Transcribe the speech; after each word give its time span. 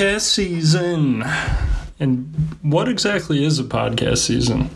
Podcast 0.00 0.20
season. 0.22 1.22
And 2.00 2.34
what 2.62 2.88
exactly 2.88 3.44
is 3.44 3.58
a 3.58 3.64
podcast 3.64 4.16
season? 4.16 4.70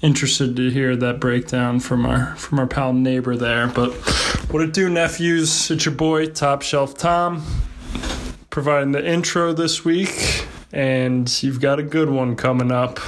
Interested 0.00 0.56
to 0.56 0.70
hear 0.70 0.96
that 0.96 1.20
breakdown 1.20 1.80
from 1.80 2.06
our 2.06 2.34
from 2.36 2.58
our 2.58 2.66
pal 2.66 2.94
neighbor 2.94 3.36
there. 3.36 3.66
But 3.66 3.92
what 4.50 4.62
it 4.62 4.72
do, 4.72 4.88
nephews? 4.88 5.70
It's 5.70 5.84
your 5.84 5.94
boy 5.94 6.28
Top 6.28 6.62
Shelf 6.62 6.96
Tom, 6.96 7.44
providing 8.48 8.92
the 8.92 9.06
intro 9.06 9.52
this 9.52 9.84
week, 9.84 10.46
and 10.72 11.30
you've 11.42 11.60
got 11.60 11.78
a 11.78 11.82
good 11.82 12.08
one 12.08 12.34
coming 12.34 12.72
up. 12.72 12.98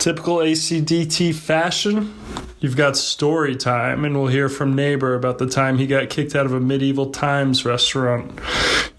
Typical 0.00 0.38
ACDT 0.38 1.32
fashion. 1.32 2.12
You've 2.58 2.76
got 2.76 2.96
story 2.96 3.54
time, 3.54 4.04
and 4.04 4.16
we'll 4.16 4.30
hear 4.32 4.48
from 4.48 4.74
neighbor 4.74 5.14
about 5.14 5.38
the 5.38 5.48
time 5.48 5.78
he 5.78 5.86
got 5.86 6.10
kicked 6.10 6.34
out 6.34 6.44
of 6.44 6.52
a 6.52 6.60
medieval 6.60 7.12
times 7.12 7.64
restaurant. 7.64 8.36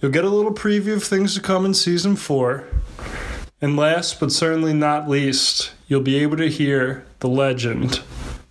You'll 0.03 0.11
get 0.11 0.25
a 0.25 0.29
little 0.29 0.53
preview 0.53 0.97
of 0.97 1.03
things 1.05 1.33
to 1.35 1.39
come 1.39 1.63
in 1.63 1.73
season 1.73 2.17
four. 2.17 2.65
And 3.61 3.77
last 3.77 4.19
but 4.19 4.33
certainly 4.33 4.73
not 4.73 5.07
least, 5.07 5.71
you'll 5.87 6.01
be 6.01 6.17
able 6.17 6.35
to 6.35 6.49
hear 6.49 7.05
the 7.19 7.29
legend, 7.29 8.01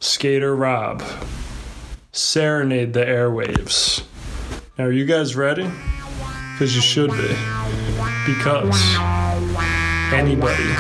Skater 0.01 0.57
Rob, 0.57 1.03
serenade 2.11 2.95
the 2.95 3.05
airwaves. 3.05 4.03
Now, 4.79 4.87
are 4.87 4.93
you 4.93 5.05
guys 5.05 5.37
ready? 5.37 5.71
Because 6.55 6.75
you 6.75 6.81
should 6.81 7.11
be. 7.11 7.37
Because 8.25 8.97
anybody 10.11 10.73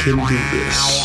can 0.00 0.16
do 0.16 0.38
this. 0.50 0.95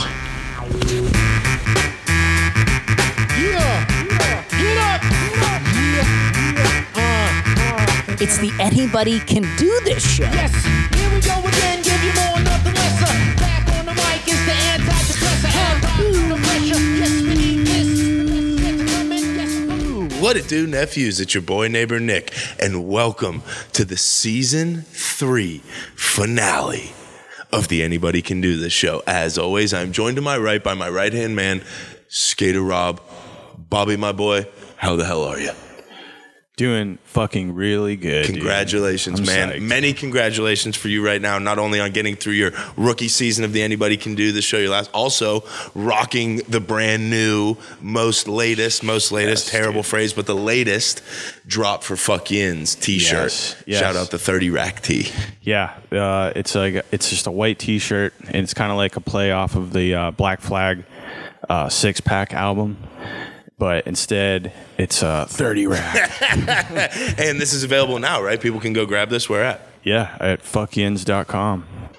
Anybody 8.71 9.19
Can 9.19 9.43
Do 9.57 9.81
This 9.83 10.15
show. 10.15 10.23
Yes, 10.23 10.53
here 10.95 11.13
we 11.13 11.19
go 11.19 11.37
again, 11.45 11.83
give 11.83 12.01
you 12.05 12.13
more, 12.13 12.39
nothing 12.39 12.73
lesser. 12.73 13.05
Uh, 13.05 13.35
back 13.37 13.67
on 13.77 13.85
the 13.85 13.93
mic 13.93 14.25
is 14.25 14.45
the 14.45 14.53
antidepressant. 14.53 15.49
Hand 15.51 15.81
pressure. 16.41 16.79
Yes, 16.79 17.21
we 17.21 17.35
need 17.35 17.67
this. 17.67 18.61
Get 18.61 18.77
to 18.79 18.85
come 18.95 19.11
in, 19.11 19.35
yes. 20.09 20.21
What 20.21 20.37
it 20.37 20.47
do, 20.47 20.65
nephews? 20.67 21.19
It's 21.19 21.33
your 21.33 21.43
boy 21.43 21.67
neighbor 21.67 21.99
Nick, 21.99 22.33
and 22.61 22.87
welcome 22.87 23.43
to 23.73 23.83
the 23.83 23.97
season 23.97 24.83
three 24.93 25.57
finale 25.95 26.93
of 27.51 27.67
the 27.67 27.83
Anybody 27.83 28.21
Can 28.21 28.39
Do 28.39 28.55
This 28.55 28.71
show. 28.71 29.03
As 29.05 29.37
always, 29.37 29.73
I'm 29.73 29.91
joined 29.91 30.15
to 30.15 30.21
my 30.21 30.37
right 30.37 30.63
by 30.63 30.75
my 30.75 30.89
right 30.89 31.11
hand 31.11 31.35
man, 31.35 31.61
Skater 32.07 32.61
Rob. 32.61 33.01
Bobby, 33.57 33.97
my 33.97 34.13
boy, 34.13 34.47
how 34.77 34.95
the 34.95 35.05
hell 35.05 35.23
are 35.25 35.39
you? 35.39 35.51
Doing 36.61 36.99
fucking 37.05 37.55
really 37.55 37.95
good. 37.95 38.27
Congratulations, 38.27 39.19
I'm 39.19 39.25
man. 39.25 39.49
psyched. 39.49 39.61
Many 39.61 39.93
congratulations 39.93 40.75
for 40.75 40.89
you 40.89 41.03
right 41.03 41.19
now, 41.19 41.39
not 41.39 41.57
only 41.57 41.79
on 41.79 41.89
getting 41.91 42.15
through 42.15 42.33
your 42.33 42.51
rookie 42.77 43.07
season 43.07 43.43
of 43.43 43.51
the 43.51 43.63
Anybody 43.63 43.97
Can 43.97 44.13
Do 44.13 44.31
the 44.31 44.43
show, 44.43 44.59
your 44.59 44.69
last, 44.69 44.91
also 44.93 45.43
rocking 45.73 46.37
the 46.47 46.59
brand 46.59 47.09
new, 47.09 47.57
most 47.81 48.27
latest, 48.27 48.83
most 48.83 49.11
latest, 49.11 49.45
Yes, 49.47 49.51
terrible 49.51 49.81
dude. 49.81 49.87
phrase, 49.87 50.13
but 50.13 50.27
the 50.27 50.35
latest 50.35 51.01
drop 51.47 51.81
for 51.83 51.95
fuck 51.95 52.29
yins 52.29 52.75
t 52.75 52.99
shirt. 52.99 53.23
Yes, 53.23 53.63
yes. 53.65 53.79
Shout 53.79 53.95
out 53.95 54.11
the 54.11 54.19
30 54.19 54.51
rack 54.51 54.81
tee. 54.81 55.11
Yeah, 55.41 55.73
uh, 55.91 56.31
it's 56.35 56.53
like 56.53 56.85
it's 56.91 57.09
just 57.09 57.25
a 57.25 57.31
white 57.31 57.57
T-shirt, 57.57 58.13
and 58.27 58.35
it's 58.35 58.53
kind 58.53 58.71
of 58.71 58.77
like 58.77 58.95
a 58.97 59.01
play 59.01 59.31
off 59.31 59.55
of 59.55 59.73
the 59.73 59.95
uh, 59.95 60.11
Black 60.11 60.39
Flag 60.41 60.83
uh, 61.49 61.69
six 61.69 61.99
pack 61.99 62.33
album, 62.35 62.77
but 63.61 63.85
instead 63.85 64.51
it's 64.79 65.03
a 65.03 65.27
thirty 65.29 65.67
rack. 65.67 66.09
And 67.19 67.39
this 67.39 67.53
is 67.53 67.63
available 67.63 67.99
now, 67.99 68.19
right? 68.19 68.41
People 68.41 68.59
can 68.59 68.73
go 68.73 68.87
grab 68.87 69.09
this. 69.09 69.29
Where 69.29 69.43
at? 69.43 69.61
yeah, 69.83 70.17
at 70.19 70.41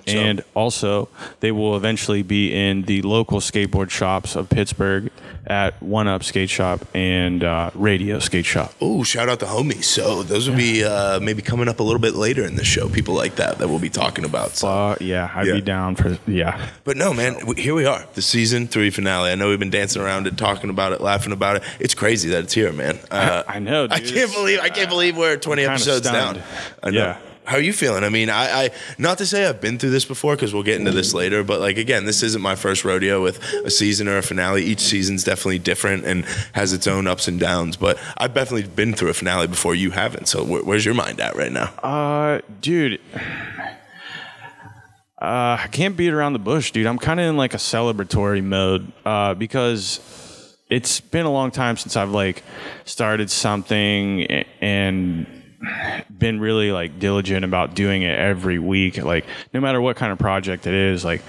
And 0.06 0.42
also, 0.54 1.08
they 1.40 1.52
will 1.52 1.76
eventually 1.76 2.22
be 2.22 2.52
in 2.52 2.82
the 2.82 3.02
local 3.02 3.40
skateboard 3.40 3.90
shops 3.90 4.36
of 4.36 4.48
Pittsburgh 4.48 5.10
at 5.46 5.80
One 5.82 6.06
Up 6.08 6.22
Skate 6.22 6.50
Shop 6.50 6.80
and 6.94 7.42
uh, 7.42 7.70
Radio 7.74 8.18
Skate 8.20 8.44
Shop. 8.44 8.72
Oh, 8.80 9.02
shout 9.02 9.28
out 9.28 9.40
the 9.40 9.46
homies. 9.46 9.84
So 9.84 10.22
those 10.22 10.48
will 10.48 10.56
be 10.56 10.84
uh, 10.84 11.18
maybe 11.20 11.42
coming 11.42 11.68
up 11.68 11.80
a 11.80 11.82
little 11.82 12.00
bit 12.00 12.14
later 12.14 12.44
in 12.44 12.56
the 12.56 12.64
show. 12.64 12.88
People 12.88 13.14
like 13.14 13.36
that 13.36 13.58
that 13.58 13.68
we'll 13.68 13.78
be 13.80 13.90
talking 13.90 14.24
about. 14.24 14.56
So. 14.56 14.68
Uh, 14.68 14.96
yeah, 15.00 15.30
I'd 15.34 15.46
Yeah. 15.48 15.52
be 15.54 15.60
down 15.60 15.96
for 15.96 16.16
yeah. 16.26 16.68
But 16.84 16.96
no, 16.96 17.12
man, 17.12 17.56
here 17.56 17.74
we 17.74 17.84
are, 17.86 18.04
the 18.14 18.22
season 18.22 18.68
three 18.68 18.90
finale. 18.90 19.30
I 19.30 19.34
know 19.34 19.48
we've 19.48 19.58
been 19.58 19.70
dancing 19.70 20.00
around 20.02 20.26
it, 20.26 20.36
talking 20.38 20.70
about 20.70 20.92
it, 20.92 21.00
laughing 21.00 21.32
about 21.32 21.56
it. 21.56 21.62
It's 21.80 21.94
crazy 21.94 22.28
that 22.30 22.44
it's 22.44 22.54
here, 22.54 22.72
man. 22.72 22.98
Uh, 23.10 23.42
I 23.48 23.58
know. 23.58 23.88
I 23.90 24.00
can't 24.00 24.32
believe 24.32 24.60
I 24.60 24.68
can't 24.68 24.88
believe 24.88 25.16
we're 25.16 25.36
20 25.36 25.64
episodes 25.64 26.06
stunned. 26.06 26.36
down. 26.38 26.44
I 26.82 26.90
know. 26.90 26.98
Yeah. 26.98 27.18
How 27.52 27.58
are 27.58 27.60
you 27.60 27.74
feeling? 27.74 28.02
I 28.02 28.08
mean, 28.08 28.30
I, 28.30 28.64
I 28.64 28.70
not 28.96 29.18
to 29.18 29.26
say 29.26 29.44
I've 29.44 29.60
been 29.60 29.78
through 29.78 29.90
this 29.90 30.06
before 30.06 30.36
because 30.36 30.54
we'll 30.54 30.62
get 30.62 30.80
into 30.80 30.90
this 30.90 31.12
later, 31.12 31.44
but 31.44 31.60
like 31.60 31.76
again, 31.76 32.06
this 32.06 32.22
isn't 32.22 32.40
my 32.40 32.54
first 32.54 32.82
rodeo 32.82 33.22
with 33.22 33.42
a 33.62 33.70
season 33.70 34.08
or 34.08 34.16
a 34.16 34.22
finale. 34.22 34.64
Each 34.64 34.80
season's 34.80 35.22
definitely 35.22 35.58
different 35.58 36.06
and 36.06 36.24
has 36.54 36.72
its 36.72 36.86
own 36.86 37.06
ups 37.06 37.28
and 37.28 37.38
downs. 37.38 37.76
But 37.76 37.98
I've 38.16 38.32
definitely 38.32 38.70
been 38.70 38.94
through 38.94 39.10
a 39.10 39.12
finale 39.12 39.48
before 39.48 39.74
you 39.74 39.90
haven't. 39.90 40.28
So 40.28 40.42
where, 40.42 40.64
where's 40.64 40.86
your 40.86 40.94
mind 40.94 41.20
at 41.20 41.36
right 41.36 41.52
now? 41.52 41.64
Uh, 41.82 42.40
dude. 42.62 43.02
Uh, 45.20 45.58
I 45.60 45.68
can't 45.72 45.94
beat 45.94 46.14
around 46.14 46.32
the 46.32 46.38
bush, 46.38 46.70
dude. 46.70 46.86
I'm 46.86 46.98
kind 46.98 47.20
of 47.20 47.26
in 47.26 47.36
like 47.36 47.52
a 47.52 47.58
celebratory 47.58 48.42
mode 48.42 48.90
uh, 49.04 49.34
because 49.34 50.56
it's 50.70 51.00
been 51.00 51.26
a 51.26 51.30
long 51.30 51.50
time 51.50 51.76
since 51.76 51.96
I've 51.96 52.12
like 52.12 52.44
started 52.86 53.30
something 53.30 54.24
and 54.62 55.41
been 56.16 56.40
really 56.40 56.72
like 56.72 56.98
diligent 56.98 57.44
about 57.44 57.74
doing 57.74 58.02
it 58.02 58.18
every 58.18 58.58
week. 58.58 58.98
Like 58.98 59.26
no 59.52 59.60
matter 59.60 59.80
what 59.80 59.96
kind 59.96 60.12
of 60.12 60.18
project 60.18 60.66
it 60.66 60.74
is, 60.74 61.04
like 61.04 61.22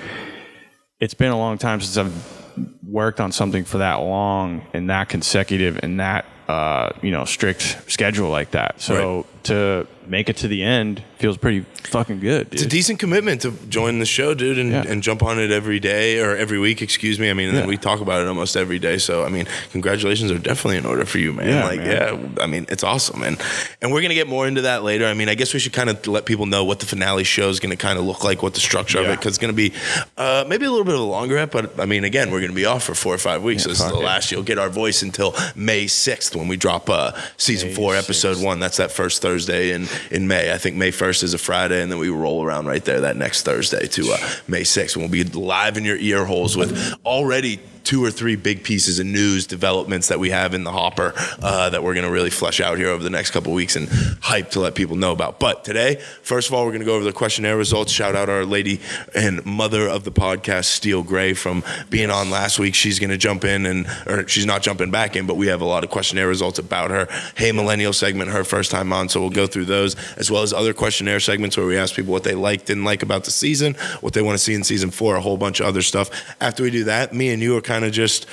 it's 0.99 1.13
been 1.13 1.31
a 1.31 1.37
long 1.37 1.57
time 1.57 1.81
since 1.81 1.97
I've 1.97 2.43
worked 2.83 3.19
on 3.19 3.31
something 3.31 3.65
for 3.65 3.79
that 3.79 3.95
long 3.95 4.65
and 4.73 4.89
that 4.89 5.09
consecutive 5.09 5.79
and 5.83 5.99
that 5.99 6.25
uh, 6.47 6.91
you 7.01 7.11
know 7.11 7.25
strict 7.25 7.91
schedule 7.91 8.29
like 8.29 8.51
that. 8.51 8.81
So 8.81 9.25
to 9.43 9.87
make 10.05 10.27
it 10.29 10.35
to 10.37 10.47
the 10.49 10.63
end 10.63 11.01
feels 11.17 11.37
pretty 11.37 11.61
fucking 11.83 12.19
good. 12.19 12.49
Dude. 12.49 12.53
It's 12.55 12.63
a 12.63 12.67
decent 12.67 12.99
commitment 12.99 13.41
to 13.41 13.51
join 13.69 13.99
the 13.99 14.05
show, 14.05 14.33
dude, 14.33 14.57
and, 14.57 14.71
Yeah. 14.71 14.83
and 14.85 15.01
jump 15.01 15.23
on 15.23 15.39
it 15.39 15.49
every 15.51 15.79
day 15.79 16.19
or 16.19 16.35
every 16.35 16.59
week, 16.59 16.81
excuse 16.81 17.17
me. 17.19 17.29
I 17.29 17.33
mean, 17.33 17.47
and 17.47 17.57
then 17.57 17.63
Yeah. 17.63 17.69
we 17.69 17.77
talk 17.77 18.01
about 18.01 18.21
it 18.21 18.27
almost 18.27 18.57
every 18.57 18.79
day. 18.79 18.97
So, 18.97 19.23
I 19.23 19.29
mean, 19.29 19.47
congratulations 19.71 20.29
are 20.31 20.37
definitely 20.37 20.77
in 20.77 20.85
order 20.85 21.05
for 21.05 21.19
you, 21.19 21.31
man. 21.31 21.47
Yeah, 21.47 21.63
like, 21.65 21.79
man. 21.79 21.89
yeah, 22.37 22.43
I 22.43 22.47
mean, 22.47 22.65
it's 22.67 22.83
awesome. 22.83 23.23
And, 23.23 23.37
and 23.81 23.93
we're 23.93 24.01
going 24.01 24.09
to 24.09 24.15
get 24.15 24.27
more 24.27 24.45
into 24.45 24.61
that 24.63 24.83
later. 24.83 25.05
I 25.05 25.13
mean, 25.13 25.29
I 25.29 25.35
guess 25.35 25.53
we 25.53 25.59
should 25.61 25.71
kind 25.71 25.89
of 25.89 26.05
let 26.07 26.25
people 26.25 26.45
know 26.47 26.65
what 26.65 26.79
the 26.81 26.85
finale 26.85 27.23
show 27.23 27.47
is 27.47 27.61
going 27.61 27.71
to 27.71 27.77
kind 27.77 27.97
of 27.97 28.03
look 28.03 28.25
like, 28.25 28.43
what 28.43 28.55
the 28.55 28.59
structure 28.59 28.99
of 28.99 29.05
it, 29.05 29.11
because 29.19 29.29
it's 29.29 29.37
going 29.37 29.53
to 29.53 29.55
be 29.55 29.71
uh, 30.17 30.43
maybe 30.49 30.65
a 30.65 30.69
little 30.69 30.85
bit 30.85 30.95
of 30.95 30.99
a 31.01 31.03
longer 31.03 31.37
ep, 31.37 31.51
but 31.51 31.79
I 31.79 31.85
mean, 31.85 32.03
again, 32.03 32.29
we're 32.31 32.39
going 32.41 32.51
to 32.51 32.55
be 32.55 32.65
off 32.65 32.83
for 32.83 32.95
four 32.95 33.13
or 33.15 33.17
five 33.19 33.41
weeks. 33.43 33.63
so 33.63 33.69
this 33.69 33.79
is 33.79 33.87
the 33.87 33.95
last 33.95 34.31
you'll 34.31 34.43
get 34.43 34.57
our 34.59 34.69
voice 34.69 35.01
until 35.01 35.33
May 35.55 35.85
6th 35.85 36.35
when 36.35 36.49
we 36.49 36.57
drop 36.57 36.89
uh, 36.89 37.13
season 37.37 37.69
May 37.69 37.75
four, 37.75 37.95
episode 37.95 38.37
6th. 38.37 38.43
one. 38.43 38.59
That's 38.59 38.77
that 38.77 38.91
first 38.91 39.21
Thursday 39.21 39.32
in, 39.71 39.87
in 40.11 40.27
May. 40.27 40.53
I 40.53 40.57
think 40.57 40.75
May 40.75 40.91
1st 40.91 41.23
is 41.23 41.33
a 41.33 41.37
Friday, 41.37 41.81
and 41.81 41.91
then 41.91 41.99
we 41.99 42.09
roll 42.09 42.43
around 42.43 42.67
right 42.67 42.83
there 42.83 43.01
that 43.01 43.17
next 43.17 43.43
Thursday 43.43 43.87
to 43.87 44.13
uh, 44.13 44.17
May 44.47 44.61
6th. 44.61 44.95
And 44.95 45.03
we'll 45.03 45.11
be 45.11 45.23
live 45.23 45.77
in 45.77 45.85
your 45.85 45.97
ear 45.97 46.25
holes 46.25 46.55
with 46.55 46.95
already 47.05 47.59
two 47.83 48.03
or 48.03 48.11
three 48.11 48.35
big 48.35 48.63
pieces 48.63 48.99
of 48.99 49.05
news 49.05 49.45
developments 49.47 50.07
that 50.07 50.19
we 50.19 50.29
have 50.29 50.53
in 50.53 50.63
the 50.63 50.71
hopper 50.71 51.13
uh, 51.41 51.69
that 51.69 51.83
we're 51.83 51.93
going 51.93 52.05
to 52.05 52.11
really 52.11 52.29
flesh 52.29 52.61
out 52.61 52.77
here 52.77 52.87
over 52.87 53.03
the 53.03 53.09
next 53.09 53.31
couple 53.31 53.53
weeks 53.53 53.75
and 53.75 53.89
hype 54.21 54.51
to 54.51 54.59
let 54.59 54.75
people 54.75 54.95
know 54.95 55.11
about. 55.11 55.39
But 55.39 55.63
today, 55.63 56.01
first 56.21 56.47
of 56.47 56.53
all, 56.53 56.65
we're 56.65 56.71
going 56.71 56.81
to 56.81 56.85
go 56.85 56.95
over 56.95 57.03
the 57.03 57.13
questionnaire 57.13 57.57
results. 57.57 57.91
Shout 57.91 58.15
out 58.15 58.29
our 58.29 58.45
lady 58.45 58.79
and 59.15 59.45
mother 59.45 59.87
of 59.87 60.03
the 60.03 60.11
podcast, 60.11 60.65
Steel 60.65 61.03
Gray, 61.03 61.33
from 61.33 61.63
being 61.89 62.09
on 62.09 62.29
last 62.29 62.59
week. 62.59 62.75
She's 62.75 62.99
going 62.99 63.09
to 63.09 63.17
jump 63.17 63.43
in 63.43 63.65
and, 63.65 63.87
or 64.07 64.27
she's 64.27 64.45
not 64.45 64.61
jumping 64.61 64.91
back 64.91 65.15
in, 65.15 65.27
but 65.27 65.35
we 65.35 65.47
have 65.47 65.61
a 65.61 65.65
lot 65.65 65.83
of 65.83 65.89
questionnaire 65.89 66.27
results 66.27 66.59
about 66.59 66.91
her. 66.91 67.07
Hey 67.35 67.51
Millennial 67.51 67.93
segment, 67.93 68.31
her 68.31 68.43
first 68.43 68.71
time 68.71 68.93
on. 68.93 69.09
So 69.09 69.19
we'll 69.19 69.29
go 69.29 69.47
through 69.47 69.65
those 69.65 69.95
as 70.17 70.31
well 70.31 70.41
as 70.43 70.53
other 70.53 70.73
questionnaire 70.73 71.19
segments 71.19 71.57
where 71.57 71.65
we 71.65 71.77
ask 71.77 71.95
people 71.95 72.11
what 72.11 72.23
they 72.23 72.35
like, 72.35 72.65
didn't 72.65 72.85
like 72.85 73.03
about 73.03 73.25
the 73.25 73.31
season, 73.31 73.73
what 74.01 74.13
they 74.13 74.21
want 74.21 74.37
to 74.37 74.43
see 74.43 74.53
in 74.53 74.63
season 74.63 74.91
four, 74.91 75.15
a 75.15 75.21
whole 75.21 75.37
bunch 75.37 75.59
of 75.59 75.65
other 75.65 75.81
stuff. 75.81 76.09
After 76.39 76.63
we 76.63 76.71
do 76.71 76.85
that, 76.85 77.13
me 77.13 77.29
and 77.29 77.41
you 77.41 77.57
are 77.57 77.61
kind 77.61 77.72
of 77.83 77.91
just 77.91 78.25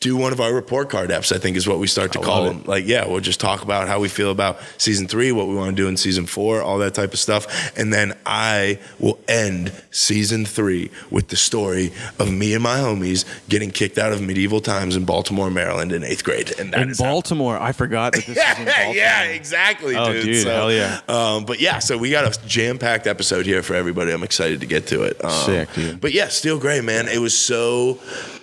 do 0.00 0.16
one 0.16 0.32
of 0.32 0.40
our 0.40 0.52
report 0.52 0.90
card 0.90 1.10
apps, 1.10 1.34
I 1.34 1.38
think 1.38 1.56
is 1.56 1.68
what 1.68 1.78
we 1.78 1.86
start 1.86 2.12
to 2.12 2.18
call 2.20 2.44
love 2.44 2.54
them. 2.56 2.64
Like, 2.64 2.86
yeah, 2.86 3.06
we'll 3.06 3.20
just 3.20 3.40
talk 3.40 3.62
about 3.62 3.86
how 3.88 4.00
we 4.00 4.08
feel 4.08 4.30
about 4.30 4.58
season 4.78 5.06
three, 5.06 5.32
what 5.32 5.46
we 5.48 5.54
want 5.54 5.76
to 5.76 5.82
do 5.82 5.88
in 5.88 5.96
season 5.96 6.26
four, 6.26 6.62
all 6.62 6.78
that 6.78 6.94
type 6.94 7.12
of 7.12 7.18
stuff. 7.18 7.76
And 7.78 7.92
then 7.92 8.16
I 8.26 8.78
will 8.98 9.18
end 9.28 9.72
season 9.90 10.44
three 10.44 10.90
with 11.10 11.28
the 11.28 11.36
story 11.36 11.92
of 12.18 12.32
me 12.32 12.54
and 12.54 12.62
my 12.62 12.78
homies 12.78 13.24
getting 13.48 13.70
kicked 13.70 13.98
out 13.98 14.12
of 14.12 14.20
medieval 14.20 14.60
times 14.60 14.96
in 14.96 15.04
Baltimore, 15.04 15.50
Maryland 15.50 15.92
in 15.92 16.02
eighth 16.04 16.24
grade. 16.24 16.58
And 16.58 16.72
that 16.72 16.82
in 16.82 16.94
Baltimore, 16.98 17.58
I 17.58 17.72
forgot 17.72 18.12
that 18.14 18.24
this 18.26 18.36
is 18.36 18.58
in 18.58 18.64
Baltimore. 18.66 18.94
yeah, 18.94 19.22
exactly, 19.24 19.96
Oh, 19.96 20.12
dude. 20.12 20.24
dude, 20.24 20.46
hell 20.46 20.72
yeah. 20.72 21.00
Um, 21.08 21.44
but 21.44 21.60
yeah, 21.60 21.78
so 21.78 21.96
we 21.98 22.10
got 22.10 22.24
a 22.24 22.46
jam-packed 22.48 23.06
episode 23.06 23.44
here 23.46 23.62
for 23.62 23.74
everybody. 23.74 24.12
I'm 24.12 24.22
excited 24.22 24.60
to 24.60 24.66
get 24.66 24.86
to 24.88 25.02
it. 25.02 25.22
Um, 25.24 25.30
Sick, 25.30 25.72
dude. 25.74 26.00
But 26.00 26.12
yeah, 26.12 26.28
Steel 26.28 26.58
Gray, 26.58 26.80
man, 26.80 27.08
it 27.08 27.18
was 27.18 27.36
so 27.36 27.98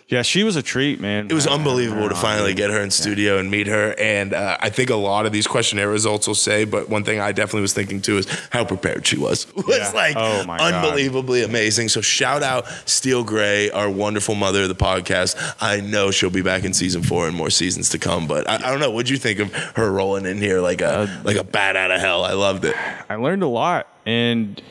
Yeah, 0.07 0.22
she 0.22 0.44
was 0.44 0.56
a 0.56 0.62
treat, 0.62 1.00
man. 1.00 1.31
It 1.31 1.34
was 1.34 1.48
unbelievable 1.48 2.10
to 2.10 2.13
finally 2.16 2.54
get 2.54 2.69
her 2.69 2.80
in 2.80 2.92
studio 2.92 3.40
and 3.40 3.50
meet 3.50 3.66
her. 3.66 3.96
And 4.00 4.36
uh, 4.36 4.56
I 4.62 4.69
think 4.69 4.92
a 4.92 4.96
lot 4.96 5.25
of 5.25 5.31
these 5.31 5.48
questionnaire 5.48 5.90
results 5.90 6.28
will 6.28 6.36
say, 6.36 6.63
but 6.63 6.90
one 6.90 7.04
thing 7.04 7.19
I 7.19 7.31
definitely 7.31 7.62
was 7.62 7.74
thinking 7.74 8.02
too 8.02 8.19
is 8.19 8.28
how 8.52 8.66
prepared 8.66 9.07
she 9.07 9.18
was. 9.18 9.48
It 9.57 9.66
was 9.66 9.78
Yeah. 9.80 9.92
like 9.96 10.16
Oh, 10.16 10.44
my 10.46 10.60
God. 10.60 10.75
unbelievably 10.75 11.44
amazing. 11.44 11.90
So 11.90 12.02
shout 12.02 12.44
out 12.44 12.68
Steel 12.88 13.24
Gray, 13.24 13.72
our 13.72 13.90
wonderful 13.90 14.36
mother 14.36 14.62
of 14.62 14.69
the 14.69 14.75
podcast. 14.75 15.36
I 15.60 15.80
know 15.81 16.12
she'll 16.12 16.30
be 16.30 16.44
back 16.44 16.66
in 16.66 16.74
season 16.75 17.01
four 17.01 17.28
and 17.28 17.36
more 17.36 17.50
seasons 17.50 17.90
to 17.90 17.98
come. 17.98 18.28
But 18.28 18.48
I, 18.48 18.58
I 18.58 18.69
don't 18.72 18.80
know. 18.80 18.92
What'd 18.92 19.10
you 19.10 19.18
think 19.18 19.40
of 19.40 19.51
her 19.75 19.92
rolling 19.92 20.28
in 20.28 20.38
here 20.38 20.62
like 20.62 20.81
a 20.81 20.86
Uh, 21.00 21.08
like 21.24 21.38
a 21.38 21.44
bat 21.44 21.75
out 21.75 21.90
of 21.90 22.00
hell? 22.00 22.24
I 22.24 22.34
loved 22.34 22.63
it. 22.66 22.75
I 23.10 23.16
learned 23.16 23.42
a 23.42 23.48
lot, 23.48 23.88
and 24.06 24.62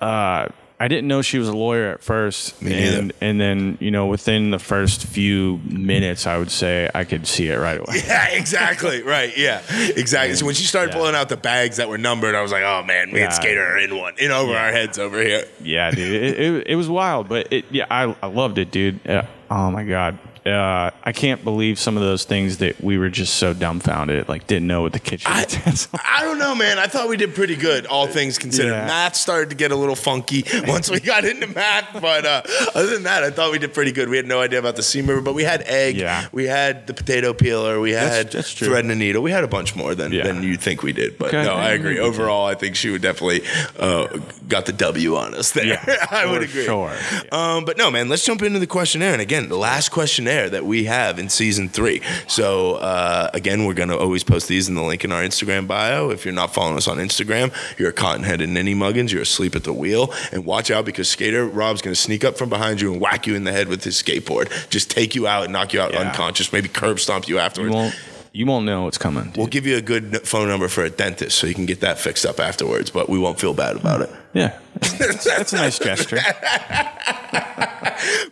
uh, 0.00 0.48
I 0.82 0.88
didn't 0.88 1.06
know 1.06 1.22
she 1.22 1.38
was 1.38 1.46
a 1.48 1.52
lawyer 1.56 1.92
at 1.92 2.02
first. 2.02 2.60
Me 2.60 2.70
neither. 2.70 2.98
and 2.98 3.12
and 3.20 3.40
then 3.40 3.78
you 3.80 3.90
know 3.92 4.06
within 4.06 4.50
the 4.50 4.58
first 4.58 5.06
few 5.06 5.60
minutes, 5.64 6.26
I 6.26 6.38
would 6.38 6.50
say 6.50 6.90
I 6.92 7.04
could 7.04 7.26
see 7.28 7.48
it 7.48 7.56
right 7.56 7.78
away. 7.78 8.02
Yeah, 8.04 8.28
exactly. 8.32 9.02
right. 9.02 9.32
Yeah, 9.38 9.62
exactly. 9.96 10.34
So 10.34 10.44
when 10.46 10.56
she 10.56 10.64
started 10.64 10.90
Yeah. 10.92 10.98
pulling 10.98 11.14
out 11.14 11.28
the 11.28 11.36
bags 11.36 11.76
that 11.76 11.88
were 11.88 11.98
numbered, 11.98 12.34
I 12.34 12.42
was 12.42 12.50
like, 12.50 12.64
oh 12.64 12.82
man, 12.82 13.12
we 13.12 13.20
Yeah. 13.20 13.26
and 13.26 13.34
Skater 13.34 13.64
are 13.64 13.78
in 13.78 13.96
one, 13.96 14.14
in 14.18 14.32
over 14.32 14.54
our 14.56 14.72
heads 14.72 14.98
over 14.98 15.22
here. 15.22 15.44
Yeah, 15.62 15.92
dude, 15.92 16.12
it, 16.20 16.40
it, 16.40 16.66
it 16.66 16.74
was 16.74 16.88
wild, 16.88 17.28
but 17.28 17.52
it, 17.52 17.64
yeah, 17.70 17.86
I, 17.88 18.14
I 18.20 18.26
loved 18.26 18.58
it, 18.58 18.72
dude. 18.72 19.06
Uh, 19.08 19.22
oh 19.52 19.70
my 19.70 19.84
god, 19.84 20.18
uh, 20.46 20.90
I 21.04 21.12
can't 21.12 21.44
believe 21.44 21.78
some 21.78 21.96
of 21.96 22.02
those 22.02 22.24
things 22.24 22.58
that 22.58 22.80
we 22.82 22.98
were 22.98 23.08
just 23.08 23.34
so 23.36 23.54
dumbfounded, 23.54 24.28
like 24.28 24.46
didn't 24.46 24.66
know 24.66 24.82
what 24.82 24.92
the 24.92 24.98
kitchen 24.98 25.30
I, 25.30 25.40
utensils. 25.42 25.88
I 26.04 26.22
don't 26.24 26.38
know, 26.38 26.54
man. 26.54 26.78
I 26.78 26.86
thought 26.86 27.08
we 27.08 27.16
did 27.16 27.34
pretty 27.34 27.54
good, 27.56 27.86
all 27.86 28.06
things 28.08 28.38
considered. 28.38 28.72
Yeah. 28.72 28.86
Math 28.86 29.14
started 29.16 29.50
to 29.50 29.56
get 29.56 29.70
a 29.70 29.76
little 29.76 29.94
funky 29.94 30.44
once 30.66 30.90
we 30.90 30.98
got 31.00 31.24
into 31.24 31.46
math, 31.46 32.00
but 32.00 32.26
uh, 32.26 32.42
other 32.74 32.88
than 32.90 33.04
that, 33.04 33.22
I 33.22 33.30
thought 33.30 33.52
we 33.52 33.58
did 33.58 33.72
pretty 33.72 33.92
good. 33.92 34.08
We 34.08 34.16
had 34.16 34.26
no 34.26 34.40
idea 34.40 34.58
about 34.58 34.74
the 34.76 34.82
seam 34.82 35.06
ripper, 35.06 35.20
but 35.20 35.34
we 35.34 35.44
had 35.44 35.62
egg, 35.62 35.96
Yeah. 35.96 36.26
we 36.32 36.46
had 36.46 36.86
the 36.88 36.94
potato 36.94 37.32
peeler, 37.32 37.78
we 37.80 37.92
had 37.92 38.32
that's 38.32 38.52
true. 38.52 38.66
thread 38.68 38.84
and 38.84 38.92
a 38.92 38.96
needle. 38.96 39.22
We 39.22 39.30
had 39.30 39.44
a 39.44 39.48
bunch 39.48 39.76
more 39.76 39.94
than, 39.94 40.10
Yeah. 40.12 40.24
than 40.24 40.42
you 40.42 40.56
think 40.56 40.82
we 40.82 40.92
did. 40.92 41.18
But 41.18 41.28
Okay. 41.28 41.44
no, 41.44 41.52
I 41.54 41.70
agree. 41.70 41.98
Overall, 42.00 42.46
I 42.46 42.54
think 42.56 42.74
she 42.74 42.90
would 42.90 43.02
definitely 43.02 43.42
uh, 43.78 44.08
got 44.48 44.66
the 44.66 44.72
W 44.72 45.14
on 45.16 45.34
us 45.34 45.52
there. 45.52 45.66
Yeah, 45.66 46.06
I 46.10 46.26
would 46.26 46.42
agree. 46.42 46.64
sure. 46.64 46.92
Um, 47.30 47.64
but 47.64 47.76
no, 47.78 47.90
man, 47.90 48.08
let's 48.08 48.24
jump 48.24 48.42
into 48.42 48.58
the 48.58 48.66
questionnaire. 48.66 49.12
And 49.12 49.22
again, 49.22 49.48
the 49.48 49.56
last 49.56 49.90
questionnaire 49.90 50.31
that 50.48 50.64
we 50.64 50.84
have 50.84 51.18
in 51.18 51.28
season 51.28 51.68
three. 51.68 52.00
So 52.28 52.74
uh, 52.76 53.30
again, 53.34 53.64
we're 53.66 53.74
going 53.74 53.88
to 53.90 53.98
always 53.98 54.24
post 54.24 54.48
these 54.48 54.68
in 54.68 54.74
the 54.74 54.82
link 54.82 55.04
in 55.04 55.12
our 55.12 55.22
Instagram 55.22 55.66
bio. 55.66 56.10
If 56.10 56.24
you're 56.24 56.34
not 56.34 56.54
following 56.54 56.76
us 56.76 56.88
on 56.88 56.98
Instagram, 56.98 57.52
you're 57.78 57.90
a 57.90 57.92
cotton-headed 57.92 58.48
ninny 58.48 58.74
muggins. 58.74 59.12
You're 59.12 59.22
asleep 59.22 59.54
at 59.56 59.64
the 59.64 59.72
wheel. 59.72 60.12
And 60.32 60.44
watch 60.44 60.70
out 60.70 60.84
because 60.84 61.08
Skater 61.08 61.46
Rob's 61.46 61.82
going 61.82 61.94
to 61.94 62.00
sneak 62.00 62.24
up 62.24 62.36
from 62.38 62.48
behind 62.48 62.80
you 62.80 62.92
and 62.92 63.00
whack 63.00 63.26
you 63.26 63.34
in 63.34 63.44
the 63.44 63.52
head 63.52 63.68
with 63.68 63.84
his 63.84 64.00
skateboard. 64.02 64.50
Just 64.70 64.90
take 64.90 65.14
you 65.14 65.26
out 65.26 65.44
and 65.44 65.52
knock 65.52 65.72
you 65.72 65.80
out 65.80 65.92
Yeah. 65.92 66.00
unconscious. 66.08 66.52
Maybe 66.52 66.68
curb 66.68 66.98
stomp 67.00 67.28
you 67.28 67.36
You 67.36 67.40
afterwards. 67.40 67.74
won't, 67.74 67.94
you 68.32 68.46
won't 68.46 68.64
know 68.66 68.84
what's 68.84 68.98
coming. 68.98 69.24
dude. 69.24 69.36
We'll 69.36 69.46
give 69.46 69.66
you 69.66 69.76
a 69.76 69.82
good 69.82 70.26
phone 70.26 70.48
number 70.48 70.68
for 70.68 70.84
a 70.84 70.90
dentist 70.90 71.36
so 71.38 71.46
you 71.46 71.54
can 71.54 71.66
get 71.66 71.80
that 71.80 71.98
fixed 71.98 72.24
up 72.24 72.40
afterwards, 72.40 72.90
but 72.90 73.08
we 73.08 73.18
won't 73.18 73.38
feel 73.40 73.54
bad 73.54 73.76
about 73.76 74.00
it. 74.02 74.10
Yeah, 74.32 74.58
that's, 74.74 75.24
that's 75.24 75.52
a 75.52 75.56
nice 75.56 75.78
gesture. 75.78 76.18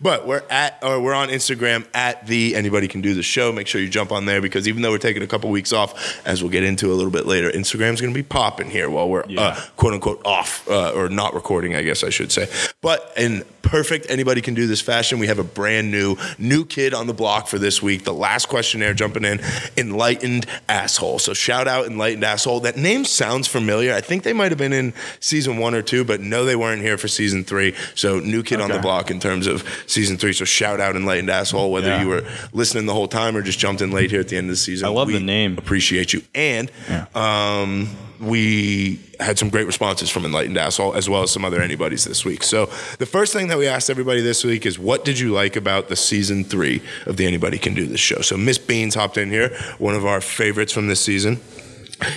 But 0.03 0.27
we're 0.27 0.43
at 0.49 0.79
or 0.83 1.01
we're 1.01 1.15
on 1.15 1.29
Instagram 1.29 1.87
at 1.95 2.27
the 2.27 2.57
anybody 2.57 2.89
can 2.89 3.01
do 3.01 3.15
the 3.15 3.23
show. 3.23 3.53
Make 3.53 3.67
sure 3.67 3.81
you 3.81 3.89
jump 3.89 4.13
on 4.13 4.25
there 4.25 4.41
because 4.41 4.67
even 4.67 4.83
though 4.83 4.91
we're 4.91 4.99
taking 4.99 5.23
a 5.23 5.27
couple 5.27 5.51
weeks 5.51 5.73
off, 5.73 6.27
as 6.27 6.43
we'll 6.43 6.51
get 6.51 6.65
into 6.65 6.93
a 6.93 6.95
little 6.95 7.11
bit 7.11 7.27
later, 7.27 7.51
Instagram's 7.51 8.01
going 8.01 8.13
to 8.13 8.19
be 8.19 8.23
popping 8.23 8.71
here 8.71 8.89
while 8.89 9.09
we're 9.09 9.25
uh, 9.37 9.61
quote 9.77 9.93
unquote 9.93 10.23
off 10.25 10.69
uh, 10.69 10.93
or 10.93 11.09
not 11.09 11.35
recording, 11.35 11.75
I 11.75 11.83
guess 11.83 12.03
I 12.03 12.11
should 12.11 12.33
say. 12.33 12.49
But 12.81 13.13
in 13.17 13.45
perfect 13.63 14.11
anybody 14.11 14.41
can 14.41 14.55
do 14.55 14.67
this 14.67 14.81
fashion, 14.81 15.19
we 15.19 15.27
have 15.27 15.39
a 15.39 15.45
brand 15.45 15.91
new 15.91 16.17
new 16.39 16.65
kid 16.65 16.95
on 16.95 17.07
the 17.07 17.15
block 17.15 17.47
for 17.47 17.59
this 17.59 17.83
week. 17.83 18.05
The 18.05 18.15
last 18.15 18.47
questionnaire 18.47 18.95
jumping 18.95 19.25
in, 19.25 19.41
enlightened 19.77 20.47
asshole. 20.69 21.19
So 21.19 21.35
shout 21.35 21.69
out 21.69 21.87
enlightened 21.87 22.25
asshole. 22.25 22.61
That 22.61 22.77
name 22.77 23.05
sounds 23.05 23.49
familiar. 23.49 23.93
I 23.93 24.01
think 24.01 24.23
they 24.23 24.33
might 24.33 24.51
have 24.51 24.59
been 24.59 24.73
in 24.73 24.95
season 25.21 25.59
one 25.59 25.75
or 25.75 25.83
two, 25.83 25.90
but 26.05 26.21
no, 26.21 26.45
they 26.45 26.57
weren't 26.57 26.83
here 26.83 26.97
for 26.99 27.09
season 27.09 27.45
three. 27.45 27.75
So 27.95 28.21
new 28.21 28.43
kid 28.43 28.61
on 28.61 28.71
the 28.71 28.79
block 28.79 29.11
in 29.11 29.21
terms 29.21 29.47
of 29.47 29.65
season 29.87 30.17
three. 30.17 30.33
So 30.33 30.45
shout 30.45 30.81
out 30.81 30.97
enlightened 30.97 31.31
asshole, 31.31 31.71
whether 31.73 31.89
Yeah. 31.89 32.03
you 32.03 32.09
were 32.09 32.25
listening 32.53 32.87
the 32.87 32.95
whole 32.95 33.09
time 33.09 33.37
or 33.37 33.43
just 33.43 33.59
jumped 33.59 33.83
in 33.83 33.91
late 33.91 34.11
here 34.11 34.21
at 34.21 34.29
the 34.29 34.37
end 34.37 34.47
of 34.47 34.53
the 34.53 34.57
season. 34.57 34.87
I 34.87 34.91
love 34.91 35.09
we 35.09 35.15
the 35.15 35.21
name. 35.21 35.57
Appreciate 35.59 36.13
you. 36.13 36.23
And 36.35 36.71
Yeah. 36.89 37.07
um, 37.15 37.89
we 38.21 39.01
had 39.19 39.39
some 39.39 39.49
great 39.49 39.67
responses 39.67 40.11
from 40.11 40.25
enlightened 40.27 40.59
asshole 40.59 40.95
as 40.95 41.09
well 41.09 41.23
as 41.23 41.31
some 41.31 41.45
other 41.45 41.61
anybody's 41.63 42.05
this 42.05 42.25
week. 42.25 42.43
So 42.43 42.67
the 42.99 43.07
first 43.07 43.33
thing 43.33 43.49
that 43.49 43.57
we 43.59 43.67
asked 43.67 43.89
everybody 43.91 44.21
this 44.21 44.45
week 44.45 44.67
is 44.67 44.79
what 44.79 45.05
did 45.05 45.19
you 45.19 45.33
like 45.33 45.57
about 45.57 45.89
the 45.89 45.97
season 45.97 46.45
three 46.45 46.83
of 47.07 47.17
the 47.17 47.27
Anybody 47.27 47.59
Can 47.59 47.75
Do 47.75 47.87
This 47.87 48.01
show? 48.01 48.21
So 48.21 48.37
Miss 48.37 48.59
Beans 48.59 48.95
hopped 48.95 49.17
in 49.17 49.31
here, 49.31 49.57
one 49.79 49.95
of 49.95 50.05
our 50.05 50.21
favorites 50.21 50.73
from 50.73 50.87
this 50.89 51.01
season. 51.01 51.41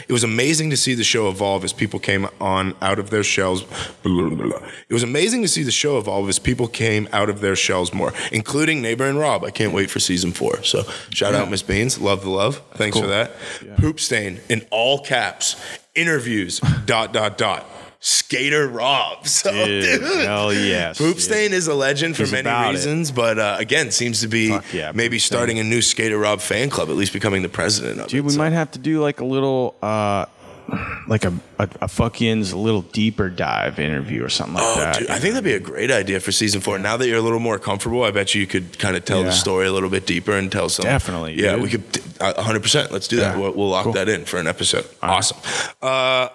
It 0.07 0.11
was 0.11 0.23
amazing 0.23 0.69
to 0.69 0.77
see 0.77 0.93
the 0.93 1.03
show 1.03 1.29
evolve 1.29 1.63
as 1.63 1.73
people 1.73 1.99
came 1.99 2.27
on 2.39 2.75
out 2.81 2.99
of 2.99 3.09
their 3.09 3.23
shells. 3.23 3.63
Blah, 4.03 4.29
blah, 4.29 4.47
blah. 4.47 4.67
It 4.89 4.93
was 4.93 5.03
amazing 5.03 5.41
to 5.43 5.47
see 5.47 5.63
the 5.63 5.71
show 5.71 5.97
evolve 5.97 6.29
as 6.29 6.39
people 6.39 6.67
came 6.67 7.07
out 7.11 7.29
of 7.29 7.41
their 7.41 7.55
shells 7.55 7.93
more, 7.93 8.13
including 8.31 8.81
Neighbor 8.81 9.05
and 9.05 9.17
Rob. 9.17 9.43
I 9.43 9.51
can't 9.51 9.73
wait 9.73 9.89
for 9.89 9.99
season 9.99 10.31
four. 10.31 10.63
So 10.63 10.83
shout 11.09 11.33
out 11.35 11.49
Miss 11.49 11.61
Beans. 11.63 11.99
Love 11.99 12.23
the 12.23 12.29
love. 12.29 12.61
Thanks 12.75 12.99
for 12.99 13.07
that. 13.07 13.31
Poop 13.77 13.99
stain 13.99 14.39
in 14.49 14.65
all 14.71 14.99
caps. 14.99 15.55
Interviews. 15.95 16.59
dot 16.85 17.13
dot 17.13 17.37
dot. 17.37 17.65
Skater 18.05 18.67
Rob. 18.67 19.25
So, 19.27 19.51
Dude, 19.51 19.83
dude, 20.01 20.25
hell 20.25 20.53
yes, 20.53 20.97
Poop 20.97 21.15
dude. 21.15 21.23
Stain 21.23 21.53
is 21.53 21.67
a 21.67 21.73
legend 21.73 22.15
for 22.17 22.23
He's 22.23 22.31
many 22.33 22.41
about 22.41 22.67
it. 22.67 22.71
reasons, 22.77 23.11
but 23.11 23.39
uh, 23.39 23.55
again, 23.59 23.91
seems 23.91 24.19
to 24.21 24.27
be 24.27 24.57
yeah, 24.73 24.91
maybe 24.93 25.17
starting 25.19 25.57
a 25.59 25.63
new 25.63 25.81
Skater 25.81 26.17
Rob 26.17 26.41
fan 26.41 26.69
club, 26.69 26.89
at 26.89 26.95
least 26.97 27.13
becoming 27.13 27.41
the 27.43 27.49
president 27.49 27.99
of 27.99 28.05
it. 28.07 28.09
Dude, 28.09 28.25
we 28.25 28.31
So- 28.31 28.37
might 28.37 28.51
have 28.51 28.71
to 28.71 28.79
do 28.79 29.01
like 29.01 29.21
a 29.21 29.25
little, 29.25 29.75
uh, 29.81 30.25
like 31.07 31.25
a, 31.25 31.33
a, 31.59 31.63
a 31.81 31.87
fucking's 31.87 32.53
little 32.53 32.81
deeper 32.81 33.29
dive 33.29 33.79
interview 33.79 34.23
or 34.23 34.29
something 34.29 34.55
like 34.55 34.63
Oh, 34.65 34.75
that. 34.79 34.99
dude, 34.99 35.09
I 35.09 35.19
think 35.19 35.33
that'd 35.33 35.43
be 35.43 35.53
a 35.53 35.59
great 35.59 35.91
idea 35.91 36.19
for 36.19 36.31
season 36.31 36.61
four. 36.61 36.79
Now 36.79 36.95
that 36.97 37.07
you're 37.07 37.17
a 37.17 37.21
little 37.21 37.39
more 37.39 37.59
comfortable, 37.59 38.03
I 38.03 38.11
bet 38.11 38.33
you 38.33 38.41
you 38.41 38.47
could 38.47 38.79
kind 38.79 38.95
of 38.95 39.03
tell 39.05 39.19
Yeah. 39.19 39.25
the 39.25 39.31
story 39.33 39.67
a 39.67 39.71
little 39.73 39.89
bit 39.89 40.07
deeper 40.07 40.31
and 40.33 40.51
tell 40.51 40.69
some. 40.69 40.83
Definitely, 40.83 41.33
Yeah, 41.41 41.53
dude. 41.53 41.61
we 41.63 41.69
could. 41.69 41.83
uh, 42.21 42.33
100%. 42.41 42.91
Let's 42.91 43.07
do 43.09 43.17
that. 43.17 43.35
Yeah. 43.35 43.41
We'll, 43.41 43.51
we'll 43.51 43.69
lock 43.69 43.83
Cool. 43.83 43.93
that 43.93 44.07
in 44.07 44.23
for 44.25 44.37
an 44.39 44.47
episode. 44.47 44.85
awesome. 45.01 45.37
Uh, 45.81 45.85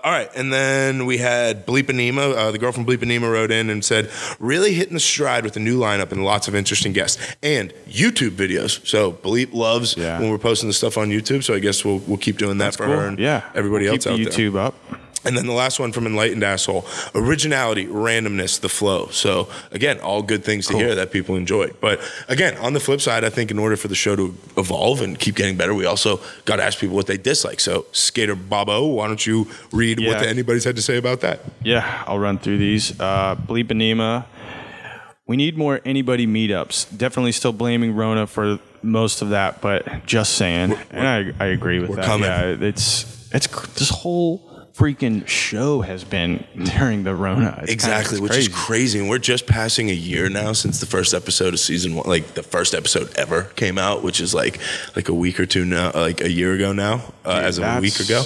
all 0.05 0.13
right. 0.13 0.29
And 0.37 0.53
then 0.53 1.07
we 1.07 1.17
had 1.19 1.67
Bleepanema. 1.67 2.35
Uh, 2.37 2.51
the 2.51 2.59
girl 2.59 2.73
from 2.73 2.85
Bleep 2.85 2.99
Bleepanema 2.99 3.31
wrote 3.33 3.51
in 3.51 3.71
and 3.71 3.85
said, 3.85 4.11
really 4.39 4.75
hitting 4.75 4.95
the 4.95 5.01
stride 5.01 5.45
with 5.45 5.55
the 5.55 5.61
new 5.61 5.79
lineup 5.79 6.11
and 6.13 6.25
lots 6.25 6.49
of 6.49 6.55
interesting 6.55 6.93
guests 6.93 7.17
and 7.43 7.73
YouTube 7.89 8.31
videos. 8.33 8.85
So 8.87 9.13
Bleep 9.13 9.53
loves 9.55 9.97
Yeah. 9.97 10.19
when 10.21 10.31
we're 10.31 10.39
posting 10.39 10.69
the 10.69 10.73
stuff 10.75 10.99
on 10.99 11.11
YouTube. 11.11 11.45
So 11.45 11.55
I 11.55 11.61
guess 11.61 11.85
we'll, 11.85 11.99
we'll 11.99 12.19
keep 12.19 12.39
doing 12.39 12.59
that 12.59 12.65
That's 12.67 12.77
for 12.77 12.87
cool. 12.87 12.97
her 12.97 13.07
and 13.07 13.19
yeah, 13.19 13.45
everybody 13.55 13.85
We'll 13.85 13.95
else 13.95 14.07
out 14.07 14.18
the 14.25 14.31
there. 14.31 14.51
YouTube 14.51 14.57
up. 14.57 14.75
And 15.25 15.37
then 15.37 15.47
the 15.47 15.53
last 15.53 15.81
one 15.81 15.91
from 15.91 16.07
Enlightened 16.07 16.45
Asshole 16.45 16.87
originality, 17.15 17.87
randomness, 17.87 18.61
the 18.61 18.69
flow. 18.69 19.09
So, 19.09 19.49
again, 19.73 19.99
all 20.01 20.23
good 20.23 20.45
things 20.45 20.69
to 20.69 20.77
hear 20.77 20.95
that 20.95 21.11
people 21.11 21.35
enjoyed. 21.35 21.77
But 21.81 22.01
again, 22.29 22.57
on 22.59 22.73
the 22.73 22.81
flip 22.81 23.01
side, 23.01 23.25
I 23.25 23.29
think 23.29 23.51
in 23.51 23.59
order 23.59 23.77
for 23.77 23.89
the 23.89 23.97
show 23.97 24.15
to 24.15 24.35
evolve 24.57 25.03
and 25.03 25.19
keep 25.19 25.35
getting 25.35 25.57
better, 25.57 25.75
we 25.75 25.85
also 25.85 26.21
got 26.45 26.57
to 26.57 26.63
ask 26.63 26.79
people 26.79 26.95
what 26.95 27.09
they 27.09 27.17
dislike. 27.19 27.59
So, 27.59 27.87
Skater 27.91 28.37
Bobo, 28.37 28.87
why 28.87 29.09
don't 29.09 29.27
you 29.27 29.49
read 29.73 29.99
what 29.99 30.21
the, 30.21 30.29
anybody's 30.29 30.65
had 30.65 30.77
to 30.77 30.83
say 30.83 30.97
about 30.97 31.21
that? 31.21 31.41
Yeah, 31.63 32.05
I'll 32.07 32.21
run 32.21 32.39
through 32.39 32.59
these. 32.59 32.99
Uh, 32.99 33.35
Bleepanema. 33.35 34.25
We 35.27 35.37
need 35.37 35.59
more 35.59 35.81
anybody 35.85 36.27
meetups. 36.27 36.97
Definitely 36.97 37.33
still 37.33 37.53
blaming 37.53 37.95
Rona 37.95 38.27
for 38.27 38.61
most 38.83 39.21
of 39.21 39.31
that, 39.31 39.61
but 39.61 40.07
just 40.07 40.37
saying. 40.37 40.75
and 40.91 41.07
I, 41.39 41.45
I 41.45 41.49
agree 41.49 41.81
with 41.81 41.91
we're 41.91 41.97
that. 41.97 42.07
coming. 42.07 42.31
Yeah, 42.31 42.57
it's 42.67 43.18
it's 43.33 43.47
this 43.75 43.91
whole 43.91 44.45
freaking 44.75 45.27
show 45.27 45.81
has 45.81 46.05
been 46.05 46.45
during 46.77 47.03
the 47.03 47.13
Rona. 47.13 47.59
It's 47.63 47.73
Exactly, 47.73 48.19
kinda- 48.19 48.23
which 48.23 48.37
it's 48.39 48.47
is 48.47 48.55
crazy. 48.55 49.01
And 49.01 49.09
we're 49.09 49.19
just 49.19 49.47
passing 49.49 49.91
a 49.91 49.95
year 49.95 50.29
now 50.29 50.53
since 50.53 50.79
the 50.79 50.87
first 50.87 51.15
episode 51.15 51.53
of 51.53 51.59
season 51.59 51.97
one, 51.97 52.07
like 52.07 52.35
the 52.35 52.45
first 52.45 52.75
episode 52.75 53.11
ever 53.17 53.45
came 53.57 53.77
out, 53.77 54.05
which 54.05 54.21
is 54.21 54.35
like 54.35 54.61
like 54.95 55.09
a 55.09 55.15
week 55.15 55.41
or 55.41 55.47
two 55.47 55.65
now, 55.65 55.91
like 55.95 56.21
a 56.21 56.31
year 56.31 56.53
ago 56.55 56.73
now, 56.73 57.03
uh, 57.25 57.35
Dude, 57.37 57.45
as 57.45 57.59
of 57.59 57.65
a 57.65 57.81
week 57.81 57.99
ago. 57.99 58.23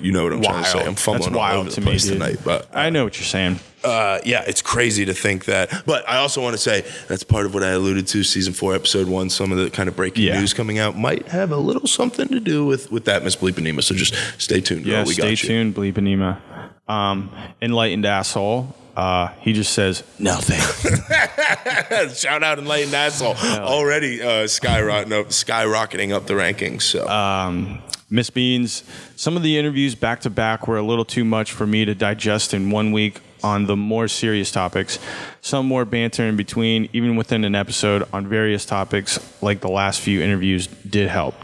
You 0.00 0.10
know 0.10 0.24
what 0.24 0.32
I'm 0.32 0.42
trying 0.42 0.64
to 0.64 0.68
say. 0.70 0.84
I'm 0.84 0.94
fumbling 0.96 1.34
all 1.34 1.38
wild 1.38 1.66
over 1.66 1.74
the 1.74 1.80
me, 1.82 1.86
place 1.86 2.02
dude. 2.04 2.14
tonight, 2.14 2.38
but 2.44 2.66
I 2.74 2.90
know 2.90 3.04
what 3.04 3.16
you're 3.18 3.24
saying. 3.26 3.60
Uh, 3.82 4.18
yeah, 4.24 4.44
it's 4.46 4.62
crazy 4.62 5.04
to 5.06 5.14
think 5.14 5.46
that. 5.46 5.82
But 5.86 6.08
I 6.08 6.16
also 6.18 6.42
want 6.42 6.54
to 6.54 6.58
say 6.58 6.84
that's 7.08 7.24
part 7.24 7.46
of 7.46 7.54
what 7.54 7.62
I 7.62 7.70
alluded 7.70 8.06
to. 8.08 8.22
Season 8.22 8.52
four, 8.52 8.74
episode 8.74 9.08
one. 9.08 9.30
Some 9.30 9.52
of 9.52 9.58
the 9.58 9.70
kind 9.70 9.88
of 9.88 9.96
breaking 9.96 10.24
Yeah. 10.24 10.38
news 10.38 10.52
coming 10.52 10.78
out 10.78 10.96
might 10.98 11.28
have 11.28 11.50
a 11.52 11.56
little 11.56 11.86
something 11.86 12.28
to 12.28 12.40
do 12.40 12.64
with 12.66 12.90
with 12.92 13.04
that 13.06 13.24
Miss 13.24 13.36
Bleepanema. 13.36 13.82
So 13.82 13.94
just 13.94 14.14
stay 14.38 14.60
tuned. 14.60 14.84
girl. 14.84 14.92
Yeah, 14.92 15.04
we 15.04 15.14
stay 15.14 15.22
got 15.22 15.42
you. 15.42 15.48
tuned, 15.48 15.74
Bleepanema. 15.74 16.40
Um, 16.88 17.30
enlightened 17.62 18.04
asshole. 18.04 18.74
Uh, 18.96 19.28
he 19.40 19.52
just 19.52 19.72
says 19.72 20.02
nothing. 20.18 20.58
Shout 22.14 22.42
out 22.42 22.58
enlightened 22.58 22.92
asshole. 22.94 23.34
Already 23.36 24.20
uh, 24.20 24.44
skyrocketing 24.44 25.12
up, 25.12 25.26
skyrocketing 25.28 26.12
up 26.12 26.26
the 26.26 26.34
rankings. 26.34 26.82
So 26.82 27.08
um, 27.08 27.80
Miss 28.10 28.28
Beans, 28.30 28.82
some 29.16 29.36
of 29.36 29.42
the 29.42 29.56
interviews 29.58 29.94
back 29.94 30.20
to 30.22 30.30
back 30.30 30.66
were 30.68 30.76
a 30.76 30.82
little 30.82 31.04
too 31.04 31.24
much 31.24 31.52
for 31.52 31.66
me 31.66 31.84
to 31.84 31.94
digest 31.94 32.52
in 32.52 32.70
one 32.70 32.92
week. 32.92 33.20
On 33.42 33.66
the 33.66 33.76
more 33.76 34.08
serious 34.08 34.50
topics, 34.50 34.98
some 35.40 35.66
more 35.66 35.84
banter 35.84 36.24
in 36.24 36.36
between, 36.36 36.88
even 36.92 37.16
within 37.16 37.44
an 37.44 37.54
episode 37.54 38.06
on 38.12 38.26
various 38.26 38.64
topics, 38.64 39.18
like 39.42 39.60
the 39.60 39.70
last 39.70 40.00
few 40.00 40.20
interviews 40.22 40.66
did 40.66 41.08
help. 41.08 41.34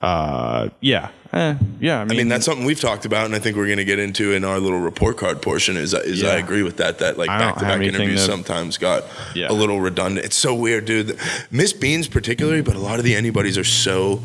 Uh, 0.00 0.68
yeah, 0.80 1.08
eh, 1.32 1.56
yeah. 1.80 1.98
I 2.00 2.04
mean, 2.04 2.12
I 2.12 2.14
mean, 2.18 2.28
that's 2.28 2.44
something 2.44 2.64
we've 2.64 2.80
talked 2.80 3.04
about, 3.04 3.26
and 3.26 3.34
I 3.34 3.40
think 3.40 3.56
we're 3.56 3.66
going 3.66 3.78
to 3.78 3.84
get 3.84 3.98
into 3.98 4.32
in 4.32 4.44
our 4.44 4.60
little 4.60 4.78
report 4.78 5.16
card 5.16 5.42
portion. 5.42 5.76
Is 5.76 5.92
is 5.92 6.22
Yeah. 6.22 6.30
I 6.30 6.36
agree 6.36 6.62
with 6.62 6.76
that. 6.76 7.00
That 7.00 7.18
like 7.18 7.26
back 7.26 7.56
to 7.56 7.60
back 7.64 7.80
interviews 7.82 8.20
to- 8.24 8.30
sometimes 8.30 8.78
got 8.78 9.04
Yeah. 9.34 9.50
a 9.50 9.52
little 9.54 9.80
redundant. 9.80 10.24
It's 10.24 10.36
so 10.36 10.54
weird, 10.54 10.84
dude. 10.84 11.18
Miss 11.50 11.72
Beans 11.72 12.06
particularly, 12.06 12.62
but 12.62 12.76
a 12.76 12.78
lot 12.78 13.00
of 13.00 13.04
the 13.04 13.16
anybody's 13.16 13.58
are 13.58 13.64
so 13.64 14.22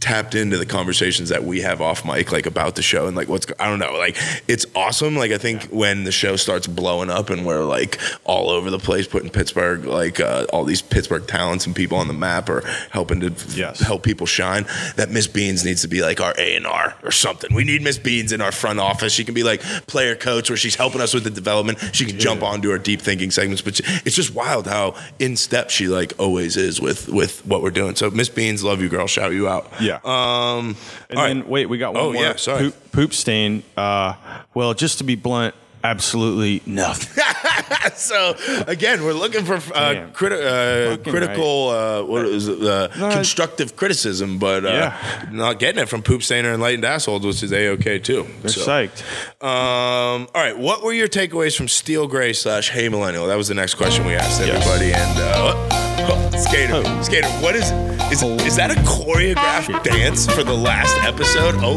tapped 0.00 0.36
into 0.36 0.56
the 0.56 0.64
conversations 0.66 1.28
that 1.30 1.42
we 1.42 1.60
have 1.60 1.80
off 1.80 2.04
mic, 2.04 2.30
like 2.30 2.46
about 2.46 2.76
the 2.76 2.82
show 2.82 3.08
and 3.08 3.16
like 3.16 3.28
what's 3.28 3.46
I 3.58 3.66
don't 3.68 3.80
know, 3.80 3.94
like 3.98 4.16
it's 4.46 4.64
awesome. 4.76 5.16
Like 5.16 5.32
I 5.32 5.38
think 5.38 5.64
when 5.70 6.04
the 6.04 6.12
show 6.12 6.36
starts 6.36 6.68
blowing 6.68 7.10
up 7.10 7.30
and 7.30 7.44
we're 7.44 7.64
like 7.64 7.98
all 8.24 8.48
over 8.50 8.70
the 8.70 8.78
place, 8.78 9.08
putting 9.08 9.28
Pittsburgh 9.28 9.84
like 9.86 10.20
uh, 10.20 10.46
all 10.52 10.62
these 10.64 10.82
Pittsburgh 10.82 11.26
talents 11.26 11.66
and 11.66 11.74
people 11.74 11.98
on 11.98 12.06
the 12.06 12.14
map 12.14 12.48
or 12.48 12.60
helping 12.90 13.20
to 13.20 13.32
Yes. 13.56 13.80
help 13.80 14.04
people 14.04 14.26
shine. 14.26 14.66
That 14.96 15.10
Miss 15.10 15.26
Beans 15.26 15.64
needs 15.64 15.82
to 15.82 15.88
be 15.88 16.00
like 16.00 16.20
our 16.20 16.34
A 16.38 16.54
and 16.54 16.66
R 16.66 16.94
or 17.02 17.10
something. 17.10 17.52
We 17.52 17.64
need 17.64 17.82
Miss 17.82 17.98
Beans 17.98 18.30
in 18.30 18.40
our 18.40 18.52
front 18.52 18.78
office. 18.78 19.12
She 19.12 19.24
can 19.24 19.34
be 19.34 19.42
like 19.42 19.62
player 19.88 20.14
coach 20.14 20.48
where 20.48 20.56
she's 20.56 20.76
helping 20.76 21.00
us 21.00 21.12
with 21.12 21.24
the 21.24 21.30
development. 21.30 21.78
She 21.92 22.04
can 22.04 22.18
jump 22.20 22.42
onto 22.44 22.70
our 22.70 22.78
deep 22.78 23.00
thinking 23.00 23.32
segments. 23.32 23.62
But 23.62 23.76
she- 23.76 23.84
it's 24.04 24.14
just 24.14 24.32
wild 24.32 24.68
how 24.68 24.94
in 25.18 25.36
step 25.36 25.70
she 25.70 25.88
like 25.88 26.12
always 26.20 26.56
is 26.56 26.80
with 26.80 27.08
with 27.08 27.44
what 27.44 27.62
we're 27.62 27.70
doing. 27.70 27.96
So 27.96 28.10
Miss 28.12 28.28
Beans, 28.28 28.62
love 28.62 28.80
you, 28.80 28.88
girl. 28.88 29.08
Shout 29.08 29.32
you 29.32 29.48
out. 29.48 29.68
Yeah. 29.80 29.87
Um. 29.96 30.76
And 31.10 31.18
then 31.18 31.38
right. 31.40 31.48
wait, 31.48 31.66
we 31.66 31.78
got 31.78 31.94
one 31.94 32.02
Oh, 32.02 32.12
more. 32.12 32.22
yeah, 32.22 32.36
sorry. 32.36 32.64
Poop, 32.70 32.92
poop 32.92 33.12
stain. 33.14 33.62
Uh, 33.76 34.14
well, 34.54 34.74
just 34.74 34.98
to 34.98 35.04
be 35.04 35.14
blunt, 35.14 35.54
absolutely 35.84 36.62
nothing. 36.66 37.22
so 37.94 38.34
again, 38.66 39.04
we're 39.04 39.12
looking 39.12 39.44
for 39.44 39.54
uh, 39.54 40.08
criti- 40.12 40.94
uh, 40.94 40.96
critical, 41.10 41.68
uh, 41.68 42.02
what 42.02 42.24
is 42.26 42.48
it, 42.48 42.60
uh, 42.62 42.88
No, 42.98 43.10
constructive 43.12 43.76
criticism, 43.76 44.38
but 44.38 44.64
uh, 44.64 44.68
Yeah. 44.68 45.28
not 45.30 45.58
getting 45.58 45.80
it 45.82 45.88
from 45.88 46.02
poop 46.02 46.22
stainer 46.22 46.48
and 46.48 46.56
enlightened 46.56 46.84
assholes, 46.84 47.24
which 47.24 47.42
is 47.42 47.52
a 47.52 47.68
okay 47.70 47.98
too. 47.98 48.26
They're 48.42 48.50
So, 48.50 48.66
psyched. 48.66 49.02
Um, 49.42 50.28
all 50.34 50.42
right, 50.42 50.58
what 50.58 50.82
were 50.82 50.92
your 50.92 51.08
takeaways 51.08 51.56
from 51.56 51.68
Steel 51.68 52.06
Gray 52.08 52.32
slash 52.32 52.70
Hey 52.70 52.88
Millennial? 52.88 53.26
That 53.28 53.36
was 53.36 53.48
the 53.48 53.54
next 53.54 53.74
question 53.74 54.04
we 54.04 54.14
asked 54.14 54.40
everybody. 54.40 54.92
And 54.92 55.18
uh, 55.18 55.32
oh, 55.36 56.30
oh, 56.32 56.36
Skater, 56.38 56.82
Oh. 56.84 57.02
Skater, 57.02 57.28
what 57.40 57.54
is 57.54 57.70
is 58.10 58.22
is 58.22 58.56
that 58.56 58.70
a 58.70 58.80
choreographed 58.80 59.82
dance 59.84 60.26
for 60.26 60.42
the 60.42 60.54
last 60.54 60.96
episode? 61.04 61.54
Oh, 61.58 61.76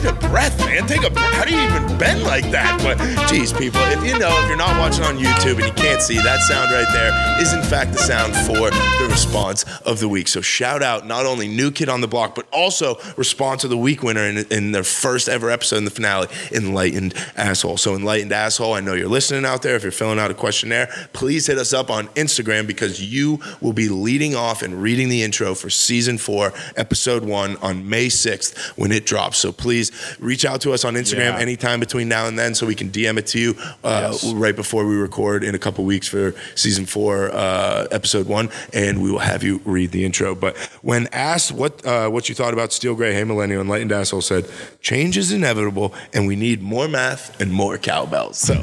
take 0.00 0.10
a 0.10 0.28
breath, 0.28 0.58
man. 0.58 0.86
Take 0.88 1.04
a 1.04 1.10
breath. 1.10 1.32
How 1.34 1.44
do 1.44 1.54
you 1.54 1.62
even 1.62 1.98
bend 1.98 2.24
like 2.24 2.50
that? 2.50 2.80
But 2.82 2.98
geez, 3.28 3.52
people, 3.52 3.80
if 3.82 4.04
you 4.04 4.18
know, 4.18 4.36
if 4.42 4.48
you're 4.48 4.56
not 4.56 4.76
watching 4.78 5.04
on 5.04 5.18
YouTube 5.18 5.54
and 5.54 5.66
you 5.66 5.72
can't 5.72 6.02
see 6.02 6.16
that 6.16 6.40
sound 6.40 6.72
right 6.72 6.88
there, 6.92 7.40
is 7.40 7.52
in 7.52 7.62
fact 7.62 7.92
the 7.92 7.98
sound 7.98 8.34
for 8.34 8.70
the 8.70 9.06
response 9.08 9.64
of 9.82 10.00
the 10.00 10.08
week. 10.08 10.26
So 10.26 10.40
shout 10.40 10.82
out 10.82 11.06
not 11.06 11.26
only 11.26 11.46
new 11.46 11.70
kid 11.70 11.88
on 11.88 12.00
the 12.00 12.08
block, 12.08 12.34
but 12.34 12.46
also 12.52 12.98
response 13.16 13.62
of 13.62 13.70
the 13.70 13.76
week 13.76 14.02
winner 14.02 14.24
in, 14.24 14.38
in 14.50 14.72
their 14.72 14.82
first 14.82 15.28
ever 15.28 15.48
episode 15.48 15.76
in 15.76 15.84
the 15.84 15.92
finale, 15.92 16.26
enlightened 16.50 17.14
asshole. 17.36 17.76
So 17.76 17.94
enlightened 17.94 18.32
asshole, 18.32 18.72
I 18.72 18.80
know 18.80 18.94
you're 18.94 19.08
listening 19.08 19.44
out 19.44 19.62
there. 19.62 19.76
If 19.76 19.84
you're 19.84 19.92
filling 19.92 20.18
out 20.18 20.30
a 20.30 20.34
questionnaire, 20.34 20.88
please 21.12 21.46
hit 21.46 21.58
us 21.58 21.72
up 21.72 21.90
on 21.90 22.08
Instagram 22.08 22.66
because 22.66 23.00
you 23.00 23.38
will 23.60 23.72
be 23.72 23.88
leading 23.88 24.34
off 24.34 24.62
and 24.62 24.82
reading 24.82 25.08
the 25.08 25.22
intro 25.22 25.54
for 25.54 25.70
season 25.70 26.18
four, 26.18 26.52
episode 26.74 27.24
one 27.24 27.56
on 27.58 27.88
May 27.88 28.08
6th 28.08 28.76
when 28.76 28.90
it 28.90 29.06
drops. 29.06 29.38
So 29.38 29.52
please 29.52 29.83
reach 30.20 30.44
out 30.44 30.60
to 30.62 30.72
us 30.72 30.84
on 30.84 30.94
Instagram 30.94 31.32
Yeah. 31.34 31.38
anytime 31.38 31.80
between 31.80 32.08
now 32.08 32.26
and 32.26 32.38
then 32.38 32.54
so 32.54 32.66
we 32.66 32.74
can 32.74 32.90
DM 32.90 33.18
it 33.18 33.26
to 33.28 33.38
you 33.38 33.56
uh, 33.82 34.10
Yes. 34.12 34.24
right 34.32 34.54
before 34.56 34.86
we 34.86 34.94
record 34.96 35.42
in 35.44 35.54
a 35.54 35.58
couple 35.58 35.84
weeks 35.84 36.06
for 36.08 36.34
season 36.54 36.86
four, 36.86 37.30
uh, 37.32 37.86
episode 37.90 38.26
one, 38.26 38.50
and 38.72 39.02
we 39.02 39.10
will 39.10 39.18
have 39.20 39.42
you 39.42 39.60
read 39.64 39.90
the 39.90 40.04
intro. 40.04 40.34
But 40.34 40.56
when 40.82 41.08
asked 41.12 41.52
what 41.52 41.84
uh, 41.86 42.08
what 42.08 42.28
you 42.28 42.34
thought 42.34 42.52
about 42.52 42.72
Steel 42.72 42.94
Gray, 42.94 43.12
Hey 43.14 43.24
Millennial, 43.24 43.60
Enlightened 43.60 43.92
Asshole 43.92 44.20
said, 44.22 44.46
change 44.80 45.16
is 45.16 45.32
inevitable 45.32 45.94
and 46.12 46.26
we 46.26 46.36
need 46.36 46.62
more 46.62 46.88
math 46.88 47.40
and 47.40 47.52
more 47.52 47.78
cowbells. 47.78 48.38
So 48.38 48.54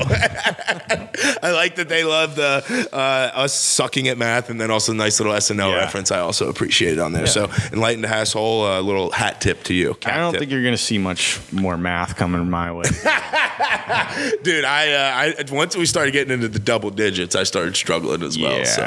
I 1.44 1.52
like 1.52 1.76
that 1.76 1.88
they 1.90 2.04
love 2.04 2.36
the 2.36 2.64
uh, 2.94 3.32
us 3.36 3.54
sucking 3.54 4.08
at 4.08 4.18
math 4.18 4.50
and 4.50 4.60
then 4.60 4.72
also 4.72 4.94
nice 4.94 5.20
little 5.20 5.34
SNL 5.34 5.72
Yeah. 5.72 5.76
reference. 5.78 6.12
I 6.12 6.20
also 6.20 6.50
appreciate 6.50 6.94
it 6.94 7.00
on 7.00 7.14
there. 7.14 7.28
So 7.28 7.50
Enlightened 7.72 8.06
Asshole, 8.06 8.80
a 8.80 8.82
little 8.82 9.12
hat 9.12 9.42
tip 9.42 9.64
to 9.66 9.74
you. 9.74 9.98
I 10.06 10.18
don't 10.18 10.32
tip. 10.34 10.40
think 10.40 10.52
you're 10.52 10.62
going 10.62 10.74
to 10.74 10.78
see 10.82 10.98
much 10.98 11.11
more 11.52 11.78
math 11.78 12.16
coming 12.16 12.50
my 12.50 12.72
way. 12.72 12.84
Dude, 14.44 14.66
I, 14.66 14.94
uh, 14.94 15.34
I 15.50 15.52
once 15.52 15.76
we 15.76 15.86
started 15.86 16.12
getting 16.12 16.34
into 16.34 16.48
the 16.48 16.60
double 16.60 16.90
digits, 16.90 17.36
I 17.36 17.44
started 17.44 17.76
struggling 17.76 18.24
as 18.24 18.38
well. 18.38 18.58
Yeah. 18.58 18.64
So, 18.64 18.84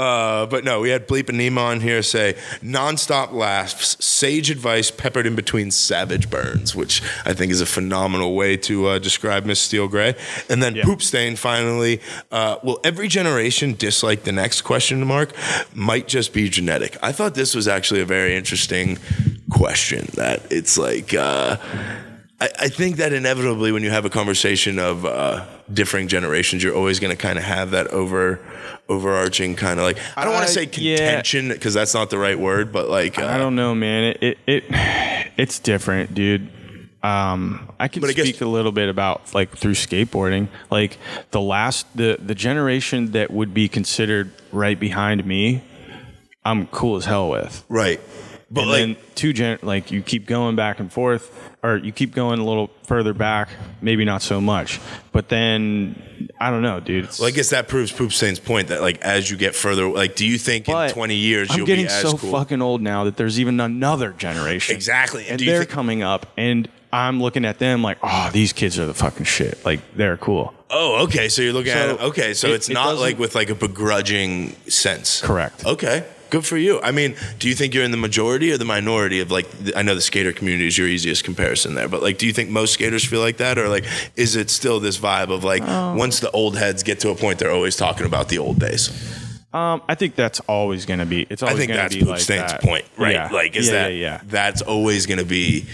uh, 0.00 0.46
but 0.46 0.64
no, 0.64 0.80
we 0.80 0.90
had 0.90 1.06
Bleepanema 1.08 1.58
on 1.58 1.80
here 1.80 2.02
say 2.02 2.34
nonstop 2.62 3.32
laughs, 3.32 4.02
sage 4.04 4.50
advice 4.50 4.90
peppered 4.90 5.26
in 5.26 5.34
between 5.34 5.70
savage 5.70 6.30
burns, 6.30 6.74
which 6.74 7.02
I 7.24 7.32
think 7.32 7.52
is 7.52 7.60
a 7.60 7.66
phenomenal 7.66 8.34
way 8.34 8.56
to 8.58 8.86
uh, 8.88 8.98
describe 8.98 9.44
Miss 9.44 9.60
Steel 9.60 9.88
Gray. 9.88 10.14
And 10.48 10.62
then 10.62 10.74
Yeah. 10.74 10.84
Poop 10.84 11.02
Stain 11.02 11.36
finally, 11.36 12.00
uh, 12.30 12.56
will 12.62 12.80
every 12.84 13.08
generation 13.08 13.74
dislike 13.74 14.24
the 14.24 14.32
next 14.32 14.62
question 14.62 15.06
mark? 15.06 15.32
Might 15.74 16.08
just 16.08 16.32
be 16.32 16.48
genetic. 16.48 16.96
I 17.02 17.12
thought 17.12 17.34
this 17.34 17.54
was 17.54 17.68
actually 17.68 18.00
a 18.00 18.06
very 18.06 18.36
interesting 18.36 18.98
question. 19.50 20.08
That 20.14 20.42
it's 20.50 20.76
like. 20.78 21.14
Uh, 21.14 21.51
I, 22.40 22.48
I 22.60 22.68
think 22.68 22.96
that 22.96 23.12
inevitably, 23.12 23.70
when 23.72 23.82
you 23.82 23.90
have 23.90 24.04
a 24.04 24.10
conversation 24.10 24.78
of 24.78 25.04
uh, 25.06 25.44
differing 25.72 26.08
generations, 26.08 26.62
you're 26.62 26.74
always 26.74 26.98
going 27.00 27.14
to 27.16 27.20
kind 27.20 27.38
of 27.38 27.44
have 27.44 27.70
that 27.72 27.88
over 27.88 28.40
overarching 28.88 29.54
kind 29.54 29.78
of 29.78 29.84
like 29.84 29.96
I 30.16 30.24
don't 30.24 30.32
want 30.34 30.44
Uh, 30.44 30.48
to 30.48 30.52
say 30.52 30.66
contention 30.66 31.48
because 31.48 31.72
that's 31.72 31.94
not 31.94 32.10
the 32.10 32.18
right 32.18 32.38
word, 32.38 32.72
but 32.72 32.88
like 32.88 33.18
uh, 33.18 33.26
I 33.26 33.38
don't 33.38 33.54
know, 33.54 33.74
man. 33.74 34.04
It, 34.20 34.22
it, 34.22 34.38
it 34.46 34.64
it's 35.36 35.58
different, 35.60 36.14
dude. 36.14 36.48
Um, 37.04 37.68
I 37.80 37.88
can 37.88 38.00
But 38.00 38.10
I 38.10 38.12
guess- 38.12 38.28
speak 38.28 38.40
a 38.42 38.46
little 38.46 38.70
bit 38.72 38.88
about 38.88 39.34
like 39.34 39.56
through 39.56 39.74
skateboarding, 39.74 40.48
like 40.70 40.98
the 41.30 41.40
last 41.40 41.86
the 41.96 42.16
the 42.24 42.34
generation 42.34 43.12
that 43.12 43.30
would 43.30 43.52
be 43.54 43.68
considered 43.68 44.30
right 44.52 44.78
behind 44.78 45.24
me. 45.24 45.62
I'm 46.44 46.66
cool 46.68 46.96
as 46.96 47.04
hell 47.04 47.28
with. 47.30 47.64
right. 47.68 48.00
But 48.52 48.60
and 48.62 48.70
like, 48.70 48.78
then 48.80 48.96
two 49.14 49.32
gen 49.32 49.58
like 49.62 49.90
you 49.90 50.02
keep 50.02 50.26
going 50.26 50.56
back 50.56 50.78
and 50.78 50.92
forth 50.92 51.50
or 51.62 51.76
you 51.78 51.90
keep 51.90 52.14
going 52.14 52.38
a 52.38 52.44
little 52.44 52.70
further 52.86 53.14
back 53.14 53.48
maybe 53.80 54.04
not 54.04 54.20
so 54.20 54.40
much 54.40 54.78
but 55.12 55.28
then 55.30 56.28
i 56.38 56.50
don't 56.50 56.60
know 56.60 56.78
dude 56.80 57.08
well, 57.18 57.28
I 57.28 57.30
guess 57.30 57.48
that 57.50 57.66
proves 57.68 57.90
Poop 57.92 58.12
Stain's 58.12 58.38
point 58.38 58.68
that 58.68 58.82
like 58.82 59.00
as 59.00 59.30
you 59.30 59.36
get 59.38 59.54
further, 59.54 59.88
like, 59.88 60.16
do 60.16 60.26
you 60.26 60.36
think 60.38 60.68
in 60.68 60.90
20 60.90 61.14
years 61.14 61.50
i'm 61.50 61.56
you'll 61.58 61.66
getting 61.66 61.86
be 61.86 61.90
as 61.92 62.02
so 62.02 62.16
cool? 62.18 62.30
fucking 62.30 62.60
old 62.60 62.82
now 62.82 63.04
that 63.04 63.16
there's 63.16 63.40
even 63.40 63.58
another 63.58 64.10
generation 64.12 64.76
Exactly. 64.76 65.28
and 65.28 65.40
you 65.40 65.46
they're 65.46 65.60
think- 65.60 65.70
coming 65.70 66.02
up 66.02 66.26
and 66.36 66.68
i'm 66.92 67.22
looking 67.22 67.46
at 67.46 67.58
them 67.58 67.82
like 67.82 67.96
oh 68.02 68.28
these 68.34 68.52
kids 68.52 68.78
are 68.78 68.84
the 68.86 68.92
fucking 68.94 69.24
shit 69.24 69.64
like 69.64 69.80
they're 69.96 70.18
cool 70.18 70.52
oh, 70.74 71.04
okay. 71.04 71.28
So 71.28 71.42
you're 71.42 71.52
looking 71.52 71.72
So, 71.74 71.78
at 71.78 71.88
it. 71.90 72.00
Okay, 72.00 72.32
so 72.32 72.48
it- 72.48 72.54
it's 72.54 72.70
it 72.70 72.72
not 72.72 72.96
like 72.96 73.18
with 73.18 73.34
like 73.34 73.50
a 73.50 73.54
begrudging 73.54 74.52
sense. 74.70 75.20
Correct. 75.20 75.66
Okay. 75.66 76.02
Good 76.32 76.46
for 76.46 76.56
you. 76.56 76.80
I 76.80 76.92
mean, 76.92 77.14
do 77.38 77.46
you 77.46 77.54
think 77.54 77.74
you're 77.74 77.84
in 77.84 77.90
the 77.90 77.98
majority 77.98 78.50
or 78.52 78.56
the 78.56 78.64
minority 78.64 79.20
of 79.20 79.30
like? 79.30 79.46
I 79.76 79.82
know 79.82 79.94
the 79.94 80.00
skater 80.00 80.32
community 80.32 80.66
is 80.66 80.78
your 80.78 80.88
easiest 80.88 81.24
comparison 81.24 81.74
there, 81.74 81.88
but 81.90 82.02
like, 82.02 82.16
do 82.16 82.26
you 82.26 82.32
think 82.32 82.48
most 82.48 82.72
skaters 82.72 83.04
feel 83.04 83.20
like 83.20 83.36
that, 83.36 83.58
or 83.58 83.68
like, 83.68 83.84
is 84.16 84.34
it 84.34 84.48
still 84.48 84.80
this 84.80 84.96
vibe 84.98 85.30
of 85.30 85.44
like, 85.44 85.62
Oh. 85.66 85.94
once 85.94 86.20
the 86.20 86.30
old 86.30 86.56
heads 86.56 86.82
get 86.82 87.00
to 87.00 87.10
a 87.10 87.14
point, 87.14 87.38
they're 87.38 87.50
always 87.52 87.76
talking 87.76 88.06
about 88.06 88.30
the 88.30 88.38
old 88.38 88.58
days? 88.58 88.90
um 89.54 89.82
i 89.86 89.94
think 89.94 90.14
that's 90.14 90.40
always 90.48 90.86
going 90.86 90.98
to 90.98 91.04
be 91.04 91.26
it's 91.28 91.42
I 91.42 91.48
always 91.48 91.58
think 91.58 91.68
going 91.72 91.80
that's 91.82 91.94
to 91.94 92.00
be 92.00 92.06
like 92.10 92.20
Stain's 92.20 92.52
that. 92.52 92.62
point, 92.62 92.86
right? 92.96 93.12
yeah. 93.12 93.28
Like, 93.30 93.54
is 93.54 93.66
yeah, 93.66 93.72
that 93.82 93.88
yeah, 93.90 93.98
yeah. 94.14 94.20
that's 94.24 94.62
always 94.62 95.04
going 95.04 95.18
to 95.18 95.26
be? 95.26 95.66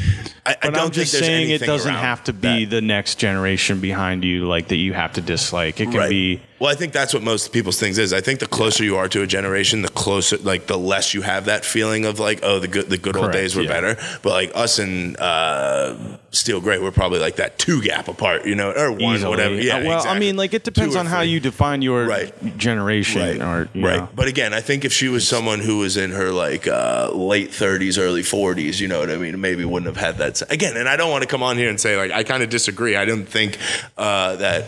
I, 0.45 0.51
I 0.51 0.57
But 0.63 0.75
don't 0.75 0.87
I'm 0.87 0.91
just 0.91 1.13
saying 1.17 1.51
it 1.51 1.61
doesn't 1.61 1.95
have 1.95 2.25
to 2.25 2.33
be 2.33 2.65
that. 2.65 2.71
the 2.75 2.81
next 2.81 3.21
generation 3.21 3.79
behind 3.81 4.25
you, 4.25 4.49
like 4.49 4.67
that 4.69 4.79
you 4.79 4.95
have 4.95 5.13
to 5.13 5.21
dislike. 5.21 5.79
It 5.81 5.93
can 5.93 5.95
Right. 5.95 6.11
be 6.11 6.41
Well, 6.59 6.71
I 6.71 6.75
think 6.75 6.93
that's 6.93 7.15
what 7.15 7.23
most 7.23 7.53
people's 7.53 7.79
things 7.79 7.99
is. 7.99 8.13
I 8.13 8.21
think 8.21 8.41
the 8.41 8.47
closer 8.47 8.83
you 8.83 8.97
are 8.97 9.09
to 9.11 9.23
a 9.23 9.27
generation, 9.27 9.83
the 9.83 9.89
closer, 9.89 10.39
like, 10.39 10.67
the 10.67 10.77
less 10.77 11.15
you 11.15 11.23
have 11.23 11.45
that 11.45 11.65
feeling 11.65 12.05
of 12.05 12.19
like, 12.19 12.41
oh, 12.43 12.59
the 12.59 12.67
good, 12.67 12.91
the 12.91 12.99
good 12.99 13.17
old 13.17 13.31
days 13.31 13.55
were 13.55 13.63
yeah. 13.63 13.69
better. 13.69 13.97
But 14.23 14.31
like 14.31 14.51
us 14.57 14.81
and 14.81 15.17
uh, 15.19 15.97
Steel 16.33 16.61
Gray, 16.61 16.79
we're 16.81 16.91
probably 16.91 17.21
like 17.21 17.37
that 17.37 17.59
two 17.59 17.81
gap 17.81 18.09
apart, 18.09 18.45
you 18.45 18.57
know, 18.57 18.73
or 18.73 18.91
one, 18.91 19.15
easily. 19.17 19.31
whatever. 19.31 19.55
Yeah. 19.55 19.77
Uh, 19.77 19.85
well, 19.85 19.97
exactly. 19.99 20.17
I 20.17 20.19
mean, 20.19 20.37
like 20.37 20.53
it 20.53 20.65
depends 20.65 20.97
on 20.97 21.07
how 21.07 21.21
you 21.21 21.39
define 21.39 21.81
your 21.81 22.07
Right. 22.07 22.59
generation, 22.59 23.21
Right. 23.21 23.41
or 23.41 23.69
you 23.73 23.87
right. 23.87 24.01
know. 24.01 24.09
But 24.17 24.27
again, 24.27 24.53
I 24.53 24.61
think 24.61 24.85
if 24.85 24.93
she 24.93 25.09
was 25.09 25.29
someone 25.29 25.61
who 25.61 25.79
was 25.79 25.97
in 25.97 26.11
her 26.11 26.33
like 26.33 26.67
uh, 26.67 27.11
late 27.13 27.51
30s, 27.51 27.99
early 27.99 28.23
40s, 28.23 28.81
you 28.81 28.89
know 28.89 28.99
what 28.99 29.11
I 29.11 29.17
mean, 29.17 29.41
maybe 29.41 29.65
wouldn't 29.65 29.87
have 29.95 29.97
had 30.05 30.19
that. 30.19 30.43
Again, 30.51 30.77
and 30.77 30.89
I 30.89 30.97
don't 30.97 31.11
want 31.11 31.23
to 31.23 31.29
come 31.29 31.43
on 31.43 31.57
here 31.57 31.69
and 31.71 31.81
say 31.81 31.97
like 31.97 32.11
I 32.11 32.25
kind 32.25 32.43
of 32.43 32.51
disagree. 32.51 32.97
I 32.97 33.05
didn't 33.05 33.27
think 33.27 33.59
uh, 33.97 34.35
that 34.37 34.67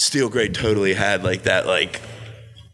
Steel 0.00 0.30
Gray 0.30 0.48
totally 0.48 0.94
had 0.94 1.22
like 1.22 1.42
that 1.42 1.66
like 1.66 2.00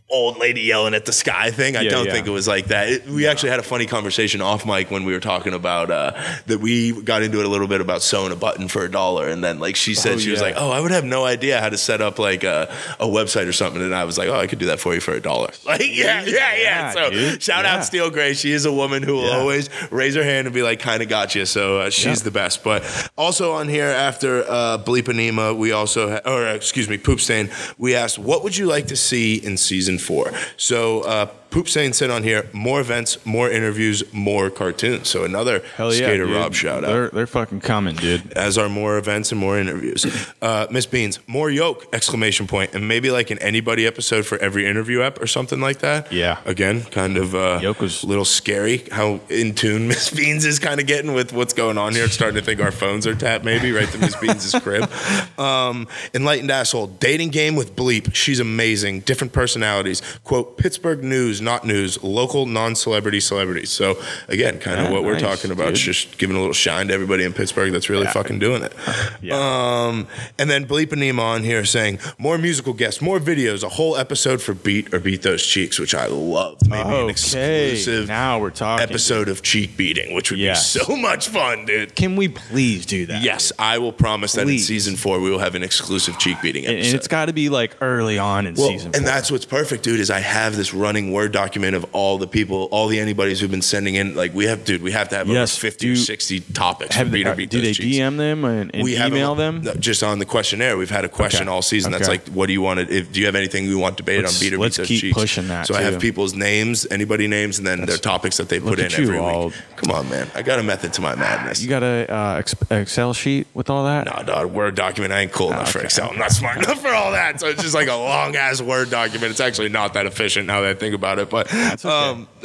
old 0.09 0.39
lady 0.39 0.61
yelling 0.61 0.95
at 0.95 1.05
the 1.05 1.13
sky 1.13 1.51
thing. 1.51 1.77
I 1.77 1.81
Yeah, 1.81 1.91
don't 1.91 2.07
yeah. 2.07 2.13
think 2.13 2.27
it 2.29 2.31
was 2.31 2.47
like 2.47 2.67
that. 2.67 2.89
It- 2.89 3.07
we 3.09 3.27
actually 3.27 3.51
had 3.51 3.59
a 3.59 3.65
funny 3.65 3.87
conversation 3.87 4.41
off 4.41 4.65
mic 4.65 4.89
when 4.91 5.05
we 5.05 5.13
were 5.13 5.19
talking 5.21 5.53
about 5.53 5.91
uh, 5.91 6.13
that. 6.47 6.59
We 6.61 6.93
got 7.03 7.23
into 7.23 7.41
it 7.41 7.45
a 7.45 7.49
little 7.49 7.67
bit 7.67 7.81
about 7.81 8.03
sewing 8.03 8.31
a 8.33 8.37
button 8.37 8.69
for 8.69 8.85
a 8.85 8.91
dollar, 8.91 9.29
and 9.29 9.43
then 9.43 9.59
like 9.59 9.75
she 9.75 9.95
said, 9.95 10.15
Oh, 10.15 10.19
she 10.19 10.31
was 10.31 10.41
like, 10.41 10.55
"Oh, 10.57 10.71
I 10.71 10.79
would 10.81 10.93
have 10.93 11.05
no 11.05 11.25
idea 11.25 11.61
how 11.61 11.69
to 11.69 11.77
set 11.79 12.01
up 12.01 12.19
like 12.21 12.45
a, 12.45 12.73
a 13.01 13.07
website 13.07 13.47
or 13.49 13.53
something," 13.53 13.83
and 13.83 13.95
I 13.95 14.05
was 14.05 14.17
like, 14.17 14.29
"Oh, 14.29 14.37
I 14.39 14.47
could 14.47 14.59
do 14.61 14.67
that 14.67 14.79
for 14.81 14.95
you 14.95 15.01
for 15.01 15.13
a 15.15 15.21
dollar." 15.21 15.51
Like, 15.67 15.81
yeah, 15.83 16.23
yeah, 16.25 16.27
yeah. 16.27 16.57
Yeah, 16.57 16.91
So 16.93 17.11
dude. 17.11 17.43
shout 17.43 17.65
Yeah. 17.65 17.75
out 17.77 17.85
Steel 17.85 18.11
Gray. 18.11 18.35
She 18.35 18.53
is 18.53 18.65
a 18.65 18.73
woman 18.73 19.03
who 19.03 19.15
will 19.15 19.27
Yeah. 19.29 19.39
always 19.39 19.69
raise 19.91 20.15
her 20.15 20.23
hand 20.23 20.47
and 20.47 20.55
be 20.55 20.63
like, 20.63 20.79
"Kind 20.81 21.03
of 21.03 21.09
got 21.09 21.35
you." 21.35 21.45
So 21.47 21.81
uh, 21.81 21.91
she's 21.91 22.21
Yeah. 22.21 22.25
the 22.25 22.31
best. 22.31 22.63
But 22.63 22.85
also 23.19 23.53
on 23.53 23.69
here 23.69 23.87
after 23.89 24.45
uh, 24.49 24.79
Bleepanema, 24.79 25.57
we 25.57 25.73
also 25.73 26.11
ha- 26.11 26.21
or 26.31 26.47
excuse 26.49 26.89
me, 26.89 26.97
Poop 26.99 27.21
Stain. 27.21 27.51
We 27.79 27.95
asked, 27.97 28.19
"What 28.19 28.45
would 28.45 28.57
you 28.57 28.67
like 28.67 28.87
to 28.89 28.97
see 28.97 29.35
in 29.37 29.57
season 29.57 29.96
four? 29.99 30.33
So. 30.57 31.01
Uh, 31.03 31.29
Poop 31.57 31.69
Stain 31.71 31.95
said 31.95 32.11
on 32.11 32.23
here, 32.23 32.47
more 32.53 32.81
events, 32.81 33.25
more 33.25 33.51
interviews, 33.51 34.05
more 34.13 34.51
cartoons. 34.51 35.09
So 35.09 35.25
another 35.25 35.63
Hell 35.79 35.91
yeah, 35.91 36.01
Skater 36.07 36.27
dude. 36.27 36.37
Rob 36.37 36.53
shout 36.53 36.85
out 36.85 36.89
They're 36.89 37.09
they're 37.09 37.27
fucking 37.27 37.63
coming, 37.63 37.97
dude. 37.97 38.31
as 38.35 38.59
are 38.59 38.69
more 38.69 38.99
events 38.99 39.33
and 39.33 39.41
more 39.41 39.59
interviews. 39.59 40.05
Uh, 40.43 40.67
Miss 40.71 40.85
Beans, 40.85 41.19
more 41.27 41.49
yoke! 41.49 41.87
Exclamation 41.95 42.47
point, 42.47 42.75
and 42.75 42.87
maybe 42.87 43.11
like 43.11 43.31
an 43.31 43.39
anybody 43.39 43.87
episode 43.87 44.27
for 44.27 44.37
every 44.37 44.67
interview 44.67 45.01
app 45.01 45.19
or 45.19 45.27
something 45.27 45.59
like 45.59 45.79
that. 45.79 46.13
Yeah. 46.13 46.41
Again, 46.45 46.83
kind 46.83 47.17
of 47.17 47.35
uh, 47.35 47.59
Yoke 47.63 47.81
was- 47.81 48.03
a 48.03 48.07
little 48.07 48.27
scary 48.27 48.83
how 48.93 49.21
in 49.31 49.55
tune 49.55 49.89
Miss 49.93 50.11
Beans 50.11 50.45
is 50.45 50.59
kind 50.59 50.79
of 50.79 50.87
getting 50.87 51.15
with 51.15 51.33
what's 51.33 51.55
going 51.55 51.79
on 51.79 51.95
here. 51.95 52.05
It's 52.05 52.13
starting 52.13 52.37
to 52.39 52.45
think 52.45 52.61
our 52.61 52.71
phones 52.71 53.07
are 53.07 53.15
tapped, 53.15 53.47
maybe 53.47 53.73
right 53.73 53.89
to 53.89 53.97
Miss 53.99 54.15
Beans' 54.17 54.55
crib. 54.61 54.91
Um, 55.39 55.87
enlightened 56.15 56.51
asshole, 56.51 56.87
dating 56.87 57.29
game 57.29 57.57
with 57.57 57.77
Bleep. 57.77 58.15
She's 58.15 58.41
amazing. 58.41 59.01
Different 59.01 59.33
personalities. 59.35 60.01
Quote 60.25 60.57
Pittsburgh 60.57 61.05
news, 61.05 61.41
not 61.47 61.65
news. 61.67 62.03
Local 62.03 62.45
non-celebrity 62.45 63.21
celebrities. 63.21 63.71
So 63.71 63.97
again, 64.29 64.59
kind 64.59 64.79
of 64.81 64.87
Yeah, 64.87 64.91
what 64.93 65.05
we're 65.05 65.19
talking 65.19 65.51
about. 65.51 65.69
dude. 65.69 65.77
Just 65.77 66.19
giving 66.19 66.37
a 66.37 66.39
little 66.41 66.53
shine 66.53 66.89
to 66.89 66.95
everybody 66.95 67.25
in 67.25 67.33
Pittsburgh 67.33 67.73
that's 67.73 67.89
really 67.89 68.07
fucking 68.09 68.39
doing 68.39 68.63
it. 68.63 68.75
Yeah. 69.23 69.37
Um, 69.39 70.07
and 70.39 70.51
then 70.51 70.67
Bleepanema 70.67 71.21
on 71.21 71.43
here 71.43 71.65
saying 71.65 71.99
more 72.19 72.37
musical 72.39 72.73
guests, 72.75 73.01
more 73.01 73.19
videos, 73.19 73.63
a 73.65 73.69
whole 73.71 73.97
episode 73.97 74.43
for 74.43 74.53
Beat 74.55 74.93
or 74.93 75.01
Beat 75.01 75.23
Those 75.23 75.45
Cheeks, 75.45 75.79
which 75.79 75.95
I 75.95 76.07
loved. 76.07 76.69
Maybe 76.69 76.83
an 76.83 76.93
Okay, 76.93 77.11
exclusive 77.11 78.09
now 78.09 78.39
we're 78.39 78.51
talking. 78.51 78.83
episode 78.83 79.29
of 79.29 79.43
cheek 79.43 79.77
beating, 79.77 80.15
which 80.15 80.31
would 80.31 80.39
Yes. 80.41 80.75
be 80.75 80.81
so 80.81 80.97
much 80.97 81.29
fun, 81.29 81.65
dude. 81.67 81.95
Can 81.97 82.15
we 82.17 82.29
please 82.29 82.85
do 82.87 83.07
that? 83.07 83.23
Yes, 83.23 83.53
I 83.59 83.79
will 83.79 83.93
promise 83.93 84.33
that 84.35 84.49
in 84.49 84.59
season 84.59 84.97
four 84.97 85.21
we 85.21 85.31
will 85.31 85.39
have 85.39 85.55
an 85.55 85.63
exclusive 85.63 86.19
cheek 86.19 86.37
beating 86.43 86.67
episode. 86.67 86.87
and 86.87 86.95
it's 86.97 87.09
got 87.09 87.27
to 87.27 87.33
be 87.33 87.49
like 87.49 87.77
early 87.81 88.19
on 88.19 88.47
in 88.47 88.55
Well, 88.55 88.69
season. 88.69 88.93
and 88.95 89.07
that's 89.07 89.31
what's 89.31 89.45
perfect, 89.47 89.83
dude. 89.83 90.01
Is 90.01 90.11
I 90.11 90.21
have 90.21 90.57
this 90.57 90.75
running 90.75 91.13
word 91.13 91.33
document 91.37 91.75
of 91.77 91.85
all 91.93 92.17
the 92.17 92.27
people, 92.27 92.69
all 92.71 92.89
the 92.89 92.99
anybody's 92.99 93.41
who've 93.41 93.51
been 93.51 93.61
sending 93.61 93.95
in. 93.95 94.15
Like 94.15 94.33
we 94.33 94.47
have, 94.47 94.65
dude, 94.65 94.83
we 94.83 94.93
have 94.93 95.09
to 95.11 95.17
have 95.17 95.29
Yes, 95.29 95.59
fifty 95.59 95.91
or 95.91 95.97
sixty 95.97 96.41
topics. 96.41 96.95
have 96.97 97.09
for 97.09 97.11
they, 97.13 97.19
Beat 97.19 97.27
or 97.29 97.35
Beat 97.35 97.51
do 97.51 97.61
they. 97.61 97.73
DM 97.73 98.17
them 98.17 98.45
and, 98.47 98.75
and 98.75 98.89
have 98.91 99.09
email 99.13 99.35
them? 99.35 99.63
just 99.79 100.03
on 100.03 100.19
the 100.19 100.25
questionnaire. 100.25 100.79
We've 100.79 100.89
had 100.99 101.05
a 101.05 101.09
question 101.11 101.43
Okay. 101.49 101.55
all 101.55 101.61
season 101.63 101.93
that's 101.93 102.09
like, 102.09 102.27
"What 102.29 102.47
do 102.47 102.55
you 102.55 102.63
want? 102.63 102.81
To, 102.81 102.89
if 102.97 103.13
do 103.13 103.21
you 103.21 103.27
have 103.27 103.35
anything 103.35 103.67
you 103.67 103.79
want 103.79 103.99
debated 103.99 104.23
Let's- 104.23 104.41
on 104.41 104.47
Beat 104.47 104.55
or 104.55 104.59
let's 104.59 104.79
keep 104.79 105.01
Cheeks?" 105.03 105.15
pushing 105.19 105.49
that, 105.49 105.67
So 105.67 105.75
I 105.75 105.83
have 105.83 106.01
people's 106.01 106.35
names, 106.35 106.87
anybody 106.91 107.27
names, 107.27 107.59
and 107.59 107.67
then 107.67 107.85
their 107.85 107.99
topics 107.99 108.39
that 108.39 108.49
they 108.49 108.59
put 108.59 108.79
in 108.79 108.87
every 108.93 109.19
all- 109.19 109.47
week. 109.49 109.55
Come 109.77 109.91
on, 109.91 110.09
man, 110.09 110.27
I 110.35 110.41
got 110.41 110.59
a 110.59 110.63
method 110.63 110.95
to 110.95 111.03
my 111.03 111.15
madness. 111.15 111.61
You 111.63 111.69
got 111.69 111.83
a 111.83 112.11
uh, 112.11 112.43
Excel 112.71 113.13
sheet 113.13 113.47
with 113.53 113.69
all 113.69 113.85
that? 113.85 114.07
No, 114.07 114.23
dog, 114.25 114.53
Word 114.53 114.75
document. 114.75 115.13
I 115.13 115.21
ain't 115.21 115.33
cool 115.33 115.49
enough 115.53 115.73
for. 115.73 115.81
Excel. 115.81 116.11
I'm 116.11 116.19
not 116.19 116.31
smart 116.33 116.57
enough 116.65 116.81
for 116.81 116.89
all 116.95 117.13
that. 117.13 117.41
So 117.41 117.47
it's 117.49 117.63
just 117.63 117.75
like 117.75 117.89
a 117.89 117.95
long 117.95 118.37
ass 118.37 118.63
Word 118.63 118.89
document. 118.91 119.31
It's 119.33 119.41
actually 119.41 119.69
not 119.69 119.93
that 119.95 120.07
efficient 120.07 120.47
now 120.47 120.63
that 120.63 120.71
I 120.71 120.75
think 120.75 120.95
about 120.95 121.16
it. 121.16 121.16
But 121.25 121.53
okay. 121.53 121.89
um, 121.89 122.29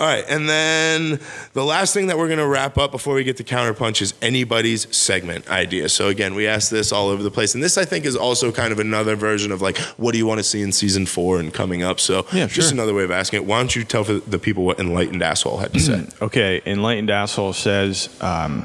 all 0.00 0.06
right, 0.06 0.24
and 0.28 0.48
then 0.48 1.20
the 1.52 1.64
last 1.64 1.94
thing 1.94 2.08
that 2.08 2.18
we're 2.18 2.28
gonna 2.28 2.46
wrap 2.46 2.76
up 2.78 2.90
before 2.90 3.14
we 3.14 3.24
get 3.24 3.36
to 3.36 3.44
counterpunch 3.44 4.02
is 4.02 4.14
anybody's 4.20 4.94
segment 4.94 5.48
idea. 5.48 5.88
So 5.88 6.08
again, 6.08 6.34
we 6.34 6.46
asked 6.46 6.70
this 6.70 6.92
all 6.92 7.08
over 7.08 7.22
the 7.22 7.30
place, 7.30 7.54
and 7.54 7.62
this 7.62 7.78
I 7.78 7.84
think 7.84 8.04
is 8.04 8.16
also 8.16 8.50
kind 8.50 8.72
of 8.72 8.78
another 8.78 9.14
version 9.16 9.52
of 9.52 9.62
like, 9.62 9.78
what 9.96 10.12
do 10.12 10.18
you 10.18 10.26
want 10.26 10.38
to 10.38 10.44
see 10.44 10.62
in 10.62 10.72
season 10.72 11.06
four 11.06 11.38
and 11.38 11.52
coming 11.52 11.82
up? 11.82 12.00
So 12.00 12.26
Yeah, 12.32 12.46
just 12.46 12.68
sure. 12.68 12.72
another 12.74 12.94
way 12.94 13.04
of 13.04 13.10
asking 13.10 13.42
it. 13.42 13.46
Why 13.46 13.58
don't 13.58 13.74
you 13.76 13.84
tell 13.84 14.04
the 14.04 14.38
people 14.38 14.64
what 14.64 14.80
enlightened 14.80 15.22
asshole 15.22 15.58
had 15.58 15.72
to 15.74 15.80
say? 15.80 16.06
Okay, 16.22 16.60
Enlightened 16.66 17.10
Asshole 17.10 17.52
says 17.52 18.08
um, 18.20 18.64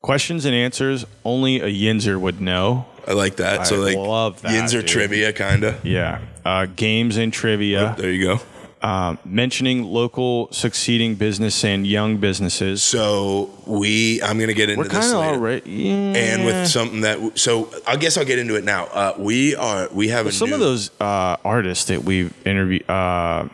questions 0.00 0.44
and 0.44 0.54
answers 0.54 1.04
only 1.24 1.60
a 1.60 1.66
Yinzer 1.68 2.20
would 2.20 2.40
know. 2.40 2.86
I 3.06 3.12
like 3.12 3.36
that. 3.36 3.66
so 3.66 3.76
like, 3.80 3.96
love 3.96 4.42
that, 4.42 4.50
Yinzer 4.52 4.80
dude. 4.80 4.88
trivia, 4.88 5.32
kinda. 5.32 5.78
Yeah. 5.82 6.20
Uh, 6.44 6.66
games 6.76 7.16
and 7.16 7.32
trivia. 7.32 7.94
There 7.98 8.10
you 8.10 8.24
go. 8.24 8.40
Um, 8.86 9.20
mentioning 9.24 9.84
local 9.84 10.48
succeeding 10.50 11.14
business 11.14 11.64
and 11.64 11.86
young 11.86 12.16
businesses. 12.16 12.82
So 12.82 13.48
we, 13.64 14.20
I'm 14.22 14.40
gonna 14.40 14.54
get 14.54 14.70
into 14.70 14.78
We're 14.82 14.88
this 14.88 14.92
kind 14.92 15.14
of 15.14 15.20
later. 15.20 15.32
already. 15.34 15.70
Yeah. 15.70 15.92
and 16.16 16.44
with 16.44 16.66
something 16.66 17.02
that 17.02 17.38
so 17.38 17.70
I 17.86 17.94
guess 17.94 18.16
I'll 18.18 18.24
get 18.24 18.40
into 18.40 18.56
it 18.56 18.64
now. 18.64 18.86
Uh, 18.86 19.14
we 19.18 19.54
are 19.54 19.88
we 19.92 20.08
have 20.08 20.26
a 20.26 20.32
some 20.32 20.48
new, 20.48 20.54
of 20.54 20.60
those 20.60 20.90
uh, 21.00 21.36
artists 21.44 21.84
that 21.86 22.02
we've 22.02 22.34
interviewed, 22.44 22.88
uh, 22.90 23.46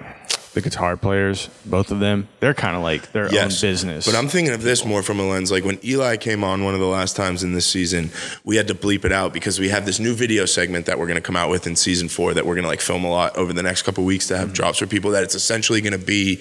the 0.54 0.60
guitar 0.62 0.96
players, 0.96 1.48
both 1.66 1.90
of 1.90 2.00
them, 2.00 2.26
they're 2.40 2.54
kind 2.54 2.76
of 2.76 2.82
like 2.82 3.12
their 3.12 3.32
yes, 3.32 3.62
own 3.62 3.68
business. 3.70 4.06
But 4.06 4.14
I'm 4.16 4.28
thinking 4.28 4.54
of 4.54 4.62
this 4.62 4.84
more 4.84 5.02
from 5.02 5.20
a 5.20 5.22
lens 5.28 5.50
like 5.52 5.64
when 5.64 5.78
Eli 5.84 6.16
came 6.16 6.42
on 6.42 6.64
one 6.64 6.74
of 6.74 6.80
the 6.80 6.86
last 6.86 7.16
times 7.16 7.42
in 7.44 7.52
this 7.52 7.66
season, 7.66 8.10
we 8.44 8.56
had 8.56 8.66
to 8.68 8.74
bleep 8.74 9.04
it 9.04 9.12
out 9.12 9.32
because 9.32 9.60
we 9.60 9.68
have 9.68 9.86
this 9.86 10.00
new 10.00 10.14
video 10.14 10.46
segment 10.46 10.86
that 10.86 10.98
we're 10.98 11.06
going 11.06 11.16
to 11.16 11.20
come 11.22 11.36
out 11.36 11.50
with 11.50 11.66
in 11.66 11.76
season 11.76 12.08
four 12.08 12.34
that 12.34 12.46
we're 12.46 12.54
going 12.54 12.62
to 12.64 12.68
like 12.68 12.80
film 12.80 13.04
a 13.04 13.10
lot 13.10 13.36
over 13.36 13.52
the 13.52 13.62
next 13.62 13.82
couple 13.82 14.04
weeks 14.04 14.26
to 14.28 14.34
Mm-hmm. 14.34 14.40
have 14.46 14.52
drops 14.52 14.78
for 14.78 14.86
people. 14.86 15.10
That 15.12 15.22
it's 15.24 15.34
essentially 15.34 15.80
going 15.80 15.98
to 15.98 16.04
be 16.04 16.40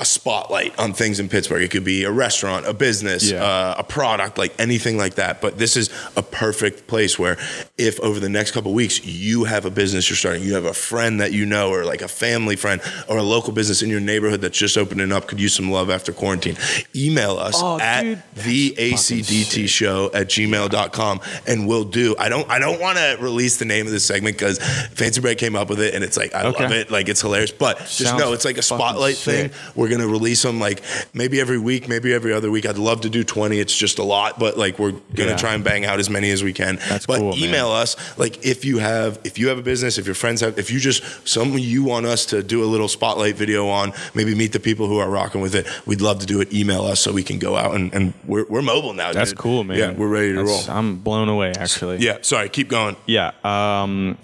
a 0.00 0.04
spotlight 0.04 0.78
on 0.78 0.92
things 0.92 1.18
in 1.20 1.28
Pittsburgh. 1.28 1.62
It 1.62 1.70
could 1.70 1.84
be 1.84 2.04
a 2.04 2.10
restaurant, 2.10 2.66
a 2.66 2.72
business, 2.74 3.30
Yeah. 3.30 3.42
uh, 3.44 3.74
a 3.78 3.84
product, 3.84 4.38
like 4.38 4.54
anything 4.58 4.96
like 4.96 5.14
that. 5.14 5.40
But 5.40 5.58
this 5.58 5.76
is 5.76 5.90
a 6.16 6.22
perfect 6.22 6.86
place 6.86 7.18
where 7.18 7.36
if 7.78 7.98
over 8.00 8.20
the 8.20 8.28
next 8.28 8.52
couple 8.52 8.72
weeks 8.72 9.04
you 9.04 9.44
have 9.44 9.64
a 9.64 9.70
business 9.70 10.08
you're 10.10 10.16
starting, 10.16 10.42
you 10.42 10.54
have 10.54 10.64
a 10.64 10.74
friend 10.74 11.20
that 11.20 11.32
you 11.32 11.44
know, 11.46 11.70
or 11.70 11.84
like 11.84 12.02
a 12.02 12.08
family 12.08 12.56
friend, 12.56 12.80
or 13.08 13.16
a 13.18 13.22
local 13.32 13.52
business 13.52 13.82
in 13.82 13.88
your 13.90 14.00
neighborhood 14.00 14.40
that's 14.42 14.58
just 14.58 14.76
opening 14.76 15.10
up, 15.12 15.26
could 15.26 15.40
use 15.40 15.54
some 15.54 15.70
love 15.70 15.88
after 15.90 16.12
quarantine, 16.12 16.56
email 16.94 17.38
us 17.38 17.54
Oh, 17.56 17.80
at 17.80 18.02
dude, 18.02 18.22
the 18.34 18.74
ACDT 18.78 19.68
show 19.68 20.10
at 20.12 20.28
gmail.com 20.28 21.20
and 21.46 21.66
we'll 21.66 21.84
do. 21.84 22.14
I 22.18 22.28
don't 22.28 22.48
I 22.50 22.58
don't 22.58 22.80
want 22.80 22.98
to 22.98 23.16
release 23.20 23.56
the 23.58 23.64
name 23.64 23.86
of 23.86 23.92
this 23.92 24.04
segment 24.04 24.36
because 24.36 24.58
Fancy 24.92 25.20
Break 25.20 25.38
came 25.38 25.56
up 25.56 25.68
with 25.70 25.80
it 25.80 25.94
and 25.94 26.04
it's 26.04 26.16
like 26.16 26.34
I 26.34 26.42
Okay. 26.44 26.62
love 26.64 26.72
it. 26.72 26.90
Like 26.90 27.08
it's 27.08 27.20
hilarious. 27.20 27.50
But 27.52 27.78
just 27.78 27.98
Sounds 27.98 28.20
know 28.20 28.32
it's 28.32 28.44
like 28.44 28.58
a 28.58 28.62
spotlight 28.62 29.16
thing. 29.16 29.50
We're 29.74 29.88
gonna 29.88 30.06
release 30.08 30.42
them 30.42 30.60
like 30.60 30.82
maybe 31.14 31.40
every 31.40 31.58
week, 31.58 31.88
maybe 31.88 32.12
every 32.12 32.32
other 32.32 32.50
week. 32.50 32.66
I'd 32.66 32.78
love 32.78 33.00
to 33.02 33.08
do 33.10 33.24
20. 33.24 33.58
It's 33.58 33.76
just 33.76 33.98
a 33.98 34.02
lot, 34.04 34.38
but 34.38 34.58
like 34.58 34.78
we're 34.78 34.92
gonna 35.14 35.30
Yeah. 35.30 35.36
try 35.36 35.54
and 35.54 35.64
bang 35.64 35.84
out 35.86 35.98
as 36.00 36.10
many 36.10 36.30
as 36.30 36.42
we 36.44 36.52
can. 36.52 36.78
That's 36.88 37.06
but 37.06 37.18
cool, 37.18 37.30
man. 37.36 37.38
email 37.48 37.68
us 37.70 37.96
like 38.18 38.44
if 38.44 38.64
you 38.64 38.78
have 38.78 39.18
if 39.24 39.38
you 39.38 39.48
have 39.48 39.58
a 39.58 39.62
business, 39.62 39.96
if 39.98 40.06
your 40.06 40.14
friends 40.14 40.40
have 40.40 40.58
if 40.58 40.70
you 40.70 40.80
just 40.80 41.02
someone 41.26 41.60
you 41.60 41.84
want 41.84 42.04
us 42.06 42.26
to 42.26 42.42
do 42.42 42.62
a 42.62 42.66
little 42.66 42.88
spotlight 42.88 43.21
video 43.30 43.68
on, 43.68 43.92
maybe 44.14 44.34
meet 44.34 44.50
the 44.52 44.58
people 44.58 44.88
who 44.88 44.98
are 44.98 45.08
rocking 45.08 45.40
with 45.40 45.54
it. 45.54 45.68
We'd 45.86 46.00
love 46.00 46.18
to 46.18 46.26
do 46.26 46.40
it. 46.40 46.52
Email 46.52 46.82
us 46.86 46.98
so 46.98 47.12
we 47.12 47.22
can 47.22 47.38
go 47.38 47.54
out 47.54 47.76
and, 47.76 47.94
and 47.94 48.12
we're, 48.24 48.46
we're 48.48 48.62
mobile 48.62 48.92
now. 48.94 49.12
That's 49.12 49.30
dude. 49.30 49.38
cool, 49.38 49.62
man. 49.62 49.78
Yeah, 49.78 49.92
we're 49.92 50.08
ready 50.08 50.30
to 50.32 50.38
That's- 50.42 50.66
roll. 50.66 50.76
I'm 50.76 50.96
blown 50.96 51.28
away, 51.28 51.52
actually. 51.56 51.98
Yeah, 51.98 52.18
sorry, 52.22 52.48
keep 52.48 52.68
going. 52.68 52.96
Yeah. 53.06 53.30
Um, 53.44 54.18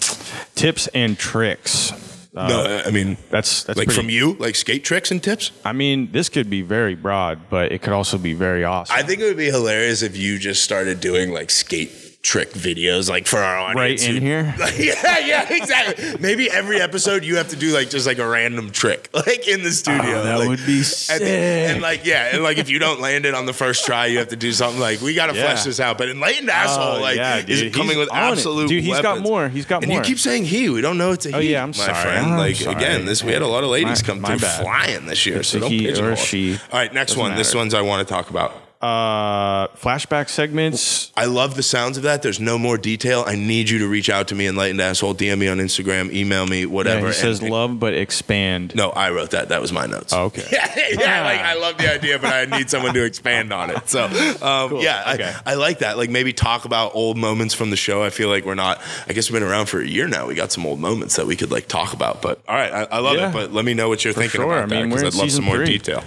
tips 0.56 0.88
and 0.88 1.16
tricks. 1.16 1.92
Uh, 2.36 2.46
no, 2.48 2.82
I 2.86 2.90
mean 2.92 3.16
That's 3.30 3.64
that's 3.64 3.76
like 3.76 3.88
pretty- 3.88 4.00
from 4.00 4.10
you, 4.10 4.34
like 4.34 4.54
skate 4.54 4.84
tricks 4.84 5.10
and 5.10 5.20
tips. 5.22 5.50
I 5.64 5.72
mean, 5.72 6.12
this 6.12 6.28
could 6.28 6.48
be 6.48 6.62
very 6.62 6.94
broad, 6.94 7.48
but 7.50 7.72
it 7.72 7.82
could 7.82 7.92
also 7.92 8.16
be 8.16 8.32
very 8.32 8.62
awesome. 8.64 8.94
I 8.96 9.02
think 9.02 9.20
it 9.20 9.24
would 9.24 9.36
be 9.36 9.46
hilarious 9.46 10.02
if 10.02 10.16
you 10.16 10.38
just 10.38 10.62
started 10.62 11.00
doing 11.00 11.32
like 11.32 11.50
skate 11.50 11.90
trick 12.28 12.52
videos, 12.52 13.08
like 13.08 13.26
for 13.26 13.38
our 13.38 13.72
right 13.74 13.92
audience. 13.92 14.04
in 14.04 14.20
here. 14.20 14.54
yeah, 14.78 15.18
yeah, 15.20 15.46
exactly. 15.50 16.14
Maybe 16.20 16.50
every 16.50 16.78
episode 16.78 17.24
you 17.24 17.36
have 17.36 17.48
to 17.48 17.56
do 17.56 17.72
like 17.72 17.88
just 17.88 18.06
like 18.06 18.18
a 18.18 18.28
random 18.28 18.70
trick, 18.70 19.08
like 19.14 19.48
in 19.48 19.62
the 19.62 19.70
studio. 19.72 20.20
Oh, 20.20 20.24
that 20.24 20.38
Like, 20.40 20.48
would 20.48 20.66
be 20.66 20.76
and, 20.78 20.84
sick. 20.86 21.22
and 21.22 21.80
like 21.80 22.04
yeah, 22.04 22.34
and 22.34 22.42
like 22.42 22.58
if 22.58 22.68
you 22.68 22.78
don't 22.78 23.00
land 23.00 23.24
it 23.24 23.32
on 23.34 23.46
the 23.46 23.54
first 23.54 23.86
try, 23.86 24.04
you 24.06 24.18
have 24.18 24.28
to 24.28 24.36
do 24.36 24.52
something 24.52 24.78
like 24.78 25.00
we 25.00 25.14
got 25.14 25.28
to 25.28 25.34
Yeah. 25.36 25.44
flesh 25.44 25.64
this 25.64 25.80
out. 25.80 25.96
But 25.96 26.10
enlightened 26.10 26.50
asshole, 26.50 26.98
Oh, 26.98 27.00
like 27.00 27.16
yeah, 27.16 27.38
is 27.38 27.62
dude. 27.62 27.72
coming 27.72 27.88
He's 27.90 27.96
with 27.98 28.08
it. 28.08 28.14
absolute. 28.14 28.68
Dude, 28.68 28.84
he's 28.84 29.00
got 29.00 29.20
more. 29.20 29.48
He's 29.48 29.64
got 29.64 29.82
and 29.82 29.90
more. 29.90 30.00
you 30.00 30.04
keep 30.04 30.18
saying 30.18 30.44
he. 30.44 30.68
We 30.68 30.82
don't 30.82 30.98
know 30.98 31.12
it's 31.12 31.24
a 31.24 31.34
Oh, 31.34 31.40
he. 31.40 31.52
yeah, 31.52 31.62
I'm 31.62 31.72
sorry. 31.72 31.94
friend. 31.94 32.26
I'm 32.32 32.36
like 32.38 32.56
sorry. 32.56 32.76
again, 32.76 33.06
this 33.06 33.24
we 33.24 33.32
had 33.32 33.40
a 33.40 33.46
lot 33.48 33.64
of 33.64 33.70
ladies 33.70 34.02
My- 34.02 34.06
come 34.06 34.20
my 34.20 34.28
through 34.30 34.40
bad. 34.40 34.60
flying 34.62 35.06
this 35.06 35.24
year. 35.24 35.38
It's 35.38 35.48
so 35.48 35.60
don't 35.60 35.70
he 35.70 35.88
or 35.98 36.14
she. 36.14 36.54
All 36.72 36.78
right, 36.78 36.92
next 36.92 37.12
Doesn't 37.12 37.22
one. 37.22 37.36
This 37.36 37.54
one's 37.54 37.72
I 37.72 37.80
want 37.80 38.06
to 38.06 38.12
talk 38.12 38.28
about. 38.28 38.52
Uh, 38.80 39.66
flashback 39.68 40.28
segments. 40.28 41.10
I 41.16 41.24
love 41.24 41.56
the 41.56 41.62
sounds 41.64 41.96
of 41.96 42.04
that. 42.04 42.22
There's 42.22 42.38
no 42.38 42.58
more 42.58 42.78
detail. 42.78 43.24
I 43.26 43.34
need 43.34 43.68
you 43.68 43.80
to 43.80 43.88
reach 43.88 44.08
out 44.08 44.28
to 44.28 44.34
me, 44.36 44.46
enlightened 44.46 44.80
asshole. 44.80 45.14
DM 45.16 45.38
me 45.38 45.48
on 45.48 45.58
Instagram, 45.58 46.12
email 46.12 46.46
me, 46.46 46.60
Yeah, 46.60 46.66
whatever. 46.66 47.08
he 47.08 47.12
says 47.12 47.40
and- 47.40 47.50
love 47.50 47.80
but 47.80 47.94
expand. 47.94 48.74
No, 48.76 48.90
I 48.90 49.10
wrote 49.10 49.30
that. 49.32 49.48
That 49.48 49.60
was 49.60 49.72
my 49.72 49.86
notes. 49.86 50.12
Oh, 50.12 50.24
okay. 50.26 50.46
yeah, 50.52 50.72
yeah, 50.92 51.24
like 51.24 51.40
I 51.40 51.54
love 51.54 51.76
the 51.76 51.92
idea, 51.92 52.18
but 52.20 52.32
I 52.32 52.44
need 52.56 52.70
someone 52.70 52.94
to 52.94 53.04
expand 53.04 53.52
on 53.52 53.70
it. 53.70 53.88
So, 53.88 54.04
um, 54.04 54.76
yeah, 54.76 55.12
Okay. 55.14 55.34
I, 55.44 55.52
I 55.52 55.54
like 55.54 55.80
that. 55.80 55.96
Like 55.98 56.10
maybe 56.10 56.32
talk 56.32 56.64
about 56.64 56.94
old 56.94 57.16
moments 57.16 57.54
from 57.54 57.70
the 57.70 57.76
show. 57.76 58.02
I 58.04 58.10
feel 58.10 58.28
like 58.28 58.44
we're 58.44 58.54
not. 58.54 58.80
I 59.08 59.12
guess 59.12 59.28
we've 59.30 59.40
been 59.40 59.48
around 59.48 59.66
for 59.66 59.80
a 59.80 59.86
year 59.86 60.06
now. 60.06 60.26
We 60.28 60.34
got 60.34 60.52
some 60.52 60.64
old 60.64 60.78
moments 60.78 61.16
that 61.16 61.26
we 61.26 61.34
could 61.36 61.50
like 61.50 61.66
talk 61.66 61.94
about. 61.94 62.22
But 62.22 62.40
all 62.46 62.54
right, 62.54 62.72
I, 62.72 62.82
I 62.84 62.98
love 63.00 63.16
Yeah. 63.16 63.30
it. 63.30 63.32
But 63.32 63.52
let 63.52 63.64
me 63.64 63.74
know 63.74 63.88
what 63.88 64.04
you're 64.04 64.14
thinking 64.14 64.40
sure. 64.40 64.44
about 64.52 64.62
I 64.62 64.66
mean, 64.66 64.88
that 64.90 64.96
because 64.96 65.14
I'd 65.16 65.18
love 65.20 65.32
some 65.32 65.44
more 65.46 65.56
three. 65.56 65.66
detail. 65.66 66.04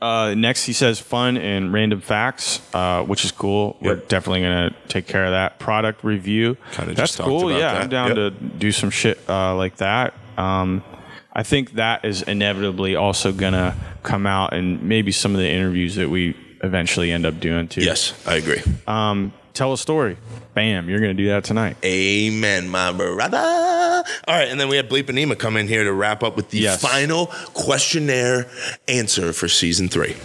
Uh, 0.00 0.34
next, 0.34 0.64
he 0.64 0.72
says 0.72 0.98
fun 0.98 1.36
and 1.36 1.72
random 1.72 2.00
facts, 2.00 2.60
uh, 2.74 3.02
which 3.04 3.24
is 3.24 3.32
cool. 3.32 3.76
We're 3.80 3.96
definitely 3.96 4.42
gonna 4.42 4.74
take 4.88 5.06
care 5.06 5.24
of 5.26 5.32
that. 5.32 5.58
Product 5.58 6.02
review, 6.02 6.56
Kinda 6.72 6.94
that's 6.94 7.16
just 7.16 7.20
cool. 7.20 7.48
about 7.50 7.58
Yeah, 7.60 7.72
that. 7.74 7.82
I'm 7.82 7.88
down 7.90 8.08
Yep. 8.08 8.16
to 8.16 8.30
do 8.30 8.72
some 8.72 8.90
shit 8.90 9.18
uh, 9.28 9.54
like 9.56 9.76
that. 9.76 10.14
Um, 10.38 10.82
I 11.32 11.42
think 11.42 11.74
that 11.74 12.04
is 12.04 12.22
inevitably 12.22 12.96
also 12.96 13.30
gonna 13.32 13.74
come 14.02 14.26
out 14.26 14.52
in 14.54 14.86
maybe 14.88 15.12
some 15.12 15.34
of 15.34 15.40
the 15.40 15.48
interviews 15.48 15.96
that 15.96 16.08
we 16.08 16.34
eventually 16.62 17.12
end 17.12 17.26
up 17.26 17.38
doing 17.38 17.68
too. 17.68 17.82
Yes, 17.82 18.14
I 18.26 18.36
agree. 18.36 18.62
Um, 18.86 19.32
tell 19.60 19.74
a 19.74 19.78
story. 19.78 20.16
Bam, 20.54 20.88
you're 20.88 21.00
gonna 21.00 21.12
do 21.12 21.26
that 21.28 21.44
tonight. 21.44 21.76
Amen, 21.84 22.66
my 22.70 22.92
brother. 22.92 23.36
All 23.36 24.02
right, 24.34 24.48
and 24.48 24.58
then 24.58 24.68
we 24.68 24.76
had 24.76 24.88
Bleepanema 24.88 25.38
come 25.38 25.58
in 25.58 25.68
here 25.68 25.84
to 25.84 25.92
wrap 25.92 26.22
up 26.22 26.34
with 26.34 26.48
the 26.48 26.60
Yes. 26.60 26.80
final 26.80 27.26
questionnaire 27.52 28.50
answer 28.88 29.34
for 29.34 29.48
season 29.48 29.90
three. 29.90 30.16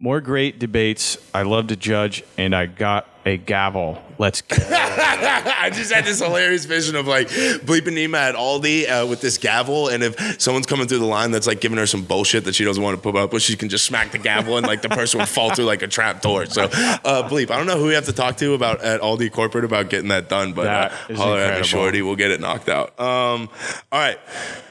More 0.00 0.20
great 0.20 0.58
debates. 0.58 1.18
I 1.32 1.42
love 1.42 1.68
to 1.68 1.76
judge, 1.76 2.24
and 2.36 2.52
I 2.52 2.66
got 2.66 3.06
a 3.24 3.36
gavel. 3.36 4.02
Let's 4.18 4.42
go. 4.42 4.56
I 4.70 5.70
just 5.72 5.92
had 5.92 6.04
this 6.04 6.20
hilarious 6.20 6.64
vision 6.64 6.96
of 6.96 7.06
like 7.06 7.28
bleeping 7.28 7.94
Nima 7.94 8.16
at 8.16 8.34
Aldi 8.34 8.88
uh, 8.88 9.06
with 9.06 9.20
this 9.20 9.38
gavel, 9.38 9.88
and 9.88 10.02
if 10.02 10.40
someone's 10.40 10.66
coming 10.66 10.88
through 10.88 10.98
the 10.98 11.06
line 11.06 11.30
that's 11.30 11.46
like 11.46 11.60
giving 11.60 11.78
her 11.78 11.86
some 11.86 12.02
bullshit 12.02 12.44
that 12.44 12.54
she 12.54 12.64
doesn't 12.64 12.82
want 12.82 12.96
to 12.96 13.02
put 13.02 13.16
up 13.16 13.32
with, 13.32 13.42
she 13.42 13.56
can 13.56 13.68
just 13.68 13.84
smack 13.84 14.10
the 14.12 14.18
gavel, 14.18 14.56
and 14.56 14.66
like 14.66 14.82
the 14.82 14.88
person 14.88 15.20
would 15.20 15.28
fall 15.28 15.54
through 15.54 15.66
like 15.66 15.82
a 15.82 15.88
trap 15.88 16.20
door. 16.22 16.46
So, 16.46 16.64
uh, 16.64 17.28
bleep. 17.28 17.50
I 17.50 17.56
don't 17.56 17.66
know 17.66 17.78
who 17.78 17.86
we 17.86 17.94
have 17.94 18.06
to 18.06 18.12
talk 18.12 18.36
to 18.38 18.54
about 18.54 18.80
at 18.82 19.00
Aldi 19.00 19.30
corporate 19.30 19.64
about 19.64 19.88
getting 19.90 20.08
that 20.08 20.28
done, 20.28 20.52
but 20.52 20.64
That 20.64 20.92
uh, 21.10 21.14
holler 21.14 21.38
at 21.38 21.64
shorty. 21.66 22.02
We'll 22.02 22.16
get 22.16 22.30
it 22.30 22.40
knocked 22.40 22.68
out. 22.68 22.98
Um, 22.98 23.48
all 23.92 24.00
right. 24.00 24.18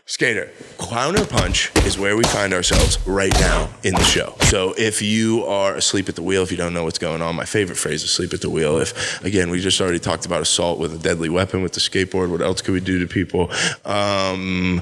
Skater, 0.09 0.49
counter 0.79 1.25
punch 1.25 1.69
is 1.85 1.99
where 1.99 2.15
we 2.15 2.23
find 2.23 2.53
ourselves 2.53 2.97
right 3.05 3.33
now 3.41 3.69
in 3.83 3.93
the 3.93 4.03
show. 4.05 4.35
So 4.43 4.73
if 4.77 5.01
you 5.01 5.43
are 5.43 5.75
asleep 5.75 6.07
at 6.07 6.15
the 6.15 6.23
wheel, 6.23 6.43
if 6.43 6.49
you 6.49 6.55
don't 6.55 6.73
know 6.73 6.85
what's 6.85 6.97
going 6.97 7.21
on, 7.21 7.35
my 7.35 7.43
favorite 7.43 7.75
phrase 7.75 8.03
is 8.05 8.11
asleep 8.11 8.33
at 8.33 8.39
the 8.39 8.46
wheel. 8.49 8.77
If 8.79 9.23
again, 9.23 9.49
we 9.49 9.59
just 9.59 9.79
already 9.81 9.99
talked 9.99 10.25
about 10.25 10.41
assault 10.41 10.79
with 10.79 10.93
a 10.93 10.97
deadly 10.97 11.29
weapon 11.29 11.61
with 11.61 11.73
the 11.73 11.79
skateboard. 11.79 12.29
What 12.29 12.41
else 12.41 12.61
could 12.61 12.73
we 12.73 12.79
do 12.79 12.99
to 12.99 13.07
people? 13.07 13.51
Um, 13.85 14.81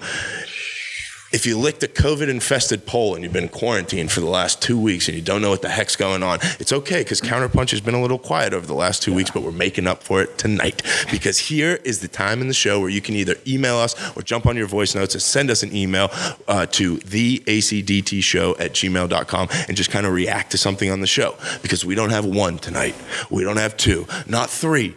if 1.31 1.45
you 1.45 1.57
licked 1.57 1.83
a 1.83 1.87
COVID 1.87 2.29
infested 2.29 2.85
pole 2.85 3.15
and 3.15 3.23
you've 3.23 3.33
been 3.33 3.49
quarantined 3.49 4.11
for 4.11 4.19
the 4.19 4.27
last 4.27 4.61
two 4.61 4.79
weeks 4.79 5.07
and 5.07 5.17
you 5.17 5.23
don't 5.23 5.41
know 5.41 5.49
what 5.49 5.61
the 5.61 5.69
heck's 5.69 5.95
going 5.95 6.23
on, 6.23 6.39
it's 6.59 6.71
okay 6.71 6.99
because 6.99 7.19
Counterpunch 7.19 7.71
has 7.71 7.81
been 7.81 7.95
a 7.95 8.01
little 8.01 8.19
quiet 8.19 8.53
over 8.53 8.65
the 8.65 8.75
last 8.75 9.01
two 9.01 9.13
weeks, 9.13 9.31
but 9.31 9.41
we're 9.41 9.51
making 9.51 9.87
up 9.87 10.03
for 10.03 10.21
it 10.21 10.37
tonight. 10.37 10.81
Because 11.11 11.39
here 11.39 11.79
is 11.83 11.99
the 11.99 12.07
time 12.07 12.41
in 12.41 12.47
the 12.47 12.53
show 12.53 12.79
where 12.79 12.89
you 12.89 13.01
can 13.01 13.15
either 13.15 13.35
email 13.47 13.75
us 13.75 13.95
or 14.15 14.21
jump 14.21 14.45
on 14.45 14.55
your 14.55 14.67
voice 14.67 14.95
notes 14.95 15.13
and 15.13 15.21
send 15.21 15.49
us 15.49 15.63
an 15.63 15.75
email 15.75 16.09
uh, 16.47 16.67
to 16.67 16.97
theacdtshow 16.97 18.59
at 18.59 18.73
gmail.com 18.73 19.47
and 19.67 19.75
just 19.75 19.91
kind 19.91 20.05
of 20.05 20.13
react 20.13 20.51
to 20.51 20.57
something 20.57 20.89
on 20.91 21.01
the 21.01 21.07
show. 21.07 21.35
Because 21.61 21.83
we 21.83 21.95
don't 21.95 22.11
have 22.11 22.25
one 22.25 22.59
tonight. 22.59 22.95
We 23.29 23.43
don't 23.43 23.57
have 23.57 23.75
two, 23.77 24.07
not 24.27 24.49
three 24.49 24.95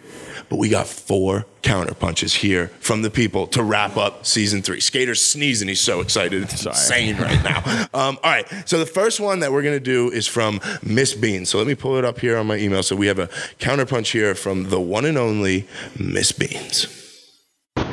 but 0.48 0.56
we 0.56 0.68
got 0.68 0.86
four 0.86 1.46
counter 1.62 1.94
punches 1.94 2.34
here 2.34 2.68
from 2.80 3.02
the 3.02 3.10
people 3.10 3.46
to 3.48 3.62
wrap 3.62 3.96
up 3.96 4.24
season 4.24 4.62
three. 4.62 4.80
Skater's 4.80 5.20
sneezing. 5.20 5.68
He's 5.68 5.80
so 5.80 6.00
excited. 6.00 6.42
It's 6.44 6.64
insane 6.64 7.16
right 7.16 7.42
now. 7.44 7.86
Um, 7.94 8.18
all 8.22 8.30
right. 8.30 8.46
So 8.64 8.78
the 8.78 8.86
first 8.86 9.18
one 9.18 9.40
that 9.40 9.50
we're 9.50 9.62
going 9.62 9.76
to 9.76 9.80
do 9.80 10.10
is 10.10 10.26
from 10.26 10.60
Miss 10.82 11.14
Bean. 11.14 11.46
So 11.46 11.58
let 11.58 11.66
me 11.66 11.74
pull 11.74 11.96
it 11.96 12.04
up 12.04 12.20
here 12.20 12.36
on 12.36 12.46
my 12.46 12.56
email. 12.56 12.82
So 12.82 12.94
we 12.94 13.06
have 13.06 13.18
a 13.18 13.28
counter 13.58 13.86
punch 13.86 14.10
here 14.10 14.34
from 14.34 14.68
the 14.70 14.80
one 14.80 15.04
and 15.04 15.18
only 15.18 15.66
Miss 15.98 16.30
Beans. 16.32 16.86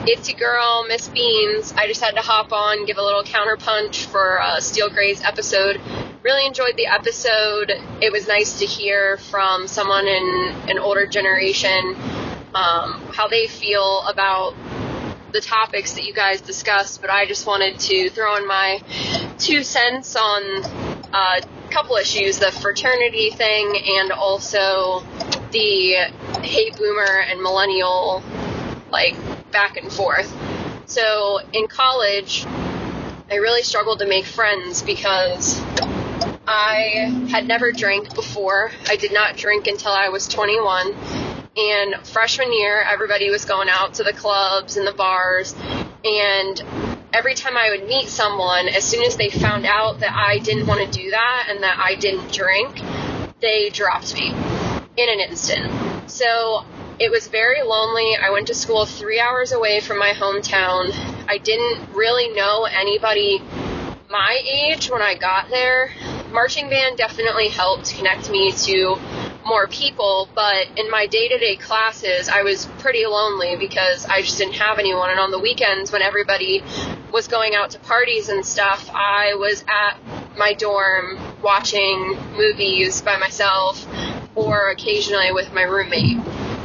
It's 0.07 0.29
your 0.29 0.37
girl, 0.37 0.85
Miss 0.87 1.07
Beans. 1.07 1.73
I 1.75 1.87
just 1.87 2.03
had 2.03 2.13
to 2.15 2.21
hop 2.21 2.51
on, 2.51 2.85
give 2.85 2.97
a 2.97 3.01
little 3.01 3.23
counterpunch 3.23 4.05
for 4.05 4.39
uh, 4.39 4.59
Steel 4.59 4.89
Gray's 4.89 5.23
episode. 5.23 5.81
Really 6.21 6.45
enjoyed 6.45 6.77
the 6.77 6.85
episode. 6.85 7.71
It 8.01 8.11
was 8.11 8.27
nice 8.27 8.59
to 8.59 8.65
hear 8.65 9.17
from 9.17 9.67
someone 9.67 10.07
in 10.07 10.55
an 10.69 10.77
older 10.77 11.07
generation 11.07 11.95
um, 12.55 13.01
how 13.13 13.27
they 13.27 13.47
feel 13.47 14.03
about 14.07 14.55
the 15.33 15.41
topics 15.41 15.93
that 15.93 16.05
you 16.05 16.13
guys 16.13 16.41
discussed. 16.41 17.01
But 17.01 17.09
I 17.09 17.25
just 17.25 17.45
wanted 17.45 17.77
to 17.79 18.09
throw 18.09 18.37
in 18.37 18.47
my 18.47 18.81
two 19.37 19.63
cents 19.63 20.15
on 20.15 20.63
a 21.13 21.41
couple 21.69 21.97
issues 21.97 22.39
the 22.39 22.51
fraternity 22.51 23.31
thing 23.31 23.75
and 23.99 24.11
also 24.11 25.03
the 25.51 26.07
hate 26.41 26.77
boomer 26.77 27.21
and 27.29 27.41
millennial 27.41 28.23
like 28.91 29.15
back 29.51 29.77
and 29.77 29.91
forth. 29.91 30.31
So 30.85 31.39
in 31.51 31.67
college, 31.67 32.45
I 33.29 33.35
really 33.35 33.63
struggled 33.63 33.99
to 33.99 34.07
make 34.07 34.25
friends 34.25 34.81
because 34.81 35.59
I 36.47 37.27
had 37.29 37.47
never 37.47 37.71
drank 37.71 38.13
before. 38.15 38.71
I 38.87 38.95
did 38.95 39.11
not 39.11 39.35
drink 39.35 39.67
until 39.67 39.91
I 39.91 40.09
was 40.09 40.27
21. 40.27 41.34
And 41.57 41.95
freshman 42.07 42.51
year, 42.51 42.81
everybody 42.81 43.29
was 43.29 43.45
going 43.45 43.69
out 43.69 43.93
to 43.95 44.03
the 44.03 44.11
clubs 44.11 44.75
and 44.75 44.85
the 44.85 44.91
bars. 44.91 45.55
And 46.03 46.61
every 47.13 47.33
time 47.33 47.55
I 47.55 47.69
would 47.69 47.87
meet 47.87 48.09
someone, 48.09 48.67
as 48.67 48.83
soon 48.83 49.03
as 49.03 49.15
they 49.15 49.29
found 49.29 49.65
out 49.65 50.01
that 50.01 50.11
I 50.13 50.39
didn't 50.39 50.67
want 50.67 50.91
to 50.91 50.99
do 50.99 51.11
that 51.11 51.47
and 51.49 51.63
that 51.63 51.79
I 51.79 51.95
didn't 51.95 52.33
drink, 52.33 52.81
they 53.39 53.69
dropped 53.69 54.13
me 54.15 54.31
in 54.97 55.09
an 55.09 55.21
instant. 55.21 56.11
So 56.11 56.65
it 56.99 57.09
was 57.09 57.27
very 57.27 57.61
lonely. 57.61 58.17
I 58.21 58.31
went 58.31 58.47
to 58.47 58.53
school 58.53 58.85
three 58.85 59.19
hours 59.21 59.53
away 59.53 59.79
from 59.79 59.97
my 59.97 60.11
hometown. 60.11 60.93
I 61.29 61.37
didn't 61.37 61.93
really 61.93 62.33
know 62.33 62.65
anybody 62.65 63.41
my 64.09 64.41
age 64.45 64.89
when 64.89 65.01
I 65.01 65.15
got 65.15 65.49
there. 65.49 65.89
Marching 66.31 66.69
band 66.69 66.97
definitely 66.97 67.47
helped 67.47 67.95
connect 67.95 68.29
me 68.29 68.51
to 68.51 68.97
more 69.45 69.67
people, 69.67 70.27
but 70.33 70.67
in 70.75 70.89
my 70.89 71.05
day 71.05 71.27
to 71.27 71.37
day 71.37 71.55
classes, 71.55 72.29
I 72.29 72.41
was 72.41 72.65
pretty 72.79 73.05
lonely 73.05 73.55
because 73.55 74.05
I 74.05 74.21
just 74.21 74.37
didn't 74.39 74.55
have 74.55 74.79
anyone. 74.79 75.11
And 75.11 75.19
on 75.19 75.31
the 75.31 75.39
weekends, 75.39 75.91
when 75.91 76.01
everybody 76.01 76.63
was 77.13 77.27
going 77.27 77.53
out 77.53 77.69
to 77.71 77.79
parties 77.79 78.29
and 78.29 78.43
stuff, 78.45 78.89
I 78.93 79.35
was 79.35 79.63
at 79.67 79.99
my 80.37 80.53
dorm 80.53 81.19
watching 81.43 82.17
movies 82.35 83.01
by 83.01 83.17
myself 83.17 83.85
or 84.35 84.71
occasionally 84.71 85.31
with 85.31 85.53
my 85.53 85.61
roommate. 85.61 86.17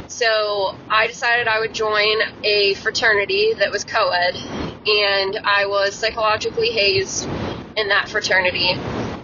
So 0.07 0.75
I 0.89 1.07
decided 1.07 1.47
I 1.47 1.59
would 1.59 1.73
join 1.73 2.17
a 2.43 2.73
fraternity 2.75 3.53
that 3.59 3.71
was 3.71 3.83
co 3.83 4.09
ed, 4.09 4.35
and 4.35 5.39
I 5.45 5.67
was 5.67 5.95
psychologically 5.95 6.69
hazed 6.69 7.27
in 7.77 7.89
that 7.89 8.09
fraternity. 8.09 8.75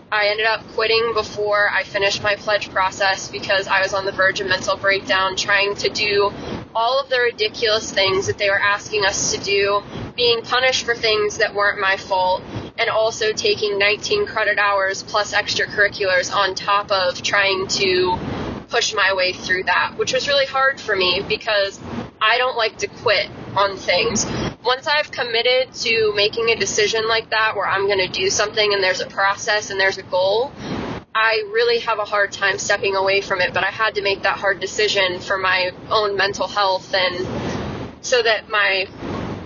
I 0.09 0.29
ended 0.29 0.45
up 0.45 0.65
quitting 0.69 1.13
before 1.13 1.69
I 1.69 1.83
finished 1.83 2.23
my 2.23 2.35
pledge 2.35 2.69
process 2.69 3.29
because 3.29 3.67
I 3.67 3.81
was 3.81 3.93
on 3.93 4.05
the 4.05 4.13
verge 4.13 4.39
of 4.39 4.47
mental 4.47 4.77
breakdown 4.77 5.35
trying 5.35 5.75
to 5.75 5.89
do 5.89 6.31
all 6.73 7.01
of 7.01 7.09
the 7.09 7.19
ridiculous 7.19 7.91
things 7.91 8.27
that 8.27 8.37
they 8.37 8.49
were 8.49 8.59
asking 8.59 9.03
us 9.03 9.33
to 9.33 9.43
do, 9.43 9.83
being 10.15 10.41
punished 10.43 10.85
for 10.85 10.95
things 10.95 11.39
that 11.39 11.53
weren't 11.53 11.81
my 11.81 11.97
fault, 11.97 12.41
and 12.77 12.89
also 12.89 13.33
taking 13.33 13.77
19 13.77 14.27
credit 14.27 14.57
hours 14.57 15.03
plus 15.03 15.33
extracurriculars 15.33 16.33
on 16.33 16.55
top 16.55 16.89
of 16.89 17.21
trying 17.21 17.67
to 17.67 18.17
push 18.69 18.93
my 18.93 19.13
way 19.13 19.33
through 19.33 19.63
that, 19.63 19.93
which 19.97 20.13
was 20.13 20.27
really 20.27 20.45
hard 20.45 20.79
for 20.79 20.95
me 20.95 21.23
because 21.27 21.79
I 22.21 22.37
don't 22.37 22.57
like 22.57 22.77
to 22.79 22.87
quit 22.87 23.29
on 23.55 23.77
things. 23.77 24.25
Once 24.63 24.87
I've 24.87 25.11
committed 25.11 25.73
to 25.75 26.13
making 26.15 26.49
a 26.49 26.55
decision 26.55 27.07
like 27.07 27.29
that 27.29 27.55
where 27.55 27.67
I'm 27.67 27.87
going 27.87 28.05
to 28.05 28.11
do 28.11 28.29
something 28.29 28.73
and 28.73 28.83
there's 28.83 29.01
a 29.01 29.07
process 29.07 29.69
and 29.69 29.79
there's 29.79 29.97
a 29.97 30.03
goal, 30.03 30.51
I 31.15 31.49
really 31.51 31.79
have 31.79 31.99
a 31.99 32.05
hard 32.05 32.31
time 32.31 32.59
stepping 32.59 32.95
away 32.95 33.21
from 33.21 33.41
it, 33.41 33.53
but 33.53 33.63
I 33.63 33.71
had 33.71 33.95
to 33.95 34.01
make 34.01 34.23
that 34.23 34.37
hard 34.37 34.59
decision 34.59 35.19
for 35.19 35.37
my 35.37 35.71
own 35.89 36.15
mental 36.15 36.47
health 36.47 36.93
and 36.93 37.25
so 38.05 38.21
that 38.21 38.49
my 38.49 38.87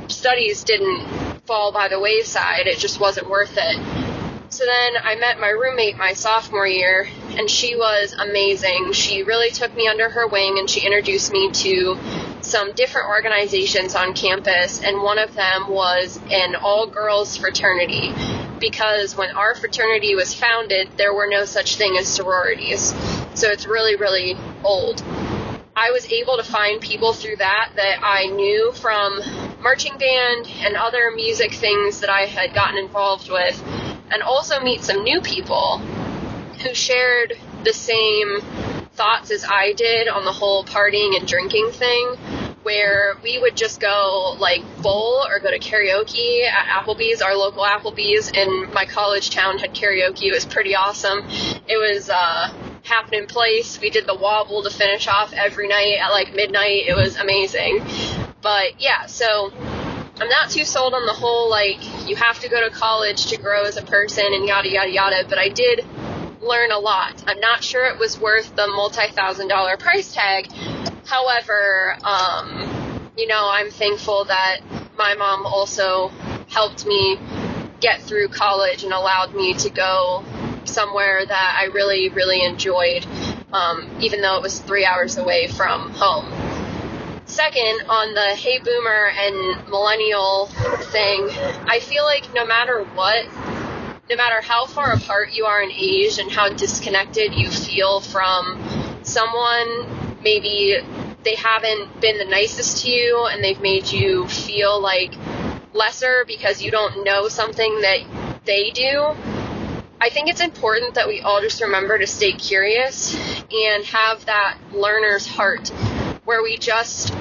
studies 0.08 0.64
didn't 0.64 1.06
fall 1.46 1.72
by 1.72 1.88
the 1.88 2.00
wayside. 2.00 2.68
It 2.68 2.78
just 2.78 3.00
wasn't 3.00 3.30
worth 3.30 3.58
it. 3.58 4.11
So 4.52 4.66
then 4.66 5.02
I 5.02 5.16
met 5.16 5.40
my 5.40 5.48
roommate 5.48 5.98
my 5.98 6.12
sophomore 6.12 6.68
year, 6.68 7.08
and 7.38 7.50
she 7.50 7.78
was 7.78 8.14
amazing. 8.14 8.92
She 8.92 9.24
really 9.24 9.50
took 9.50 9.74
me 9.74 9.88
under 9.88 10.10
her 10.10 10.28
wing 10.28 10.60
and 10.60 10.70
she 10.70 10.86
introduced 10.86 11.32
me 11.32 11.52
to 11.52 11.98
some 12.42 12.74
different 12.74 13.08
organizations 13.08 13.96
on 13.96 14.14
campus, 14.14 14.82
and 14.84 15.02
one 15.02 15.20
of 15.20 15.34
them 15.36 15.70
was 15.70 16.20
an 16.30 16.56
all 16.56 16.86
girls 16.86 17.38
fraternity. 17.38 18.14
because 18.62 19.18
when 19.18 19.32
our 19.32 19.56
fraternity 19.56 20.16
was 20.16 20.34
founded, 20.34 20.88
there 20.96 21.14
were 21.14 21.28
no 21.28 21.46
such 21.46 21.76
thing 21.78 21.98
as 21.98 22.08
sororities. 22.08 22.94
So 23.34 23.50
it's 23.50 23.66
really, 23.66 23.96
really 23.96 24.38
old. 24.64 25.04
I 25.76 25.90
was 25.92 26.06
able 26.12 26.38
to 26.38 26.44
find 26.44 26.80
people 26.80 27.12
through 27.12 27.38
that 27.38 27.72
that 27.76 28.00
I 28.04 28.28
knew 28.28 28.72
from 28.74 29.20
marching 29.62 29.98
band 29.98 30.48
and 30.60 30.76
other 30.76 31.12
music 31.16 31.54
things 31.54 32.02
that 32.02 32.10
I 32.10 32.28
had 32.28 32.54
gotten 32.54 32.78
involved 32.78 33.32
with, 33.32 33.60
and 34.12 34.22
also 34.22 34.60
meet 34.60 34.84
some 34.84 35.04
new 35.04 35.22
people 35.22 35.80
who 36.62 36.74
shared 36.74 37.34
the 37.64 37.74
same 37.74 38.42
thoughts 38.94 39.32
as 39.32 39.44
I 39.44 39.74
did 39.74 40.08
on 40.08 40.26
the 40.26 40.32
whole 40.32 40.64
partying 40.64 41.18
and 41.18 41.28
drinking 41.28 41.72
thing. 41.72 42.16
Where 42.64 43.16
we 43.24 43.40
would 43.40 43.58
just 43.58 43.80
go 43.80 44.36
like 44.38 44.62
bowl 44.84 45.26
or 45.28 45.40
go 45.40 45.50
to 45.50 45.58
karaoke 45.58 46.46
at 46.46 46.68
Applebee's, 46.68 47.20
our 47.20 47.36
local 47.36 47.64
Applebee's 47.64 48.30
in 48.30 48.72
my 48.72 48.86
college 48.86 49.32
town 49.32 49.58
had 49.58 49.74
karaoke. 49.74 50.26
It 50.26 50.32
was 50.32 50.46
pretty 50.46 50.76
awesome. 50.76 51.26
It 51.68 51.78
was 51.78 52.12
uh, 52.12 52.54
happening 52.84 53.26
place. 53.26 53.80
We 53.82 53.90
did 53.90 54.06
the 54.06 54.14
wobble 54.14 54.62
to 54.62 54.70
finish 54.70 55.08
off 55.08 55.34
every 55.34 55.68
night 55.68 55.98
at 56.00 56.10
like 56.10 56.36
midnight. 56.36 56.84
It 56.88 56.96
was 56.96 57.16
amazing. 57.16 57.84
But 58.44 58.80
yeah, 58.80 59.08
so 59.08 59.52
I'm 60.22 60.30
not 60.30 60.52
too 60.52 60.66
sold 60.66 60.94
on 60.94 61.08
the 61.08 61.14
whole 61.14 61.50
like 61.50 61.80
you 62.08 62.16
have 62.16 62.40
to 62.42 62.48
go 62.48 62.64
to 62.64 62.70
college 62.70 63.26
to 63.32 63.38
grow 63.38 63.64
as 63.64 63.78
a 63.78 63.82
person 63.82 64.24
and 64.24 64.46
yada 64.46 64.70
yada 64.70 64.92
yada, 64.92 65.26
but 65.28 65.40
I 65.40 65.50
did 65.50 65.84
learn 66.42 66.72
a 66.72 66.78
lot. 66.78 67.24
I'm 67.26 67.40
not 67.40 67.64
sure 67.64 67.86
it 67.86 67.98
was 67.98 68.20
worth 68.20 68.56
the 68.56 68.68
multi 68.68 69.08
thousand 69.14 69.48
dollar 69.48 69.78
price 69.78 70.14
tag. 70.14 70.48
However, 71.06 71.98
um, 72.04 73.10
you 73.18 73.26
know, 73.26 73.50
I'm 73.52 73.72
thankful 73.72 74.26
that 74.26 74.60
my 74.96 75.16
mom 75.16 75.48
also 75.48 76.10
helped 76.50 76.86
me 76.86 77.18
get 77.80 78.04
through 78.04 78.28
college 78.28 78.84
and 78.84 78.94
allowed 78.94 79.34
me 79.34 79.56
to 79.56 79.72
go 79.72 80.24
somewhere 80.66 81.26
that 81.26 81.58
I 81.60 81.74
really, 81.74 82.10
really 82.10 82.46
enjoyed, 82.46 83.08
um, 83.52 83.90
even 84.00 84.22
though 84.22 84.36
it 84.36 84.44
was 84.44 84.60
three 84.60 84.86
hours 84.86 85.18
away 85.18 85.48
from 85.48 85.90
home. 85.94 86.61
Second, 87.32 87.84
on 87.88 88.14
the 88.14 88.36
hey 88.36 88.60
boomer 88.60 89.10
and 89.18 89.70
millennial 89.70 90.48
thing, 90.92 91.30
I 91.66 91.80
feel 91.80 92.04
like 92.04 92.28
no 92.36 92.46
matter 92.46 92.84
what, 92.84 93.26
no 94.10 94.18
matter 94.18 94.42
how 94.42 94.66
far 94.66 94.92
apart 94.92 95.34
you 95.34 95.46
are 95.46 95.64
in 95.64 95.72
age 95.72 96.20
and 96.20 96.30
how 96.30 96.50
disconnected 96.50 97.34
you 97.34 97.50
feel 97.50 98.02
from 98.02 98.62
someone, 99.04 100.20
maybe 100.22 100.76
they 101.24 101.36
haven't 101.36 102.02
been 102.02 102.18
the 102.18 102.26
nicest 102.26 102.84
to 102.84 102.92
you 102.92 103.26
and 103.32 103.42
they've 103.42 103.62
made 103.62 103.90
you 103.90 104.28
feel 104.28 104.82
like 104.82 105.14
lesser 105.74 106.26
because 106.28 106.62
you 106.62 106.70
don't 106.70 107.06
know 107.06 107.30
something 107.30 107.80
that 107.80 108.00
they 108.44 108.72
do. 108.72 109.16
I 110.02 110.10
think 110.10 110.28
it's 110.28 110.42
important 110.42 110.96
that 110.96 111.08
we 111.08 111.22
all 111.22 111.40
just 111.40 111.62
remember 111.62 111.98
to 111.98 112.08
stay 112.08 112.34
curious 112.34 113.16
and 113.16 113.86
have 113.86 114.26
that 114.26 114.58
learner's 114.74 115.26
heart 115.26 115.72
where 116.26 116.44
we 116.44 116.58
just 116.58 117.14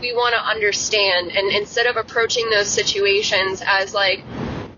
we 0.00 0.12
want 0.12 0.34
to 0.34 0.40
understand. 0.40 1.30
And 1.30 1.50
instead 1.50 1.86
of 1.86 1.96
approaching 1.96 2.50
those 2.50 2.68
situations 2.68 3.62
as 3.66 3.94
like 3.94 4.22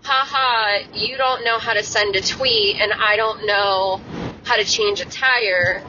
haha 0.03 0.87
you 0.93 1.17
don't 1.17 1.43
know 1.43 1.59
how 1.59 1.73
to 1.73 1.83
send 1.83 2.15
a 2.15 2.21
tweet 2.21 2.79
and 2.79 2.93
I 2.93 3.17
don't 3.17 3.45
know 3.45 3.99
how 4.45 4.55
to 4.55 4.63
change 4.63 5.01
a 5.01 5.05
tire 5.05 5.83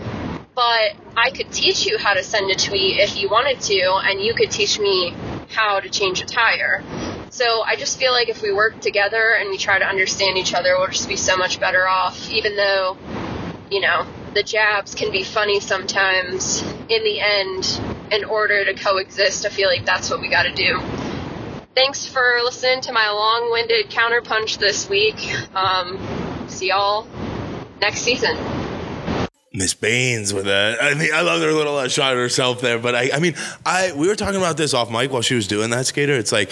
but 0.57 0.97
I 1.17 1.31
could 1.31 1.53
teach 1.53 1.87
you 1.87 1.99
how 1.99 2.14
to 2.14 2.25
send 2.25 2.51
a 2.51 2.57
tweet 2.57 2.99
if 2.99 3.17
you 3.17 3.29
wanted 3.29 3.61
to 3.61 4.01
and 4.05 4.21
you 4.21 4.35
could 4.35 4.51
teach 4.51 4.81
me 4.81 5.14
how 5.51 5.79
to 5.79 5.88
change 5.88 6.21
a 6.21 6.27
tire. 6.27 6.83
So 7.31 7.62
I 7.62 7.77
just 7.77 7.97
feel 7.97 8.11
like 8.11 8.29
if 8.29 8.43
we 8.43 8.53
work 8.53 8.81
together 8.81 9.37
and 9.38 9.51
we 9.51 9.57
try 9.57 9.79
to 9.79 9.87
understand 9.87 10.37
each 10.37 10.53
other 10.53 10.75
we'll 10.77 10.88
just 10.88 11.09
be 11.09 11.17
so 11.17 11.37
much 11.37 11.61
better 11.61 11.87
off 11.87 12.29
even 12.31 12.57
though 12.57 12.97
you 13.71 13.81
know 13.81 14.07
the 14.35 14.43
jabs 14.43 14.95
can 14.95 15.11
be 15.11 15.23
funny 15.23 15.61
sometimes 15.61 16.63
in 16.89 17.03
the 17.05 17.21
end 17.21 17.81
in 18.11 18.25
order 18.25 18.65
to 18.65 18.75
coexist 18.75 19.47
i 19.47 19.49
feel 19.49 19.69
like 19.69 19.85
that's 19.85 20.11
what 20.11 20.21
we 20.21 20.29
got 20.29 20.45
to 20.45 20.53
do 20.53 20.81
thanks 21.75 22.07
for 22.07 22.41
listening 22.45 22.81
to 22.81 22.93
my 22.93 23.11
long-winded 23.11 23.91
counterpunch 23.91 24.59
this 24.59 24.89
week 24.89 25.17
um, 25.55 25.99
see 26.49 26.69
y'all 26.69 27.07
next 27.81 28.01
season 28.01 28.37
Miss 29.51 29.73
Beans 29.73 30.35
with 30.35 30.47
a. 30.47 30.77
I 30.81 30.95
mean, 30.95 31.09
I 31.13 31.23
love 31.23 31.41
her 31.41 31.51
little 31.51 31.79
uh, 31.79 31.89
shot 31.89 32.13
at 32.13 32.19
herself 32.19 32.61
there, 32.61 32.79
but 32.79 32.95
I, 32.95 33.11
I 33.15 33.19
mean, 33.19 33.35
I 33.65 33.93
we 33.93 34.07
were 34.07 34.15
talking 34.15 34.37
about 34.37 34.59
this 34.59 34.75
off 34.75 34.91
mic 34.91 35.11
while 35.11 35.23
she 35.23 35.35
was 35.35 35.49
doing 35.49 35.71
that 35.71 35.87
skater. 35.87 36.13
It's 36.13 36.33
like 36.33 36.51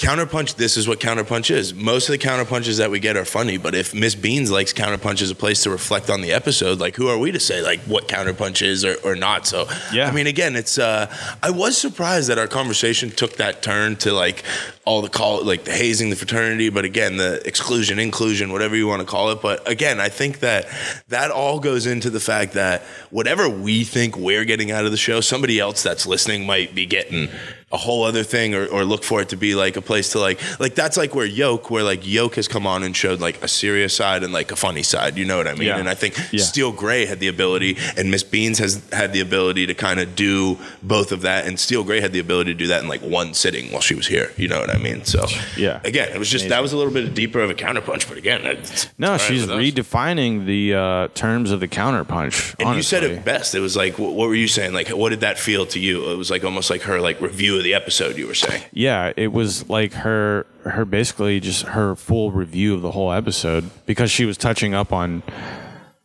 counterpunch. 0.00 0.56
This 0.56 0.78
is 0.78 0.88
what 0.88 0.98
counterpunch 0.98 1.50
is. 1.50 1.74
Most 1.74 2.08
of 2.08 2.12
the 2.12 2.18
counterpunches 2.18 2.78
that 2.78 2.90
we 2.90 3.00
get 3.00 3.18
are 3.18 3.26
funny, 3.26 3.58
but 3.58 3.74
if 3.74 3.94
Miss 3.94 4.14
Beans 4.14 4.50
likes 4.50 4.72
counterpunch 4.72 5.20
as 5.20 5.30
a 5.30 5.34
place 5.34 5.62
to 5.64 5.70
reflect 5.70 6.08
on 6.08 6.22
the 6.22 6.32
episode, 6.32 6.78
like 6.80 6.96
who 6.96 7.08
are 7.08 7.18
we 7.18 7.30
to 7.32 7.38
say 7.38 7.60
like 7.60 7.80
what 7.80 8.08
counterpunch 8.08 8.66
is 8.66 8.82
or, 8.82 8.96
or 9.04 9.14
not? 9.14 9.46
So 9.46 9.68
Yeah. 9.92 10.08
I 10.08 10.12
mean, 10.12 10.26
again, 10.26 10.56
it's. 10.56 10.78
uh 10.78 11.14
I 11.42 11.50
was 11.50 11.76
surprised 11.76 12.30
that 12.30 12.38
our 12.38 12.46
conversation 12.46 13.10
took 13.10 13.36
that 13.36 13.62
turn 13.62 13.96
to 13.96 14.12
like 14.14 14.42
all 14.86 15.02
the 15.02 15.10
call 15.10 15.44
like 15.44 15.64
the 15.64 15.72
hazing 15.72 16.08
the 16.08 16.16
fraternity, 16.16 16.70
but 16.70 16.86
again, 16.86 17.18
the 17.18 17.46
exclusion, 17.46 17.98
inclusion, 17.98 18.52
whatever 18.52 18.74
you 18.76 18.86
want 18.86 19.00
to 19.00 19.06
call 19.06 19.30
it. 19.30 19.42
But 19.42 19.68
again, 19.68 20.00
I 20.00 20.08
think 20.08 20.40
that 20.40 20.66
that 21.08 21.30
all 21.30 21.60
goes 21.60 21.84
into 21.84 22.08
the 22.08 22.20
fact 22.20 22.54
that 22.54 22.82
whatever 23.10 23.50
we 23.50 23.84
think 23.84 24.16
we're 24.16 24.46
getting 24.46 24.70
out 24.70 24.86
of 24.86 24.92
the 24.92 24.96
show, 24.96 25.20
somebody 25.20 25.60
else 25.60 25.82
that's 25.82 26.06
listening 26.06 26.46
might 26.46 26.74
be 26.74 26.86
getting 26.86 27.28
a 27.72 27.76
whole 27.76 28.02
other 28.02 28.24
thing 28.24 28.52
or, 28.54 28.66
or 28.66 28.84
look 28.84 29.04
for 29.04 29.20
it 29.20 29.28
to 29.28 29.36
be 29.36 29.54
like 29.54 29.76
a 29.76 29.80
place 29.80 30.10
to 30.10 30.18
like 30.18 30.40
like 30.58 30.74
that's 30.74 30.96
like 30.96 31.14
where 31.14 31.24
yoke 31.24 31.70
where 31.70 31.84
like 31.84 32.00
yoke 32.04 32.34
has 32.34 32.48
come 32.48 32.66
on 32.66 32.82
and 32.82 32.96
showed 32.96 33.20
like 33.20 33.40
a 33.44 33.48
serious 33.48 33.94
side 33.94 34.24
and 34.24 34.32
like 34.32 34.50
a 34.50 34.56
funny 34.56 34.82
side 34.82 35.16
you 35.16 35.24
know 35.24 35.36
what 35.36 35.46
i 35.46 35.54
mean 35.54 35.68
Yeah. 35.68 35.78
and 35.78 35.88
i 35.88 35.94
think 35.94 36.16
Yeah. 36.32 36.42
steel 36.42 36.72
gray 36.72 37.06
had 37.06 37.20
the 37.20 37.28
ability 37.28 37.76
and 37.96 38.10
miss 38.10 38.24
beans 38.24 38.58
has 38.58 38.82
had 38.92 39.12
the 39.12 39.20
ability 39.20 39.66
to 39.66 39.74
kind 39.74 40.00
of 40.00 40.16
do 40.16 40.58
both 40.82 41.12
of 41.12 41.20
that 41.22 41.46
and 41.46 41.60
steel 41.60 41.84
gray 41.84 42.00
had 42.00 42.12
the 42.12 42.18
ability 42.18 42.52
to 42.54 42.58
do 42.58 42.66
that 42.66 42.82
in 42.82 42.88
like 42.88 43.02
one 43.02 43.34
sitting 43.34 43.70
while 43.70 43.82
she 43.82 43.94
was 43.94 44.08
here 44.08 44.32
you 44.36 44.48
know 44.48 44.58
what 44.58 44.70
i 44.74 44.78
mean 44.78 45.04
so 45.04 45.24
Yeah. 45.56 45.80
again 45.84 46.08
it 46.12 46.18
was 46.18 46.28
just 46.28 46.48
that 46.48 46.62
was 46.62 46.72
a 46.72 46.76
little 46.76 46.92
bit 46.92 47.14
deeper 47.14 47.38
of 47.38 47.50
a 47.50 47.54
counterpunch 47.54 48.08
but 48.08 48.18
again 48.18 48.42
No, 48.42 48.50
it's 48.50 48.86
all 49.00 49.10
right 49.10 49.20
she's 49.20 49.46
redefining 49.46 50.44
the 50.46 50.74
uh, 50.74 51.08
terms 51.14 51.50
of 51.52 51.60
the 51.60 51.68
counterpunch. 51.68 52.54
and 52.58 52.76
you 52.76 52.82
said 52.82 53.04
it 53.04 53.24
best. 53.24 53.54
It 53.54 53.60
was 53.60 53.76
like, 53.76 53.98
what, 53.98 54.12
what 54.14 54.28
were 54.28 54.34
you 54.34 54.48
saying? 54.48 54.72
Like, 54.72 54.88
what 54.88 55.10
did 55.10 55.20
that 55.20 55.38
feel 55.38 55.66
to 55.66 55.78
you? 55.78 56.10
It 56.10 56.16
was 56.16 56.30
like 56.30 56.44
almost 56.44 56.70
like 56.70 56.82
her 56.82 57.00
like 57.00 57.20
review 57.20 57.59
of 57.60 57.64
the 57.64 57.74
episode. 57.74 58.16
You 58.18 58.26
were 58.26 58.34
saying, 58.34 58.62
yeah, 58.72 59.12
it 59.16 59.32
was 59.32 59.68
like 59.68 59.92
her 59.92 60.46
her 60.64 60.84
basically 60.84 61.38
just 61.40 61.62
her 61.66 61.94
full 61.94 62.32
review 62.32 62.74
of 62.74 62.82
the 62.82 62.90
whole 62.90 63.12
episode 63.12 63.70
because 63.86 64.10
she 64.10 64.24
was 64.24 64.36
touching 64.36 64.74
up 64.74 64.92
on 64.92 65.22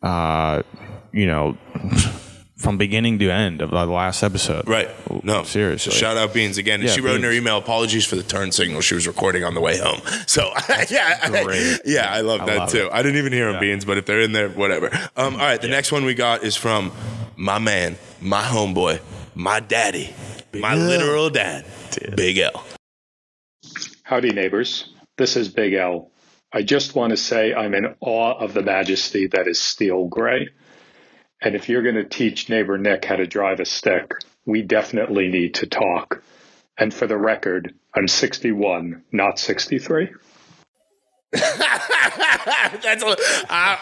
uh 0.04 0.62
you 1.12 1.26
know 1.26 1.58
from 2.58 2.78
beginning 2.78 3.20
to 3.20 3.30
end 3.30 3.62
of 3.62 3.70
the 3.70 3.86
last 3.86 4.24
episode. 4.24 4.68
right? 4.68 4.90
No, 5.26 5.44
seriously. 5.44 5.92
So 5.92 5.98
shout 5.98 6.16
out 6.18 6.34
Beans 6.34 6.58
again. 6.58 6.82
Yeah, 6.82 6.88
she 6.88 7.02
wrote 7.02 7.18
in 7.18 7.24
her 7.24 7.32
email, 7.32 7.58
apologies 7.58 8.06
for 8.06 8.16
the 8.16 8.24
turn 8.24 8.52
signal 8.54 8.80
she 8.82 8.96
was 8.96 9.06
recording 9.08 9.44
on 9.44 9.54
the 9.54 9.62
way 9.62 9.78
home. 9.78 10.00
So 10.28 10.52
yeah, 10.90 11.20
I- 11.22 11.80
yeah, 11.86 12.08
I 12.12 12.22
love 12.22 12.42
I 12.42 12.46
that 12.46 12.58
love 12.58 12.70
too. 12.72 12.86
it. 12.86 12.92
I 12.94 13.04
didn't 13.04 13.18
even 13.20 13.34
hear 13.34 13.46
them 13.48 13.56
Yeah. 13.56 13.60
Beans, 13.60 13.86
but 13.86 13.98
if 13.98 14.06
they're 14.06 14.22
in 14.22 14.32
there, 14.32 14.50
whatever. 14.50 14.88
Um, 15.16 15.36
all 15.36 15.42
right, 15.42 15.62
the 15.62 15.68
next 15.68 15.92
one 15.92 16.06
we 16.06 16.14
got 16.14 16.44
is 16.44 16.56
from 16.56 16.92
my 17.36 17.60
man, 17.60 17.98
my 18.22 18.42
homeboy, 18.42 19.02
my 19.36 19.60
daddy, 19.60 20.14
my 20.60 20.76
literal 20.76 21.30
dad, 21.30 21.66
Big 22.16 22.38
L. 22.38 22.66
Howdy, 24.04 24.32
neighbors. 24.32 24.94
This 25.18 25.36
is 25.36 25.50
Big 25.50 25.74
L. 25.74 26.12
I 26.54 26.62
just 26.62 26.96
want 26.96 27.12
to 27.12 27.18
say 27.18 27.54
I'm 27.54 27.74
in 27.74 27.96
awe 28.00 28.38
of 28.38 28.54
the 28.54 28.62
majesty 28.62 29.28
that 29.28 29.48
is 29.48 29.60
steel 29.60 30.08
gray. 30.08 30.50
And 31.42 31.56
if 31.56 31.68
you're 31.70 31.84
going 31.84 31.96
to 31.96 32.06
teach 32.06 32.50
neighbor 32.50 32.78
Nick 32.78 33.06
how 33.06 33.18
to 33.18 33.28
drive 33.28 33.60
a 33.60 33.66
stick, 33.66 34.12
we 34.46 34.62
definitely 34.62 35.28
need 35.28 35.56
to 35.56 35.68
talk. 35.68 36.24
And 36.78 36.94
for 36.94 37.08
the 37.08 37.18
record, 37.18 37.74
I'm 37.94 38.08
61, 38.08 39.04
not 39.12 39.40
63. 39.40 40.10
That's 41.36 43.04
a, 43.04 43.08
uh, 43.08 43.10
all 43.10 43.16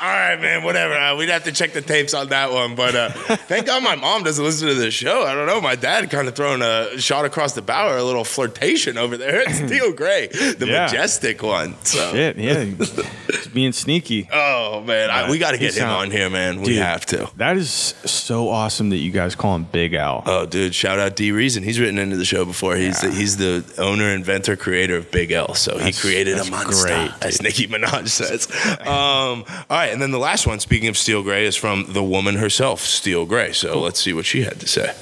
right, 0.10 0.38
man. 0.42 0.64
Whatever. 0.64 0.94
Uh, 0.96 1.16
we'd 1.18 1.30
have 1.30 1.44
to 1.44 1.52
check 1.52 1.74
the 1.74 1.82
tapes 1.82 2.14
on 2.14 2.30
that 2.30 2.52
one. 2.52 2.76
But 2.76 2.96
uh, 2.96 3.10
thank 3.48 3.68
God 3.68 3.84
my 3.84 3.96
mom 3.96 4.24
doesn't 4.24 4.44
listen 4.44 4.68
to 4.70 4.74
this 4.74 4.94
show. 4.94 5.24
I 5.24 5.36
don't 5.36 5.46
know. 5.48 5.62
My 5.62 5.76
dad 5.76 6.10
kind 6.10 6.28
of 6.28 6.36
throwing 6.36 6.62
a 6.62 6.98
shot 7.00 7.26
across 7.26 7.54
the 7.54 7.62
bow 7.62 7.90
or 7.90 7.98
a 7.98 8.04
little 8.04 8.24
flirtation 8.24 8.98
over 8.98 9.18
there. 9.18 9.42
It's 9.42 9.58
Steel 9.68 9.92
Gray, 9.94 10.28
the 10.28 10.66
Yeah. 10.68 10.86
majestic 10.86 11.44
one. 11.44 11.76
So. 11.84 12.12
Shit, 12.14 12.38
yeah, 12.38 12.66
being 13.54 13.72
sneaky. 13.74 14.30
Oh 14.32 14.82
man, 14.82 15.10
I, 15.10 15.30
we 15.30 15.38
got 15.38 15.52
to 15.52 15.58
get 15.58 15.76
him 15.76 15.88
on 15.90 16.10
here, 16.12 16.30
man. 16.30 16.60
We 16.62 16.68
Dude. 16.70 16.78
have 16.78 17.06
to. 17.08 17.30
That 17.38 17.58
is 17.58 17.70
so 17.70 18.50
awesome 18.50 18.90
that 18.90 18.98
you 18.98 19.12
guys 19.12 19.36
call 19.36 19.56
him 19.56 19.64
Big 19.66 19.94
Al. 19.94 20.24
Oh, 20.26 20.46
dude! 20.46 20.74
Shout 20.74 20.98
out 21.00 21.16
D 21.16 21.32
Reason. 21.32 21.62
He's 21.64 21.80
written 21.80 21.98
into 22.00 22.16
the 22.18 22.26
show 22.26 22.46
before. 22.46 22.76
He's 22.76 23.02
the, 23.02 23.12
he's 23.12 23.38
the 23.38 23.64
owner, 23.78 24.10
inventor, 24.10 24.56
creator 24.56 24.96
of 24.96 25.12
Big 25.12 25.32
L. 25.32 25.54
So 25.56 25.72
That's- 25.74 25.96
he 25.98 26.02
created 26.08 26.38
a 26.40 26.50
monster, 26.50 26.88
great, 26.88 27.12
Nicki 27.44 27.68
Minaj 27.68 28.08
says. 28.10 28.50
um, 28.82 29.44
all 29.70 29.78
right, 29.78 29.92
and 29.92 30.02
then 30.02 30.12
the 30.12 30.20
last 30.20 30.48
one, 30.48 30.60
speaking 30.60 30.90
of 30.90 30.98
Steel 30.98 31.24
Gray, 31.24 31.46
is 31.46 31.56
from 31.56 31.86
the 31.90 32.04
woman 32.04 32.36
herself, 32.36 32.82
Steel 32.82 33.26
Gray. 33.26 33.54
So 33.54 33.80
let's 33.80 34.00
see 34.00 34.14
what 34.14 34.26
she 34.26 34.44
had 34.44 34.60
to 34.60 34.68
say. 34.68 34.94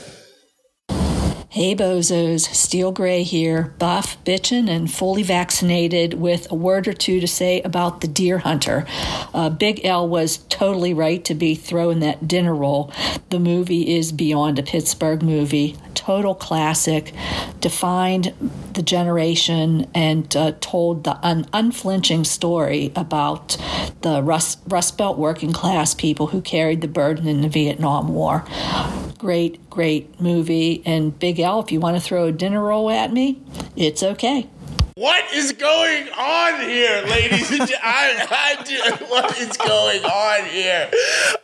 Hey 1.54 1.76
bozos, 1.76 2.48
Steel 2.56 2.94
Gray 2.94 3.24
here, 3.24 3.74
buff, 3.78 4.24
bitchin', 4.24 4.70
and 4.70 4.90
fully 4.90 5.22
vaccinated 5.22 6.14
with 6.14 6.50
a 6.50 6.56
word 6.56 6.88
or 6.88 6.94
two 6.94 7.20
to 7.20 7.28
say 7.28 7.62
about 7.64 8.00
The 8.00 8.08
Deer 8.08 8.38
Hunter. 8.38 8.86
Uh, 9.34 9.50
Big 9.50 9.84
L 9.84 10.08
was 10.08 10.38
totally 10.48 10.94
right 10.94 11.22
to 11.26 11.36
be 11.36 11.56
throwing 11.56 12.00
that 12.00 12.26
dinner 12.26 12.56
roll. 12.56 12.90
The 13.32 13.40
movie 13.40 13.98
is 13.98 14.14
beyond 14.14 14.60
a 14.60 14.64
Pittsburgh 14.64 15.22
movie. 15.22 15.76
Total 15.94 16.34
classic, 16.34 17.14
defined 17.60 18.34
the 18.72 18.82
generation 18.82 19.92
and 19.94 20.34
uh, 20.38 20.54
told 20.62 21.04
the 21.04 21.18
un- 21.18 21.48
unflinching 21.52 22.24
story 22.24 22.94
about 22.96 23.58
the 24.04 24.24
Rust, 24.24 24.60
Rust 24.68 24.98
Belt 24.98 25.18
working 25.18 25.52
class 25.52 25.94
people 25.94 26.28
who 26.28 26.42
carried 26.42 26.80
the 26.80 26.88
burden 26.88 27.28
in 27.28 27.42
the 27.42 27.50
Vietnam 27.50 28.08
War. 28.08 28.46
Great, 29.18 29.70
great 29.70 30.20
movie. 30.20 30.82
And 30.84 31.20
Big 31.20 31.41
L, 31.44 31.60
if 31.60 31.72
you 31.72 31.80
want 31.80 31.98
to 31.98 32.02
throw 32.02 32.26
a 32.26 32.32
dinner 32.32 32.64
roll 32.64 32.90
at 32.90 33.12
me, 33.12 33.42
it's 33.76 34.04
okay. 34.04 34.50
What 35.02 35.34
is 35.34 35.54
going 35.54 36.10
on 36.10 36.60
here, 36.62 37.02
ladies 37.08 37.50
and 37.50 37.68
gentlemen? 37.68 37.80
I, 37.82 38.56
I 38.60 38.64
do, 38.64 39.06
what 39.08 39.36
is 39.40 39.58
going 39.58 40.04
on 40.06 40.46
here? 40.46 40.92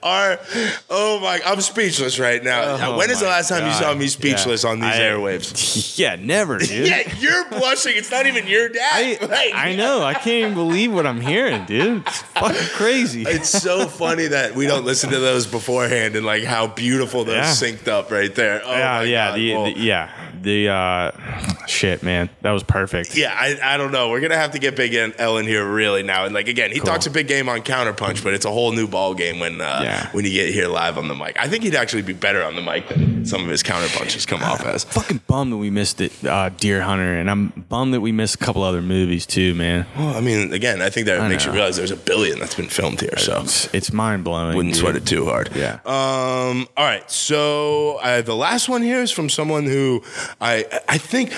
Oh 0.04 1.20
my, 1.24 1.42
I'm 1.44 1.60
speechless 1.62 2.20
right 2.20 2.44
now. 2.44 2.78
Oh 2.80 2.98
when 3.00 3.10
is 3.10 3.20
the 3.20 3.26
last 3.26 3.50
time 3.50 3.66
you 3.66 3.74
saw 3.74 3.96
me 3.96 4.10
speechless 4.10 4.64
Yeah. 4.64 4.70
on 4.70 4.80
these 4.80 4.94
I- 4.94 5.00
airwaves? 5.00 5.98
Yeah, 5.98 6.16
never, 6.20 6.60
dude. 6.60 6.88
Yeah, 6.88 7.12
you're 7.18 7.50
blushing. 7.50 7.94
It's 7.98 8.12
not 8.12 8.28
even 8.28 8.46
your 8.46 8.70
dad. 8.70 8.92
I, 8.94 9.18
Like, 9.28 9.52
I 9.56 9.76
know. 9.76 10.04
I 10.04 10.14
can't 10.14 10.28
even 10.28 10.54
believe 10.54 10.94
what 10.94 11.08
I'm 11.08 11.20
hearing, 11.20 11.66
dude. 11.66 12.04
It's 12.06 12.22
fucking 12.22 12.68
crazy. 12.74 13.24
It's 13.24 13.50
so 13.50 13.88
funny 13.88 14.28
that 14.28 14.54
we 14.54 14.68
don't 14.68 14.86
listen 14.86 15.10
to 15.10 15.20
those 15.20 15.48
beforehand 15.48 16.16
and 16.16 16.24
like 16.24 16.44
how 16.44 16.68
beautiful 16.68 17.24
those 17.26 17.36
Yeah. 17.38 17.46
synced 17.72 17.88
up 17.88 18.12
right 18.12 18.34
there. 18.36 18.62
Oh 18.64 18.72
yeah, 18.72 19.02
yeah, 19.02 19.28
God. 19.30 19.36
the, 19.38 19.54
Well, 19.56 19.64
the- 19.66 19.80
yeah. 19.80 20.17
The 20.42 20.70
uh, 20.70 21.66
shit, 21.68 22.04
man, 22.04 22.30
that 22.42 22.52
was 22.52 22.64
perfect. 22.64 23.16
Yeah, 23.18 23.34
I, 23.38 23.58
I 23.74 23.78
don't 23.78 23.92
know. 23.92 24.10
We're 24.10 24.20
gonna 24.22 24.38
have 24.38 24.52
to 24.52 24.60
get 24.60 24.76
Big 24.76 24.94
L 25.18 25.38
in 25.38 25.46
here 25.46 25.66
really 25.66 26.04
now. 26.04 26.26
And 26.26 26.34
like 26.34 26.48
again, 26.48 26.72
he 26.72 26.80
Cool. 26.80 26.88
talks 26.88 27.06
a 27.08 27.12
big 27.12 27.28
game 27.28 27.50
on 27.50 27.62
counterpunch, 27.62 28.24
but 28.24 28.34
it's 28.34 28.46
a 28.46 28.52
whole 28.52 28.72
new 28.72 28.88
ball 28.88 29.14
game 29.14 29.40
when 29.40 29.60
uh, 29.62 29.82
Yeah. 29.84 30.10
when 30.12 30.26
you 30.26 30.32
get 30.32 30.54
here 30.54 30.68
live 30.68 30.98
on 30.98 31.08
the 31.08 31.16
mic. 31.16 31.36
I 31.40 31.48
think 31.48 31.64
he'd 31.64 31.76
actually 31.76 32.02
be 32.04 32.14
better 32.14 32.44
on 32.44 32.56
the 32.56 32.62
mic 32.62 32.88
than 32.88 33.26
some 33.26 33.44
of 33.44 33.50
his 33.50 33.64
counterpunches 33.64 34.26
come 34.28 34.44
off 34.44 34.66
as. 34.66 34.84
Fucking 34.86 35.22
bummed 35.28 35.52
that 35.54 35.58
we 35.58 35.70
missed 35.70 36.02
it, 36.02 36.12
uh, 36.26 36.50
Deer 36.50 36.82
Hunter, 36.82 37.16
and 37.20 37.30
I'm 37.30 37.48
bummed 37.70 37.94
that 37.94 38.02
we 38.02 38.12
missed 38.12 38.36
a 38.36 38.38
couple 38.40 38.64
other 38.64 38.82
movies 38.82 39.26
too, 39.26 39.54
man. 39.56 39.86
Well, 39.98 40.16
I 40.16 40.22
mean, 40.22 40.54
again, 40.54 40.82
I 40.82 40.90
think 40.90 41.08
that 41.08 41.20
I 41.20 41.28
makes 41.28 41.46
you 41.46 41.52
realize 41.52 41.76
there's 41.78 41.92
a 41.92 41.96
billion 41.98 42.40
that's 42.40 42.56
been 42.56 42.68
filmed 42.70 43.02
here. 43.02 43.18
So 43.18 43.42
It's, 43.42 43.74
it's 43.74 43.92
mind 43.94 44.24
blowing. 44.24 44.56
wouldn't 44.56 44.76
sweat 44.76 44.96
it 44.96 45.06
too 45.06 45.26
hard. 45.26 45.50
Yeah. 45.56 45.80
Um. 45.86 46.68
All 46.78 46.86
right. 46.86 47.10
So 47.12 47.98
uh, 48.02 48.22
the 48.22 48.36
last 48.36 48.70
one 48.70 48.82
here 48.82 49.02
is 49.02 49.12
from 49.12 49.30
someone 49.30 49.66
who 49.66 50.04
I 50.42 50.66
I 50.88 50.98
think. 50.98 51.34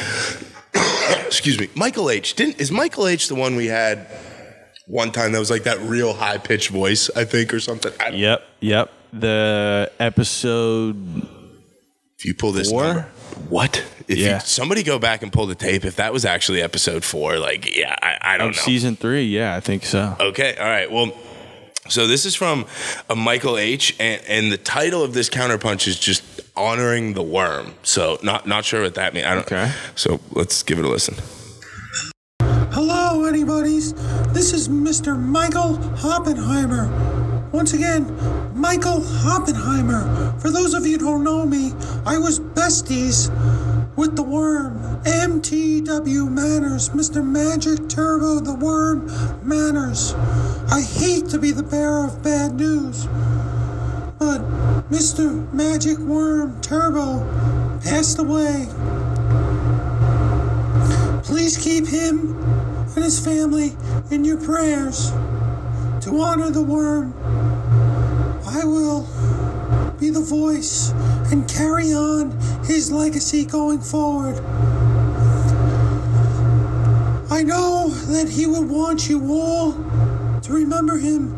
excuse 1.26 1.60
me, 1.60 1.70
Michael 1.76 2.10
H. 2.10 2.36
Didn't 2.36 2.60
is 2.60 2.72
Michael 2.72 3.08
H. 3.08 3.28
the 3.28 3.36
one 3.36 3.56
we 3.56 3.68
had 3.68 4.08
one 4.88 5.12
time 5.12 5.32
that 5.32 5.40
was 5.40 5.50
like 5.52 5.64
that 5.64 5.80
real 5.82 6.14
high 6.14 6.38
pitched 6.38 6.70
voice? 6.70 7.10
I 7.16 7.24
think 7.26 7.54
or 7.54 7.60
something. 7.60 7.92
Yep, 8.14 8.44
yep. 8.60 8.92
The 9.14 9.92
episode. 10.00 10.96
If 12.18 12.26
you 12.26 12.34
pull 12.34 12.52
this 12.52 12.70
Four? 12.70 12.84
number, 12.84 13.02
what? 13.48 13.84
If 14.10 14.18
Yeah. 14.18 14.36
you, 14.36 14.40
somebody 14.42 14.84
go 14.84 15.00
back 15.00 15.24
and 15.24 15.32
pull 15.32 15.46
the 15.48 15.56
tape, 15.56 15.86
if 15.86 15.96
that 15.96 16.12
was 16.12 16.26
actually 16.26 16.62
episode 16.62 17.06
four, 17.06 17.40
like 17.40 17.76
yeah, 17.78 17.96
I, 18.02 18.34
I 18.34 18.38
don't 18.38 18.48
know. 18.56 18.62
season 18.62 18.96
three, 18.98 19.24
yeah, 19.24 19.56
I 19.56 19.62
think 19.62 19.86
so. 19.86 20.18
Okay, 20.20 20.56
all 20.58 20.66
right. 20.68 20.92
Well, 20.92 21.14
so 21.90 22.08
this 22.08 22.26
is 22.26 22.36
from 22.36 22.66
a 23.10 23.16
Michael 23.16 23.58
H, 23.58 23.96
and, 24.00 24.22
and 24.28 24.52
the 24.52 24.58
title 24.58 25.04
of 25.04 25.14
this 25.14 25.30
counterpunch 25.30 25.88
is 25.88 26.00
just 26.00 26.24
honoring 26.56 27.14
the 27.14 27.24
worm. 27.24 27.74
So 27.84 28.20
not 28.24 28.48
not 28.48 28.66
sure 28.66 28.82
what 28.82 28.96
that 28.96 29.14
means. 29.14 29.26
I 29.26 29.36
don't. 29.36 29.46
Okay. 29.46 29.72
So 29.96 30.20
let's 30.32 30.64
give 30.64 30.80
it 30.80 30.86
a 30.86 30.90
listen. 30.90 31.16
Hello, 32.72 33.26
anybody's. 33.26 33.94
This 34.32 34.54
is 34.54 34.70
Mr. 34.70 35.20
Michael 35.20 35.80
Oppenheimer. 36.06 36.88
Once 37.52 37.74
again, 37.74 38.06
Michael 38.54 39.04
Oppenheimer. 39.26 40.38
For 40.40 40.52
those 40.52 40.74
of 40.76 40.86
you 40.86 40.98
who 40.98 41.06
don't 41.06 41.24
know 41.24 41.46
me, 41.46 41.74
I 42.06 42.18
was 42.18 42.40
besties 42.40 43.30
with 44.00 44.16
the 44.16 44.24
worm. 44.24 44.80
MTW 45.04 46.32
Manners. 46.32 46.88
Mr. 46.90 47.22
Magic 47.26 47.90
Turbo, 47.90 48.40
the 48.40 48.56
worm 48.56 49.08
Manners. 49.46 50.14
I 50.72 50.82
hate 50.82 51.28
to 51.30 51.38
be 51.38 51.52
the 51.52 51.64
bearer 51.64 52.06
of 52.06 52.24
bad 52.24 52.56
news, 52.56 53.08
but 54.18 54.40
Mr. 54.90 55.52
Magic 55.52 55.98
Worm 55.98 56.62
Turbo 56.62 57.20
passed 57.84 58.20
away. 58.20 58.68
Please 61.24 61.58
keep 61.58 61.86
him 61.86 62.38
and 62.96 63.04
his 63.04 63.20
family 63.20 63.76
in 64.12 64.24
your 64.24 64.38
prayers. 64.38 65.12
To 66.06 66.22
honor 66.22 66.50
the 66.50 66.64
worm, 66.64 67.14
I 68.48 68.64
will 68.64 69.06
be 70.00 70.10
the 70.10 70.22
voice 70.22 70.92
and 71.32 71.48
carry 71.50 71.94
on 71.94 72.32
his 72.64 72.92
legacy 72.92 73.46
going 73.46 73.80
forward. 73.80 74.38
I 77.30 77.44
know 77.44 77.90
that 77.90 78.30
he 78.30 78.48
would 78.48 78.70
want 78.70 79.10
you 79.10 79.22
all 79.32 79.74
to 80.42 80.54
remember 80.54 80.98
him 80.98 81.36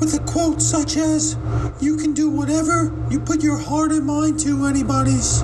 with 0.00 0.14
a 0.14 0.24
quote 0.30 0.60
such 0.60 0.96
as, 0.96 1.36
You 1.80 1.96
can 1.96 2.12
do 2.12 2.28
whatever 2.28 2.92
you 3.10 3.20
put 3.20 3.42
your 3.42 3.56
heart 3.56 3.92
and 3.92 4.04
mind 4.04 4.40
to, 4.40 4.66
anybody's. 4.66 5.42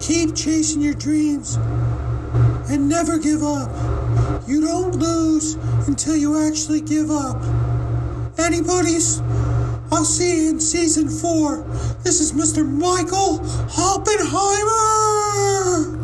Keep 0.00 0.34
chasing 0.34 0.82
your 0.82 0.94
dreams 0.94 1.56
and 2.68 2.88
never 2.88 3.18
give 3.18 3.42
up. 3.42 3.70
You 4.48 4.60
don't 4.60 4.96
lose 4.96 5.54
until 5.86 6.16
you 6.16 6.46
actually 6.46 6.80
give 6.80 7.10
up. 7.10 7.40
Anybody's? 8.38 9.20
I'll 9.92 10.04
see 10.06 10.44
you 10.44 10.50
in 10.50 10.60
season 10.60 11.08
four. 11.08 11.62
This 12.02 12.20
is 12.20 12.32
Mr. 12.32 12.66
Michael 12.66 13.40
Oppenheimer. 13.78 15.98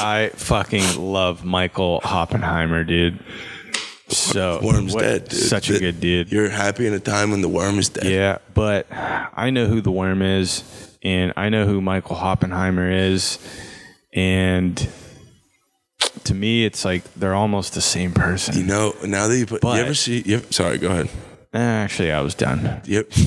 I 0.00 0.30
fucking 0.34 0.98
love 1.00 1.44
Michael 1.44 2.00
Oppenheimer, 2.04 2.82
dude. 2.84 3.18
So 4.08 4.60
Worm's 4.62 4.94
what- 4.94 5.02
dead. 5.02 5.28
Dude. 5.28 5.38
Such 5.38 5.70
a 5.70 5.78
good 5.78 6.00
dude. 6.00 6.32
You're 6.32 6.50
happy 6.50 6.86
in 6.86 6.94
a 6.94 7.00
time 7.00 7.30
when 7.30 7.42
the 7.42 7.48
worm 7.48 7.78
is 7.78 7.88
dead. 7.90 8.06
Yeah, 8.06 8.38
but 8.54 8.86
I 8.90 9.50
know 9.50 9.66
who 9.66 9.80
the 9.80 9.92
worm 9.92 10.22
is, 10.22 10.64
and 11.02 11.32
I 11.36 11.48
know 11.50 11.66
who 11.66 11.80
Michael 11.80 12.16
Oppenheimer 12.16 12.90
is, 12.90 13.38
and 14.12 14.88
to 16.24 16.34
me, 16.34 16.64
it's 16.64 16.84
like 16.84 17.04
they're 17.14 17.34
almost 17.34 17.74
the 17.74 17.80
same 17.80 18.12
person. 18.12 18.56
You 18.56 18.64
know, 18.64 18.94
now 19.04 19.28
that 19.28 19.38
you 19.38 19.46
put, 19.46 19.60
But- 19.60 19.76
you 19.76 19.82
ever 19.84 19.94
see? 19.94 20.22
You 20.26 20.36
ever, 20.38 20.52
sorry, 20.52 20.78
go 20.78 20.88
ahead. 20.90 21.08
Eh, 21.54 21.58
Actually, 21.58 22.12
I 22.12 22.20
was 22.20 22.34
done. 22.34 22.82
Yep. 22.84 23.10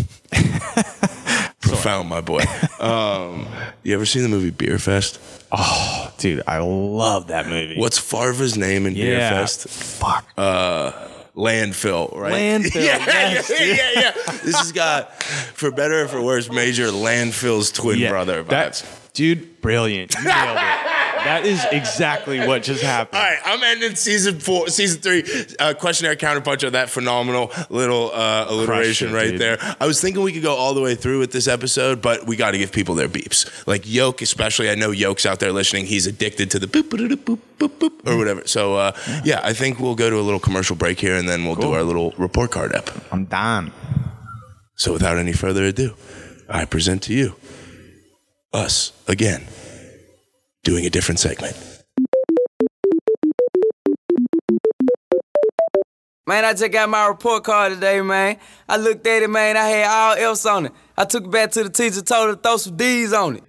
Profound, 1.62 2.10
my 2.10 2.22
boy. 2.22 2.44
Um, 2.80 3.48
you 3.84 3.94
ever 3.96 4.06
seen 4.06 4.24
the 4.24 4.30
movie 4.30 4.52
Beer 4.52 4.78
Fest? 4.78 5.20
Oh, 5.52 6.14
dude, 6.18 6.44
I 6.48 6.60
love 6.60 7.28
that 7.28 7.48
movie. 7.48 7.78
What's 7.80 7.98
Farva's 7.98 8.58
name 8.58 8.86
in 8.86 8.94
Beer 8.94 9.18
Yeah. 9.18 9.30
Fest? 9.30 9.68
Fuck. 9.70 10.28
Uh, 10.38 10.92
landfill, 11.36 12.16
right? 12.16 12.34
Landfill, 12.34 12.84
yeah, 12.84 12.98
yes, 13.08 13.50
yeah, 13.50 13.66
yeah, 13.66 13.92
yeah. 13.96 14.12
This 14.44 14.58
has 14.58 14.72
got, 14.72 15.22
for 15.24 15.72
better 15.72 16.04
or 16.04 16.08
for 16.08 16.22
worse, 16.22 16.50
major 16.52 16.88
landfill's 16.88 17.72
twin 17.72 18.08
brother 18.10 18.44
vibes. 18.44 18.50
that- 18.50 18.86
dude, 19.14 19.62
brilliant. 19.62 20.14
You 20.16 20.24
nailed 20.26 20.58
it. 20.58 20.88
That 21.24 21.46
is 21.46 21.64
exactly 21.72 22.40
what 22.40 22.64
just 22.64 22.82
happened. 22.82 23.22
All 23.22 23.24
right, 23.24 23.40
I'm 23.46 23.62
ending 23.64 23.96
season 23.96 24.40
four, 24.40 24.70
season 24.70 25.02
three, 25.02 25.24
uh, 25.60 25.74
questionnaire 25.76 26.16
counterpunch 26.16 26.64
of 26.64 26.74
that 26.74 26.90
phenomenal 26.90 27.52
little 27.70 28.12
uh, 28.12 28.46
alliteration 28.50 29.10
it, 29.10 29.14
right 29.14 29.32
dude. 29.32 29.40
there. 29.40 29.76
I 29.80 29.86
was 29.86 30.02
thinking 30.02 30.24
we 30.24 30.34
could 30.34 30.42
go 30.42 30.56
all 30.56 30.74
the 30.74 30.82
way 30.82 30.96
through 30.96 31.20
with 31.20 31.32
this 31.32 31.48
episode, 31.48 32.02
but 32.02 32.26
we 32.26 32.36
got 32.36 32.52
to 32.52 32.58
give 32.58 32.72
people 32.72 32.96
their 32.96 33.08
beeps. 33.08 33.68
Like 33.68 33.84
Yoke, 33.86 34.22
especially. 34.22 34.70
I 34.70 34.76
know 34.76 34.92
Yoke's 34.92 35.26
out 35.26 35.40
there 35.40 35.52
listening. 35.52 35.86
He's 35.86 36.08
addicted 36.08 36.50
to 36.52 36.60
the 36.60 36.68
boop, 36.68 36.90
boop, 36.90 37.08
boop, 37.16 37.40
boop, 37.60 37.70
boop, 37.78 38.12
or 38.12 38.18
whatever. 38.18 38.48
So, 38.48 38.76
uh, 38.76 38.92
yeah, 39.24 39.42
I 39.44 39.54
think 39.54 39.80
we'll 39.80 39.96
go 39.96 40.10
to 40.10 40.20
a 40.20 40.22
little 40.22 40.40
commercial 40.40 40.76
break 40.76 41.00
here 41.00 41.16
and 41.16 41.30
then 41.30 41.46
we'll 41.46 41.56
do 41.56 41.74
our 41.74 41.84
little 41.84 42.12
report 42.18 42.52
card 42.52 42.74
ep. 42.74 42.90
I'm 43.12 43.26
done. 43.26 43.72
So, 44.76 44.94
without 44.94 45.18
any 45.18 45.34
further 45.34 45.66
ado, 45.66 45.96
I 46.50 46.66
present 46.66 47.04
to 47.04 47.14
you 47.14 47.36
us 48.54 48.92
again 49.08 49.46
doing 50.64 50.86
a 50.86 50.90
different 50.90 51.20
segment. 51.20 51.56
Man, 56.28 56.46
I 56.46 56.54
just 56.54 56.72
got 56.72 56.88
my 56.88 57.08
report 57.08 57.44
card 57.44 57.74
today, 57.74 58.00
man. 58.02 58.38
I 58.70 58.78
looked 58.78 59.06
at 59.08 59.24
it, 59.24 59.30
man. 59.30 59.58
I 59.58 59.68
had 59.68 59.88
all 59.88 60.16
else 60.16 60.46
on 60.46 60.68
it. 60.68 60.72
I 60.96 61.04
took 61.06 61.26
it 61.26 61.32
back 61.32 61.52
to 61.52 61.64
the 61.64 61.70
teacher, 61.70 62.02
told 62.02 62.30
her 62.30 62.36
to 62.36 62.42
throw 62.42 62.58
some 62.58 62.78
D's 62.78 63.12
on 63.12 63.38
it. 63.38 63.44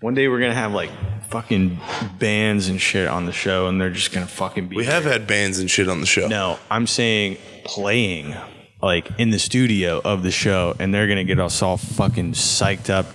One 0.00 0.14
day 0.14 0.28
we're 0.28 0.40
gonna 0.40 0.54
have 0.54 0.72
like 0.72 0.90
fucking 1.30 1.80
bands 2.18 2.68
and 2.68 2.80
shit 2.80 3.08
on 3.08 3.26
the 3.26 3.32
show, 3.32 3.68
and 3.68 3.80
they're 3.80 3.90
just 3.90 4.12
gonna 4.12 4.26
fucking 4.26 4.68
be. 4.68 4.76
We 4.76 4.84
have 4.84 5.04
had 5.04 5.26
bands 5.26 5.58
and 5.58 5.70
shit 5.70 5.88
on 5.88 6.00
the 6.00 6.06
show. 6.06 6.28
No, 6.28 6.58
I'm 6.70 6.86
saying 6.86 7.38
playing 7.64 8.34
like 8.82 9.08
in 9.18 9.30
the 9.30 9.38
studio 9.38 10.00
of 10.04 10.22
the 10.22 10.30
show, 10.30 10.74
and 10.78 10.92
they're 10.92 11.08
gonna 11.08 11.24
get 11.24 11.40
us 11.40 11.62
all 11.62 11.76
fucking 11.76 12.32
psyched 12.32 12.90
up. 12.90 13.06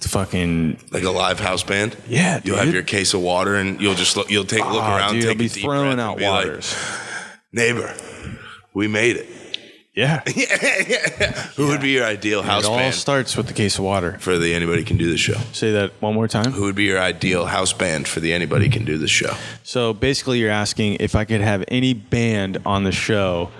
To 0.00 0.08
fucking 0.08 0.78
like 0.92 1.02
a 1.02 1.10
live 1.10 1.40
house 1.40 1.64
band. 1.64 1.96
Yeah, 2.08 2.40
You'll 2.44 2.56
have 2.56 2.72
your 2.72 2.84
case 2.84 3.14
of 3.14 3.20
water, 3.20 3.56
and 3.56 3.80
you'll 3.80 3.94
just 3.96 4.16
look. 4.16 4.30
You'll 4.30 4.44
take 4.44 4.62
a 4.62 4.68
look 4.68 4.82
Ah, 4.82 4.96
around, 4.96 5.14
dude, 5.14 5.22
take 5.22 5.30
I'll 5.32 5.38
be 5.38 5.48
deep 5.48 5.62
throwing 5.64 5.98
out 5.98 6.18
be 6.18 6.24
like, 6.28 6.46
waters. 6.46 6.76
neighbor, 7.52 7.92
we 8.74 8.86
made 8.86 9.16
it. 9.16 9.26
Yeah. 9.96 10.20
Who 11.56 11.66
would 11.66 11.80
be 11.80 11.90
your 11.90 12.04
ideal 12.04 12.42
house 12.42 12.62
it 12.62 12.68
all 12.70 12.76
band 12.76 12.94
starts 12.94 13.36
with 13.36 13.48
the 13.48 13.52
case 13.52 13.78
of 13.78 13.84
water. 13.84 14.16
for 14.20 14.38
the 14.38 14.54
Anybody 14.54 14.84
Can 14.84 14.96
Do 14.96 15.10
This 15.10 15.18
show? 15.18 15.38
Say 15.52 15.72
that 15.72 15.90
one 16.00 16.14
more 16.14 16.28
time. 16.28 16.52
Who 16.52 16.62
would 16.62 16.76
be 16.76 16.84
your 16.84 17.00
ideal 17.00 17.46
house 17.46 17.72
band 17.72 18.06
for 18.06 18.20
the 18.20 18.32
Anybody 18.32 18.68
Can 18.68 18.84
Do 18.84 18.96
This 18.96 19.10
show? 19.10 19.34
So 19.64 19.92
basically, 19.92 20.38
you're 20.38 20.52
asking 20.52 20.98
if 21.00 21.16
I 21.16 21.24
could 21.24 21.40
have 21.40 21.64
any 21.66 21.94
band 21.94 22.58
on 22.64 22.84
the 22.84 22.92
show 22.92 23.50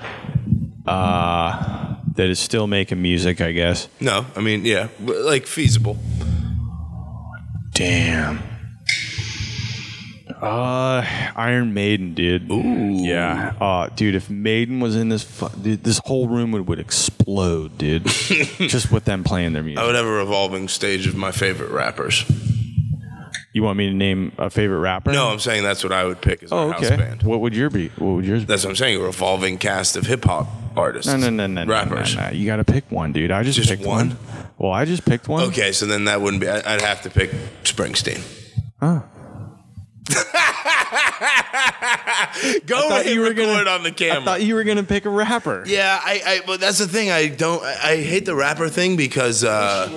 uh, 0.86 1.96
that 2.14 2.28
is 2.28 2.38
still 2.38 2.68
making 2.68 3.02
music, 3.02 3.40
I 3.40 3.50
guess. 3.50 3.88
No, 4.00 4.24
I 4.36 4.40
mean, 4.40 4.64
yeah, 4.64 4.88
like 5.00 5.46
feasible. 5.46 5.98
Damn. 7.78 8.42
Uh, 10.42 11.04
Iron 11.36 11.74
Maiden, 11.74 12.12
dude. 12.12 12.50
Ooh. 12.50 13.04
Yeah. 13.04 13.54
Uh, 13.60 13.86
dude, 13.94 14.16
if 14.16 14.28
Maiden 14.28 14.80
was 14.80 14.96
in 14.96 15.10
this, 15.10 15.22
fu- 15.22 15.48
dude, 15.62 15.84
this 15.84 16.00
whole 16.04 16.26
room 16.26 16.50
would, 16.50 16.66
would 16.66 16.80
explode, 16.80 17.78
dude. 17.78 18.04
Just 18.06 18.90
with 18.90 19.04
them 19.04 19.22
playing 19.22 19.52
their 19.52 19.62
music. 19.62 19.80
I 19.80 19.86
would 19.86 19.94
have 19.94 20.06
a 20.06 20.10
revolving 20.10 20.66
stage 20.66 21.06
of 21.06 21.14
my 21.14 21.30
favorite 21.30 21.70
rappers. 21.70 22.24
You 23.58 23.64
want 23.64 23.76
me 23.76 23.88
to 23.88 23.92
name 23.92 24.30
a 24.38 24.50
favorite 24.50 24.78
rapper? 24.78 25.10
No, 25.10 25.30
I'm 25.30 25.40
saying 25.40 25.64
that's 25.64 25.82
what 25.82 25.92
I 25.92 26.04
would 26.04 26.20
pick 26.20 26.44
as 26.44 26.52
Oh, 26.52 26.68
our 26.68 26.74
house 26.74 26.90
band. 26.90 27.24
What 27.24 27.40
would 27.40 27.56
your 27.56 27.70
be? 27.70 27.88
What 27.98 28.14
would 28.14 28.24
yours 28.24 28.42
be? 28.42 28.46
That's 28.46 28.62
what 28.62 28.70
I'm 28.70 28.76
saying. 28.76 29.00
A 29.00 29.04
revolving 29.04 29.58
cast 29.58 29.96
of 29.96 30.06
hip 30.06 30.24
hop 30.24 30.46
artists. 30.76 31.10
No, 31.10 31.16
no, 31.18 31.28
no, 31.28 31.48
no, 31.48 31.64
no, 31.64 31.68
rappers. 31.72 32.14
no, 32.14 32.26
no. 32.26 32.30
You 32.30 32.46
got 32.46 32.58
to 32.58 32.64
pick 32.64 32.88
one, 32.92 33.10
dude. 33.12 33.32
I 33.32 33.42
just, 33.42 33.56
Just 33.58 33.68
picked 33.68 33.84
one? 33.84 34.10
one. 34.10 34.18
Well, 34.58 34.70
I 34.70 34.84
just 34.84 35.04
picked 35.04 35.26
one. 35.26 35.42
Okay, 35.48 35.72
so 35.72 35.86
then 35.86 36.04
that 36.04 36.20
wouldn't 36.20 36.40
be. 36.40 36.48
I- 36.48 36.74
I'd 36.74 36.82
have 36.82 37.02
to 37.02 37.10
pick 37.10 37.32
Springsteen. 37.64 38.22
Huh. 38.78 39.00
Go 42.66 42.80
thought 42.88 43.00
ahead 43.00 43.06
you 43.12 43.20
were 43.20 43.30
record 43.30 43.36
gonna- 43.64 43.70
on 43.70 43.82
the 43.82 43.90
camera. 43.90 44.22
I 44.22 44.24
thought 44.24 44.42
you 44.42 44.54
were 44.54 44.62
gonna 44.64 44.84
pick 44.84 45.04
a 45.04 45.10
rapper. 45.10 45.64
yeah, 45.66 45.98
I, 46.00 46.22
I. 46.24 46.40
But 46.46 46.60
that's 46.60 46.78
the 46.78 46.86
thing. 46.86 47.10
I 47.10 47.26
don't. 47.26 47.62
I, 47.62 47.92
I 47.92 47.96
hate 47.96 48.24
the 48.24 48.34
rapper 48.36 48.68
thing 48.68 48.96
because 48.96 49.42
uh, 49.42 49.88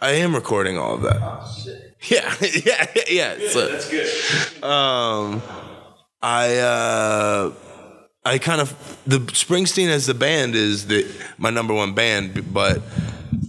I 0.00 0.12
am 0.12 0.34
recording 0.34 0.78
all 0.78 0.94
of 0.94 1.02
that. 1.02 1.83
Yeah, 2.10 2.34
yeah, 2.64 2.86
yeah. 3.08 3.48
So, 3.50 3.68
that's 3.68 3.88
good. 3.90 4.62
Um, 4.64 5.42
I. 6.22 6.58
Uh, 6.58 7.52
I 8.26 8.38
kind 8.38 8.60
of 8.62 8.70
the 9.06 9.18
Springsteen 9.18 9.88
as 9.88 10.06
the 10.06 10.14
band 10.14 10.54
is 10.54 10.86
the 10.86 11.06
my 11.36 11.50
number 11.50 11.74
one 11.74 11.92
band, 11.92 12.54
but 12.54 12.80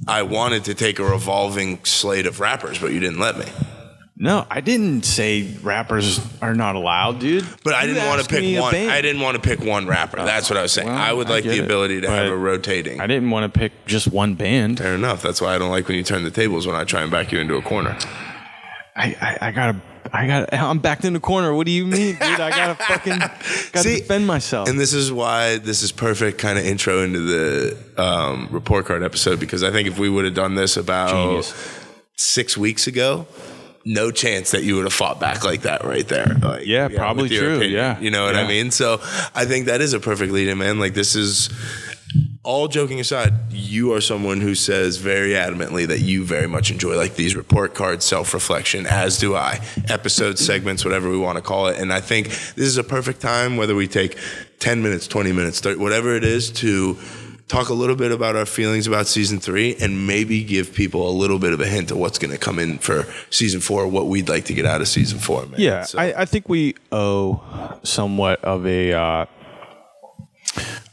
I 0.06 0.24
wanted 0.24 0.66
to 0.66 0.74
take 0.74 1.00
a 1.00 1.04
revolving 1.06 1.84
slate 1.86 2.26
of 2.26 2.42
rappers, 2.42 2.78
but 2.80 2.92
you 2.92 3.00
didn't 3.00 3.20
let 3.20 3.38
me. 3.38 3.46
No, 4.18 4.46
I 4.50 4.62
didn't 4.62 5.04
say 5.04 5.56
rappers 5.62 6.20
are 6.42 6.56
not 6.56 6.76
allowed, 6.76 7.20
dude. 7.20 7.46
But 7.64 7.74
I 7.74 7.86
didn't 7.86 8.06
want 8.06 8.22
to 8.22 8.28
pick 8.30 8.60
one. 8.60 8.72
band. 8.72 8.92
I 8.92 9.02
didn't 9.02 9.22
want 9.22 9.36
to 9.36 9.42
pick 9.42 9.60
one 9.60 9.88
rapper. 9.88 10.18
That's 10.18 10.50
what 10.50 10.58
I 10.58 10.62
was 10.62 10.72
saying. 10.72 10.88
well, 10.88 10.98
I 10.98 11.12
would 11.12 11.28
I 11.28 11.32
like 11.32 11.44
get 11.44 11.52
the 11.52 11.58
it, 11.60 11.66
ability 11.66 12.02
to 12.02 12.10
have 12.10 12.32
a 12.32 12.36
rotating. 12.38 13.02
I 13.02 13.08
didn't 13.08 13.30
want 13.30 13.54
to 13.54 13.60
pick 13.60 13.86
just 13.86 14.08
one 14.08 14.36
band. 14.36 14.78
Fair 14.78 14.96
enough. 14.96 15.22
That's 15.22 15.42
why 15.42 15.56
I 15.56 15.58
don't 15.58 15.70
like 15.70 15.88
when 15.90 15.98
you 15.98 16.04
turn 16.04 16.24
the 16.24 16.32
tables 16.32 16.66
when 16.66 16.76
I 16.78 16.86
try 16.86 17.02
and 17.02 17.12
back 17.12 17.32
you 17.34 17.40
into 17.40 17.56
a 17.56 17.62
corner. 17.62 17.98
I, 18.96 19.16
I, 19.20 19.48
I 19.48 19.52
gotta, 19.52 19.82
I 20.14 20.28
got. 20.28 20.54
I'm 20.54 20.80
backed 20.80 21.04
in 21.04 21.14
the 21.14 21.20
corner. 21.20 21.54
What 21.54 21.66
do 21.66 21.72
you 21.72 21.86
mean, 21.86 22.14
dude? 22.14 22.22
I 22.22 22.50
gotta 22.50 22.76
fucking, 22.88 23.20
gotta 23.20 23.80
See, 23.80 23.98
defend 24.00 24.26
myself. 24.26 24.70
And 24.70 24.80
this 24.80 24.94
is 24.94 25.12
why 25.12 25.58
this 25.58 25.84
is 25.84 25.92
perfect 25.92 26.38
kind 26.38 26.58
of 26.58 26.66
intro 26.66 27.04
into 27.04 27.20
the 27.20 27.78
um, 27.98 28.48
report 28.52 28.86
card 28.86 29.04
episode 29.04 29.40
because 29.40 29.64
I 29.64 29.72
think 29.72 29.88
if 29.88 30.00
we 30.00 30.10
would 30.10 30.26
have 30.26 30.34
done 30.34 30.56
this 30.56 30.78
about 30.78 31.10
Genius. 31.10 31.54
six 32.16 32.58
weeks 32.58 32.88
ago, 32.88 33.28
no 33.84 34.12
chance 34.12 34.52
that 34.52 34.64
you 34.64 34.76
would 34.76 34.86
have 34.86 34.94
fought 34.94 35.20
back 35.20 35.44
like 35.44 35.64
that 35.64 35.84
right 35.84 36.08
there. 36.08 36.26
Like, 36.42 36.66
Yeah, 36.66 36.88
probably 36.88 37.24
with 37.24 37.32
your 37.34 37.58
true, 37.58 37.66
yeah. 37.66 38.00
You 38.00 38.12
know 38.12 38.26
what 38.26 38.36
I 38.36 38.48
mean? 38.48 38.72
So 38.72 39.00
I 39.36 39.46
think 39.46 39.66
that 39.66 39.82
is 39.82 39.94
a 39.94 40.00
perfect 40.00 40.32
lead 40.32 40.48
in, 40.48 40.58
man. 40.58 40.80
Like 40.80 40.94
this 40.94 41.16
is 41.16 41.50
all 42.46 42.68
joking 42.68 43.00
aside, 43.00 43.34
you 43.52 43.92
are 43.94 44.02
someone 44.02 44.40
who 44.40 44.54
says 44.56 44.98
very 44.98 45.32
adamantly 45.32 45.88
that 45.88 46.00
you 46.00 46.24
very 46.24 46.48
much 46.48 46.72
enjoy 46.72 46.96
like 46.96 47.16
these 47.16 47.36
report 47.36 47.74
cards, 47.74 48.06
self 48.06 48.34
reflection, 48.34 48.86
as 48.86 49.18
do 49.18 49.36
I. 49.36 49.60
Episode 49.90 50.38
segments, 50.40 50.86
whatever 50.86 51.10
we 51.10 51.18
want 51.18 51.38
to 51.38 51.42
call 51.42 51.68
it. 51.68 51.80
And 51.80 51.92
I 51.92 52.02
think 52.02 52.28
this 52.28 52.68
is 52.68 52.78
a 52.78 52.84
perfect 52.84 53.20
time, 53.20 53.58
whether 53.58 53.76
we 53.76 53.88
take 53.88 54.18
10 54.60 54.82
minutes, 54.84 55.08
20 55.08 55.32
minutes, 55.32 55.60
30, 55.60 55.80
whatever 55.80 56.16
it 56.16 56.24
is, 56.24 56.52
to 56.52 56.98
talk 57.48 57.70
a 57.70 57.74
little 57.74 57.96
bit 57.96 58.12
about 58.12 58.36
our 58.36 58.46
feelings 58.46 58.88
about 58.88 59.06
season 59.08 59.40
three 59.40 59.76
and 59.80 60.08
maybe 60.08 60.44
give 60.44 60.74
people 60.74 61.08
a 61.10 61.14
little 61.14 61.38
bit 61.38 61.54
of 61.54 61.60
a 61.62 61.68
hint 61.68 61.92
of 61.92 61.98
what's 61.98 62.18
going 62.18 62.32
to 62.32 62.38
come 62.40 62.58
in 62.60 62.78
for 62.80 63.06
season 63.30 63.60
four, 63.62 63.88
what 63.88 64.08
we'd 64.08 64.28
like 64.30 64.46
to 64.46 64.54
get 64.54 64.66
out 64.66 64.82
of 64.82 64.88
season 64.88 65.20
four, 65.20 65.46
man. 65.48 65.60
yeah, 65.60 65.84
So- 65.84 66.00
I, 66.00 66.22
I 66.22 66.26
think 66.26 66.48
we 66.50 66.76
owe 66.92 67.42
somewhat 67.84 68.44
of 68.44 68.66
a 68.66 68.94
uh, 68.94 69.26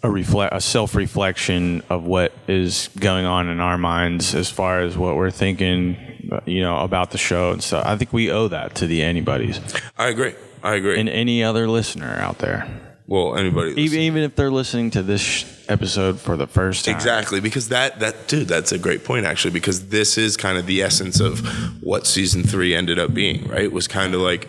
a 0.03 0.11
reflect 0.11 0.55
a 0.55 0.61
self 0.61 0.95
reflection 0.95 1.83
of 1.89 2.05
what 2.05 2.33
is 2.49 2.89
going 2.99 3.25
on 3.25 3.49
in 3.49 3.61
our 3.61 3.79
minds 3.79 4.35
as 4.35 4.51
far 4.51 4.81
as 4.81 4.97
what 4.97 5.17
we're 5.17 5.31
thinking, 5.31 6.41
you 6.45 6.61
know, 6.63 6.79
about 6.79 7.11
the 7.11 7.19
show 7.19 7.53
and 7.53 7.63
stuff. 7.63 7.87
I 7.87 7.97
think 7.97 8.13
we 8.13 8.31
owe 8.31 8.49
that 8.49 8.75
to 8.77 8.87
the 8.87 9.03
anybody's 9.03 9.61
I 9.97 10.09
agree. 10.09 10.35
I 10.63 10.75
agree. 10.75 10.99
and 10.99 11.09
any 11.09 11.43
other 11.43 11.69
listener 11.69 12.17
out 12.21 12.39
there, 12.39 12.69
well, 13.07 13.37
anybody. 13.37 13.81
even 13.81 14.01
even 14.01 14.23
if 14.23 14.37
they're 14.37 14.51
listening 14.51 14.91
to 14.93 15.03
this 15.03 15.45
episode 15.69 16.21
for 16.21 16.37
the 16.37 16.47
first 16.47 16.85
time. 16.85 16.95
Exactly, 16.95 17.41
because 17.41 17.69
that 17.69 18.01
that 18.01 18.29
dude, 18.29 18.49
that's 18.49 18.73
a 18.73 18.79
great 18.79 19.05
point 19.05 19.27
actually, 19.27 19.51
because 19.53 19.89
this 19.89 20.19
is 20.19 20.37
kind 20.37 20.59
of 20.59 20.67
the 20.67 20.83
essence 20.83 21.21
of 21.21 21.41
what 21.83 22.07
season 22.07 22.43
three 22.43 22.75
ended 22.75 22.99
up 22.99 23.13
being, 23.15 23.47
right? 23.49 23.63
It 23.63 23.73
was 23.73 23.89
kind 23.89 24.15
of 24.15 24.21
like 24.21 24.49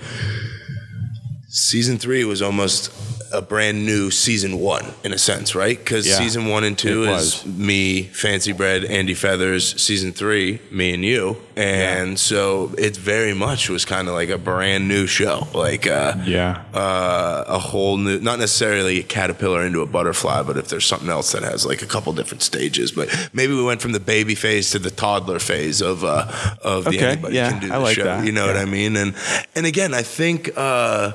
season 1.55 1.99
three 1.99 2.25
was 2.25 2.41
almost 2.41 2.91
a 3.31 3.39
brand 3.39 3.85
new 3.85 4.09
season 4.09 4.59
one 4.59 4.83
in 5.03 5.13
a 5.13 5.17
sense, 5.19 5.53
right? 5.53 5.77
Because 5.77 6.07
Yeah, 6.07 6.15
season 6.17 6.47
one 6.47 6.63
and 6.63 6.75
two 6.75 7.03
is 7.05 7.45
me, 7.45 8.03
Fancy 8.03 8.53
Bread, 8.53 8.83
Andy 8.85 9.13
Feathers. 9.13 9.79
Season 9.79 10.13
three, 10.13 10.59
me 10.71 10.95
and 10.95 11.05
you, 11.05 11.37
and 11.55 12.17
so 12.17 12.73
it 12.77 12.97
very 12.97 13.35
much 13.35 13.69
was 13.69 13.85
kind 13.85 14.07
of 14.07 14.15
like 14.15 14.29
a 14.29 14.37
brand 14.39 14.87
new 14.87 15.05
show, 15.05 15.47
like 15.53 15.85
uh, 15.85 16.15
Yeah. 16.25 16.63
uh, 16.73 17.43
a 17.47 17.59
whole 17.59 17.97
new, 17.97 18.19
not 18.19 18.39
necessarily 18.39 18.99
a 18.99 19.03
caterpillar 19.03 19.63
into 19.63 19.81
a 19.81 19.85
butterfly, 19.85 20.41
but 20.41 20.57
if 20.57 20.69
there's 20.69 20.85
something 20.87 21.09
else 21.09 21.33
that 21.33 21.43
has 21.43 21.67
like 21.67 21.83
a 21.83 21.87
couple 21.87 22.13
different 22.13 22.41
stages, 22.41 22.91
but 22.91 23.29
maybe 23.31 23.53
we 23.53 23.63
went 23.63 23.79
from 23.79 23.91
the 23.91 23.99
baby 23.99 24.33
phase 24.33 24.71
to 24.71 24.79
the 24.79 24.89
toddler 24.91 25.37
phase 25.37 25.81
of 25.81 26.03
uh, 26.03 26.31
of 26.63 26.85
the 26.85 26.97
anybody 26.99 27.35
yeah, 27.35 27.51
can 27.51 27.61
do 27.67 27.71
I 27.73 27.77
like 27.77 27.95
show. 27.95 28.05
that, 28.05 28.25
You 28.25 28.31
know 28.31 28.47
what. 28.47 28.57
I 28.57 28.65
mean? 28.65 28.95
And 28.95 29.13
and 29.55 29.67
again, 29.67 29.93
I 29.93 30.01
think 30.01 30.49
uh, 30.57 31.11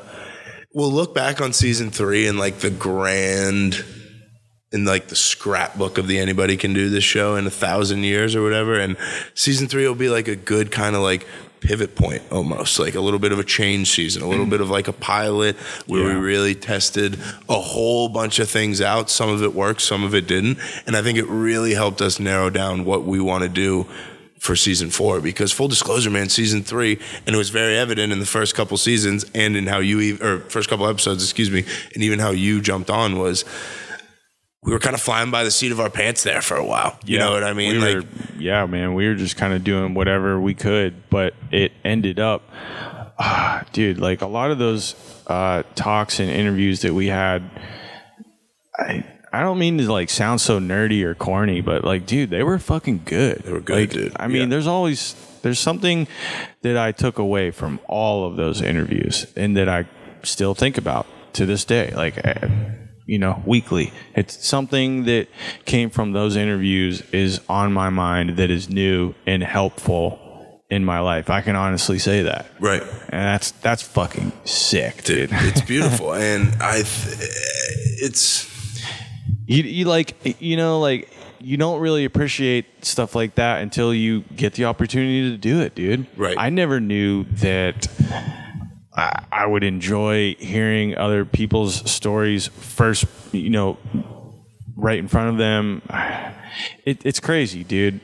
we'll 0.79 0.93
look 0.93 1.13
back 1.13 1.41
on 1.41 1.53
season 1.53 1.91
three 1.91 2.29
and 2.29 2.39
like 2.39 2.61
the 2.61 2.71
grand. 2.71 3.85
In 4.71 4.85
like 4.85 5.09
the 5.09 5.17
scrapbook 5.17 5.97
of 5.97 6.09
the 6.09 6.19
anybody 6.19 6.59
can 6.59 6.75
do 6.75 6.91
this 6.91 7.03
show 7.03 7.37
in 7.37 7.47
a 7.47 7.51
thousand 7.51 8.05
years 8.05 8.37
or 8.37 8.43
whatever, 8.43 8.79
and 8.79 8.99
season 9.33 9.67
three 9.67 9.89
will 9.89 9.95
be 9.95 10.11
like 10.11 10.29
a 10.29 10.37
good 10.37 10.71
kind 10.71 10.95
of 10.95 11.01
like 11.01 11.27
pivot 11.61 11.97
point 11.97 12.23
almost 12.31 12.79
like 12.79 12.95
a 12.95 13.01
little 13.01 13.19
bit 13.19 13.33
of 13.33 13.39
a 13.39 13.45
change 13.45 13.91
season 13.91 14.23
a 14.23 14.29
little 14.29 14.47
mm. 14.47 14.51
bit 14.51 14.61
of 14.61 14.71
like 14.71 14.87
a 14.87 14.93
pilot 14.93 15.57
where 15.87 16.05
we 16.05 16.13
really 16.13 16.55
tested 16.55 17.19
a 17.49 17.61
whole 17.61 18.09
bunch 18.09 18.39
of 18.39 18.49
things 18.49 18.81
out. 18.81 19.11
Some 19.11 19.29
of 19.29 19.43
it 19.43 19.55
worked 19.55 19.81
some 19.81 20.05
of 20.05 20.15
it 20.15 20.27
didn't. 20.27 20.59
And 20.87 20.95
i 20.95 21.03
think 21.03 21.19
it 21.19 21.27
really 21.27 21.73
helped 21.75 22.03
us 22.03 22.21
narrow 22.21 22.51
down 22.51 22.85
what 22.85 23.05
we 23.05 23.21
want 23.21 23.43
to 23.43 23.49
do 23.49 23.87
for 24.39 24.55
season 24.57 24.91
four 24.91 25.21
because 25.21 25.53
full 25.53 25.69
disclosure 25.69 26.11
man 26.11 26.29
season 26.29 26.63
three 26.63 26.99
and 27.27 27.35
it 27.35 27.39
was 27.39 27.51
very 27.51 27.77
evident 27.77 28.13
in 28.13 28.19
the 28.21 28.27
first 28.27 28.55
couple 28.55 28.77
seasons 28.77 29.25
and 29.35 29.57
in 29.57 29.67
how 29.67 29.79
you 29.79 30.17
or 30.21 30.41
first 30.49 30.69
couple 30.71 30.87
episodes 30.87 31.23
excuse 31.23 31.51
me 31.51 31.65
and 31.95 32.03
even 32.03 32.19
how 32.19 32.31
you 32.31 32.61
jumped 32.61 32.91
on 32.91 33.19
was 33.19 33.45
we 34.63 34.73
were 34.73 34.79
kind 34.79 34.95
of 34.95 35.01
flying 35.01 35.31
by 35.31 35.45
the 35.45 35.51
seat 35.51 35.73
of 35.73 35.81
our 35.81 35.91
pants 35.91 36.23
there 36.23 36.41
for 36.43 36.57
a 36.57 36.65
while 36.65 36.99
you 37.05 37.19
know 37.19 37.33
what 37.33 37.43
i 37.43 37.53
mean 37.53 37.81
We 37.81 37.95
like 37.95 37.95
were, 37.97 38.05
yeah, 38.39 38.67
man, 38.67 38.95
we 38.95 39.07
were 39.09 39.15
just 39.15 39.37
kind 39.37 39.53
of 39.53 39.65
doing 39.65 39.95
whatever 39.95 40.41
we 40.41 40.55
could, 40.55 41.11
but 41.11 41.35
it 41.51 41.73
ended 41.85 42.21
up, 42.21 42.43
ah, 43.19 43.65
dude, 43.73 43.99
like 43.99 44.23
a 44.23 44.27
lot 44.27 44.51
of 44.51 44.59
those 44.59 44.95
uh, 45.27 45.65
talks 45.75 46.21
and 46.21 46.31
interviews 46.31 46.83
that 46.83 46.95
we 46.95 47.09
had. 47.09 47.51
I 48.79 49.05
I 49.33 49.41
don't 49.41 49.59
mean 49.59 49.79
to 49.79 49.93
like 49.93 50.11
sound 50.11 50.41
so 50.41 50.59
nerdy 50.59 51.03
or 51.03 51.15
corny, 51.15 51.61
but 51.61 51.85
like, 51.85 52.07
dude, 52.07 52.31
they 52.31 52.43
were 52.43 52.59
fucking 52.59 53.03
good. 53.05 53.43
They 53.45 53.53
were 53.53 53.61
good, 53.61 53.77
like, 53.77 53.91
dude. 53.91 54.13
I 54.17 54.27
mean, 54.29 54.43
Yeah. 54.43 54.47
there's 54.47 54.67
always 54.67 55.15
there's 55.43 55.59
something 55.61 56.07
that 56.63 56.77
I 56.77 56.93
took 56.93 57.19
away 57.19 57.51
from 57.51 57.79
all 57.89 58.27
of 58.27 58.37
those 58.37 58.61
interviews, 58.63 59.27
and 59.37 59.57
that 59.57 59.69
I 59.69 59.87
still 60.23 60.55
think 60.55 60.79
about 60.79 61.07
to 61.35 61.47
this 61.47 61.65
day. 61.65 61.93
Like. 61.95 62.19
eh, 62.25 62.49
you 63.11 63.19
know, 63.19 63.43
weekly. 63.47 63.91
It's 64.15 64.47
something 64.47 65.05
that 65.05 65.29
came 65.65 65.89
from 65.89 66.13
those 66.13 66.37
interviews 66.37 67.01
is 67.11 67.41
on 67.49 67.73
my 67.73 67.89
mind 67.89 68.37
that 68.37 68.51
is 68.51 68.69
new 68.69 69.15
and 69.27 69.43
helpful 69.43 70.61
in 70.69 70.85
my 70.85 71.01
life. 71.01 71.31
I 71.31 71.41
can 71.41 71.57
honestly 71.57 71.99
say 71.99 72.21
that. 72.25 72.45
right 72.61 72.83
And 73.09 73.23
that's 73.23 73.53
that's 73.63 73.83
fucking 73.83 74.33
sick, 74.45 75.05
dude. 75.05 75.31
it's 75.33 75.63
beautiful 75.63 76.13
and 76.31 76.53
i 76.61 76.83
th- 76.83 77.17
it's 78.03 78.45
you, 79.49 79.63
you 79.63 79.85
like 79.87 80.43
you 80.43 80.57
know 80.59 80.79
like 80.79 81.11
you 81.41 81.57
don't 81.57 81.81
really 81.81 82.05
appreciate 82.05 82.85
stuff 82.85 83.15
like 83.15 83.37
that 83.37 83.63
until 83.63 83.95
you 83.95 84.21
get 84.37 84.53
the 84.55 84.67
opportunity 84.67 85.31
to 85.31 85.39
do 85.39 85.61
it, 85.61 85.75
dude. 85.75 86.07
Right. 86.17 86.37
I 86.39 86.51
never 86.51 86.81
knew 86.81 87.25
that 87.25 87.87
I, 88.95 89.25
I 89.33 89.47
would 89.47 89.65
enjoy 89.65 90.35
hearing 90.39 90.99
other 90.99 91.25
people's 91.25 91.91
stories 91.91 92.49
first, 92.49 93.07
you 93.33 93.51
know, 93.51 93.79
right 94.77 94.99
in 94.99 95.09
front 95.09 95.31
of 95.31 95.39
them. 95.39 95.83
It, 96.85 97.05
it's 97.05 97.21
crazy, 97.21 97.63
dude. 97.63 98.01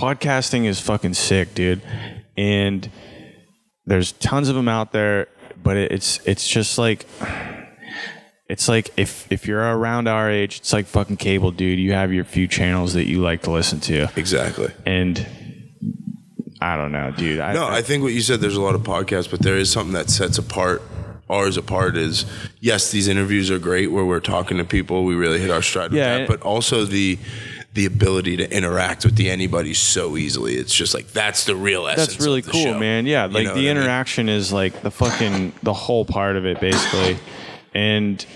Podcasting 0.00 0.64
is 0.64 0.80
fucking 0.80 1.14
sick, 1.14 1.52
dude. 1.52 1.82
And 2.36 2.88
there's 3.84 4.12
tons 4.12 4.48
of 4.48 4.54
them 4.54 4.68
out 4.68 4.92
there, 4.92 5.26
but 5.62 5.76
it, 5.76 5.92
it's 5.92 6.20
it's 6.24 6.48
just 6.48 6.78
like 6.78 7.04
it's 8.48 8.68
like 8.68 8.90
if 8.96 9.30
if 9.30 9.46
you're 9.46 9.60
around 9.60 10.08
our 10.08 10.30
age, 10.30 10.58
it's 10.58 10.72
like 10.72 10.86
fucking 10.86 11.16
cable, 11.18 11.50
dude. 11.50 11.78
You 11.78 11.92
have 11.92 12.12
your 12.12 12.24
few 12.24 12.48
channels 12.48 12.94
that 12.94 13.06
you 13.06 13.20
like 13.20 13.42
to 13.42 13.50
listen 13.50 13.80
to, 13.80 14.08
Exactly. 14.16 14.72
and 14.86 15.26
I 16.60 16.76
don't 16.76 16.90
know, 16.92 17.10
dude. 17.12 17.40
I, 17.40 17.52
No, 17.52 17.66
I 17.68 17.82
think 17.82 18.02
what 18.02 18.12
you 18.12 18.20
said. 18.20 18.40
There's 18.40 18.56
a 18.56 18.60
lot 18.62 18.74
of 18.74 18.82
podcasts, 18.82 19.30
but 19.30 19.40
there 19.40 19.56
is 19.56 19.70
something 19.70 19.92
that 19.92 20.10
sets 20.10 20.38
apart 20.38 20.82
ours 21.30 21.56
apart. 21.56 21.96
Is 21.96 22.24
yes, 22.60 22.90
these 22.90 23.06
interviews 23.06 23.50
are 23.50 23.58
great 23.58 23.92
where 23.92 24.04
we're 24.04 24.18
talking 24.20 24.56
to 24.58 24.64
people. 24.64 25.04
We 25.04 25.14
really 25.14 25.38
hit 25.38 25.50
our 25.50 25.62
stride 25.62 25.92
with 25.92 26.00
that, 26.00 26.26
but 26.26 26.42
also 26.42 26.84
the 26.84 27.18
the 27.74 27.84
ability 27.84 28.36
to 28.38 28.50
interact 28.50 29.04
with 29.04 29.14
the 29.14 29.30
anybody 29.30 29.72
so 29.74 30.16
easily. 30.16 30.54
It's 30.54 30.74
just 30.74 30.94
like 30.94 31.08
that's 31.08 31.44
the 31.44 31.54
real 31.54 31.86
essence. 31.86 32.14
that's 32.14 32.24
really 32.24 32.42
cool, 32.42 32.60
show. 32.64 32.78
man. 32.78 33.06
Yeah, 33.06 33.26
You 33.26 33.32
like 33.34 33.44
know 33.44 33.50
the 33.54 33.60
what 33.60 33.70
I 33.70 33.74
mean? 33.74 33.76
interaction 33.76 34.28
is 34.28 34.52
like 34.52 34.82
the 34.82 34.90
fucking 34.90 35.52
the 35.62 35.74
whole 35.74 36.04
part 36.06 36.34
of 36.36 36.44
it, 36.46 36.58
basically. 36.60 37.18
And 37.78 38.26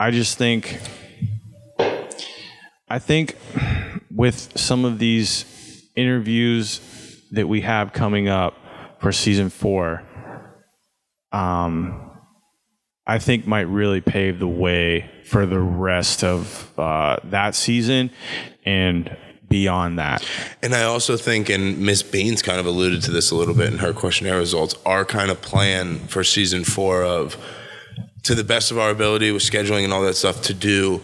I 0.00 0.10
just 0.10 0.38
think, 0.38 0.80
I 2.88 2.98
think 2.98 3.36
with 4.10 4.58
some 4.58 4.84
of 4.84 4.98
these 4.98 5.88
interviews 5.94 6.80
that 7.30 7.46
we 7.46 7.60
have 7.60 7.92
coming 7.92 8.26
up 8.26 8.56
for 8.98 9.12
season 9.12 9.50
four, 9.50 10.02
um, 11.30 12.10
I 13.06 13.20
think 13.20 13.46
might 13.46 13.68
really 13.68 14.00
pave 14.00 14.40
the 14.40 14.48
way 14.48 15.08
for 15.26 15.46
the 15.46 15.60
rest 15.60 16.24
of 16.24 16.76
uh, 16.76 17.18
that 17.22 17.54
season 17.54 18.10
and 18.64 19.16
beyond 19.48 20.00
that. 20.00 20.26
And 20.60 20.74
I 20.74 20.82
also 20.82 21.16
think, 21.16 21.48
and 21.48 21.78
Miss 21.78 22.02
Beans 22.02 22.42
kind 22.42 22.58
of 22.58 22.66
alluded 22.66 23.02
to 23.02 23.12
this 23.12 23.30
a 23.30 23.36
little 23.36 23.54
bit 23.54 23.72
in 23.72 23.78
her 23.78 23.92
questionnaire 23.92 24.38
results, 24.38 24.74
our 24.84 25.04
kind 25.04 25.30
of 25.30 25.40
plan 25.40 26.00
for 26.08 26.24
season 26.24 26.64
four 26.64 27.04
of, 27.04 27.36
to 28.24 28.34
the 28.34 28.44
best 28.44 28.70
of 28.70 28.78
our 28.78 28.90
ability 28.90 29.30
with 29.32 29.42
scheduling 29.42 29.84
and 29.84 29.92
all 29.92 30.02
that 30.02 30.14
stuff, 30.16 30.42
to 30.42 30.54
do 30.54 31.00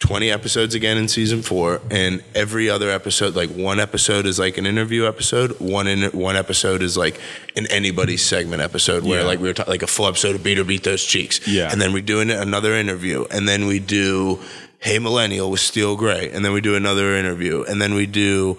20 0.00 0.30
episodes 0.30 0.74
again 0.76 0.96
in 0.96 1.08
season 1.08 1.42
four. 1.42 1.80
And 1.90 2.22
every 2.34 2.70
other 2.70 2.88
episode, 2.90 3.34
like 3.34 3.50
one 3.50 3.80
episode 3.80 4.26
is 4.26 4.38
like 4.38 4.56
an 4.58 4.64
interview 4.66 5.06
episode, 5.06 5.58
one 5.60 5.86
in, 5.88 6.10
one 6.12 6.36
episode 6.36 6.82
is 6.82 6.96
like 6.96 7.18
an 7.56 7.66
anybody 7.70 8.16
segment 8.16 8.62
episode 8.62 9.02
where 9.04 9.20
Yeah. 9.20 9.26
like 9.26 9.40
we 9.40 9.48
were 9.48 9.54
talking, 9.54 9.72
like 9.72 9.82
a 9.82 9.88
full 9.88 10.06
episode 10.06 10.36
of 10.36 10.44
Beat 10.44 10.58
or 10.58 10.64
Beat 10.64 10.84
Those 10.84 11.04
Cheeks. 11.04 11.46
Yeah. 11.48 11.72
And 11.72 11.80
then 11.80 11.92
we 11.92 12.00
do 12.02 12.20
an, 12.20 12.30
another 12.30 12.74
interview. 12.74 13.24
And 13.30 13.48
then 13.48 13.66
we 13.66 13.80
do 13.80 14.38
Hey 14.78 15.00
Millennial 15.00 15.50
with 15.50 15.58
Steel 15.60 15.96
Gray. 15.96 16.30
And 16.30 16.44
then 16.44 16.52
we 16.52 16.60
do 16.60 16.76
another 16.76 17.16
interview. 17.16 17.64
And 17.64 17.82
then 17.82 17.94
we 17.94 18.06
do 18.06 18.58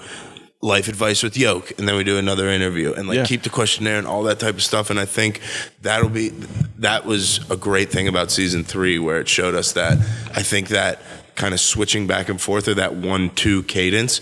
life 0.62 0.90
advice 0.90 1.24
with 1.24 1.38
Yoke, 1.38 1.72
and 1.80 1.88
then 1.88 1.96
we 1.96 2.04
do 2.04 2.18
another 2.18 2.50
interview, 2.50 2.92
and 2.94 3.08
like 3.08 3.16
Yeah. 3.18 3.26
keep 3.26 3.44
the 3.44 3.50
questionnaire 3.50 3.98
and 3.98 4.06
all 4.06 4.24
that 4.24 4.40
type 4.40 4.56
of 4.56 4.64
stuff. 4.64 4.90
And 4.90 5.00
I 5.00 5.06
think 5.06 5.40
that'll 5.82 6.10
be 6.10 6.34
that 6.80 7.06
was 7.06 7.40
a 7.50 7.56
great 7.56 7.90
thing 7.92 8.08
about 8.10 8.30
season 8.32 8.64
three, 8.66 9.00
where 9.00 9.20
it 9.22 9.30
showed 9.30 9.56
us 9.56 9.72
that 9.74 9.98
I 10.36 10.44
think 10.44 10.68
that 10.70 11.02
kind 11.36 11.54
of 11.54 11.60
switching 11.62 12.08
back 12.08 12.28
and 12.28 12.42
forth 12.42 12.68
or 12.68 12.74
that 12.74 12.96
one 12.96 13.30
two 13.30 13.64
cadence 13.64 14.20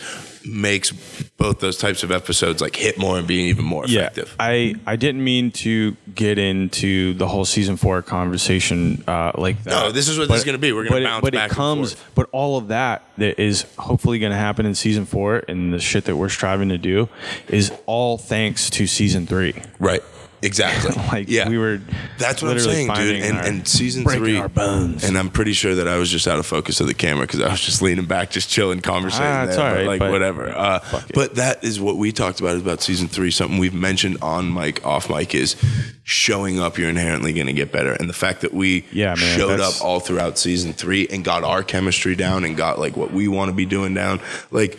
makes 0.48 0.92
both 1.38 1.60
those 1.60 1.78
types 1.78 2.04
of 2.04 2.12
episodes 2.12 2.62
like 2.62 2.76
hit 2.76 2.98
more 2.98 3.18
and 3.18 3.28
be 3.28 3.36
even 3.50 3.66
more 3.66 3.86
effective. 3.86 4.36
Yeah, 4.40 4.46
I, 4.46 4.76
I 4.86 4.96
didn't 4.96 5.24
mean 5.24 5.52
to 5.52 5.96
get 6.16 6.38
into 6.38 7.14
the 7.14 7.28
whole 7.28 7.46
season 7.46 7.78
four 7.78 8.02
conversation 8.02 9.04
uh, 9.08 9.32
like 9.38 9.64
that. 9.64 9.70
No, 9.70 9.92
this 9.92 10.08
is 10.08 10.18
what 10.18 10.28
this 10.30 10.40
is 10.40 10.44
gonna 10.44 10.58
be. 10.58 10.72
We're 10.72 10.84
gonna 10.84 10.96
but 10.96 11.02
it- 11.02 11.06
bounce 11.06 11.22
but 11.22 11.34
back 11.34 11.46
it 11.46 11.52
and 11.52 11.56
comes, 11.58 11.96
but 12.16 12.30
all 12.32 12.58
of 12.58 12.70
that 12.70 13.04
that 13.18 13.40
is 13.40 13.66
hopefully 13.78 14.20
going 14.20 14.32
to 14.32 14.38
happen 14.38 14.66
in 14.66 14.76
season 14.76 15.06
four, 15.06 15.44
and 15.48 15.74
the 15.74 15.80
shit 15.80 16.06
that 16.06 16.16
we're 16.16 16.30
striving 16.30 16.70
to 16.70 16.78
do 16.78 17.10
is 17.48 17.72
all 17.86 18.18
thanks 18.18 18.70
to 18.70 18.88
season 18.88 19.26
three. 19.26 19.54
Right. 19.80 20.02
Exactly. 20.48 20.96
Like 21.08 21.30
yeah. 21.30 21.48
we 21.48 21.58
were. 21.58 21.80
That's 22.18 22.42
what 22.42 22.52
I'm 22.52 22.60
saying, 22.60 22.94
dude. 22.94 23.22
And, 23.24 23.38
our- 23.38 23.44
and 23.46 23.68
season 23.68 24.04
three, 24.04 24.38
and 24.38 25.18
I'm 25.18 25.30
pretty 25.30 25.54
sure 25.54 25.76
that 25.76 25.88
I 25.88 25.98
was 25.98 26.10
just 26.12 26.28
out 26.28 26.38
of 26.38 26.46
focus 26.46 26.82
of 26.82 26.88
the 26.88 26.94
camera 26.94 27.26
because 27.26 27.42
I 27.42 27.50
was 27.50 27.62
just 27.62 27.82
leaning 27.82 28.06
back, 28.06 28.30
just 28.30 28.50
chilling, 28.50 28.82
conversating. 28.82 29.26
Ah, 29.26 29.46
there, 29.46 29.60
all 29.70 29.76
but, 29.76 29.86
like 29.86 30.00
but- 30.00 30.12
whatever. 30.12 30.50
Uh, 30.50 30.80
but 31.14 31.36
that 31.36 31.64
is 31.64 31.80
what 31.80 31.96
we 31.98 32.12
talked 32.12 32.40
about 32.42 32.56
is 32.56 32.62
about 32.62 32.82
season 32.82 33.08
three. 33.08 33.32
Something 33.32 33.58
we've 33.58 33.74
mentioned 33.74 34.18
on 34.22 34.54
mic, 34.54 34.86
off 34.86 35.10
mic 35.10 35.34
is 35.34 35.56
showing 36.04 36.60
up. 36.60 36.78
You're 36.78 36.90
inherently 36.90 37.32
going 37.34 37.48
to 37.48 37.54
get 37.54 37.72
better, 37.72 37.94
and 37.94 38.10
the 38.10 38.14
fact 38.14 38.42
that 38.42 38.54
we 38.54 38.86
Yeah, 38.92 39.16
man, 39.16 39.38
showed 39.38 39.60
up 39.60 39.74
all 39.82 40.00
throughout 40.00 40.38
season 40.38 40.74
three 40.74 41.08
and 41.08 41.24
got 41.24 41.44
our 41.44 41.64
chemistry 41.64 42.16
down 42.16 42.44
and 42.44 42.58
got 42.58 42.80
like 42.80 42.98
what 42.98 43.12
we 43.12 43.28
want 43.28 43.50
to 43.50 43.56
be 43.56 43.66
doing 43.66 43.94
down, 43.94 44.20
like. 44.52 44.78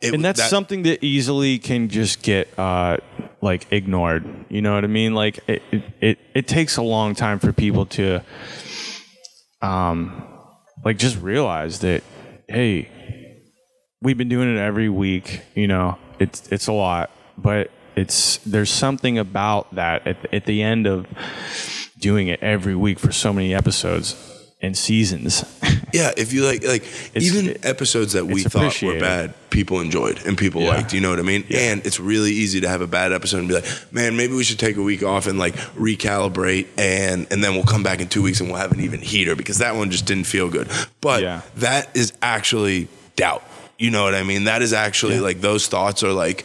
It, 0.00 0.14
and 0.14 0.24
that's 0.24 0.40
that- 0.40 0.50
something 0.50 0.82
that 0.82 1.02
easily 1.02 1.58
can 1.58 1.88
just 1.88 2.22
get 2.22 2.56
uh, 2.58 2.98
like 3.40 3.66
ignored. 3.70 4.24
You 4.48 4.62
know 4.62 4.74
what 4.74 4.84
I 4.84 4.88
mean? 4.88 5.14
Like 5.14 5.40
it, 5.48 5.62
it, 5.72 5.82
it, 6.00 6.18
it 6.34 6.48
takes 6.48 6.76
a 6.76 6.82
long 6.82 7.14
time 7.14 7.38
for 7.38 7.52
people 7.52 7.86
to, 7.86 8.22
um, 9.62 10.22
like 10.84 10.98
just 10.98 11.20
realize 11.20 11.80
that, 11.80 12.02
hey, 12.48 12.90
we've 14.02 14.18
been 14.18 14.28
doing 14.28 14.54
it 14.54 14.58
every 14.58 14.88
week. 14.88 15.42
You 15.54 15.66
know, 15.66 15.98
it's 16.18 16.46
it's 16.52 16.66
a 16.66 16.72
lot, 16.72 17.10
but 17.38 17.70
it's 17.96 18.36
there's 18.38 18.70
something 18.70 19.18
about 19.18 19.74
that 19.74 20.06
at 20.06 20.34
at 20.34 20.44
the 20.44 20.62
end 20.62 20.86
of 20.86 21.06
doing 21.98 22.28
it 22.28 22.42
every 22.42 22.74
week 22.74 22.98
for 22.98 23.10
so 23.10 23.32
many 23.32 23.54
episodes 23.54 24.14
and 24.62 24.76
seasons. 24.76 25.44
Yeah, 25.92 26.12
if 26.16 26.32
you 26.32 26.44
like, 26.44 26.64
like 26.64 26.84
even 27.14 27.56
episodes 27.64 28.14
that 28.14 28.26
we 28.26 28.42
thought 28.42 28.82
were 28.82 28.98
bad, 28.98 29.34
people 29.50 29.80
enjoyed 29.80 30.18
and 30.26 30.36
people 30.36 30.62
Yeah. 30.62 30.68
liked. 30.68 30.92
You 30.92 31.00
know 31.00 31.10
what 31.10 31.18
I 31.18 31.22
mean? 31.22 31.44
And 31.54 31.84
it's 31.86 32.00
really 32.00 32.32
easy 32.32 32.60
to 32.62 32.68
have 32.68 32.80
a 32.80 32.86
bad 32.86 33.12
episode 33.12 33.38
and 33.38 33.48
be 33.48 33.54
like, 33.54 33.64
man, 33.92 34.16
maybe 34.16 34.34
we 34.34 34.44
should 34.44 34.58
take 34.58 34.76
a 34.76 34.82
week 34.82 35.02
off 35.02 35.26
and 35.26 35.38
like 35.38 35.54
recalibrate, 35.74 36.66
and 36.76 37.26
and 37.30 37.42
then 37.42 37.54
we'll 37.54 37.64
come 37.64 37.82
back 37.82 38.00
in 38.00 38.08
two 38.08 38.22
weeks 38.22 38.40
and 38.40 38.50
we'll 38.50 38.58
have 38.58 38.72
an 38.72 38.80
even 38.80 39.00
heater 39.00 39.36
because 39.36 39.58
that 39.58 39.76
one 39.76 39.90
just 39.90 40.06
didn't 40.06 40.24
feel 40.26 40.48
good. 40.50 40.68
But 41.00 41.22
Yeah. 41.22 41.40
that 41.56 41.90
is 41.94 42.12
actually 42.22 42.88
doubt. 43.14 43.42
You 43.78 43.90
know 43.90 44.02
what 44.04 44.14
I 44.14 44.22
mean? 44.22 44.44
That 44.44 44.62
is 44.62 44.72
actually 44.72 45.20
like 45.20 45.40
those 45.40 45.66
thoughts 45.68 46.02
are 46.02 46.12
like 46.12 46.44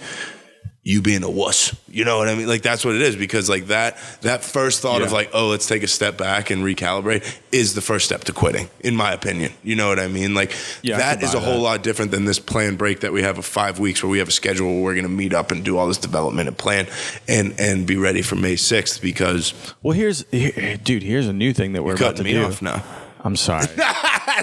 you 0.84 1.00
being 1.00 1.24
a 1.24 1.30
wuss. 1.30 1.76
You 1.88 2.06
know 2.06 2.18
what 2.18 2.28
I 2.28 2.34
mean? 2.34 2.48
Like 2.48 2.64
that's 2.64 2.84
what 2.84 2.96
it 2.96 3.02
is 3.02 3.16
because 3.16 3.48
like 3.48 3.68
that 3.68 3.98
that 4.22 4.44
first 4.44 4.82
thought 4.82 5.04
of 5.04 5.12
like, 5.12 5.30
oh, 5.34 5.50
let's 5.50 5.68
take 5.68 5.84
a 5.84 5.88
step 5.88 6.18
back 6.18 6.50
and 6.50 6.64
recalibrate 6.64 7.38
is 7.52 7.76
the 7.76 7.82
first 7.82 8.06
step 8.06 8.24
to 8.24 8.34
quitting, 8.34 8.68
in 8.80 8.96
my 8.96 9.12
opinion. 9.14 9.52
You 9.62 9.76
know 9.76 9.90
what 9.90 10.00
I 10.00 10.08
mean? 10.08 10.34
Like 10.34 10.56
Yeah, 10.82 10.98
that 10.98 11.22
is 11.22 11.36
a 11.36 11.38
buy 11.38 11.44
whole 11.44 11.60
lot 11.62 11.84
different 11.84 12.10
than 12.10 12.26
this 12.26 12.40
plan 12.40 12.78
break 12.78 13.02
that 13.02 13.14
we 13.14 13.22
have 13.22 13.38
of 13.38 13.46
five 13.46 13.78
weeks 13.78 14.02
where 14.02 14.10
we 14.10 14.18
have 14.18 14.30
a 14.30 14.32
schedule 14.32 14.68
where 14.74 14.82
we're 14.84 14.96
gonna 14.96 15.10
meet 15.10 15.34
up 15.36 15.52
and 15.52 15.64
do 15.64 15.78
all 15.78 15.88
this 15.88 16.00
development 16.00 16.48
and 16.48 16.58
plan 16.58 16.88
and 17.28 17.54
and 17.60 17.86
be 17.86 17.98
ready 17.98 18.24
for 18.24 18.36
May 18.36 18.56
sixth 18.56 19.02
because 19.04 19.54
Well, 19.84 19.94
here's 19.94 20.26
here, 20.32 20.78
dude. 20.78 21.04
Here's 21.04 21.28
a 21.28 21.34
new 21.34 21.54
thing 21.54 21.74
that 21.74 21.84
we're 21.84 21.96
about 21.96 22.16
to 22.16 22.24
me 22.24 22.34
do. 22.34 22.46
off 22.46 22.62
now. 22.62 22.84
I'm 23.24 23.36
sorry. 23.36 23.68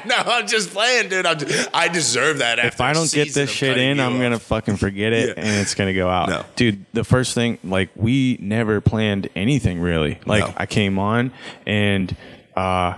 no, 0.07 0.15
I'm 0.17 0.47
just 0.47 0.71
playing, 0.71 1.09
dude. 1.09 1.27
I'm 1.27 1.39
just, 1.39 1.69
I 1.75 1.89
deserve 1.89 2.39
that. 2.39 2.59
if 2.61 2.81
I 2.81 2.93
don't 2.93 3.11
get 3.11 3.35
this 3.35 3.51
shit 3.51 3.77
in, 3.77 3.99
I'm 4.01 4.19
gonna 4.21 4.39
fucking 4.39 4.77
forget 4.77 5.13
it, 5.13 5.29
Yeah. 5.37 5.45
and 5.45 5.61
it's 5.61 5.75
gonna 5.75 5.95
go 5.95 6.09
out. 6.09 6.29
No. 6.29 6.45
Dude, 6.57 6.85
the 6.93 7.05
first 7.05 7.35
thing, 7.35 7.59
like, 7.65 7.91
we 7.97 8.37
never 8.41 8.81
planned 8.81 9.29
anything 9.35 9.81
really. 9.81 10.19
Like, 10.27 10.47
No. 10.47 10.55
I 10.57 10.67
came 10.67 10.99
on 10.99 11.33
and 11.67 12.15
uh 12.57 12.95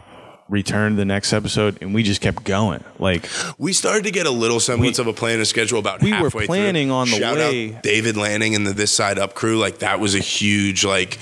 returned 0.49 0.99
the 0.99 1.05
next 1.05 1.33
episode, 1.33 1.79
and 1.81 1.95
we 1.95 2.03
just 2.03 2.21
kept 2.21 2.43
going. 2.43 2.83
Like, 2.99 3.29
We 3.57 3.73
started 3.73 4.03
to 4.05 4.11
get 4.11 4.27
a 4.27 4.31
little 4.33 4.59
semblance 4.59 4.99
We- 4.99 5.03
of 5.03 5.07
a 5.07 5.13
plan 5.13 5.39
and 5.39 5.47
schedule 5.47 5.79
about 5.79 6.03
we 6.03 6.13
were 6.13 6.29
planning 6.29 6.89
through. 6.89 6.95
on 6.97 7.09
the 7.11 7.19
Shout 7.19 7.37
way- 7.37 7.75
Out 7.77 7.83
David 7.85 8.17
Lanning 8.17 8.57
and 8.57 8.67
the 8.67 8.73
This 8.73 8.91
Side 8.91 9.17
Up 9.19 9.35
crew, 9.35 9.59
like 9.59 9.79
that 9.79 10.01
was 10.01 10.17
a 10.17 10.19
huge 10.19 10.85
like 10.85 11.19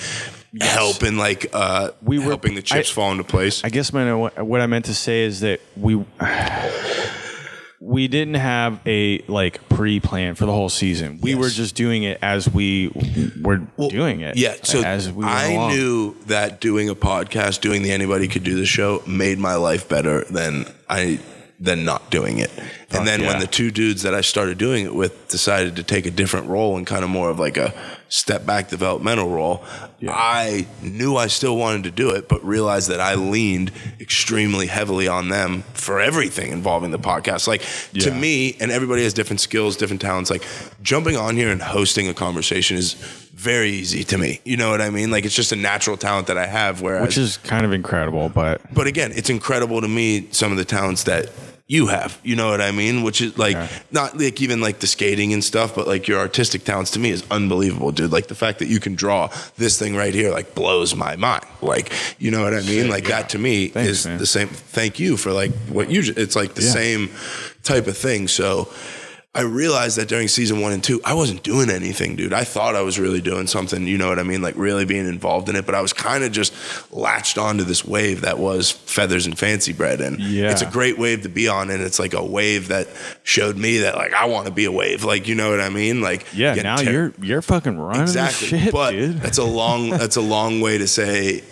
help 0.61 1.03
in 1.03 1.17
like 1.19 1.47
uh 1.53 1.91
We 2.03 2.19
were- 2.19 2.25
helping 2.27 2.55
the 2.55 2.63
chips 2.63 2.91
I- 2.91 2.95
fall 2.95 3.13
into 3.13 3.25
place. 3.25 3.63
I 3.65 3.69
guess 3.71 3.93
man, 3.93 4.19
what 4.19 4.61
I 4.61 4.67
meant 4.67 4.87
to 4.87 4.95
say 4.95 5.23
is 5.25 5.41
that 5.41 5.61
we. 5.77 6.03
We 7.81 8.09
didn't 8.09 8.35
have 8.35 8.81
a 8.87 9.21
like 9.29 9.67
pre-plan 9.69 10.35
for 10.35 10.47
the 10.47 10.53
whole 10.53 10.69
season. 10.69 11.21
We 11.23 11.31
Yes. 11.31 11.39
were 11.41 11.49
just 11.49 11.75
doing 11.77 12.03
it 12.03 12.19
as 12.21 12.49
we 12.53 12.91
were 13.41 13.59
doing 13.89 14.21
it. 14.21 14.37
yeah, 14.37 14.55
so 14.63 14.83
as 14.83 15.11
we 15.13 15.25
I 15.25 15.53
along. 15.53 15.71
knew 15.75 16.17
that 16.27 16.61
doing 16.61 16.89
a 16.89 16.97
podcast, 16.97 17.61
doing 17.61 17.83
the 17.83 17.93
Anybody 17.93 18.27
Could 18.27 18.43
Do 18.43 18.57
the 18.57 18.67
show, 18.67 19.01
made 19.07 19.39
my 19.39 19.55
life 19.55 19.89
better 19.89 20.25
than 20.25 20.67
I 20.89 21.21
than 21.61 21.85
not 21.85 22.11
doing 22.11 22.39
it. 22.39 22.51
And 22.91 23.07
then 23.07 23.23
when 23.23 23.39
the 23.39 23.47
two 23.47 23.71
dudes 23.71 24.03
that 24.03 24.15
I 24.15 24.23
started 24.23 24.57
doing 24.57 24.87
it 24.87 24.95
with 24.95 25.29
decided 25.29 25.77
to 25.77 25.83
take 25.83 26.07
a 26.07 26.11
different 26.11 26.47
role 26.49 26.77
and 26.77 26.87
kind 26.87 27.05
of 27.05 27.11
more 27.11 27.29
of 27.29 27.39
like 27.39 27.59
a 27.59 27.75
step 28.09 28.47
back 28.47 28.69
developmental 28.69 29.29
role, 29.29 29.63
I 30.09 30.67
knew 30.81 31.17
I 31.17 31.27
still 31.27 31.57
wanted 31.57 31.85
to 31.85 31.91
do 31.91 32.11
it, 32.11 32.29
but 32.29 32.43
realized 32.43 32.89
that 32.89 33.01
I 33.01 33.15
leaned 33.15 33.73
extremely 34.01 34.69
heavily 34.69 35.07
on 35.07 35.29
them 35.29 35.65
for 35.75 36.01
everything 36.01 36.51
involving 36.51 36.91
the 36.91 36.99
podcast. 36.99 37.47
Like 37.47 37.63
to 38.03 38.11
me, 38.11 38.57
and 38.59 38.71
everybody 38.71 39.03
has 39.03 39.13
different 39.13 39.41
skills, 39.41 39.77
different 39.77 40.01
talents. 40.01 40.31
Like 40.31 40.45
jumping 40.83 41.17
on 41.17 41.37
here 41.37 41.51
and 41.51 41.61
hosting 41.61 42.09
a 42.09 42.15
conversation 42.15 42.79
is 42.79 42.95
very 43.39 43.71
easy 43.71 44.03
to 44.05 44.19
me. 44.19 44.41
You 44.45 44.57
know 44.57 44.71
what 44.71 44.81
I 44.81 44.91
mean? 44.91 45.11
Like 45.11 45.25
it's 45.25 45.35
just 45.35 45.53
a 45.53 45.57
natural 45.57 45.97
talent 45.97 46.27
that 46.27 46.39
I 46.39 46.47
have. 46.47 46.81
Whereas, 46.81 47.07
which 47.07 47.19
is 47.19 47.37
kind 47.37 47.67
of 47.67 47.73
incredible, 47.73 48.31
but 48.31 48.63
but 48.73 48.87
again, 48.87 49.13
it's 49.15 49.31
incredible 49.31 49.81
to 49.81 49.89
me 49.89 50.29
some 50.33 50.51
of 50.51 50.59
the 50.59 50.65
talents 50.65 51.05
that 51.05 51.31
you 51.71 51.87
have. 51.89 52.19
You 52.25 52.35
know 52.35 52.49
what 52.51 52.63
I 52.63 52.71
mean? 52.73 53.03
Which 53.03 53.21
is 53.21 53.37
like 53.39 53.57
not 53.93 54.19
like 54.19 54.41
even 54.41 54.61
like 54.63 54.81
the 54.81 54.87
skating 54.87 55.35
and 55.35 55.45
stuff, 55.45 55.75
but 55.75 55.87
like 55.87 56.09
your 56.09 56.19
artistic 56.19 56.65
talents 56.65 56.91
to 56.93 56.99
me 56.99 57.11
is 57.11 57.23
unbelievable, 57.31 57.93
dude. 57.93 58.11
Like 58.11 58.29
the 58.29 58.35
fact 58.35 58.59
that 58.61 58.69
you 58.69 58.81
can 58.81 58.95
draw 58.95 59.29
this 59.59 59.79
thing 59.79 59.95
right 59.95 60.15
here 60.15 60.31
like 60.31 60.55
blows 60.55 60.95
my 60.97 61.15
mind. 61.17 61.45
Like 61.61 61.93
you 62.19 62.31
know 62.31 62.43
what 62.43 62.55
I 62.55 62.63
mean? 62.63 62.89
Like 62.89 63.05
that 63.09 63.29
to 63.31 63.39
me 63.39 63.69
Thanks, 63.69 63.91
is 63.91 64.07
man. 64.07 64.19
the 64.19 64.27
same. 64.27 64.49
Thank 64.49 64.99
you 64.99 65.17
for 65.19 65.31
like 65.33 65.53
what 65.69 65.91
you. 65.91 66.03
It's 66.17 66.35
like 66.35 66.55
the 66.55 66.63
Yeah. 66.63 66.71
same 66.73 67.11
type 67.63 67.87
of 67.87 67.97
thing. 67.99 68.29
So. 68.29 68.69
I 69.39 69.43
realized 69.43 69.97
that 69.99 70.09
during 70.09 70.27
season 70.27 70.61
one 70.61 70.73
and 70.73 70.83
two, 70.83 71.01
I 71.05 71.15
wasn't 71.15 71.45
doing 71.45 71.71
anything, 71.71 72.17
dude. 72.17 72.33
I 72.33 72.43
thought 72.43 72.75
I 72.75 72.83
was 72.83 72.99
really 72.99 73.21
doing 73.21 73.47
something, 73.47 73.87
you 73.87 73.97
know 73.97 74.09
what 74.09 74.19
I 74.19 74.25
mean? 74.25 74.43
Like 74.43 74.57
really 74.57 74.85
being 74.85 75.07
involved 75.07 75.49
in 75.49 75.55
it, 75.55 75.65
but 75.65 75.77
I 75.77 75.81
was 75.81 75.93
kind 75.93 76.25
of 76.25 76.33
just 76.33 76.53
latched 76.93 77.39
onto 77.39 77.63
this 77.63 77.85
wave 77.85 78.23
that 78.23 78.39
was 78.39 78.73
feathers 78.73 79.27
and 79.27 79.39
fancy 79.39 79.73
bread. 79.73 80.01
And 80.01 80.19
Yeah. 80.19 80.51
it's 80.51 80.63
a 80.63 80.67
great 80.67 80.99
wave 80.99 81.23
to 81.23 81.29
be 81.29 81.47
on. 81.47 81.71
And 81.71 81.81
it's 81.83 82.01
like 82.01 82.15
a 82.15 82.25
wave 82.25 82.69
that 82.69 82.89
showed 83.23 83.57
me 83.57 83.79
that 83.79 83.95
like 83.95 84.13
I 84.13 84.25
want 84.25 84.47
to 84.47 84.53
be 84.53 84.65
a 84.65 84.73
wave. 84.73 85.05
Like, 85.05 85.29
you 85.29 85.37
know 85.37 85.51
what 85.51 85.61
I 85.61 85.69
mean? 85.69 86.01
Like, 86.01 86.27
yeah, 86.35 86.55
now 86.55 86.77
ter- 86.79 86.91
you're 86.91 87.13
you're 87.23 87.43
fucking 87.43 87.79
running 87.79 88.03
exactly. 88.03 88.49
shit, 88.49 88.73
but 88.73 88.91
dude. 88.91 89.19
that's 89.23 89.39
a 89.39 89.45
long, 89.45 89.91
that's 89.91 90.17
a 90.17 90.21
long 90.21 90.61
way 90.61 90.79
to 90.79 90.89
say 90.89 91.45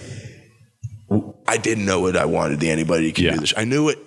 I 1.47 1.57
didn't 1.57 1.87
know 1.87 2.01
what 2.01 2.16
I 2.16 2.24
wanted 2.24 2.59
the 2.59 2.70
anybody 2.70 3.12
can 3.12 3.24
Yeah. 3.24 3.34
do 3.34 3.41
this. 3.41 3.55
I 3.57 3.64
knew 3.64 3.84
what 3.84 3.99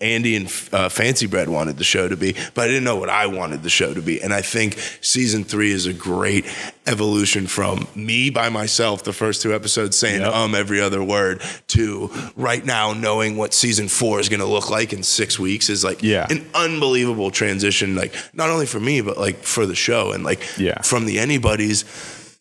Andy 0.00 0.34
and 0.36 0.46
uh, 0.72 0.88
Fancy 0.88 1.26
Bread 1.26 1.48
wanted 1.48 1.76
the 1.76 1.84
show 1.84 2.08
to 2.08 2.16
be, 2.16 2.34
but 2.54 2.62
I 2.64 2.66
didn't 2.68 2.84
know 2.84 2.96
what 2.96 3.10
I 3.10 3.26
wanted 3.26 3.62
the 3.62 3.68
show 3.68 3.92
to 3.92 4.00
be. 4.00 4.22
And 4.22 4.32
I 4.32 4.40
think 4.40 4.78
season 5.02 5.44
three 5.44 5.70
is 5.72 5.84
a 5.86 5.92
great 5.92 6.46
evolution 6.86 7.46
from 7.46 7.86
me 7.94 8.30
by 8.30 8.48
myself, 8.48 9.04
the 9.04 9.12
first 9.12 9.42
two 9.42 9.54
episodes 9.54 9.96
saying 9.98 10.22
Yep. 10.22 10.32
um 10.32 10.54
every 10.54 10.80
other 10.80 11.02
word, 11.04 11.42
to 11.68 12.10
right 12.34 12.64
now 12.64 12.92
knowing 12.94 13.36
what 13.36 13.52
season 13.52 13.88
four 13.88 14.20
is 14.20 14.28
going 14.28 14.40
to 14.40 14.46
look 14.46 14.70
like 14.70 14.92
in 14.94 15.02
six 15.02 15.38
weeks 15.38 15.68
is 15.68 15.84
like 15.84 16.02
Yeah. 16.02 16.26
an 16.30 16.48
unbelievable 16.54 17.30
transition. 17.30 17.94
Like 17.94 18.14
not 18.32 18.48
only 18.50 18.66
for 18.66 18.80
me, 18.80 19.02
but 19.02 19.18
like 19.18 19.42
for 19.42 19.66
the 19.66 19.74
show 19.74 20.12
and 20.12 20.24
like 20.24 20.40
Yeah. 20.58 20.80
from 20.82 21.04
the 21.04 21.18
anybody's 21.18 21.84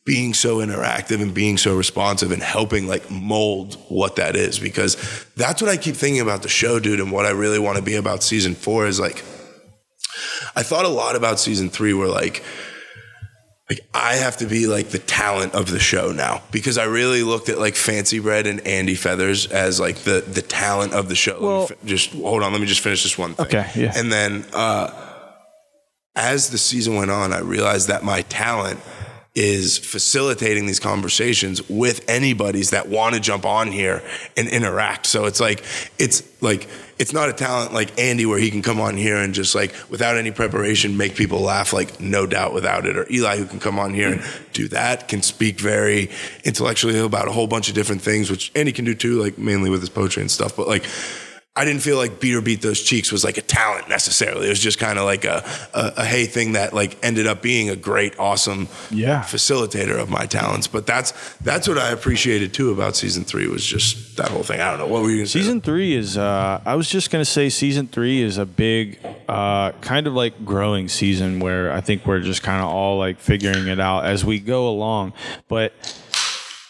being 0.05 0.33
so 0.33 0.57
interactive 0.57 1.21
and 1.21 1.33
being 1.33 1.57
so 1.57 1.75
responsive 1.75 2.31
and 2.31 2.41
helping 2.41 2.87
like 2.87 3.11
mold 3.11 3.75
what 3.89 4.15
that 4.15 4.35
is 4.35 4.57
because 4.59 4.95
that's 5.35 5.61
what 5.61 5.69
I 5.69 5.77
keep 5.77 5.95
thinking 5.95 6.21
about 6.21 6.41
the 6.41 6.49
show, 6.49 6.79
dude, 6.79 6.99
and 6.99 7.11
what 7.11 7.25
I 7.25 7.31
really 7.31 7.59
want 7.59 7.77
to 7.77 7.83
be 7.83 7.95
about 7.95 8.23
season 8.23 8.55
four 8.55 8.87
is 8.87 8.99
like 8.99 9.23
I 10.55 10.63
thought 10.63 10.85
a 10.85 10.89
lot 10.89 11.15
about 11.15 11.39
season 11.39 11.69
three 11.69 11.93
where 11.93 12.07
like 12.07 12.43
like 13.69 13.81
I 13.93 14.15
have 14.15 14.37
to 14.37 14.47
be 14.47 14.65
like 14.65 14.89
the 14.89 14.97
talent 14.97 15.53
of 15.53 15.69
the 15.69 15.77
show 15.79 16.11
now 16.11 16.41
because 16.51 16.79
I 16.79 16.85
really 16.85 17.21
looked 17.21 17.49
at 17.49 17.59
like 17.59 17.75
Fancy 17.75 18.17
Bread 18.17 18.47
and 18.47 18.65
Andy 18.65 18.95
Feathers 18.95 19.45
as 19.45 19.79
like 19.79 19.97
the 19.97 20.21
the 20.21 20.41
talent 20.41 20.93
of 20.93 21.07
the 21.07 21.15
show. 21.15 21.39
Well- 21.39 21.67
fi- 21.67 21.75
just 21.85 22.13
hold 22.13 22.41
on, 22.41 22.51
let 22.51 22.61
me 22.61 22.67
just 22.67 22.81
finish 22.81 23.03
this 23.03 23.15
one 23.17 23.35
thing. 23.35 23.45
Okay, 23.45 23.69
yeah. 23.75 23.93
And 23.95 24.11
then 24.11 24.43
uh 24.53 25.05
as 26.15 26.49
the 26.49 26.57
season 26.57 26.95
went 26.95 27.11
on, 27.11 27.31
I 27.31 27.39
realized 27.39 27.89
that 27.89 28.03
my 28.03 28.23
talent 28.23 28.79
is 29.39 29.77
facilitating 29.77 30.65
these 30.65 30.81
conversations 30.81 31.67
with 31.69 32.03
anybody's 32.09 32.71
that 32.71 32.89
want 32.89 33.15
to 33.15 33.21
jump 33.21 33.45
on 33.45 33.71
here 33.71 34.03
and 34.35 34.49
interact. 34.49 35.05
So 35.05 35.23
it's 35.23 35.39
like 35.39 35.63
it's 35.97 36.21
like 36.41 36.67
it's 36.97 37.13
not 37.13 37.29
a 37.29 37.33
talent 37.33 37.73
like 37.73 37.97
Andy 37.97 38.25
where 38.25 38.37
he 38.37 38.51
can 38.51 38.61
come 38.61 38.81
on 38.81 38.97
here 38.97 39.15
and 39.15 39.33
just 39.33 39.55
like 39.55 39.73
without 39.89 40.17
any 40.17 40.31
preparation 40.31 40.97
make 40.97 41.15
people 41.15 41.39
laugh 41.39 41.71
like 41.71 42.01
no 42.01 42.27
doubt 42.27 42.53
without 42.53 42.85
it 42.85 42.97
or 42.97 43.09
Eli 43.09 43.37
who 43.37 43.45
can 43.45 43.61
come 43.61 43.79
on 43.79 43.93
here 43.93 44.11
and 44.11 44.21
do 44.51 44.67
that 44.67 45.07
can 45.07 45.21
speak 45.21 45.57
very 45.57 46.09
intellectually 46.43 46.99
about 46.99 47.29
a 47.29 47.31
whole 47.31 47.47
bunch 47.47 47.69
of 47.69 47.75
different 47.75 48.01
things 48.01 48.29
which 48.29 48.51
Andy 48.55 48.73
can 48.73 48.83
do 48.83 48.93
too 48.93 49.21
like 49.21 49.37
mainly 49.37 49.69
with 49.69 49.79
his 49.79 49.89
poetry 49.89 50.19
and 50.19 50.29
stuff 50.29 50.57
but 50.57 50.67
like 50.67 50.83
I 51.60 51.66
didn't 51.66 51.82
feel 51.82 51.97
like 51.97 52.20
beat 52.22 52.34
or 52.36 52.41
beat 52.41 52.62
those 52.62 52.82
cheeks 52.82 53.12
was 53.12 53.24
like 53.24 53.38
a 53.38 53.41
talent 53.41 53.89
necessarily. 53.89 54.47
It 54.47 54.49
was 54.49 54.60
just 54.62 54.80
kind 54.80 54.97
of 54.97 55.05
like 55.05 55.26
a, 55.26 55.43
a 55.74 55.93
a 55.97 56.05
hey 56.05 56.26
thing 56.26 56.53
that 56.53 56.74
like 56.74 56.97
ended 57.03 57.28
up 57.28 57.41
being 57.41 57.70
a 57.70 57.76
great, 57.76 58.18
awesome 58.18 58.68
Yeah. 58.91 59.22
facilitator 59.24 59.99
of 59.99 60.10
my 60.10 60.26
talents. 60.26 60.68
But 60.68 60.86
that's 60.88 61.12
that's 61.39 61.68
what 61.68 61.78
I 61.78 61.89
appreciated 61.91 62.53
too 62.53 62.72
about 62.72 62.95
season 62.95 63.24
three 63.26 63.47
was 63.47 63.66
just 63.66 64.16
that 64.18 64.30
whole 64.30 64.43
thing. 64.43 64.62
I 64.62 64.70
don't 64.70 64.80
know 64.80 64.88
what 64.88 65.01
were 65.03 65.10
you 65.10 65.18
gonna 65.18 65.28
say? 65.28 65.39
Season 65.39 65.60
three 65.62 65.95
is. 65.95 66.18
Uh, 66.18 66.62
I 66.66 66.76
was 66.76 66.89
just 66.89 67.12
gonna 67.12 67.26
say 67.26 67.49
season 67.49 67.88
three 67.88 68.22
is 68.22 68.38
a 68.38 68.45
big, 68.45 68.97
uh, 69.28 69.72
kind 69.82 70.07
of 70.07 70.14
like 70.14 70.45
growing 70.45 70.88
season 70.88 71.39
where 71.41 71.72
I 71.74 71.82
think 71.82 72.05
we're 72.05 72.22
just 72.22 72.41
kind 72.41 72.62
of 72.64 72.70
all 72.70 72.97
like 72.97 73.20
figuring 73.20 73.68
it 73.68 73.80
out 73.80 74.05
as 74.05 74.24
we 74.24 74.39
go 74.39 74.70
along. 74.70 75.14
But 75.49 75.74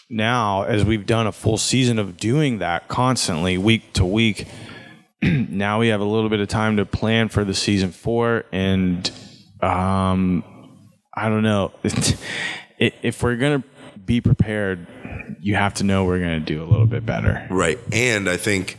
now, 0.08 0.62
as 0.64 0.84
we've 0.84 1.06
done 1.06 1.26
a 1.28 1.32
full 1.32 1.58
season 1.58 1.98
of 1.98 2.16
doing 2.16 2.58
that 2.58 2.88
constantly, 2.88 3.56
week 3.56 3.92
to 3.92 4.04
week, 4.04 4.46
now 5.50 5.80
we 5.80 5.88
have 5.88 6.00
a 6.00 6.04
little 6.04 6.28
bit 6.30 6.40
of 6.40 6.48
time 6.48 6.76
to 6.78 6.86
plan 6.86 7.28
for 7.28 7.44
the 7.44 7.54
season 7.54 7.90
four, 7.92 8.44
and 8.52 9.10
um, 9.60 10.44
I 11.14 11.28
don't 11.28 11.42
know 11.42 11.72
if 12.78 13.22
we're 13.22 13.36
gonna 13.36 13.62
be 14.04 14.20
prepared. 14.20 14.86
You 15.40 15.54
have 15.56 15.74
to 15.74 15.84
know 15.84 16.04
we're 16.04 16.20
gonna 16.20 16.40
do 16.40 16.62
a 16.62 16.66
little 16.66 16.86
bit 16.86 17.04
better. 17.06 17.46
Right. 17.50 17.78
And 17.92 18.28
I 18.28 18.36
think 18.36 18.76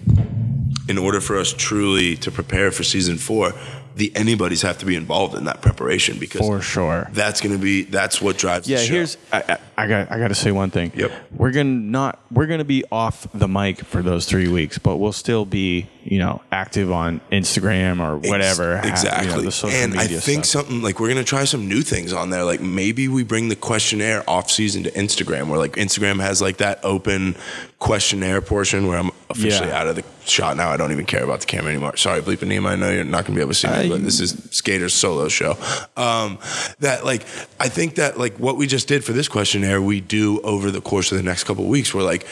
in 0.87 0.97
order 0.97 1.21
for 1.21 1.37
us 1.37 1.53
truly 1.53 2.15
to 2.17 2.31
prepare 2.31 2.71
for 2.71 2.83
season 2.83 3.17
four, 3.17 3.53
the 3.95 4.11
anybody's 4.15 4.61
have 4.61 4.77
to 4.79 4.85
be 4.85 4.95
involved 4.95 5.35
in 5.35 5.45
that 5.45 5.61
preparation 5.61 6.17
because 6.19 6.41
For 6.41 6.61
sure. 6.61 7.09
that's 7.13 7.41
gonna 7.41 7.57
be 7.57 7.83
that's 7.83 8.21
what 8.21 8.37
drives 8.37 8.67
Yeah, 8.67 8.77
the 8.77 8.83
show. 8.85 8.93
here's 8.93 9.17
I, 9.31 9.57
I, 9.81 9.87
got 9.87 10.11
I 10.11 10.19
got 10.19 10.27
to 10.27 10.35
say 10.35 10.51
one 10.51 10.69
thing. 10.69 10.91
Yep. 10.95 11.11
We're 11.35 11.51
gonna 11.51 11.69
not 11.69 12.19
we're 12.31 12.45
gonna 12.47 12.63
be 12.63 12.83
off 12.91 13.27
the 13.33 13.47
mic 13.47 13.79
for 13.79 14.01
those 14.01 14.25
three 14.25 14.47
weeks, 14.47 14.77
but 14.77 14.97
we'll 14.97 15.11
still 15.11 15.45
be 15.45 15.87
you 16.03 16.19
know 16.19 16.41
active 16.51 16.91
on 16.91 17.19
Instagram 17.31 17.99
or 17.99 18.17
whatever. 18.17 18.77
Ex- 18.77 18.85
ha- 18.87 18.91
Exactly. 18.91 19.27
you 19.29 19.35
know, 19.35 19.41
the 19.41 19.51
social 19.51 19.79
and 19.79 19.99
I 19.99 20.07
think 20.07 20.45
stuff. 20.45 20.65
something 20.65 20.81
like 20.81 20.99
we're 20.99 21.07
gonna 21.09 21.23
try 21.23 21.45
some 21.45 21.67
new 21.67 21.81
things 21.81 22.13
on 22.13 22.29
there. 22.29 22.43
Like 22.43 22.61
maybe 22.61 23.07
we 23.07 23.23
bring 23.23 23.49
the 23.49 23.55
questionnaire 23.55 24.23
off 24.29 24.51
season 24.51 24.83
to 24.83 24.91
Instagram, 24.91 25.47
where 25.47 25.57
like 25.59 25.73
Instagram 25.73 26.19
has 26.21 26.41
like 26.41 26.57
that 26.57 26.79
open 26.83 27.35
questionnaire 27.79 28.41
portion 28.41 28.87
where 28.87 28.97
I'm 28.99 29.09
officially 29.29 29.69
Yeah. 29.69 29.79
out 29.79 29.87
of 29.87 29.95
the 29.95 30.03
shot 30.25 30.55
now. 30.57 30.69
I 30.69 30.77
don't 30.77 30.91
even 30.91 31.05
care 31.05 31.23
about 31.23 31.39
the 31.39 31.45
camera 31.47 31.71
anymore. 31.71 31.97
Sorry, 31.97 32.21
Bleepanema. 32.21 32.67
I 32.69 32.75
know 32.75 32.91
you're 32.91 33.03
not 33.03 33.25
gonna 33.25 33.35
be 33.35 33.41
able 33.41 33.51
to 33.53 33.57
see 33.57 33.67
me, 33.67 33.73
I- 33.73 33.89
but 33.89 34.03
this 34.03 34.19
is 34.19 34.37
Skater's 34.51 34.93
solo 34.93 35.27
show. 35.29 35.57
Um, 35.97 36.37
that 36.79 37.05
like 37.05 37.23
I 37.59 37.69
think 37.69 37.95
that 37.95 38.19
like 38.19 38.37
what 38.37 38.57
we 38.57 38.67
just 38.67 38.87
did 38.87 39.03
for 39.03 39.13
this 39.13 39.27
questionnaire, 39.27 39.70
we 39.79 40.01
do 40.01 40.41
over 40.41 40.71
the 40.71 40.81
course 40.81 41.11
of 41.11 41.17
the 41.17 41.23
next 41.23 41.43
couple 41.45 41.63
of 41.63 41.69
weeks. 41.69 41.93
We're 41.93 42.03
like, 42.03 42.25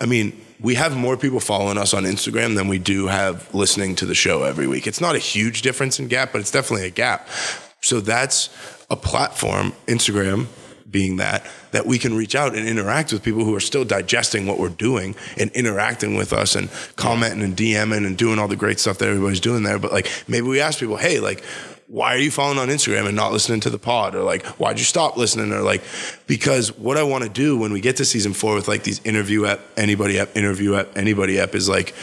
I 0.00 0.06
mean. 0.06 0.40
We 0.58 0.74
have 0.76 0.96
more 0.96 1.18
people 1.18 1.38
following 1.38 1.76
us 1.76 1.92
on 1.92 2.04
Instagram 2.04 2.56
than 2.56 2.66
we 2.66 2.78
do 2.78 3.08
have 3.08 3.54
listening 3.54 3.94
to 3.96 4.06
the 4.06 4.14
show 4.14 4.44
every 4.44 4.66
week. 4.66 4.86
It's 4.86 5.02
not 5.02 5.14
a 5.14 5.18
huge 5.18 5.60
difference 5.60 6.00
in 6.00 6.08
gap, 6.08 6.32
but 6.32 6.40
it's 6.40 6.50
definitely 6.50 6.86
a 6.86 6.90
gap. 6.90 7.28
So 7.82 8.00
that's 8.00 8.48
a 8.88 8.96
platform, 8.96 9.74
Instagram 9.86 10.46
being 10.90 11.16
that, 11.16 11.46
that 11.72 11.84
we 11.84 11.98
can 11.98 12.16
reach 12.16 12.34
out 12.34 12.56
and 12.56 12.66
interact 12.66 13.12
with 13.12 13.22
people 13.22 13.44
who 13.44 13.54
are 13.54 13.60
still 13.60 13.84
digesting 13.84 14.46
what 14.46 14.58
we're 14.58 14.70
doing 14.70 15.14
and 15.36 15.50
interacting 15.50 16.14
with 16.14 16.32
us 16.32 16.56
and 16.56 16.70
commenting 16.96 17.42
and 17.42 17.54
DMing 17.54 18.06
and 18.06 18.16
doing 18.16 18.38
all 18.38 18.48
the 18.48 18.56
great 18.56 18.80
stuff 18.80 18.96
that 18.96 19.08
everybody's 19.08 19.40
doing 19.40 19.62
there. 19.62 19.78
But 19.78 19.92
like 19.92 20.08
maybe 20.26 20.46
we 20.46 20.60
ask 20.62 20.80
people, 20.80 20.96
hey, 20.96 21.20
like, 21.20 21.44
why 21.88 22.14
are 22.14 22.18
you 22.18 22.30
following 22.30 22.58
on 22.58 22.68
Instagram 22.68 23.06
and 23.06 23.14
not 23.14 23.32
listening 23.32 23.60
to 23.60 23.70
the 23.70 23.78
pod? 23.78 24.14
Or 24.14 24.22
like, 24.22 24.44
why'd 24.58 24.78
you 24.78 24.84
stop 24.84 25.16
listening? 25.16 25.52
Or 25.52 25.62
like, 25.62 25.82
because 26.26 26.76
what 26.76 26.96
I 26.96 27.04
want 27.04 27.24
to 27.24 27.30
do 27.30 27.56
when 27.56 27.72
we 27.72 27.80
get 27.80 27.96
to 27.96 28.04
season 28.04 28.32
four 28.32 28.54
with 28.54 28.68
like 28.68 28.82
these 28.82 29.04
interview 29.04 29.46
app, 29.46 29.60
anybody 29.76 30.18
app, 30.18 30.36
interview 30.36 30.74
app, 30.74 30.96
anybody 30.96 31.38
app 31.38 31.54
is 31.54 31.68
like, 31.68 31.94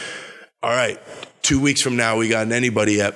all 0.62 0.70
right, 0.70 0.98
two 1.42 1.60
weeks 1.60 1.82
from 1.82 1.96
now, 1.96 2.16
we 2.16 2.28
got 2.28 2.46
an 2.46 2.52
anybody 2.52 3.00
app. 3.00 3.14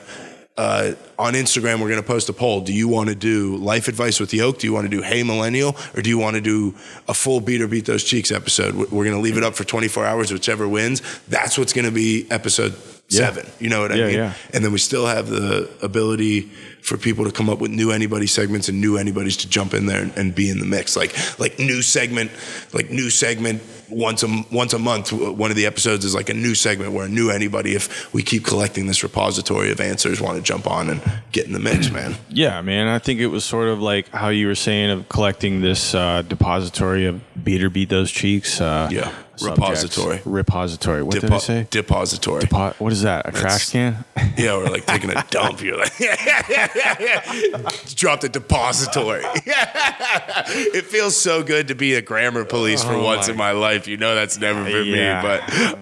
Uh, 0.59 0.95
on 1.21 1.35
Instagram, 1.35 1.81
we're 1.81 1.89
going 1.89 2.03
to 2.03 2.07
post 2.07 2.29
a 2.29 2.33
poll. 2.33 2.61
Do 2.61 2.73
you 2.73 2.89
want 2.89 3.09
to 3.09 3.15
do 3.15 3.57
life 3.59 3.87
advice 3.87 4.19
with 4.19 4.35
Yoke? 4.35 4.59
Do 4.59 4.67
you 4.67 4.73
want 4.73 4.91
to 4.91 4.91
do 4.91 5.03
Hey 5.03 5.23
Millennial? 5.23 5.77
Or 5.95 6.03
do 6.03 6.11
you 6.11 6.19
want 6.19 6.35
to 6.35 6.41
do 6.41 6.75
a 7.07 7.15
full 7.15 7.41
beat 7.41 7.63
or 7.63 7.69
beat 7.69 7.87
those 7.87 8.03
cheeks 8.03 8.33
episode? 8.33 8.75
We're 8.75 9.05
going 9.05 9.15
to 9.15 9.21
leave 9.21 9.37
it 9.37 9.45
up 9.45 9.55
for 9.55 9.63
24 9.63 10.05
hours, 10.05 10.33
whichever 10.33 10.67
wins. 10.67 11.01
That's 11.29 11.57
what's 11.57 11.73
going 11.73 11.85
to 11.85 11.93
be 11.93 12.27
episode 12.29 12.75
Yeah. 13.09 13.21
seven. 13.21 13.47
You 13.59 13.71
know 13.71 13.81
what 13.81 13.93
I 13.93 13.95
Yeah, 13.97 14.07
mean? 14.07 14.15
yeah. 14.17 14.33
And 14.53 14.65
then 14.65 14.71
we 14.73 14.79
still 14.79 15.07
have 15.07 15.29
the 15.29 15.69
ability 15.83 16.51
for 16.83 16.97
people 16.99 17.25
to 17.25 17.33
come 17.33 17.49
up 17.49 17.59
with 17.59 17.71
new 17.71 17.91
anybody 17.91 18.27
segments 18.27 18.69
and 18.69 18.81
new 18.81 18.97
anybody's 18.99 19.37
to 19.39 19.49
jump 19.49 19.73
in 19.75 19.87
there 19.87 20.03
and, 20.03 20.13
and 20.17 20.35
be 20.35 20.51
in 20.51 20.59
the 20.59 20.67
mix. 20.67 20.95
Like 20.97 21.15
like 21.39 21.59
new 21.59 21.81
segment, 21.83 22.31
like 22.73 22.91
new 22.91 23.09
segment 23.11 23.63
once 23.91 24.23
a 24.23 24.45
once 24.51 24.73
a 24.73 24.79
month. 24.79 25.13
One 25.13 25.51
of 25.51 25.57
the 25.57 25.67
episodes 25.67 26.05
is 26.05 26.15
like 26.15 26.29
a 26.29 26.35
new 26.35 26.55
segment 26.55 26.93
where 26.93 27.07
a 27.07 27.09
new 27.09 27.31
anybody, 27.31 27.75
if 27.75 28.13
we 28.13 28.23
keep 28.23 28.45
collecting 28.45 28.87
this 28.87 29.03
repository 29.03 29.71
of 29.73 29.81
answers, 29.81 30.21
want 30.21 30.37
to 30.37 30.43
jump 30.43 30.67
on 30.67 30.91
and 30.91 31.01
get 31.33 31.47
in 31.47 31.53
the 31.53 31.59
mix, 31.61 31.91
man. 31.93 32.17
Yeah, 32.29 32.61
man. 32.63 32.89
I 32.89 32.99
think 32.99 33.21
it 33.21 33.29
was 33.29 33.45
sort 33.45 33.69
of 33.69 33.81
like 33.81 34.09
how 34.11 34.29
you 34.29 34.47
were 34.47 34.55
saying 34.55 34.91
of 34.91 35.09
collecting 35.09 35.61
this 35.61 35.95
uh, 35.95 36.23
depository 36.23 37.07
of 37.07 37.21
beat 37.45 37.63
or 37.63 37.71
beat 37.71 37.89
those 37.89 38.11
cheeks. 38.11 38.61
Uh, 38.61 38.89
Yeah. 38.91 39.03
subjects. 39.37 39.43
Repository. 39.45 40.21
Repository. 40.25 41.03
What 41.05 41.21
did 41.21 41.31
I 41.31 41.39
say? 41.39 41.67
Depository. 41.71 42.43
Depo- 42.43 42.75
what 42.81 42.93
is 42.93 43.03
that? 43.03 43.29
A 43.29 43.33
trash 43.33 43.71
can? 43.71 44.05
Yeah, 44.37 44.55
or 44.55 44.65
like 44.69 44.85
taking 44.87 45.11
a 45.11 45.25
dump. 45.31 45.63
You're 45.63 45.77
like, 45.79 45.93
dropped 47.97 48.25
a 48.25 48.29
depository. 48.29 49.23
it 49.25 50.85
feels 50.87 51.17
so 51.17 51.43
good 51.43 51.69
to 51.69 51.75
be 51.75 51.95
a 51.95 52.03
grammar 52.03 52.45
police 52.45 52.83
for 52.85 52.93
Oh 52.95 53.03
once 53.05 53.27
my- 53.29 53.33
in 53.33 53.39
my 53.39 53.51
life. 53.53 53.78
You 53.87 53.97
know 53.97 54.15
that's 54.15 54.39
never 54.39 54.65
been 54.65 54.87
Yeah. 54.87 55.23
me, 55.23 55.29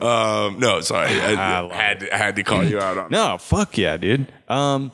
but 0.00 0.02
um, 0.04 0.58
no, 0.58 0.80
sorry, 0.80 1.08
I, 1.08 1.64
I 1.66 1.74
had 1.74 2.00
to, 2.00 2.14
I 2.14 2.18
had 2.18 2.36
to 2.36 2.42
call 2.42 2.64
you 2.64 2.78
out 2.80 2.98
on. 2.98 3.10
No, 3.16 3.38
fuck 3.38 3.78
yeah, 3.78 3.96
dude. 3.96 4.26
Um, 4.48 4.92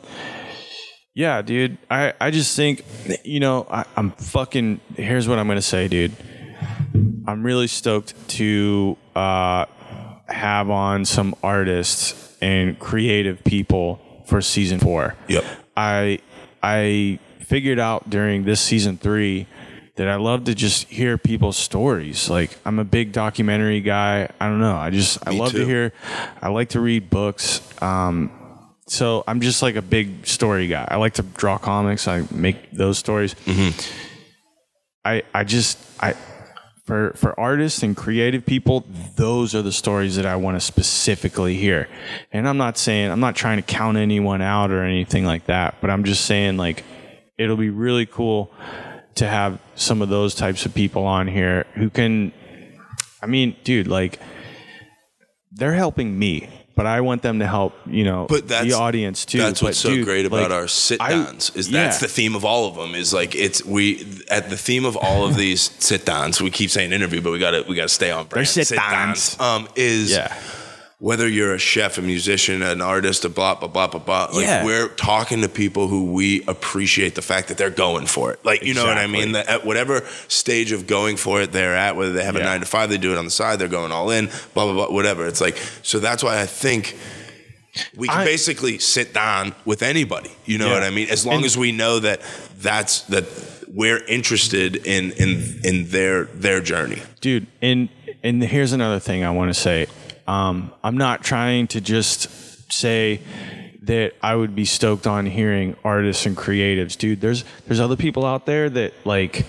yeah, 1.15 1.43
dude. 1.43 1.79
I, 1.91 2.15
I 2.21 2.31
just 2.31 2.57
think, 2.57 2.85
you 3.25 3.41
know, 3.41 3.67
I, 3.71 3.85
I'm 3.97 4.13
fucking. 4.13 4.81
Here's 4.97 5.29
what 5.29 5.39
I'm 5.39 5.49
gonna 5.49 5.61
say, 5.63 5.89
dude. 5.89 6.13
I'm 7.27 7.43
really 7.45 7.67
stoked 7.69 8.15
to 8.31 8.97
uh, 9.15 9.67
have 10.29 10.71
on 10.71 11.05
some 11.05 11.35
artists 11.43 12.37
and 12.41 12.79
creative 12.79 13.45
people 13.45 14.01
for 14.27 14.41
season 14.41 14.79
four. 14.79 15.15
Yep. 15.29 15.45
I 15.77 16.19
I 16.63 17.19
figured 17.41 17.79
out 17.79 18.09
during 18.11 18.45
this 18.45 18.61
season 18.61 18.97
three 18.97 19.47
that 19.97 20.09
I 20.09 20.17
love 20.17 20.45
to 20.45 20.55
just 20.55 20.89
hear 20.89 21.19
people's 21.19 21.57
stories. 21.57 22.31
Like 22.31 22.57
I'm 22.65 22.79
a 22.79 22.85
big 22.85 23.13
documentary 23.13 23.81
guy. 23.81 24.29
I 24.41 24.49
don't 24.49 24.61
know. 24.61 24.77
I 24.77 24.91
just 24.91 25.19
I 25.27 25.33
love 25.33 25.53
too. 25.53 25.59
to 25.59 25.67
hear. 25.67 25.93
I 26.41 26.49
like 26.49 26.71
to 26.71 26.81
read 26.81 27.11
books. 27.11 27.61
Um, 27.83 28.31
so 28.87 29.23
I'm 29.27 29.41
just 29.41 29.63
like 29.63 29.77
a 29.77 29.83
big 29.83 30.27
story 30.27 30.67
guy. 30.67 30.87
I 30.91 30.97
like 30.97 31.15
to 31.15 31.23
draw 31.23 31.59
comics. 31.59 32.09
I 32.09 32.27
make 32.31 32.71
those 32.73 32.99
stories. 32.99 33.35
I 35.05 35.23
I 35.35 35.45
just 35.45 35.79
I 36.01 36.15
for 36.85 37.13
for 37.15 37.39
artists 37.39 37.83
and 37.83 37.97
creative 37.97 38.45
people, 38.45 38.85
those 39.17 39.55
are 39.55 39.63
the 39.63 39.73
stories 39.73 40.17
that 40.17 40.27
I 40.27 40.37
want 40.37 40.57
to 40.57 40.61
specifically 40.61 41.55
hear. 41.55 41.89
And 42.33 42.49
I'm 42.49 42.57
not 42.57 42.77
saying 42.77 43.11
I'm 43.11 43.21
not 43.21 43.37
trying 43.37 43.59
to 43.59 43.63
count 43.63 43.99
anyone 43.99 44.43
out 44.43 44.71
or 44.71 44.83
anything 44.83 45.25
like 45.25 45.47
that, 45.47 45.77
but 45.81 45.91
I'm 45.91 46.05
just 46.05 46.25
saying 46.25 46.57
like 46.57 46.83
it'll 47.39 47.57
be 47.57 47.71
really 47.71 48.07
cool 48.07 48.53
to 49.17 49.27
have 49.27 49.59
some 49.75 50.03
of 50.03 50.09
those 50.09 50.35
types 50.35 50.67
of 50.67 50.75
people 50.75 51.05
on 51.05 51.29
here 51.29 51.67
who 51.75 51.91
can 51.91 52.33
I 53.23 53.27
mean, 53.27 53.57
dude, 53.63 53.87
like 53.87 54.19
they're 55.53 55.75
helping 55.75 56.19
me, 56.19 56.49
but 56.75 56.87
I 56.87 57.03
want 57.03 57.23
them 57.23 57.39
to 57.39 57.47
help, 57.47 57.75
you 57.87 58.05
know, 58.05 58.27
But 58.29 58.49
that's 58.49 58.67
the 58.67 58.73
audience 58.73 59.25
too. 59.25 59.39
That's 59.39 59.63
what's 59.63 59.83
But, 59.83 59.89
so 59.89 59.95
dude, 59.95 60.05
great 60.05 60.27
about 60.27 60.43
like, 60.43 60.51
our 60.51 60.67
sit 60.67 60.99
downs 60.99 61.55
is 61.55 61.71
that's 61.71 62.03
yeah. 62.03 62.07
the 62.07 62.13
theme 62.13 62.35
of 62.35 62.45
all 62.45 62.67
of 62.67 62.75
them. 62.75 62.95
Is 62.95 63.13
like 63.15 63.35
it's 63.35 63.65
we 63.65 64.25
at 64.29 64.51
the 64.51 64.57
theme 64.57 64.85
of 64.85 64.97
all 64.97 65.25
of 65.25 65.37
these 65.43 65.71
sit 65.79 66.05
downs. 66.05 66.43
We 66.43 66.51
keep 66.51 66.71
saying 66.71 66.93
interview, 66.93 67.21
but 67.21 67.33
we 67.33 67.39
got 67.39 67.53
to 67.53 67.65
we 67.69 67.77
got 67.77 67.83
to 67.83 67.89
stay 67.89 68.11
on 68.11 68.27
brand. 68.27 68.47
They're 68.47 68.65
sit-downs. 68.65 69.39
Um, 69.39 69.69
is 69.77 70.11
Yeah. 70.11 70.37
Whether 71.03 71.27
you're 71.27 71.53
a 71.53 71.59
chef, 71.59 71.99
a 71.99 72.01
musician, 72.01 72.63
an 72.63 72.81
artist, 72.81 73.25
a 73.25 73.29
blah 73.29 73.57
blah 73.57 73.67
blah 73.67 73.89
blah 73.89 73.99
blah. 73.99 74.29
Like 74.33 74.47
Yeah. 74.47 74.65
we're 74.65 74.87
talking 74.87 75.41
to 75.43 75.49
people 75.49 75.89
who 75.89 76.13
we 76.13 76.45
appreciate 76.47 77.17
the 77.17 77.23
fact 77.23 77.49
that 77.49 77.59
they're 77.59 77.71
going 77.71 78.07
for 78.07 78.33
it. 78.33 78.39
Like 78.45 78.63
you 78.63 78.73
know 78.73 78.85
what 78.87 78.99
I 78.99 79.09
mean? 79.09 79.33
That 79.33 79.49
at 79.49 79.67
whatever 79.67 80.05
stage 80.29 80.71
of 80.71 80.87
going 80.87 81.17
for 81.17 81.43
it 81.43 81.51
they're 81.51 81.75
at, 81.75 81.97
whether 81.97 82.13
they 82.13 82.23
have 82.25 82.37
a 82.37 82.41
nine 82.45 82.61
to 82.61 82.67
five, 82.67 82.89
they 82.89 82.99
do 82.99 83.11
it 83.11 83.19
on 83.19 83.25
the 83.25 83.33
side, 83.33 83.59
they're 83.59 83.67
going 83.81 83.91
all 83.91 84.11
in, 84.11 84.27
blah 84.55 84.65
blah 84.67 84.75
blah, 84.75 84.95
whatever. 84.95 85.27
It's 85.27 85.41
like 85.41 85.57
so 85.83 85.99
that's 85.99 86.23
why 86.23 86.41
I 86.41 86.47
think 86.47 86.97
we 87.97 88.07
can 88.07 88.19
I- 88.19 88.25
basically 88.25 88.79
sit 88.79 89.13
down 89.13 89.57
with 89.65 89.83
anybody. 89.83 90.31
You 90.47 90.59
know 90.59 90.69
Yeah. 90.69 90.75
what 90.75 90.83
I 90.85 90.91
mean? 90.91 91.09
As 91.11 91.27
long 91.27 91.39
And- 91.39 91.45
as 91.47 91.57
we 91.59 91.73
know 91.73 91.99
that 91.99 92.21
that's 92.61 93.01
that 93.15 93.25
we're 93.75 94.05
interested 94.07 94.77
in 94.87 95.11
in 95.13 95.61
in 95.65 95.89
their 95.91 96.25
their 96.27 96.61
journey. 96.61 97.03
dude 97.21 97.49
and 97.61 97.89
and 98.23 98.41
here's 98.45 98.73
another 98.73 99.01
thing 99.01 99.25
i 99.25 99.31
want 99.31 99.49
to 99.53 99.59
say 99.59 99.87
um, 100.27 100.73
i'm 100.83 100.97
not 100.97 101.23
trying 101.23 101.67
to 101.67 101.81
just 101.81 102.73
say 102.73 103.21
that 103.83 104.13
i 104.23 104.35
would 104.35 104.55
be 104.55 104.65
stoked 104.65 105.07
on 105.07 105.27
hearing 105.27 105.77
artists 105.85 106.27
and 106.27 106.37
creatives. 106.37 106.97
Dude 106.97 107.21
there's 107.21 107.45
there's 107.67 107.81
other 107.81 107.97
people 107.97 108.25
out 108.25 108.47
there 108.47 108.71
that 108.71 108.95
like 109.05 109.45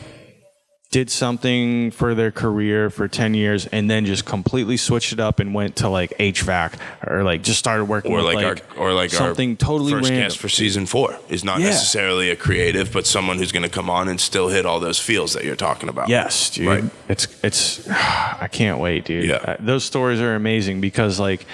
did 0.93 1.09
something 1.09 1.89
for 1.89 2.13
their 2.13 2.29
career 2.29 2.87
for 2.91 3.07
10 3.07 3.33
years 3.33 3.65
and 3.65 3.89
then 3.89 4.05
just 4.05 4.25
completely 4.25 4.77
switched 4.77 5.11
it 5.11 5.19
up 5.19 5.39
and 5.39 5.51
went 5.51 5.75
to 5.75 5.89
like 5.89 6.11
hvac 6.19 6.75
or 7.07 7.23
like 7.23 7.41
just 7.41 7.57
started 7.57 7.85
working 7.85 8.11
Or 8.11 8.17
with 8.17 8.25
like, 8.25 8.35
like 8.35 8.77
our 8.77 8.89
or 8.89 8.93
like 8.93 9.09
something 9.09 9.49
our 9.53 9.55
totally 9.55 9.91
first 9.93 10.03
random 10.11 10.25
guest 10.25 10.37
for 10.37 10.49
season 10.49 10.85
four 10.85 11.17
is 11.29 11.43
not 11.43 11.59
Yeah. 11.61 11.65
necessarily 11.71 12.29
a 12.29 12.35
creative, 12.35 12.93
but 12.93 13.07
someone 13.07 13.39
who's 13.39 13.51
going 13.51 13.63
to 13.63 13.69
come 13.71 13.89
on 13.89 14.07
and 14.07 14.21
still 14.21 14.49
hit 14.49 14.67
all 14.67 14.79
those 14.79 14.99
feels 14.99 15.33
that 15.33 15.43
you're 15.43 15.55
talking 15.55 15.89
about. 15.89 16.09
Yes, 16.09 16.51
dude. 16.51 16.67
Right. 16.67 16.83
It's 17.09 17.25
it's 17.43 17.89
I 17.89 18.47
can't 18.51 18.79
wait, 18.79 19.05
dude. 19.05 19.25
Yeah. 19.27 19.37
Uh, 19.37 19.57
those 19.59 19.83
stories 19.83 20.21
are 20.21 20.35
amazing 20.35 20.79
because 20.79 21.19
like 21.19 21.47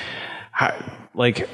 how, 0.51 0.73
like 1.13 1.47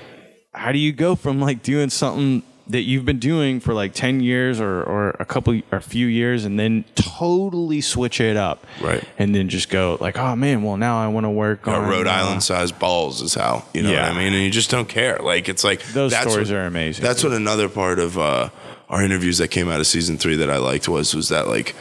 how 0.56 0.72
do 0.72 0.80
you 0.80 0.92
go 0.92 1.16
from 1.16 1.40
like 1.40 1.62
doing 1.62 1.92
something 1.92 2.42
that 2.68 2.82
you've 2.82 3.06
been 3.06 3.20
doing 3.20 3.60
for 3.60 3.74
like 3.74 3.94
10 3.94 4.22
years 4.22 4.60
or 4.60 4.82
or 4.84 5.10
a 5.20 5.26
couple 5.26 5.54
or 5.72 5.78
a 5.78 5.82
few 5.82 6.08
years 6.08 6.46
and 6.46 6.60
then 6.60 6.84
totally 6.96 7.80
switch 7.82 8.20
it 8.20 8.36
up. 8.38 8.66
Right. 8.82 9.04
And 9.20 9.36
then 9.36 9.50
just 9.50 9.70
go 9.70 9.98
like, 10.02 10.18
"Oh 10.18 10.36
man, 10.36 10.64
well 10.64 10.78
now 10.78 10.98
I 11.02 11.08
want 11.08 11.26
to 11.26 11.30
work 11.30 11.68
on 11.68 11.88
Rhode 11.88 12.08
uh, 12.08 12.12
Island 12.12 12.44
sized 12.44 12.80
balls 12.80 13.22
is 13.22 13.36
how 13.36 13.64
you 13.74 13.84
know 13.84 13.92
Yeah. 13.92 14.08
what 14.10 14.18
I 14.18 14.24
mean, 14.24 14.34
and 14.34 14.44
you 14.44 14.50
just 14.50 14.70
don't 14.72 14.90
care. 14.90 15.18
Like 15.20 15.48
it's 15.48 15.64
like 15.64 15.84
Those 15.94 16.16
stories 16.16 16.50
what- 16.52 16.58
are 16.58 16.66
amazing. 16.66 17.04
That's 17.06 17.24
what 17.24 17.34
another 17.34 17.70
part 17.70 18.00
of 18.00 18.18
uh, 18.18 18.50
our 18.90 19.04
interviews 19.04 19.38
that 19.38 19.50
came 19.50 19.70
out 19.70 19.80
of 19.80 19.88
season 19.88 20.18
three 20.18 20.36
that 20.38 20.50
I 20.50 20.58
liked 20.58 20.88
was 20.90 21.14
was 21.16 21.30
that 21.30 21.48
like 21.48 21.76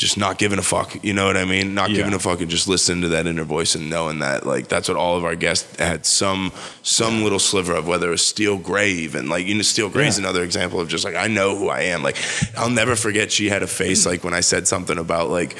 just 0.00 0.16
not 0.16 0.38
giving 0.38 0.58
a 0.58 0.62
fuck. 0.62 0.96
You 1.04 1.12
know 1.12 1.26
what 1.26 1.36
I 1.36 1.44
mean? 1.44 1.74
Not 1.74 1.90
Yeah. 1.90 1.96
giving 1.98 2.14
a 2.14 2.18
fuck 2.18 2.40
and 2.40 2.50
just 2.50 2.66
listening 2.66 3.02
to 3.02 3.08
that 3.08 3.26
inner 3.26 3.44
voice 3.44 3.74
and 3.74 3.90
knowing 3.90 4.20
that 4.20 4.46
like 4.46 4.66
that's 4.66 4.88
what 4.88 4.96
all 4.96 5.18
of 5.18 5.24
our 5.26 5.36
guests 5.36 5.76
had 5.78 6.06
some 6.06 6.52
some 6.82 7.22
little 7.22 7.38
sliver 7.38 7.74
of, 7.74 7.86
whether 7.86 8.08
it 8.08 8.12
was 8.12 8.24
Steel 8.24 8.56
Gray 8.56 8.90
even. 8.92 9.28
Like 9.28 9.46
you 9.46 9.54
know, 9.54 9.60
Steel 9.62 9.90
Gray's 9.90 10.16
Yeah. 10.16 10.24
another 10.24 10.42
example 10.42 10.80
of 10.80 10.88
just 10.88 11.04
like 11.04 11.16
I 11.16 11.26
know 11.26 11.54
who 11.54 11.68
I 11.68 11.82
am. 11.82 12.02
Like 12.02 12.16
I'll 12.56 12.70
never 12.70 12.96
forget 12.96 13.30
she 13.30 13.50
had 13.50 13.62
a 13.62 13.66
face 13.66 14.06
like 14.06 14.24
when 14.24 14.32
I 14.32 14.40
said 14.40 14.66
something 14.66 14.96
about 14.96 15.28
like 15.28 15.54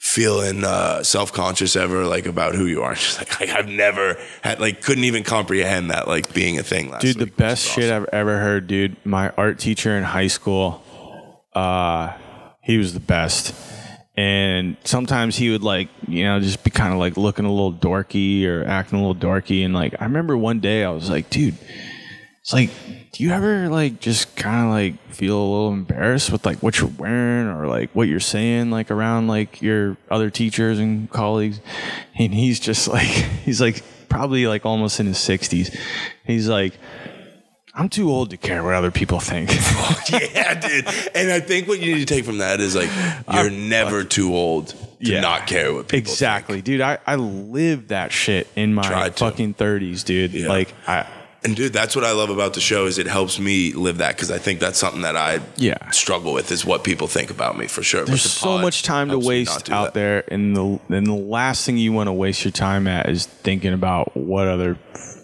feeling 0.00 0.64
uh, 0.64 1.02
self-conscious 1.02 1.74
ever 1.74 2.04
like 2.04 2.26
about 2.26 2.54
who 2.54 2.66
you 2.66 2.82
are. 2.82 2.94
She's 3.02 3.16
like, 3.18 3.40
like 3.40 3.48
I've 3.48 3.68
never 3.68 4.18
had 4.42 4.60
like 4.60 4.82
couldn't 4.82 5.04
even 5.04 5.24
comprehend 5.24 5.90
that 5.92 6.06
like 6.06 6.34
being 6.34 6.58
a 6.58 6.62
thing 6.62 6.90
last 6.90 7.00
Dude, 7.02 7.16
the 7.18 7.24
week, 7.24 7.36
best 7.38 7.64
is 7.66 7.72
shit. 7.72 7.90
I've 7.92 8.04
ever 8.12 8.38
heard, 8.38 8.66
dude. 8.66 8.96
My 9.06 9.30
art 9.38 9.58
teacher 9.58 9.96
in 9.96 10.04
high 10.04 10.26
school, 10.28 10.84
uh, 11.54 12.12
he 12.62 12.76
was 12.76 12.92
the 12.92 13.00
best. 13.00 13.54
And 14.18 14.76
sometimes 14.82 15.36
he 15.36 15.48
would 15.50 15.62
like, 15.62 15.88
you 16.08 16.24
know, 16.24 16.40
just 16.40 16.64
be 16.64 16.72
kind 16.72 16.92
of 16.92 16.98
like 16.98 17.16
looking 17.16 17.44
a 17.44 17.52
little 17.52 17.72
dorky 17.72 18.48
or 18.48 18.66
acting 18.66 18.98
a 18.98 19.06
little 19.06 19.14
dorky. 19.14 19.64
And 19.64 19.72
like, 19.72 19.94
I 20.00 20.06
remember 20.06 20.36
one 20.36 20.58
day 20.58 20.82
I 20.82 20.90
was 20.90 21.08
like, 21.08 21.30
dude, 21.30 21.56
it's 22.40 22.52
like, 22.52 22.70
do 23.12 23.22
you 23.22 23.30
ever 23.30 23.68
like 23.68 24.00
just 24.00 24.34
kind 24.34 24.64
of 24.64 24.70
like 24.72 25.14
feel 25.14 25.38
a 25.38 25.48
little 25.48 25.72
embarrassed 25.72 26.32
with 26.32 26.44
like 26.44 26.64
what 26.64 26.80
you're 26.80 26.90
wearing 26.98 27.46
or 27.46 27.68
like 27.68 27.90
what 27.92 28.08
you're 28.08 28.18
saying 28.18 28.72
like 28.72 28.90
around 28.90 29.28
like 29.28 29.62
your 29.62 29.96
other 30.10 30.30
teachers 30.30 30.80
and 30.80 31.08
colleagues? 31.10 31.60
And 32.18 32.34
he's 32.34 32.58
just 32.58 32.88
like, 32.88 33.06
he's 33.44 33.60
like 33.60 33.84
probably 34.08 34.48
like 34.48 34.66
almost 34.66 34.98
in 34.98 35.06
his 35.06 35.18
60s. 35.18 35.78
He's 36.24 36.48
like, 36.48 36.76
I'm 37.78 37.88
too 37.88 38.10
old 38.10 38.30
to 38.30 38.36
care 38.36 38.62
what 38.64 38.74
other 38.74 38.90
people 38.90 39.20
think. 39.20 39.50
yeah, 40.10 40.54
dude. 40.54 40.86
And 41.14 41.30
I 41.30 41.38
think 41.40 41.68
what 41.68 41.78
you 41.80 41.94
need 41.94 42.06
to 42.08 42.12
take 42.14 42.24
from 42.24 42.38
that 42.38 42.58
is 42.60 42.74
like 42.74 42.90
you're 43.32 43.50
never 43.50 44.02
too 44.02 44.34
old 44.34 44.68
to 44.68 44.76
Yeah. 44.98 45.20
not 45.20 45.46
care 45.46 45.72
what 45.72 45.86
people 45.86 46.10
exactly, 46.10 46.56
think. 46.56 46.64
dude. 46.64 46.80
I, 46.80 46.98
I 47.06 47.14
lived 47.14 47.88
that 47.90 48.10
shit 48.10 48.48
in 48.56 48.74
my 48.74 49.10
fucking 49.10 49.54
30s, 49.54 50.04
dude. 50.04 50.32
Yeah. 50.32 50.48
Like, 50.48 50.74
I, 50.88 51.06
And 51.44 51.54
dude, 51.54 51.72
that's 51.72 51.94
what 51.94 52.04
I 52.04 52.10
love 52.10 52.30
about 52.30 52.54
the 52.54 52.60
show 52.60 52.86
is 52.86 52.98
it 52.98 53.06
helps 53.06 53.38
me 53.38 53.72
live 53.72 53.98
that 53.98 54.16
because 54.16 54.32
I 54.32 54.38
think 54.38 54.58
that's 54.58 54.76
something 54.78 55.02
that 55.02 55.16
I 55.16 55.38
Yeah. 55.56 55.90
struggle 55.92 56.32
with 56.32 56.50
is 56.50 56.64
what 56.64 56.82
people 56.82 57.06
think 57.06 57.30
about 57.30 57.56
me 57.56 57.68
for 57.68 57.84
sure. 57.84 58.04
There's 58.04 58.24
the 58.24 58.28
so 58.28 58.58
much 58.58 58.82
time 58.82 59.06
to 59.06 59.12
helps 59.12 59.26
me 59.28 59.44
not 59.44 59.54
waste 59.54 59.70
out 59.70 59.84
that. 59.84 59.94
there 59.94 60.24
and 60.32 60.56
the 60.56 60.80
and 60.88 61.06
the 61.06 61.12
last 61.14 61.64
thing 61.64 61.78
you 61.78 61.92
want 61.92 62.08
to 62.08 62.12
waste 62.12 62.44
your 62.44 62.50
time 62.50 62.88
at 62.88 63.08
is 63.08 63.24
thinking 63.26 63.72
about 63.72 64.16
what 64.16 64.48
other 64.48 64.76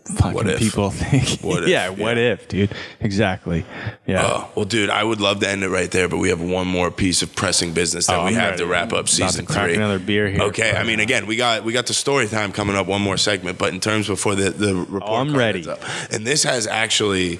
fucking 0.06 0.34
What 0.34 0.48
if? 0.48 0.58
people 0.58 0.90
think. 0.90 1.40
What 1.42 1.62
if? 1.64 1.68
yeah, 1.68 1.88
what 1.90 2.18
if, 2.18 2.46
dude? 2.48 2.70
Exactly. 3.00 3.64
Yeah. 4.06 4.22
Oh, 4.26 4.50
well, 4.54 4.64
dude, 4.64 4.90
I 4.90 5.02
would 5.04 5.20
love 5.20 5.40
to 5.40 5.48
end 5.48 5.62
it 5.64 5.68
right 5.70 5.90
there, 5.90 6.08
but 6.08 6.18
we 6.18 6.28
have 6.28 6.40
one 6.40 6.66
more 6.66 6.90
piece 6.90 7.22
of 7.22 7.34
pressing 7.34 7.72
business 7.72 8.06
that 8.06 8.16
Oh, 8.18 8.22
we 8.24 8.28
I'm 8.28 8.34
have 8.34 8.50
ready. 8.52 8.58
to 8.64 8.66
wrap 8.66 8.92
up 8.92 9.08
season 9.08 9.46
three. 9.46 9.74
another 9.74 9.98
beer 9.98 10.28
here, 10.28 10.42
Okay, 10.42 10.72
I 10.76 10.82
mean, 10.84 11.00
again, 11.08 11.26
we 11.26 11.36
got 11.36 11.64
we 11.64 11.72
got 11.72 11.86
the 11.86 11.94
story 11.94 12.28
time 12.28 12.52
coming 12.52 12.76
up, 12.76 12.86
one 12.86 13.00
more 13.02 13.16
segment, 13.16 13.58
but 13.58 13.72
in 13.72 13.80
terms 13.80 14.06
before 14.06 14.34
the 14.34 14.50
the 14.50 14.74
report, 14.74 15.02
Oh, 15.06 15.14
I'm 15.16 15.36
ready. 15.36 15.66
up. 15.68 15.80
and 16.10 16.26
this 16.26 16.44
has 16.44 16.66
actually 16.66 17.38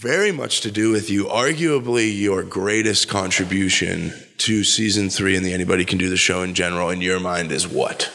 very 0.00 0.30
much 0.30 0.60
to 0.60 0.70
do 0.70 0.90
with 0.90 1.08
you. 1.10 1.24
Arguably, 1.24 2.16
your 2.16 2.42
greatest 2.42 3.08
contribution 3.08 4.12
to 4.38 4.62
season 4.62 5.08
three 5.10 5.36
and 5.36 5.44
the 5.44 5.52
Anybody 5.54 5.84
Can 5.84 5.98
Do 5.98 6.08
the 6.10 6.16
Show 6.16 6.42
in 6.42 6.54
general, 6.54 6.90
in 6.90 7.00
your 7.00 7.18
mind, 7.18 7.50
is 7.50 7.66
what? 7.66 8.10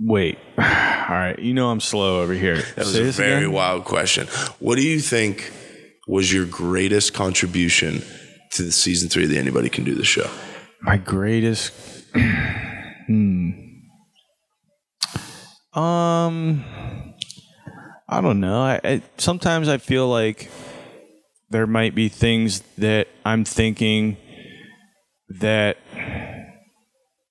Wait. 0.00 0.38
All 0.58 0.64
right. 0.64 1.38
You 1.38 1.52
know 1.54 1.70
I'm 1.70 1.80
slow 1.80 2.20
over 2.22 2.32
here. 2.32 2.56
That 2.76 2.78
was 2.86 2.92
Say 2.94 3.08
a 3.08 3.12
very 3.12 3.38
again? 3.44 3.52
wild 3.52 3.84
question. 3.84 4.26
What 4.58 4.76
do 4.76 4.82
you 4.86 5.00
think 5.00 5.52
was 6.08 6.32
your 6.32 6.46
greatest 6.46 7.12
contribution 7.14 8.02
to 8.52 8.62
the 8.62 8.72
season 8.72 9.08
three 9.08 9.24
of 9.24 9.30
the 9.30 9.38
Anybody 9.38 9.68
Can 9.68 9.84
Do 9.84 9.94
the 9.94 10.04
Show? 10.04 10.28
My 10.82 10.96
greatest. 10.96 11.72
hmm. 13.06 13.50
Um. 15.74 16.64
I 18.12 18.20
don't 18.20 18.40
know. 18.40 18.60
I, 18.60 18.80
I 18.82 19.02
sometimes 19.18 19.68
I 19.68 19.78
feel 19.78 20.08
like 20.08 20.50
there 21.50 21.66
might 21.68 21.94
be 21.94 22.08
things 22.08 22.60
that 22.78 23.06
I'm 23.24 23.44
thinking 23.44 24.16
that 25.40 25.76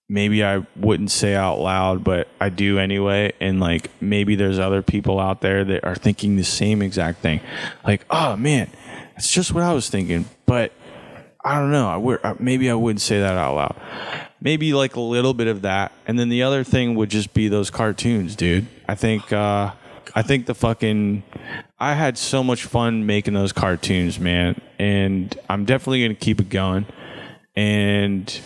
maybe 0.09 0.43
I 0.43 0.65
wouldn't 0.75 1.11
say 1.11 1.35
out 1.35 1.59
loud, 1.59 2.03
but 2.03 2.27
I 2.41 2.49
do 2.49 2.79
anyway. 2.79 3.31
And 3.39 3.59
like 3.59 3.89
maybe 4.01 4.35
there's 4.35 4.59
other 4.59 4.81
people 4.81 5.19
out 5.19 5.41
there 5.41 5.63
that 5.63 5.85
are 5.85 5.95
thinking 5.95 6.35
the 6.35 6.43
same 6.43 6.81
exact 6.81 7.19
thing. 7.19 7.39
Like, 7.85 8.05
oh 8.09 8.35
man, 8.35 8.69
it's 9.15 9.31
just 9.31 9.53
what 9.53 9.63
I 9.63 9.73
was 9.73 9.89
thinking. 9.89 10.25
But 10.45 10.73
I 11.45 11.59
don't 11.59 11.71
know. 11.71 11.87
I 11.87 11.95
would 11.95 12.19
uh, 12.23 12.35
maybe 12.39 12.69
I 12.69 12.73
wouldn't 12.73 13.01
say 13.01 13.19
that 13.19 13.37
out 13.37 13.55
loud. 13.55 13.75
Maybe 14.41 14.73
like 14.73 14.95
a 14.95 15.01
little 15.01 15.33
bit 15.33 15.47
of 15.47 15.61
that, 15.61 15.91
and 16.07 16.17
then 16.17 16.29
the 16.29 16.43
other 16.43 16.63
thing 16.63 16.95
would 16.95 17.09
just 17.09 17.33
be 17.33 17.47
those 17.47 17.69
cartoons, 17.69 18.35
dude. 18.35 18.67
I 18.87 18.95
think 18.95 19.31
uh, 19.31 19.71
I 20.15 20.21
think 20.21 20.47
the 20.47 20.55
fucking 20.55 21.23
I 21.79 21.93
had 21.93 22.17
so 22.17 22.43
much 22.43 22.63
fun 22.63 23.05
making 23.05 23.35
those 23.35 23.53
cartoons, 23.53 24.19
man, 24.19 24.59
and 24.79 25.37
I'm 25.49 25.65
definitely 25.65 26.03
gonna 26.03 26.15
keep 26.15 26.41
it 26.41 26.49
going. 26.49 26.85
And 27.55 28.41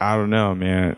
I 0.00 0.16
don't 0.16 0.30
know, 0.30 0.54
man. 0.54 0.96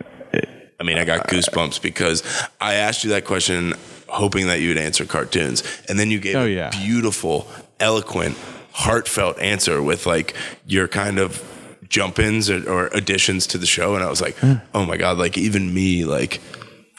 I 0.80 0.84
mean, 0.84 0.98
I 0.98 1.04
got 1.04 1.26
goosebumps 1.28 1.82
because 1.82 2.22
I 2.60 2.74
asked 2.74 3.02
you 3.02 3.10
that 3.10 3.24
question 3.24 3.74
hoping 4.08 4.46
that 4.46 4.60
you 4.60 4.68
would 4.68 4.78
answer 4.78 5.04
cartoons. 5.04 5.62
And 5.88 5.98
then 5.98 6.10
you 6.10 6.20
gave 6.20 6.36
Oh, 6.36 6.44
a 6.44 6.48
yeah. 6.48 6.70
beautiful, 6.70 7.48
eloquent, 7.80 8.36
heartfelt 8.72 9.38
answer 9.40 9.82
with 9.82 10.06
like 10.06 10.34
your 10.66 10.86
kind 10.88 11.18
of 11.18 11.42
jump 11.88 12.18
ins 12.18 12.48
or, 12.48 12.68
or 12.70 12.86
additions 12.88 13.46
to 13.48 13.58
the 13.58 13.66
show. 13.66 13.94
And 13.96 14.04
I 14.04 14.08
was 14.10 14.20
like, 14.20 14.36
hmm. 14.36 14.54
oh 14.74 14.84
my 14.84 14.96
God, 14.96 15.18
like 15.18 15.36
even 15.36 15.72
me, 15.74 16.04
like 16.04 16.40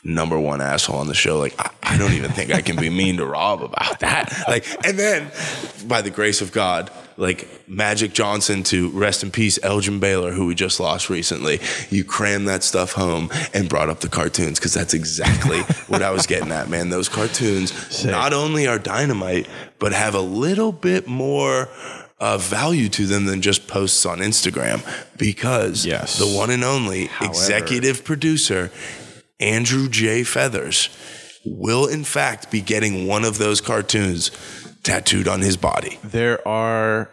number 0.03 0.37
one 0.39 0.61
asshole 0.61 0.97
on 0.97 1.07
the 1.07 1.13
show, 1.15 1.37
like 1.39 1.55
I, 1.57 1.69
I 1.83 1.97
don't 1.97 2.13
even 2.13 2.31
think 2.31 2.51
I 2.53 2.61
can 2.61 2.75
be 2.75 2.89
mean 2.89 3.17
to 3.17 3.25
Rob 3.25 3.63
about 3.63 3.99
that. 4.01 4.43
Like, 4.47 4.65
and 4.85 4.99
then 4.99 5.31
by 5.87 6.01
the 6.01 6.09
grace 6.09 6.41
of 6.41 6.51
God, 6.51 6.91
like 7.19 7.47
Magic 7.67 8.13
Johnson 8.13 8.63
to 8.63 8.89
rest 8.91 9.23
in 9.23 9.29
peace, 9.31 9.59
Elgin 9.61 9.99
Baylor, 9.99 10.31
who 10.31 10.45
we 10.45 10.55
just 10.55 10.79
lost 10.79 11.09
recently. 11.09 11.59
You 11.89 12.03
crammed 12.05 12.47
that 12.47 12.63
stuff 12.63 12.93
home 12.93 13.29
and 13.53 13.67
brought 13.67 13.89
up 13.89 13.99
the 13.99 14.07
cartoons 14.07 14.57
because 14.57 14.73
that's 14.73 14.93
exactly 14.93 15.59
what 15.87 16.01
I 16.01 16.11
was 16.11 16.25
getting 16.25 16.51
at, 16.51 16.69
man. 16.69 16.89
Those 16.89 17.09
cartoons 17.09 18.05
not 18.05 18.33
only 18.33 18.67
are 18.67 18.79
dynamite, 18.79 19.47
but 19.79 19.91
have 19.91 20.15
a 20.15 20.21
little 20.21 20.71
bit 20.71 21.07
more 21.07 21.67
uh, 22.19 22.37
value 22.37 22.87
to 22.89 23.05
them 23.05 23.25
than 23.25 23.41
just 23.41 23.67
posts 23.67 24.05
on 24.05 24.19
Instagram 24.19 24.81
because 25.17 25.85
Yes. 25.85 26.17
the 26.19 26.25
one 26.27 26.49
and 26.49 26.63
only 26.63 27.09
executive 27.21 28.03
producer, 28.03 28.71
Andrew 29.41 29.89
J. 29.89 30.23
Feathers, 30.23 30.89
will 31.45 31.85
in 31.87 32.03
fact 32.03 32.51
be 32.51 32.61
getting 32.61 33.07
one 33.07 33.23
of 33.25 33.37
those 33.37 33.61
cartoons 33.61 34.31
tattooed 34.83 35.27
on 35.27 35.41
his 35.41 35.57
body. 35.57 35.99
There 36.03 36.45
are 36.47 37.09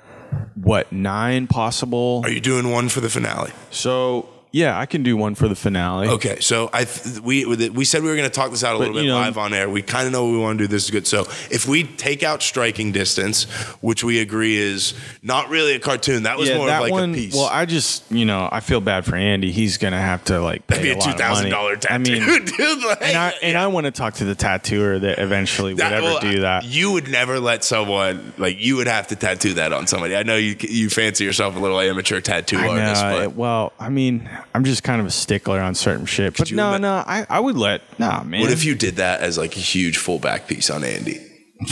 what 0.54 0.92
nine 0.92 1.46
possible. 1.46 2.22
Are 2.24 2.30
you 2.30 2.40
doing 2.40 2.70
one 2.70 2.88
for 2.88 3.00
the 3.00 3.08
finale? 3.08 3.52
So 3.70 4.28
yeah, 4.56 4.78
I 4.78 4.86
can 4.86 5.02
do 5.02 5.18
one 5.18 5.34
for 5.34 5.48
the 5.48 5.54
finale. 5.54 6.08
Okay, 6.08 6.40
so 6.40 6.70
I 6.72 6.84
th- 6.84 7.20
we 7.20 7.44
we 7.44 7.84
said 7.84 8.02
we 8.02 8.08
were 8.08 8.16
going 8.16 8.28
to 8.28 8.34
talk 8.34 8.50
this 8.50 8.64
out 8.64 8.74
a 8.74 8.78
But, 8.78 8.86
little 8.88 8.94
bit 8.94 9.02
you 9.04 9.10
know- 9.10 9.16
live 9.16 9.36
on 9.36 9.52
air. 9.52 9.68
We 9.68 9.82
kind 9.82 10.06
of 10.06 10.14
know 10.14 10.24
what 10.24 10.32
we 10.32 10.38
want 10.38 10.58
to 10.58 10.64
do. 10.64 10.68
This 10.68 10.86
is 10.86 10.90
good. 10.90 11.06
So 11.06 11.26
if 11.50 11.68
we 11.68 11.84
take 11.84 12.22
out 12.22 12.42
striking 12.42 12.90
distance, 12.90 13.44
which 13.82 14.02
we 14.02 14.18
agree 14.18 14.56
is 14.56 14.94
not 15.22 15.50
really 15.50 15.74
a 15.74 15.78
cartoon, 15.78 16.22
that 16.22 16.38
was 16.38 16.48
yeah, 16.48 16.56
more 16.56 16.68
that 16.68 16.76
of 16.76 16.82
like 16.84 16.92
one. 16.92 17.10
a 17.10 17.14
piece. 17.14 17.34
Well, 17.34 17.50
I 17.52 17.66
just 17.66 18.10
you 18.10 18.24
know 18.24 18.48
I 18.50 18.60
feel 18.60 18.80
bad 18.80 19.04
for 19.04 19.14
Andy. 19.14 19.52
He's 19.52 19.76
gonna 19.76 20.00
have 20.00 20.24
to 20.24 20.40
like 20.40 20.66
pay 20.66 20.76
That'd 20.76 20.82
be 20.84 20.90
a 20.92 20.96
lot 20.96 21.12
two 21.12 21.18
thousand 21.18 21.50
dollar 21.50 21.76
tattoo, 21.76 21.94
I 21.94 21.98
mean, 21.98 22.44
dude. 22.46 22.82
Like, 22.82 23.02
and 23.02 23.18
I 23.18 23.34
and 23.42 23.58
I 23.58 23.66
want 23.66 23.84
to 23.84 23.90
talk 23.90 24.14
to 24.14 24.24
the 24.24 24.34
tattooer 24.34 24.98
that 25.00 25.18
eventually 25.18 25.74
would 25.74 25.82
ever 25.82 26.02
well, 26.02 26.20
do 26.20 26.40
that. 26.40 26.64
You 26.64 26.92
would 26.92 27.08
never 27.08 27.38
let 27.40 27.62
someone 27.62 28.32
like 28.38 28.58
you 28.58 28.76
would 28.76 28.86
have 28.86 29.08
to 29.08 29.16
tattoo 29.16 29.52
that 29.54 29.74
on 29.74 29.86
somebody. 29.86 30.16
I 30.16 30.22
know 30.22 30.36
you 30.36 30.56
you 30.60 30.88
fancy 30.88 31.24
yourself 31.24 31.56
a 31.56 31.58
little 31.58 31.78
amateur 31.78 32.22
tattoo 32.22 32.56
I 32.56 32.68
artist, 32.68 33.02
know. 33.02 33.18
but 33.18 33.36
well, 33.36 33.74
I 33.78 33.90
mean, 33.90 34.26
I'm 34.54 34.64
just 34.64 34.82
kind 34.82 35.00
of 35.00 35.06
a 35.06 35.10
stickler 35.10 35.60
on 35.60 35.74
certain 35.74 36.06
shit. 36.06 36.36
But 36.36 36.50
you 36.50 36.56
no, 36.56 36.70
ima- 36.70 36.78
no, 36.78 36.94
I, 37.06 37.26
I 37.28 37.40
would 37.40 37.56
let. 37.56 37.82
Nah, 37.98 38.22
man. 38.22 38.40
what 38.40 38.50
if 38.50 38.64
you 38.64 38.74
did 38.74 38.96
that 38.96 39.20
as 39.20 39.36
like 39.38 39.56
a 39.56 39.60
huge 39.60 39.98
full 39.98 40.18
back 40.18 40.48
piece 40.48 40.70
on 40.70 40.84
Andy? 40.84 41.20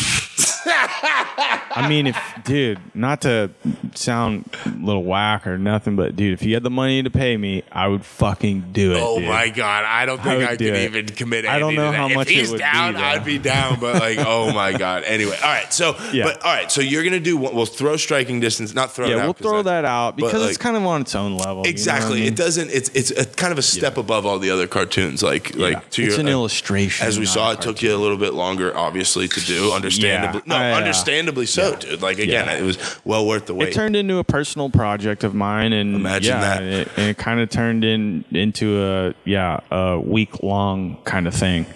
I 0.67 1.87
mean, 1.89 2.07
if 2.09 2.17
dude, 2.45 2.79
not 2.95 3.23
to 3.23 3.51
sound 3.95 4.49
a 4.67 4.69
little 4.71 5.05
whack 5.05 5.47
or 5.47 5.59
nothing, 5.59 5.97
but 5.97 6.17
dude, 6.17 6.33
if 6.33 6.43
you 6.43 6.55
had 6.55 6.63
the 6.63 6.71
money 6.71 7.03
to 7.03 7.11
pay 7.11 7.37
me, 7.37 7.63
I 7.73 7.89
would 7.89 8.05
fucking 8.05 8.73
do 8.73 8.93
it. 8.95 9.01
Oh 9.03 9.19
dude. 9.19 9.29
my 9.29 9.49
god, 9.51 9.85
I 9.85 10.07
don't 10.07 10.23
think 10.23 10.39
would 10.39 10.49
I, 10.49 10.57
do 10.57 10.67
could 10.67 10.75
it. 10.77 10.85
even 10.85 11.07
commit. 11.07 11.47
I 11.47 11.59
don't 11.59 11.75
know 11.75 11.93
how 11.93 12.09
if 12.09 12.15
much 12.15 12.29
it 12.31 12.35
he's 12.35 12.53
be, 12.53 12.59
down, 12.59 12.95
though. 12.95 13.01
I'd 13.01 13.25
be 13.25 13.39
down. 13.39 13.81
But 13.81 13.95
like, 14.01 14.19
oh 14.21 14.53
my 14.53 14.73
god. 14.77 15.05
Anyway, 15.05 15.37
all 15.43 15.51
right. 15.51 15.73
So, 15.73 15.97
Yeah. 16.13 16.25
but 16.25 16.45
all 16.45 16.55
right. 16.55 16.71
So 16.71 16.81
you're 16.81 17.05
gonna 17.05 17.21
do. 17.21 17.37
We'll 17.37 17.67
throw 17.67 17.97
striking 17.97 18.41
distance. 18.41 18.75
Not 18.75 18.93
throw. 18.93 19.09
Yeah, 19.09 19.25
we'll 19.25 19.33
throw 19.33 19.63
that 19.63 19.85
out 19.85 20.17
because 20.17 20.41
like, 20.43 20.49
it's 20.51 20.59
kind 20.59 20.77
of 20.77 20.85
on 20.87 21.03
its 21.03 21.15
own 21.15 21.37
level. 21.37 21.57
you 21.57 21.63
know 21.63 21.69
I 21.69 21.71
Exactly. 21.71 22.21
mean? 22.21 22.29
It 22.29 22.37
doesn't. 22.37 22.71
It's 22.71 22.89
it's 22.91 23.11
a 23.11 23.27
kind 23.27 23.53
of 23.53 23.59
a 23.59 23.63
step 23.63 23.97
above 23.97 24.27
all 24.27 24.39
the 24.39 24.51
other 24.51 24.67
cartoons. 24.67 25.23
Like 25.23 25.57
like 25.57 25.91
to 25.91 26.03
It's 26.05 26.13
your, 26.13 26.21
an 26.21 26.29
uh, 26.29 26.31
illustration, 26.33 27.07
As 27.07 27.19
we 27.19 27.27
saw, 27.27 27.53
it 27.53 27.61
took 27.61 27.83
you 27.83 27.95
a 27.95 27.99
little 27.99 28.17
bit 28.17 28.35
longer, 28.35 28.77
obviously, 28.77 29.29
to 29.29 29.41
do. 29.41 29.73
Understandably, 29.73 30.43
no, 30.47 30.54
I, 30.55 30.73
uh, 30.73 30.77
understandably 30.77 31.47
so, 31.47 31.77
dude. 31.77 32.03
Like 32.03 32.19
again, 32.19 32.47
yeah. 32.47 32.55
it 32.57 32.63
was 32.63 32.79
well 33.05 33.27
worth 33.27 33.47
the 33.47 33.55
wait. 33.55 33.69
It 33.69 33.75
turned 33.75 33.97
into 33.97 34.19
a 34.19 34.25
personal 34.25 34.71
project 34.71 35.25
of 35.25 35.35
mine, 35.35 35.73
and 35.73 35.95
Imagine 35.95 36.35
yeah, 36.35 36.41
that. 36.41 36.63
and 36.63 36.73
it, 36.73 36.89
and 36.97 37.11
it 37.11 37.19
kind 37.19 37.41
of 37.41 37.51
turned 37.51 37.85
in 37.85 38.25
into 38.31 38.83
a 38.83 39.15
yeah 39.25 39.61
a 39.71 39.99
week 39.99 40.43
long 40.43 40.99
kind 41.05 41.27
of 41.27 41.35
thing. 41.35 41.67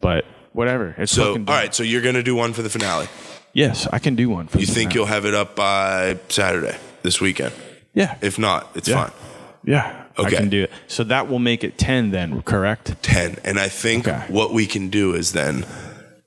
But 0.00 0.24
whatever, 0.52 0.94
it's 0.98 1.12
so 1.12 1.32
all 1.32 1.38
right. 1.38 1.74
So 1.74 1.82
you're 1.82 2.02
gonna 2.02 2.22
do 2.22 2.34
one 2.34 2.52
for 2.52 2.62
the 2.62 2.70
finale. 2.70 3.08
Yes, 3.52 3.86
I 3.90 3.98
can 3.98 4.16
do 4.16 4.28
one. 4.28 4.48
For 4.48 4.58
You 4.58 4.66
think 4.66 4.90
finale. 4.90 4.94
you'll 4.94 5.06
have 5.06 5.24
it 5.24 5.34
up 5.34 5.56
by 5.56 6.18
Saturday 6.28 6.76
this 7.02 7.20
weekend? 7.22 7.54
Yeah, 7.94 8.16
If 8.20 8.38
not, 8.38 8.70
it's 8.74 8.86
Yeah. 8.86 9.04
fine. 9.06 9.12
yeah, 9.64 10.02
Okay. 10.18 10.36
I 10.36 10.38
can 10.40 10.50
do 10.50 10.64
it. 10.64 10.70
So 10.88 11.04
that 11.04 11.28
will 11.30 11.38
make 11.38 11.64
it 11.64 11.78
ten 11.78 12.10
then, 12.10 12.42
correct? 12.42 12.94
10. 13.00 13.36
And 13.44 13.58
I 13.58 13.68
think 13.70 14.06
Okay. 14.06 14.24
what 14.28 14.52
we 14.52 14.66
can 14.66 14.90
do 14.90 15.14
is 15.14 15.32
then, 15.32 15.64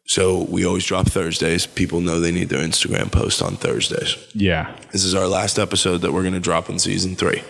so 0.10 0.41
we 0.45 0.66
always 0.66 0.86
drop 0.86 1.05
Thursdays. 1.05 1.68
People 1.68 2.01
know 2.01 2.20
they 2.20 2.32
need 2.32 2.49
their 2.49 2.66
Instagram 2.66 3.12
post 3.12 3.43
on 3.43 3.57
Thursdays. 3.57 4.16
Yeah. 4.34 4.76
This 4.91 5.05
is 5.05 5.14
our 5.14 5.28
last 5.28 5.60
episode 5.60 5.99
that 5.99 6.12
we're 6.12 6.24
going 6.24 6.34
to 6.34 6.39
drop 6.39 6.68
in 6.68 6.80
season 6.80 7.16
three. 7.16 7.43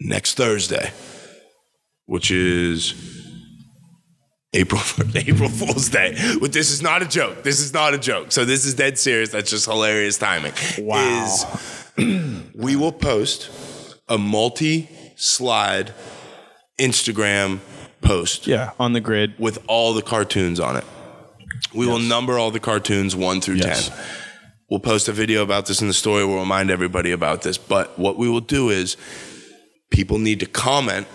Next 0.00 0.34
Thursday, 0.34 0.90
which 2.06 2.32
is 2.32 2.94
April 4.52 4.80
April 5.14 5.48
Fool's 5.48 5.88
Day. 5.88 6.16
But 6.40 6.52
this 6.52 6.72
is 6.72 6.82
not 6.82 7.02
a 7.02 7.06
joke. 7.06 7.44
This 7.44 7.60
is 7.60 7.72
not 7.72 7.94
a 7.94 7.98
joke. 7.98 8.32
So 8.32 8.44
this 8.44 8.64
is 8.64 8.74
dead 8.74 8.98
serious. 8.98 9.30
That's 9.30 9.50
just 9.50 9.66
hilarious 9.66 10.18
timing. 10.18 10.54
Wow. 10.78 11.46
Is 11.96 12.50
we 12.56 12.74
will 12.74 12.90
post 12.90 13.50
a 14.08 14.18
multi-slide 14.18 15.94
Instagram 16.80 17.60
post 18.02 18.46
Yeah, 18.46 18.70
on 18.78 18.92
the 18.92 19.00
grid. 19.00 19.34
with 19.38 19.58
all 19.66 19.94
the 19.94 20.02
cartoons 20.02 20.60
on 20.60 20.76
it. 20.76 20.84
We 21.74 21.86
will 21.86 21.98
number 21.98 22.38
all 22.38 22.50
the 22.50 22.60
cartoons 22.60 23.14
one 23.16 23.40
through 23.40 23.56
Yes. 23.56 23.88
10. 23.88 23.98
We'll 24.68 24.80
post 24.80 25.08
a 25.08 25.12
video 25.12 25.42
about 25.42 25.66
this 25.66 25.80
in 25.82 25.88
the 25.88 25.94
story. 25.94 26.24
We'll 26.24 26.38
remind 26.40 26.70
everybody 26.70 27.12
about 27.12 27.42
this. 27.42 27.58
But 27.58 27.98
what 27.98 28.16
we 28.18 28.28
will 28.28 28.40
do 28.40 28.70
is 28.70 28.96
people 29.90 30.18
need 30.18 30.40
to 30.40 30.46
comment 30.46 31.06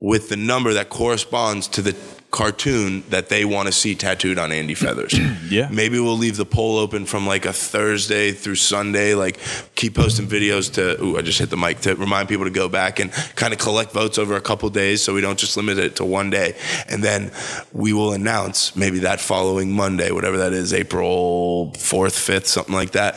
with 0.00 0.28
the 0.28 0.36
number 0.36 0.72
that 0.74 0.88
corresponds 0.88 1.68
to 1.68 1.82
the 1.82 1.94
cartoon 2.30 3.02
that 3.08 3.28
they 3.28 3.44
want 3.44 3.66
to 3.66 3.72
see 3.72 3.94
tattooed 3.96 4.38
on 4.38 4.52
Andy 4.52 4.74
Feathers. 4.74 5.14
Yeah. 5.50 5.68
Maybe 5.68 5.98
we'll 5.98 6.16
leave 6.16 6.36
the 6.36 6.44
poll 6.46 6.78
open 6.78 7.06
from 7.06 7.26
like 7.26 7.44
a 7.44 7.52
Thursday 7.52 8.30
through 8.30 8.54
Sunday. 8.54 9.14
Like 9.16 9.36
keep 9.74 9.96
posting 9.96 10.28
videos 10.28 10.72
to. 10.74 11.02
Ooh, 11.02 11.18
I 11.18 11.22
just 11.22 11.40
hit 11.40 11.50
the 11.50 11.56
mic 11.56 11.80
to 11.80 11.96
remind 11.96 12.28
people 12.28 12.44
to 12.44 12.52
go 12.52 12.68
back 12.68 13.00
and 13.00 13.10
kind 13.34 13.52
of 13.52 13.58
collect 13.58 13.90
votes 13.92 14.16
over 14.16 14.36
a 14.36 14.40
couple 14.40 14.70
days, 14.70 15.02
so 15.02 15.12
we 15.12 15.20
don't 15.20 15.38
just 15.40 15.56
limit 15.56 15.78
it 15.78 15.96
to 15.96 16.04
one 16.04 16.30
day. 16.30 16.56
And 16.88 17.02
then 17.02 17.32
we 17.72 17.92
will 17.92 18.12
announce 18.12 18.76
maybe 18.76 19.00
that 19.00 19.20
following 19.20 19.72
Monday, 19.72 20.12
whatever 20.12 20.36
that 20.38 20.52
is, 20.52 20.72
April 20.72 21.72
fourth, 21.74 22.16
fifth, 22.16 22.46
something 22.46 22.74
like 22.74 22.92
that. 22.92 23.16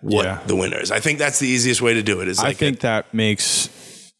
What 0.00 0.24
Yeah. 0.24 0.40
the 0.46 0.56
winner 0.56 0.78
is. 0.80 0.90
I 0.90 0.98
think 1.00 1.18
that's 1.20 1.38
the 1.38 1.46
easiest 1.48 1.80
way 1.80 1.94
to 1.94 2.02
do 2.02 2.20
it. 2.22 2.28
Is 2.28 2.40
I 2.40 2.48
like 2.48 2.56
think 2.56 2.80
that 2.80 3.12
makes 3.14 3.68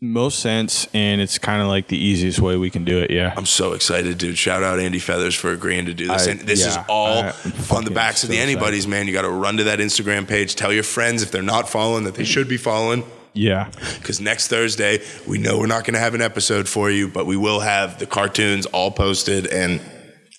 most 0.00 0.38
sense, 0.38 0.86
and 0.94 1.20
it's 1.20 1.38
kind 1.38 1.60
of 1.60 1.66
like 1.68 1.88
the 1.88 1.96
easiest 1.98 2.38
way 2.38 2.56
we 2.56 2.70
can 2.70 2.84
do 2.84 2.98
it. 2.98 3.10
Yeah. 3.10 3.34
I'm 3.36 3.46
so 3.46 3.72
excited, 3.72 4.16
dude. 4.18 4.38
Shout 4.38 4.62
out 4.62 4.78
Andy 4.78 5.00
Feathers 5.00 5.34
for 5.34 5.50
agreeing 5.52 5.86
to 5.86 5.94
do 5.94 6.06
this. 6.06 6.28
I- 6.28 6.30
and 6.32 6.40
this 6.40 6.64
is 6.64 6.76
all 6.88 7.24
I- 7.24 7.32
on 7.70 7.84
the 7.84 7.90
backs 7.90 8.22
of 8.22 8.30
the 8.30 8.38
Anybody's, 8.38 8.84
excited. 8.84 8.90
man. 8.90 9.06
You 9.08 9.12
got 9.12 9.22
to 9.22 9.28
run 9.30 9.56
to 9.56 9.64
that 9.64 9.80
Instagram 9.80 10.26
page. 10.28 10.54
Tell 10.54 10.72
your 10.72 10.84
friends 10.84 11.22
if 11.22 11.32
they're 11.32 11.42
not 11.42 11.68
following 11.68 12.04
that 12.04 12.14
they 12.14 12.24
should 12.24 12.48
be 12.48 12.56
following. 12.56 13.02
Yeah. 13.32 13.68
Because 13.98 14.20
next 14.20 14.48
Thursday, 14.48 15.00
we 15.26 15.38
know 15.38 15.58
we're 15.58 15.66
not 15.66 15.84
going 15.84 15.94
to 15.94 16.00
have 16.00 16.14
an 16.14 16.22
episode 16.22 16.68
for 16.68 16.90
you, 16.90 17.08
but 17.08 17.26
we 17.26 17.36
will 17.36 17.60
have 17.60 17.98
the 17.98 18.06
cartoons 18.06 18.66
all 18.66 18.90
posted. 18.92 19.46
And 19.46 19.80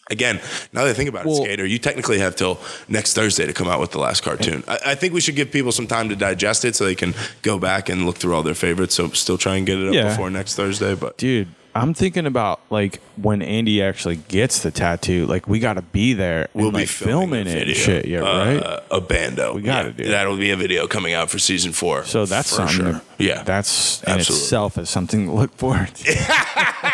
again, 0.09 0.39
now 0.73 0.83
that 0.83 0.89
I 0.89 0.93
think 0.93 1.09
about 1.09 1.25
it, 1.25 1.29
Well- 1.29 1.43
Skater, 1.43 1.65
you 1.65 1.79
technically 1.79 2.19
have 2.19 2.35
till 2.35 2.59
next 2.87 3.13
Thursday 3.13 3.45
to 3.45 3.53
come 3.53 3.67
out 3.67 3.79
with 3.79 3.91
the 3.91 3.99
last 3.99 4.21
cartoon. 4.21 4.63
I, 4.67 4.79
I 4.87 4.95
think 4.95 5.13
we 5.13 5.21
should 5.21 5.35
give 5.35 5.51
people 5.51 5.71
some 5.71 5.87
time 5.87 6.09
to 6.09 6.15
digest 6.15 6.65
it 6.65 6.75
so 6.75 6.85
they 6.85 6.95
can 6.95 7.13
go 7.41 7.59
back 7.59 7.89
and 7.89 8.05
look 8.05 8.17
through 8.17 8.35
all 8.35 8.43
their 8.43 8.53
favorites. 8.55 8.95
So 8.95 9.09
still 9.09 9.37
try 9.37 9.55
and 9.57 9.65
get 9.65 9.77
it 9.79 9.87
up 9.89 9.93
Yeah. 9.93 10.09
before 10.09 10.29
next 10.29 10.55
Thursday. 10.55 10.95
But 10.95 11.17
Dude, 11.17 11.47
I'm 11.75 11.93
thinking 11.93 12.25
about 12.25 12.59
like 12.71 12.99
when 13.15 13.41
Andy 13.43 13.81
actually 13.83 14.15
gets 14.17 14.59
the 14.63 14.71
tattoo. 14.71 15.27
Like 15.27 15.47
we 15.47 15.59
got 15.59 15.75
to 15.75 15.83
be 15.83 16.13
there. 16.13 16.47
We'll 16.53 16.71
be 16.71 16.79
like, 16.79 16.87
filming, 16.87 17.45
filming 17.45 17.69
it. 17.69 17.75
Shit, 17.75 18.05
yeah, 18.05 18.19
right. 18.19 18.57
Uh, 18.57 18.79
a 18.91 18.99
bando. 18.99 19.53
We 19.53 19.61
gotta 19.61 19.89
Yeah, 19.89 19.93
do 19.93 20.03
it. 20.03 20.07
That'll 20.07 20.35
be 20.37 20.49
a 20.49 20.57
video 20.57 20.87
coming 20.87 21.13
out 21.13 21.29
for 21.29 21.37
season 21.37 21.71
four. 21.71 22.05
so 22.05 22.25
that's 22.25 22.49
something. 22.49 22.75
sure. 22.75 22.91
to- 22.93 23.01
yeah, 23.19 23.43
that's 23.43 24.01
in 24.03 24.13
Absolutely. 24.13 24.43
itself 24.43 24.77
is 24.79 24.89
something 24.89 25.27
to 25.27 25.31
look 25.31 25.55
forward 25.55 25.93
to. 25.93 26.11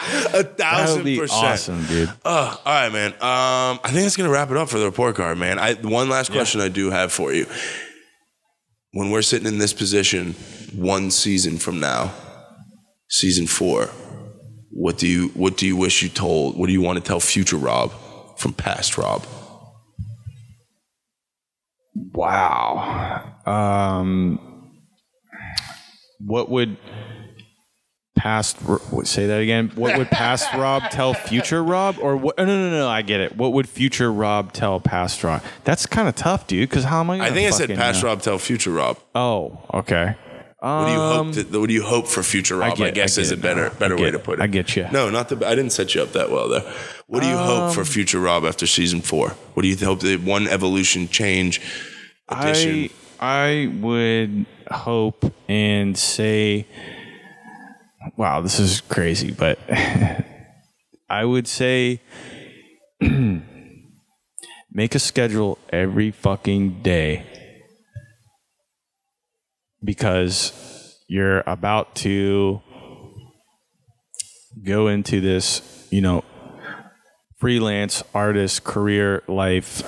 a 0.34 0.42
That 0.42 0.58
thousand 0.58 0.96
would 0.98 1.04
be 1.04 1.18
percent. 1.18 1.44
awesome, 1.44 1.84
dude. 1.86 2.08
Uh, 2.24 2.56
all 2.64 2.72
right, 2.72 2.92
man. 2.92 3.12
Um, 3.14 3.80
I 3.84 3.90
think 3.90 4.02
that's 4.02 4.16
gonna 4.16 4.30
wrap 4.30 4.50
it 4.50 4.56
up 4.56 4.68
for 4.68 4.78
the 4.78 4.84
report 4.86 5.16
card, 5.16 5.38
man. 5.38 5.58
I 5.58 5.74
one 5.74 6.08
last 6.08 6.30
question 6.32 6.60
I 6.60 6.68
do 6.68 6.90
have 6.90 7.12
for 7.12 7.32
you. 7.32 7.46
When 8.92 9.10
we're 9.10 9.22
sitting 9.22 9.46
in 9.46 9.58
this 9.58 9.72
position, 9.72 10.32
one 10.74 11.10
season 11.10 11.58
from 11.58 11.78
now, 11.80 12.12
season 13.08 13.46
four, 13.46 13.86
what 14.70 14.98
do 14.98 15.06
you 15.06 15.28
what 15.28 15.56
do 15.56 15.66
you 15.66 15.76
wish 15.76 16.02
you 16.02 16.08
told? 16.08 16.56
What 16.58 16.66
do 16.66 16.72
you 16.72 16.80
want 16.82 16.98
to 16.98 17.04
tell 17.04 17.20
future 17.20 17.56
Rob 17.56 17.92
from 18.36 18.52
past 18.52 18.98
Rob? 18.98 19.24
Wow. 21.94 23.34
Um, 23.46 24.38
what 26.18 26.50
would 26.50 26.76
past 28.20 28.56
what- 28.58 29.06
say 29.06 29.26
that 29.26 29.40
again? 29.40 29.72
What 29.74 29.96
would 29.96 30.10
past 30.10 30.52
Rob 30.54 30.82
tell 30.90 31.14
future 31.14 31.64
Rob, 31.64 31.96
or 32.00 32.16
what? 32.16 32.36
No, 32.36 32.44
no, 32.44 32.70
no, 32.70 32.78
no. 32.80 32.88
I 32.88 33.00
get 33.02 33.20
it. 33.20 33.36
What 33.36 33.52
would 33.54 33.68
future 33.68 34.12
Rob 34.12 34.52
tell 34.52 34.78
past 34.80 35.24
Rob? 35.24 35.42
That's 35.64 35.86
kind 35.86 36.06
of 36.08 36.14
tough, 36.16 36.46
dude. 36.46 36.68
Because 36.68 36.84
how 36.84 37.00
am 37.00 37.10
I? 37.10 37.16
Gonna 37.18 37.30
I 37.30 37.32
think 37.32 37.46
I 37.48 37.50
said 37.50 37.70
past 37.76 38.02
know? 38.02 38.10
Rob 38.10 38.20
tell 38.22 38.38
future 38.38 38.70
Rob. 38.72 38.98
Oh, 39.14 39.58
okay. 39.72 40.16
What 40.62 40.86
do 40.86 40.92
you 40.92 41.00
Um, 41.00 41.26
hope? 41.32 41.34
To, 41.50 41.60
what 41.60 41.68
do 41.68 41.72
you 41.72 41.82
hope 41.82 42.06
for 42.06 42.22
future 42.22 42.56
Rob? 42.56 42.72
I, 42.72 42.76
get- 42.76 42.94
guess 42.94 43.16
I 43.16 43.22
is 43.22 43.30
a 43.30 43.36
better 43.38 43.66
uh, 43.66 43.68
now. 43.70 43.78
better 43.78 43.96
I 43.98 44.02
way 44.02 44.10
to 44.10 44.18
put 44.18 44.38
it. 44.40 44.42
I 44.42 44.46
get 44.46 44.76
you. 44.76 44.86
No, 44.92 45.08
not 45.08 45.30
the. 45.30 45.36
I 45.46 45.54
didn't 45.54 45.70
set 45.72 45.94
you 45.94 46.02
up 46.02 46.12
that 46.12 46.30
well 46.30 46.48
there. 46.48 46.70
What 47.06 47.22
do 47.22 47.28
you 47.28 47.36
hope 47.38 47.72
for 47.72 47.80
um, 47.80 47.86
future 47.86 48.20
Rob 48.20 48.44
after 48.44 48.66
season 48.66 49.00
four? 49.00 49.30
What 49.54 49.62
do 49.62 49.68
you 49.68 49.76
hope 49.78 50.00
that 50.00 50.20
one 50.20 50.46
evolution 50.46 51.08
change 51.08 51.62
addition? 52.28 52.90
I 52.90 52.90
I 53.22 53.66
would 53.80 54.46
hope 54.70 55.32
and 55.48 55.96
say, 55.96 56.66
wow, 58.16 58.40
this 58.40 58.58
is 58.58 58.80
crazy, 58.82 59.32
but 59.32 59.58
I 61.08 61.24
would 61.24 61.46
say 61.48 62.00
make 64.72 64.94
a 64.94 64.98
schedule 64.98 65.58
every 65.70 66.10
fucking 66.10 66.82
day 66.82 67.26
because 69.82 71.02
you're 71.08 71.42
about 71.46 71.94
to 71.96 72.62
go 74.62 74.88
into 74.88 75.20
this, 75.20 75.88
you 75.90 76.00
know, 76.00 76.24
freelance 77.38 78.02
artist 78.14 78.64
career 78.64 79.22
life 79.26 79.82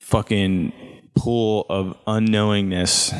fucking 0.00 0.72
pool 1.14 1.66
of 1.68 1.96
unknowingness. 2.06 3.12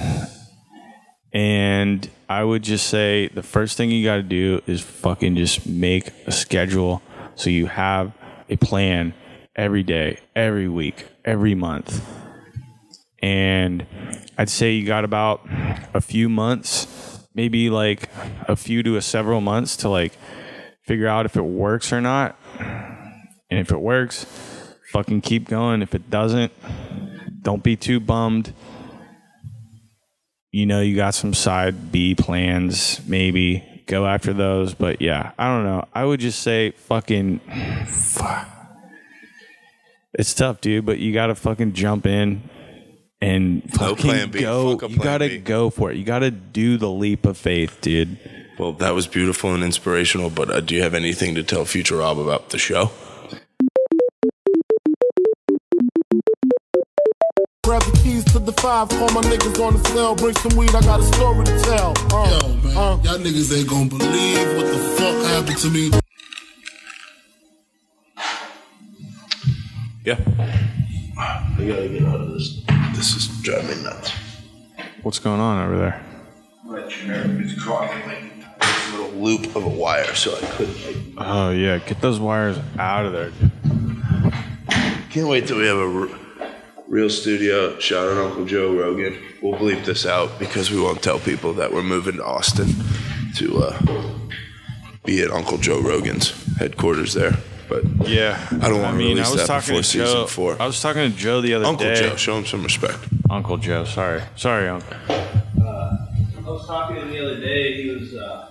And 1.35 2.09
I 2.28 2.45
would 2.45 2.62
just 2.62 2.87
say 2.87 3.26
the 3.28 3.43
first 3.43 3.76
thing 3.76 3.91
you 3.91 4.05
got 4.05 4.16
to 4.16 4.22
do 4.22 4.62
is 4.68 4.80
fucking 4.80 5.35
just 5.35 5.66
make 5.66 6.11
a 6.26 6.32
schedule 6.32 7.03
so 7.35 7.51
you 7.51 7.66
have 7.66 8.12
a 8.49 8.57
plan 8.57 9.14
every 9.57 9.82
day, 9.82 10.20
every 10.37 10.68
week, 10.68 11.07
every 11.24 11.57
month. 11.57 12.09
And 13.20 13.85
I'd 14.39 14.49
say 14.49 14.72
you 14.72 14.87
got 14.87 15.05
about 15.05 15.45
a 15.93 16.01
few 16.01 16.28
months, 16.28 17.26
maybe 17.35 17.68
like 17.68 18.09
a 18.47 18.55
few 18.55 18.85
to 18.85 18.97
a 18.97 19.03
several 19.03 19.41
months 19.41 19.76
to 19.78 19.89
like 19.89 20.12
figure 20.82 21.09
out 21.09 21.26
if 21.26 21.37
it 21.37 21.43
works 21.43 21.93
or 21.93 22.01
not. 22.01 22.39
And 23.51 23.59
if 23.59 23.72
it 23.72 23.80
works, 23.80 24.24
fucking 24.93 25.22
keep 25.22 25.49
going. 25.49 25.82
If 25.82 25.95
it 25.95 26.11
doesn't, 26.11 26.53
don't 27.43 27.62
be 27.62 27.74
too 27.76 27.99
bummed. 27.99 28.53
You 30.55 30.67
know, 30.67 30.81
you 30.81 30.95
got 30.95 31.17
some 31.17 31.35
side 31.35 31.91
B 31.91 32.15
plans, 32.15 33.01
maybe 33.09 33.83
go 33.87 34.07
after 34.07 34.33
those. 34.33 34.73
But 34.73 35.03
yeah, 35.03 35.33
I 35.37 35.49
don't 35.49 35.65
know. 35.65 35.89
I 35.93 36.05
would 36.05 36.21
just 36.21 36.43
say 36.43 36.71
fucking. 36.71 37.41
Fuck. 37.87 38.49
It's 40.17 40.33
tough, 40.33 40.61
dude, 40.61 40.87
but 40.87 41.01
you 41.01 41.13
got 41.13 41.27
to 41.27 41.35
fucking 41.35 41.73
jump 41.73 42.07
in 42.07 42.49
and 43.21 43.65
No 43.81 43.97
fucking 43.97 43.97
plan 43.97 44.31
B. 44.31 44.43
go. 44.43 44.79
Fuck 44.79 44.91
You 44.91 44.97
got 44.99 45.19
to 45.19 45.29
B. 45.29 45.39
go 45.39 45.71
for 45.71 45.91
it. 45.91 45.97
You 45.97 46.05
got 46.05 46.21
to 46.21 46.31
do 46.31 46.77
the 46.77 46.89
leap 46.89 47.27
of 47.27 47.37
faith, 47.37 47.81
dude. 47.81 48.17
Well, 48.57 48.75
that 48.75 48.95
was 48.95 49.09
beautiful 49.09 49.53
and 49.55 49.65
inspirational. 49.65 50.31
But 50.31 50.51
uh, 50.51 50.61
do 50.61 50.77
you 50.77 50.83
have 50.83 50.95
anything 50.95 51.35
to 51.35 51.43
tell 51.43 51.65
future 51.65 51.97
Rob 51.97 52.21
about 52.21 52.51
the 52.51 52.59
show? 52.59 52.93
Keys 58.05 58.25
to 58.33 58.39
the 58.39 58.53
five, 58.53 58.89
call 58.91 59.09
my 59.13 59.23
niggas 59.23 59.59
on 59.67 59.73
the 59.81 59.89
cell, 59.89 60.15
bring 60.15 60.35
some 60.37 60.57
weed, 60.59 60.75
I 60.75 60.81
got 60.83 61.01
a 61.01 61.05
story 61.05 61.45
to 61.47 61.59
tell. 61.61 61.95
Uh, 62.13 62.29
Yo, 62.31 62.49
man, 62.49 62.75
y'all 63.03 63.19
niggas 63.19 63.57
ain't 63.57 63.69
gonna 63.69 63.89
believe 63.89 64.47
what 64.57 64.67
the 64.67 64.79
fuck 64.97 65.17
happened 65.33 65.59
to 65.59 65.71
me. 65.71 65.91
Yeah. 70.05 70.19
We 71.59 71.67
gotta 71.69 71.89
get 71.89 72.03
out 72.05 72.21
of 72.21 72.33
this. 72.35 72.61
This 72.95 73.17
is 73.17 73.29
driving 73.43 73.79
me 73.79 73.85
nuts. 73.85 74.13
What's 75.03 75.19
going 75.19 75.41
on 75.41 75.65
over 75.67 75.79
there? 75.79 76.03
It's 76.87 77.65
caught 77.65 77.91
in 77.91 78.07
like 78.07 78.61
this 78.61 78.93
little 78.93 79.11
loop 79.13 79.57
of 79.57 79.65
a 79.65 79.69
wire, 79.69 80.15
so 80.15 80.37
I 80.37 80.41
couldn't. 80.57 80.87
Like, 80.87 80.97
Oh 81.27 81.51
yeah, 81.53 81.79
get 81.79 82.01
those 82.03 82.21
wires 82.21 82.59
out 82.79 83.07
of 83.07 83.13
there. 83.15 83.33
Can't 85.11 85.29
wait 85.29 85.47
till 85.47 85.57
we 85.59 85.67
have 85.67 85.79
a 85.79 86.01
r- 86.01 86.19
real 86.89 87.11
studio. 87.11 87.78
Shout 87.78 88.09
out 88.09 88.18
Uncle 88.18 88.45
Joe 88.45 88.74
Rogan. 88.74 89.16
We'll 89.43 89.59
bleep 89.59 89.85
this 89.85 90.07
out 90.07 90.39
because 90.39 90.70
we 90.70 90.80
won't 90.80 91.03
tell 91.03 91.18
people 91.18 91.53
that 91.55 91.72
we're 91.72 91.82
moving 91.82 92.16
to 92.16 92.24
Austin 92.24 92.68
to 93.37 93.62
uh, 93.64 93.82
be 95.05 95.20
at 95.22 95.30
Uncle 95.30 95.59
Joe 95.59 95.80
Rogan's 95.80 96.30
headquarters 96.57 97.14
there. 97.14 97.37
But 97.68 97.85
Yeah, 98.07 98.39
I 98.61 98.68
don't 98.68 98.82
want 98.82 98.93
to 98.95 98.99
mean, 98.99 99.09
release 99.16 99.26
I 99.26 99.30
was 99.30 99.41
that 99.41 99.47
talking 99.47 99.68
before 99.70 99.82
to 99.82 99.85
season 99.85 100.07
Joe. 100.07 100.26
four. 100.26 100.57
I 100.61 100.66
was 100.66 100.80
talking 100.80 101.11
to 101.11 101.16
Joe 101.16 101.41
the 101.41 101.55
other 101.55 101.64
Uncle 101.64 101.87
day. 101.87 101.93
Uncle 101.95 102.11
Joe, 102.11 102.16
show 102.16 102.37
him 102.39 102.47
some 102.47 102.62
respect. 102.62 102.99
Uncle 103.30 103.57
Joe, 103.57 103.85
sorry, 103.85 104.22
sorry, 104.37 104.68
Uncle. 104.68 104.97
I 105.09 106.51
was 106.51 106.66
talking 106.66 106.97
to 106.97 107.03
him 107.03 107.11
the 107.11 107.20
other 107.24 107.41
day. 107.41 107.82
He 107.82 107.91
was. 107.91 108.14
Uh, 108.14 108.51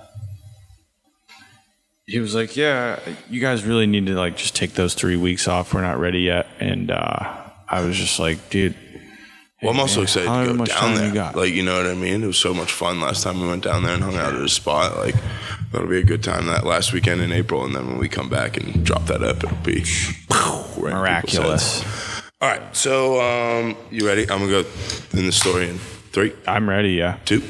He 2.05 2.19
was 2.19 2.35
like, 2.35 2.57
"Yeah, 2.57 2.99
you 3.29 3.39
guys 3.39 3.63
really 3.63 3.85
need 3.87 4.07
to 4.07 4.13
like 4.15 4.35
just 4.35 4.55
take 4.55 4.73
those 4.73 4.93
three 4.93 5.15
weeks 5.15 5.47
off. 5.47 5.73
We're 5.73 5.81
not 5.83 5.99
ready 5.99 6.21
yet." 6.21 6.47
And 6.59 6.91
uh, 6.91 7.42
I 7.73 7.85
was 7.85 7.97
just 7.97 8.19
like, 8.19 8.49
"Dude, 8.49 8.75
Well, 9.61 9.71
I'm 9.73 9.79
also 9.79 9.97
man, 10.01 10.03
excited 10.03 10.51
to 10.51 10.57
go 10.57 10.65
down 10.65 10.95
there. 10.95 11.07
you 11.07 11.13
got? 11.13 11.35
Like, 11.35 11.53
you 11.53 11.63
know 11.63 11.77
what 11.77 11.87
I 11.87 11.93
mean? 11.95 12.23
It 12.23 12.27
was 12.27 12.37
so 12.37 12.53
much 12.53 12.71
fun 12.71 12.99
last 12.99 13.23
time 13.23 13.41
we 13.41 13.47
went 13.47 13.63
down 13.63 13.83
there 13.83 13.93
and 13.95 14.03
hung 14.03 14.15
out 14.17 14.35
at 14.35 14.41
a 14.41 14.49
spot. 14.49 14.97
Like, 14.97 15.15
that'll 15.71 15.87
be 15.87 15.99
a 15.99 16.03
good 16.03 16.23
time 16.23 16.45
that 16.47 16.65
last 16.65 16.93
weekend 16.93 17.21
in 17.21 17.31
April. 17.31 17.65
And 17.65 17.73
then 17.75 17.87
when 17.87 17.97
we 17.97 18.09
come 18.09 18.29
back 18.29 18.57
and 18.57 18.85
drop 18.85 19.05
that 19.07 19.23
up, 19.23 19.37
it'll 19.43 19.57
be 19.57 19.83
right 20.77 20.93
miraculous." 20.93 21.83
All 22.41 22.49
right. 22.49 22.75
So, 22.75 23.21
um, 23.21 23.77
you 23.89 24.05
ready? 24.05 24.23
I'm 24.23 24.47
going 24.47 24.49
to 24.49 24.63
go 24.63 25.17
in 25.17 25.25
the 25.25 25.31
story 25.31 25.69
in 25.69 25.77
three, 26.11 26.33
I'm 26.45 26.69
ready. 26.69 26.91
Yeah. 26.91 27.17
two. 27.25 27.41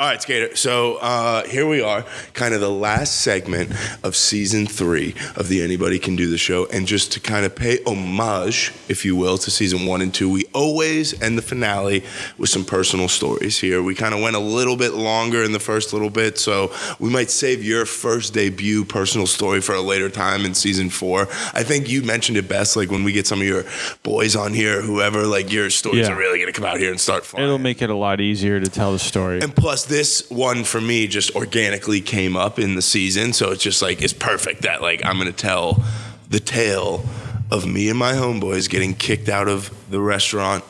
All 0.00 0.06
right, 0.06 0.22
Skater. 0.22 0.54
So 0.54 0.98
uh, 0.98 1.44
here 1.48 1.66
we 1.66 1.80
are, 1.82 2.04
kind 2.32 2.54
of 2.54 2.60
the 2.60 2.70
last 2.70 3.20
segment 3.22 3.72
of 4.04 4.14
season 4.14 4.64
three 4.64 5.16
of 5.34 5.48
the 5.48 5.60
Anybody 5.60 5.98
Can 5.98 6.14
Do 6.14 6.30
the 6.30 6.38
Show. 6.38 6.66
And 6.66 6.86
just 6.86 7.10
to 7.14 7.20
kind 7.20 7.44
of 7.44 7.56
pay 7.56 7.82
homage, 7.84 8.72
if 8.88 9.04
you 9.04 9.16
will, 9.16 9.38
to 9.38 9.50
season 9.50 9.86
one 9.86 10.00
and 10.00 10.14
two, 10.14 10.30
we 10.30 10.44
always 10.54 11.20
end 11.20 11.36
the 11.36 11.42
finale 11.42 12.04
with 12.38 12.48
some 12.48 12.64
personal 12.64 13.08
stories 13.08 13.58
here. 13.58 13.82
We 13.82 13.96
kind 13.96 14.14
of 14.14 14.20
went 14.20 14.36
a 14.36 14.38
little 14.38 14.76
bit 14.76 14.92
longer 14.94 15.42
in 15.42 15.50
the 15.50 15.58
first 15.58 15.92
little 15.92 16.10
bit, 16.10 16.38
so 16.38 16.72
we 17.00 17.10
might 17.10 17.28
save 17.28 17.64
your 17.64 17.84
first 17.84 18.32
debut 18.32 18.84
personal 18.84 19.26
story 19.26 19.60
for 19.60 19.74
a 19.74 19.80
later 19.82 20.08
time 20.08 20.44
in 20.44 20.54
season 20.54 20.90
four. 20.90 21.22
I 21.54 21.64
think 21.64 21.88
you 21.88 22.04
mentioned 22.04 22.38
it 22.38 22.46
best, 22.48 22.76
like 22.76 22.88
when 22.92 23.02
we 23.02 23.10
get 23.10 23.26
some 23.26 23.40
of 23.40 23.46
your 23.48 23.64
boys 24.04 24.36
on 24.36 24.54
here, 24.54 24.80
whoever, 24.80 25.26
like 25.26 25.50
your 25.52 25.70
stories 25.70 26.06
Yeah. 26.06 26.14
are 26.14 26.16
really 26.16 26.38
going 26.38 26.52
to 26.52 26.56
come 26.56 26.70
out 26.70 26.78
here 26.78 26.92
and 26.92 27.00
start 27.00 27.24
flying. 27.26 27.44
It'll 27.46 27.58
make 27.58 27.82
it 27.82 27.90
a 27.90 27.96
lot 27.96 28.20
easier 28.20 28.60
to 28.60 28.70
tell 28.70 28.92
the 28.92 29.00
story. 29.00 29.40
And 29.40 29.52
plus, 29.56 29.87
this 29.88 30.28
one 30.30 30.64
for 30.64 30.80
me 30.80 31.06
just 31.06 31.34
organically 31.34 32.00
came 32.00 32.36
up 32.36 32.58
in 32.58 32.74
the 32.74 32.82
season, 32.82 33.32
so 33.32 33.50
it's 33.50 33.62
just 33.62 33.82
like 33.82 34.02
it's 34.02 34.12
perfect 34.12 34.62
that 34.62 34.82
like 34.82 35.04
I'm 35.04 35.18
gonna 35.18 35.32
tell 35.32 35.82
the 36.28 36.40
tale 36.40 37.04
of 37.50 37.66
me 37.66 37.88
and 37.88 37.98
my 37.98 38.12
homeboys 38.12 38.68
getting 38.68 38.94
kicked 38.94 39.28
out 39.28 39.48
of 39.48 39.74
the 39.90 40.00
restaurant 40.00 40.64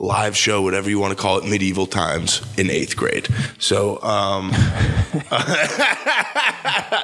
live 0.00 0.34
show, 0.36 0.62
whatever 0.62 0.88
you 0.88 0.98
want 0.98 1.14
to 1.16 1.22
call 1.22 1.36
it, 1.38 1.44
medieval 1.44 1.86
times 1.86 2.40
in 2.58 2.70
eighth 2.70 2.96
grade. 2.96 3.28
So, 3.58 4.02
um, 4.02 4.50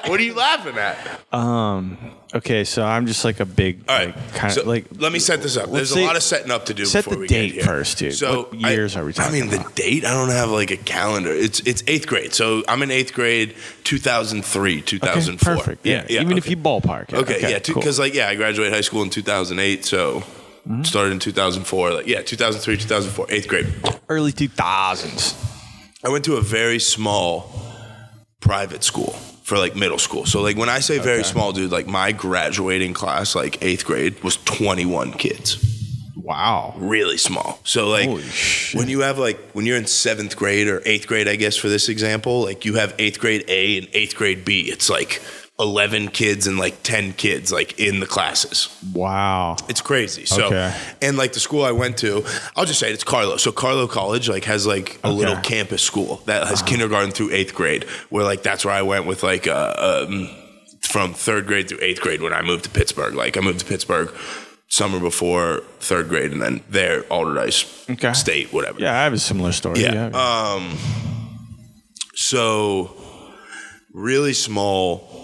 what 0.07 0.18
are 0.18 0.22
you 0.22 0.34
laughing 0.34 0.76
at? 0.78 1.20
Um. 1.32 1.99
Okay, 2.34 2.64
so 2.64 2.84
I'm 2.84 3.07
just 3.07 3.24
like 3.24 3.38
a 3.40 3.47
big, 3.47 3.86
like, 3.88 4.14
kind 4.34 4.55
of 4.59 4.66
like. 4.66 4.86
let 4.99 5.12
me 5.12 5.18
set 5.20 5.42
this 5.42 5.57
up. 5.57 5.70
There's 5.70 5.92
say- 5.94 6.03
a 6.03 6.07
lot 6.07 6.16
of 6.16 6.22
setting 6.22 6.51
up 6.51 6.66
to 6.66 6.74
do. 6.74 6.84
set 6.84 7.05
before 7.05 7.14
the 7.14 7.20
we 7.20 7.26
date 7.28 7.47
get 7.55 7.55
here. 7.55 7.64
first, 7.64 7.99
dude. 7.99 8.14
So 8.14 8.44
What 8.51 8.55
years 8.61 8.97
I, 8.97 9.01
are 9.01 9.05
we 9.07 9.12
I 9.16 9.30
mean, 9.30 9.49
about? 9.55 9.74
the 9.76 9.82
date. 9.82 10.05
I 10.05 10.12
don't 10.12 10.30
have 10.30 10.51
like 10.51 10.70
a 10.70 10.76
calendar. 10.76 11.32
It's 11.32 11.61
it's 11.61 11.82
eighth 11.86 12.07
grade. 12.07 12.34
So 12.34 12.62
I'm 12.68 12.82
in 12.82 12.90
eighth 12.90 13.14
grade, 13.14 13.55
2003, 13.84 14.82
2004. 14.82 15.53
Okay, 15.53 15.61
perfect. 15.61 15.86
Yeah, 15.86 16.05
even 16.09 16.36
if 16.36 16.49
you 16.51 16.57
ballpark. 16.57 17.11
it. 17.12 17.14
Okay, 17.14 17.40
yeah, 17.51 17.59
cool. 17.61 17.76
because 17.76 17.99
like 17.99 18.12
yeah, 18.12 18.28
I 18.28 18.34
graduated 18.34 18.72
high 18.74 18.80
school 18.82 19.03
in 19.03 19.09
2008, 19.11 19.84
so 19.84 20.22
Mm-hmm. 20.67 20.83
started 20.83 21.12
in 21.12 21.19
2004. 21.21 21.93
Like 21.95 22.07
yeah, 22.07 22.23
2003, 22.23 22.77
2004, 22.77 23.27
eighth 23.31 23.47
grade. 23.49 23.67
early 24.09 24.33
2000s. 24.33 25.35
I 26.05 26.09
went 26.09 26.25
to 26.25 26.37
a 26.37 26.41
very 26.41 26.79
small 26.79 27.51
private 28.41 28.83
school 28.85 29.12
for 29.45 29.59
like 29.59 29.77
middle 29.77 29.99
school. 29.99 30.27
So 30.27 30.41
like 30.43 30.57
when 30.57 30.69
I 30.69 30.81
say 30.81 30.99
very 30.99 31.21
Okay. 31.21 31.29
small, 31.29 31.53
dude, 31.53 31.71
like 31.71 31.87
my 31.87 32.12
graduating 32.12 32.95
class, 32.95 33.35
like 33.37 33.62
eighth 33.62 33.85
grade, 33.85 34.23
was 34.25 34.37
21 34.39 35.12
kids. 35.12 35.59
Wow. 36.17 36.75
Really 36.77 37.19
small. 37.19 37.61
So 37.62 37.89
like 37.89 38.09
when 38.75 38.89
you 38.89 39.01
have 39.01 39.19
like 39.19 39.39
when 39.53 39.67
you're 39.67 39.77
in 39.77 39.87
seventh 39.87 40.37
grade 40.37 40.67
or 40.67 40.83
eighth 40.85 41.07
grade, 41.07 41.29
I 41.29 41.37
guess 41.37 41.57
for 41.57 41.69
this 41.69 41.89
example, 41.89 42.43
like 42.43 42.64
you 42.64 42.75
have 42.75 42.93
eighth 42.99 43.21
grade 43.21 43.45
A 43.47 43.79
and 43.79 43.89
eighth 43.93 44.17
grade 44.17 44.45
B. 44.45 44.62
It's 44.62 44.91
like 44.91 45.23
11 45.59 46.09
kids 46.09 46.46
and 46.46 46.59
like 46.59 46.82
10 46.82 47.14
kids 47.14 47.50
like 47.50 47.80
in 47.80 48.00
the 48.00 48.07
classes. 48.07 48.68
Wow. 48.92 49.57
It's 49.70 49.80
crazy. 49.80 50.26
So, 50.26 50.46
Okay. 50.48 50.74
and 51.00 51.16
like 51.16 51.32
the 51.32 51.40
school 51.40 51.64
I 51.64 51.72
went 51.72 51.96
to, 51.98 52.24
I'll 52.57 52.66
just 52.66 52.78
say 52.78 52.90
it, 52.90 52.92
it's 52.94 53.04
Carlow. 53.04 53.38
So 53.38 53.52
Carlow 53.52 53.86
College 53.86 54.28
like 54.28 54.44
has 54.44 54.66
like 54.66 54.96
a 55.02 55.07
Okay. 55.09 55.16
little 55.16 55.36
campus 55.38 55.82
school 55.82 56.20
that 56.26 56.46
has 56.46 56.61
kindergarten 56.61 57.11
through 57.11 57.30
eighth 57.32 57.54
grade, 57.54 57.84
where 58.11 58.22
like 58.24 58.42
that's 58.42 58.64
where 58.66 58.74
I 58.74 58.82
went 58.82 59.07
with 59.07 59.22
like 59.22 59.46
uh, 59.46 60.04
um, 60.09 60.28
from 60.82 61.14
third 61.14 61.46
grade 61.46 61.68
through 61.68 61.80
eighth 61.80 62.02
grade 62.02 62.20
when 62.20 62.34
I 62.34 62.42
moved 62.42 62.64
to 62.64 62.70
Pittsburgh. 62.70 63.14
Like 63.14 63.38
I 63.38 63.40
moved 63.40 63.61
to 63.61 63.64
Pittsburgh 63.66 64.14
summer 64.68 65.00
before 65.00 65.62
third 65.80 66.09
grade, 66.11 66.32
and 66.32 66.42
then 66.42 66.61
there 66.68 67.02
Allderdice 67.04 67.88
Okay. 67.92 68.12
State, 68.12 68.52
whatever. 68.52 68.78
Yeah, 68.78 68.92
I 68.92 69.04
have 69.04 69.14
a 69.14 69.18
similar 69.18 69.52
story. 69.52 69.80
Yeah. 69.80 70.09
Um, 70.09 70.76
so 72.14 72.90
really 73.92 74.34
small 74.34 75.16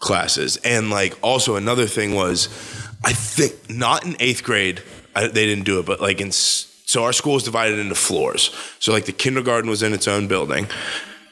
classes, 0.00 0.56
and 0.64 0.90
like 0.90 1.16
also 1.22 1.56
another 1.56 1.86
thing 1.86 2.14
was, 2.14 2.48
I 3.04 3.12
think 3.12 3.70
not 3.70 4.04
in 4.04 4.16
eighth 4.18 4.42
grade 4.42 4.82
I, 5.14 5.26
they 5.26 5.46
didn't 5.46 5.64
do 5.64 5.78
it, 5.80 5.86
but 5.86 6.00
like 6.00 6.20
in 6.20 6.32
so 6.32 7.04
our 7.04 7.12
school 7.12 7.36
is 7.36 7.42
divided 7.42 7.78
into 7.78 7.94
floors. 7.94 8.54
So 8.78 8.92
like 8.92 9.06
the 9.06 9.12
kindergarten 9.12 9.70
was 9.70 9.82
in 9.82 9.92
its 9.92 10.08
own 10.08 10.28
building. 10.28 10.66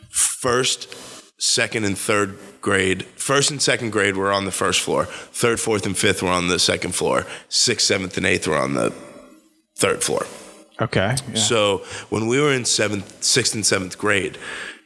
First, 0.09 0.95
second, 1.41 1.85
and 1.85 1.99
third 1.99 2.39
grade. 2.61 3.05
First 3.17 3.51
and 3.51 3.61
second 3.61 3.91
grade 3.91 4.17
were 4.17 4.33
on 4.33 4.45
the 4.45 4.53
first 4.53 4.81
floor. 4.81 5.07
Third, 5.07 5.61
fourth, 5.61 5.87
and 5.87 5.97
fifth 5.97 6.23
were 6.23 6.31
on 6.31 6.49
the 6.49 6.59
second 6.59 6.95
floor. 6.95 7.27
Sixth, 7.49 7.87
seventh, 7.87 8.17
and 8.17 8.27
eighth 8.27 8.47
were 8.47 8.57
on 8.57 8.75
the 8.75 8.93
third 9.77 10.03
floor. 10.03 10.27
Okay. 10.81 11.17
yeah. 11.29 11.35
So 11.35 11.79
when 12.09 12.29
we 12.29 12.41
were 12.41 12.53
in 12.53 12.65
seventh, 12.65 13.23
sixth, 13.23 13.55
and 13.55 13.67
seventh 13.67 13.99
grade, 13.99 14.39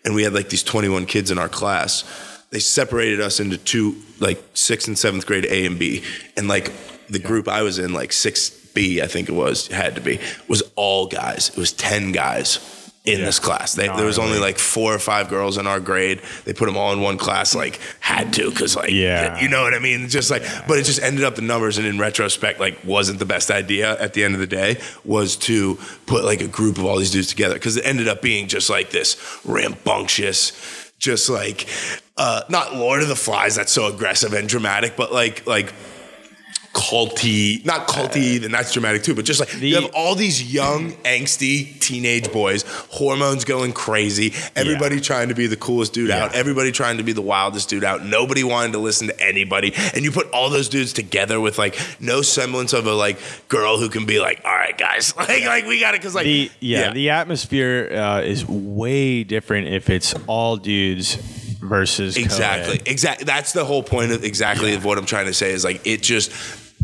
and 0.04 0.14
we 0.14 0.22
had 0.22 0.32
like 0.32 0.48
these 0.48 0.62
21 0.62 1.04
kids 1.06 1.30
in 1.30 1.38
our 1.38 1.50
class, 1.50 2.04
they 2.52 2.60
separated 2.60 3.20
us 3.20 3.40
into 3.40 3.58
two, 3.58 3.96
like 4.20 4.40
sixth 4.54 4.86
and 4.86 4.96
seventh 4.96 5.26
grade 5.26 5.46
A 5.46 5.66
and 5.66 5.78
B. 5.78 6.04
And 6.36 6.46
like 6.46 6.70
the 7.08 7.18
group 7.18 7.48
I 7.48 7.62
was 7.62 7.78
in, 7.78 7.92
like 7.92 8.12
six 8.12 8.50
B, 8.74 9.02
I 9.02 9.06
think 9.06 9.28
it 9.28 9.32
was, 9.32 9.66
had 9.66 9.96
to 9.96 10.00
be, 10.00 10.20
was 10.48 10.62
all 10.76 11.06
guys. 11.06 11.48
It 11.48 11.56
was 11.56 11.72
10 11.72 12.12
guys 12.12 12.68
in 13.04 13.20
this 13.20 13.40
class. 13.40 13.74
They, 13.74 13.88
there 13.88 14.04
was 14.06 14.18
only 14.18 14.38
like 14.38 14.58
four 14.58 14.94
or 14.94 14.98
five 15.00 15.28
girls 15.28 15.58
in 15.58 15.66
our 15.66 15.80
grade. 15.80 16.20
They 16.44 16.52
put 16.52 16.66
them 16.66 16.76
all 16.76 16.92
in 16.92 17.00
one 17.00 17.18
class, 17.18 17.52
like 17.54 17.80
had 17.98 18.32
to, 18.34 18.48
because 18.48 18.76
like, 18.76 18.90
Yeah. 18.90 19.40
you 19.40 19.48
know 19.48 19.62
what 19.62 19.74
I 19.74 19.80
mean? 19.80 20.08
Just 20.08 20.30
like, 20.30 20.44
but 20.68 20.78
it 20.78 20.84
just 20.84 21.02
ended 21.02 21.24
up 21.24 21.34
the 21.34 21.42
numbers, 21.42 21.78
and 21.78 21.86
in 21.86 21.98
retrospect, 21.98 22.60
like, 22.60 22.78
wasn't 22.84 23.18
the 23.18 23.26
best 23.26 23.50
idea 23.50 23.98
at 24.00 24.12
the 24.14 24.22
end 24.22 24.34
of 24.34 24.40
the 24.40 24.46
day. 24.46 24.80
Was 25.04 25.34
to 25.38 25.78
put 26.06 26.24
like 26.24 26.42
a 26.42 26.46
group 26.48 26.78
of 26.78 26.84
all 26.84 26.96
these 26.96 27.10
dudes 27.10 27.26
together 27.28 27.54
because 27.54 27.76
it 27.76 27.84
ended 27.84 28.06
up 28.06 28.22
being 28.22 28.46
just 28.46 28.70
like 28.70 28.90
this 28.90 29.16
rambunctious, 29.44 30.81
just 31.02 31.28
like, 31.28 31.68
uh, 32.16 32.42
not 32.48 32.74
Lord 32.76 33.02
of 33.02 33.08
the 33.08 33.16
Flies. 33.16 33.56
That's 33.56 33.72
so 33.72 33.86
aggressive 33.86 34.32
and 34.32 34.48
dramatic, 34.48 34.96
but 34.96 35.12
like, 35.12 35.46
like 35.46 35.74
culty, 36.72 37.64
not 37.66 37.86
culty, 37.86 38.42
and 38.42 38.52
that's 38.52 38.72
dramatic 38.72 39.02
too, 39.02 39.14
but 39.14 39.24
just 39.24 39.40
like 39.40 39.60
you 39.60 39.74
have 39.74 39.90
all 39.94 40.14
these 40.14 40.52
young, 40.52 40.92
angsty 41.02 41.78
teenage 41.80 42.32
boys, 42.32 42.62
hormones 42.90 43.44
going 43.44 43.72
crazy, 43.72 44.32
everybody 44.56 45.00
trying 45.00 45.28
to 45.28 45.34
be 45.34 45.46
the 45.46 45.56
coolest 45.56 45.92
dude 45.92 46.10
out, 46.10 46.34
everybody 46.34 46.72
trying 46.72 46.96
to 46.96 47.02
be 47.02 47.12
the 47.12 47.22
wildest 47.22 47.68
dude 47.68 47.84
out, 47.84 48.04
nobody 48.04 48.42
wanting 48.42 48.72
to 48.72 48.78
listen 48.78 49.08
to 49.08 49.20
anybody. 49.20 49.74
And 49.94 50.04
you 50.04 50.10
put 50.10 50.30
all 50.30 50.48
those 50.48 50.68
dudes 50.68 50.92
together 50.92 51.40
with 51.40 51.58
like 51.58 51.78
no 52.00 52.22
semblance 52.22 52.72
of 52.72 52.86
a 52.86 52.94
like 52.94 53.18
girl 53.48 53.78
who 53.78 53.88
can 53.88 54.06
be 54.06 54.18
like, 54.18 54.40
all 54.44 54.54
right, 54.54 54.76
guys, 54.76 55.14
like, 55.16 55.44
like 55.44 55.66
we 55.66 55.78
got 55.80 55.94
it. 55.94 56.02
Cause 56.02 56.14
like, 56.14 56.24
the 56.24 56.50
yeah, 56.60 56.92
the 56.92 57.10
atmosphere 57.10 57.90
uh, 57.92 58.20
is 58.22 58.48
way 58.48 59.24
different 59.24 59.68
if 59.68 59.90
it's 59.90 60.14
all 60.26 60.56
dudes 60.56 61.16
versus 61.62 62.16
Exactly. 62.16 62.80
Exactly. 62.86 63.24
That's 63.24 63.52
the 63.52 63.64
whole 63.64 63.82
point 63.82 64.12
of 64.12 64.24
exactly 64.24 64.74
of 64.74 64.84
what 64.84 64.98
I'm 64.98 65.06
trying 65.06 65.26
to 65.26 65.34
say 65.34 65.52
is 65.52 65.64
like 65.64 65.86
it 65.86 66.02
just 66.02 66.30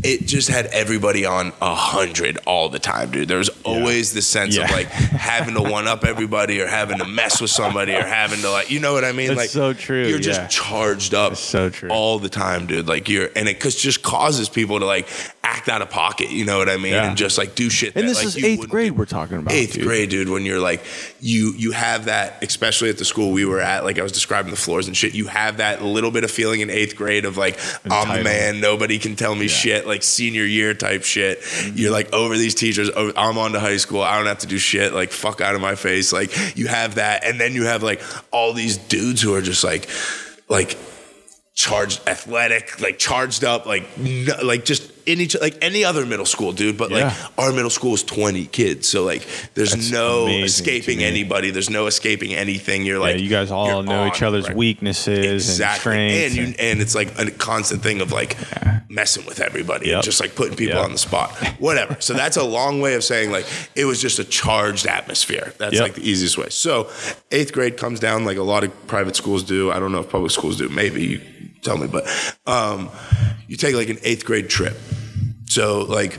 it 0.03 0.25
just 0.25 0.49
had 0.49 0.67
everybody 0.67 1.25
on 1.25 1.51
a 1.61 1.75
hundred 1.75 2.37
all 2.45 2.69
the 2.69 2.79
time, 2.79 3.11
dude. 3.11 3.27
There 3.27 3.37
was 3.37 3.49
always 3.63 4.13
the 4.13 4.21
sense 4.21 4.57
of 4.57 4.69
like 4.71 4.87
having 4.87 5.55
to 5.55 5.61
one 5.61 5.87
up 5.87 6.05
everybody 6.05 6.61
or 6.61 6.67
having 6.67 6.99
to 6.99 7.05
mess 7.05 7.41
with 7.41 7.51
somebody 7.51 7.93
or 7.93 8.03
having 8.03 8.39
to 8.41 8.49
like 8.49 8.69
you 8.71 8.79
know 8.79 8.93
what 8.93 9.03
I 9.03 9.11
mean? 9.11 9.27
That's 9.27 9.37
like 9.37 9.49
so 9.49 9.73
true, 9.73 10.05
You're 10.07 10.19
just 10.19 10.41
yeah. 10.41 10.47
charged 10.47 11.13
up 11.13 11.35
so 11.35 11.69
true. 11.69 11.89
all 11.89 12.19
the 12.19 12.29
time, 12.29 12.65
dude. 12.67 12.87
Like 12.87 13.09
you're 13.09 13.29
and 13.35 13.47
it 13.49 13.59
cause 13.59 13.75
just 13.75 14.01
causes 14.01 14.47
people 14.49 14.79
to 14.79 14.85
like 14.85 15.07
act 15.49 15.67
out 15.67 15.81
of 15.81 15.89
pocket, 15.89 16.29
you 16.29 16.45
know 16.45 16.59
what 16.59 16.69
I 16.69 16.77
mean? 16.77 16.93
Yeah. 16.93 17.07
And 17.07 17.17
just 17.17 17.37
like 17.37 17.55
do 17.55 17.69
shit. 17.69 17.95
And 17.95 18.03
that, 18.03 18.09
this 18.09 18.17
like, 18.17 18.27
is 18.27 18.43
eighth 18.43 18.69
grade 18.69 18.91
we're 18.91 19.05
talking 19.05 19.37
about. 19.37 19.53
eighth 19.53 19.73
dude. 19.73 19.83
grade, 19.83 20.09
dude, 20.09 20.29
when 20.29 20.45
you're 20.45 20.59
like, 20.59 20.83
you 21.19 21.53
you 21.57 21.71
have 21.71 22.05
that, 22.05 22.43
especially 22.43 22.89
at 22.89 22.97
the 22.97 23.05
school 23.05 23.31
we 23.31 23.45
were 23.45 23.59
at, 23.59 23.83
like 23.83 23.97
I 23.97 24.03
was 24.03 24.11
describing 24.11 24.51
the 24.51 24.57
floors 24.57 24.87
and 24.87 24.95
shit. 24.95 25.15
You 25.15 25.27
have 25.27 25.57
that 25.57 25.81
little 25.81 26.11
bit 26.11 26.23
of 26.23 26.31
feeling 26.31 26.61
in 26.61 26.69
eighth 26.69 26.95
grade 26.95 27.25
of 27.25 27.37
like, 27.37 27.59
I'm 27.89 28.17
the 28.17 28.23
man, 28.23 28.61
nobody 28.61 28.99
can 28.99 29.15
tell 29.15 29.33
me 29.33 29.47
shit, 29.47 29.87
like 29.87 30.03
senior 30.03 30.45
year 30.45 30.73
type 30.73 31.03
shit. 31.03 31.41
Mm-hmm. 31.41 31.77
You're 31.77 31.91
like 31.91 32.13
over 32.13 32.37
these 32.37 32.55
teachers. 32.55 32.89
oh, 32.95 33.11
I'm 33.17 33.37
on 33.37 33.53
to 33.53 33.59
high 33.59 33.77
school. 33.77 34.01
I 34.01 34.17
don't 34.17 34.27
have 34.27 34.39
to 34.39 34.47
do 34.47 34.57
shit. 34.57 34.93
Like 34.93 35.11
fuck 35.11 35.41
out 35.41 35.55
of 35.55 35.61
my 35.61 35.75
face. 35.75 36.13
Like 36.13 36.57
you 36.57 36.67
have 36.67 36.95
that, 36.95 37.23
and 37.25 37.39
then 37.39 37.53
you 37.53 37.65
have 37.65 37.81
like 37.81 38.01
all 38.31 38.53
these 38.53 38.77
dudes 38.77 39.21
who 39.21 39.33
are 39.33 39.41
just 39.41 39.63
like, 39.63 39.89
like 40.47 40.77
charged 41.59 42.07
athletic, 42.07 42.79
like 42.79 42.97
charged 42.97 43.43
up, 43.43 43.65
like 43.65 43.97
no, 43.97 44.33
like 44.43 44.63
just 44.63 44.91
in 45.05 45.19
each 45.21 45.39
like 45.39 45.57
any 45.61 45.83
other 45.83 46.05
middle 46.05 46.25
school, 46.25 46.51
dude. 46.51 46.77
But 46.77 46.91
like 46.91 47.13
our 47.37 47.51
middle 47.51 47.69
school 47.69 47.93
is 47.93 48.03
twenty 48.03 48.45
kids, 48.45 48.87
so 48.87 49.03
like 49.05 49.27
there's 49.53 49.71
That's 49.71 49.91
no 49.91 50.27
escaping 50.27 51.03
anybody. 51.03 51.51
There's 51.51 51.69
no 51.69 51.87
escaping 51.87 52.33
anything. 52.33 52.85
You're 52.85 52.97
Yeah, 52.97 53.13
like 53.13 53.19
you 53.19 53.29
guys 53.29 53.51
all 53.51 53.83
know 53.83 54.07
each 54.07 54.21
other's 54.21 54.47
right? 54.47 54.55
weaknesses 54.55 55.17
and 55.17 55.25
exactly, 55.35 55.79
strengths. 55.79 56.25
and 56.25 56.47
you 56.47 56.55
and 56.59 56.81
it's 56.81 56.95
like 56.95 57.17
a 57.19 57.29
constant 57.31 57.81
thing 57.81 58.01
of 58.01 58.11
like 58.11 58.37
messing 58.89 59.25
with 59.25 59.39
everybody, 59.39 59.91
and 59.91 60.03
just 60.03 60.19
like 60.19 60.35
putting 60.35 60.55
people 60.55 60.75
Yep. 60.75 60.85
on 60.85 60.91
the 60.91 60.97
spot, 60.97 61.31
whatever. 61.59 61.97
so 61.99 62.13
that's 62.13 62.37
a 62.37 62.43
long 62.43 62.81
way 62.81 62.95
of 62.95 63.03
saying 63.03 63.31
like 63.31 63.45
it 63.75 63.85
was 63.85 64.01
just 64.01 64.19
a 64.19 64.23
charged 64.23 64.85
atmosphere. 64.87 65.53
That's 65.57 65.73
Yep. 65.75 65.81
like 65.83 65.93
the 65.95 66.09
easiest 66.09 66.37
way. 66.37 66.49
So 66.49 66.89
eighth 67.31 67.51
grade 67.53 67.77
comes 67.77 67.99
down 67.99 68.25
like 68.25 68.37
a 68.37 68.43
lot 68.43 68.63
of 68.63 68.87
private 68.87 69.15
schools 69.15 69.43
do. 69.43 69.71
I 69.71 69.79
don't 69.79 69.91
know 69.91 69.99
if 69.99 70.09
public 70.09 70.31
schools 70.31 70.57
do. 70.57 70.69
Maybe 70.69 71.03
you 71.05 71.21
tell 71.61 71.77
me, 71.77 71.87
but 71.87 72.07
um, 72.45 72.89
you 73.47 73.57
take 73.57 73.75
like 73.75 73.89
an 73.89 73.99
eighth 74.03 74.25
grade 74.25 74.49
trip. 74.49 74.77
So 75.45 75.81
like 75.81 76.17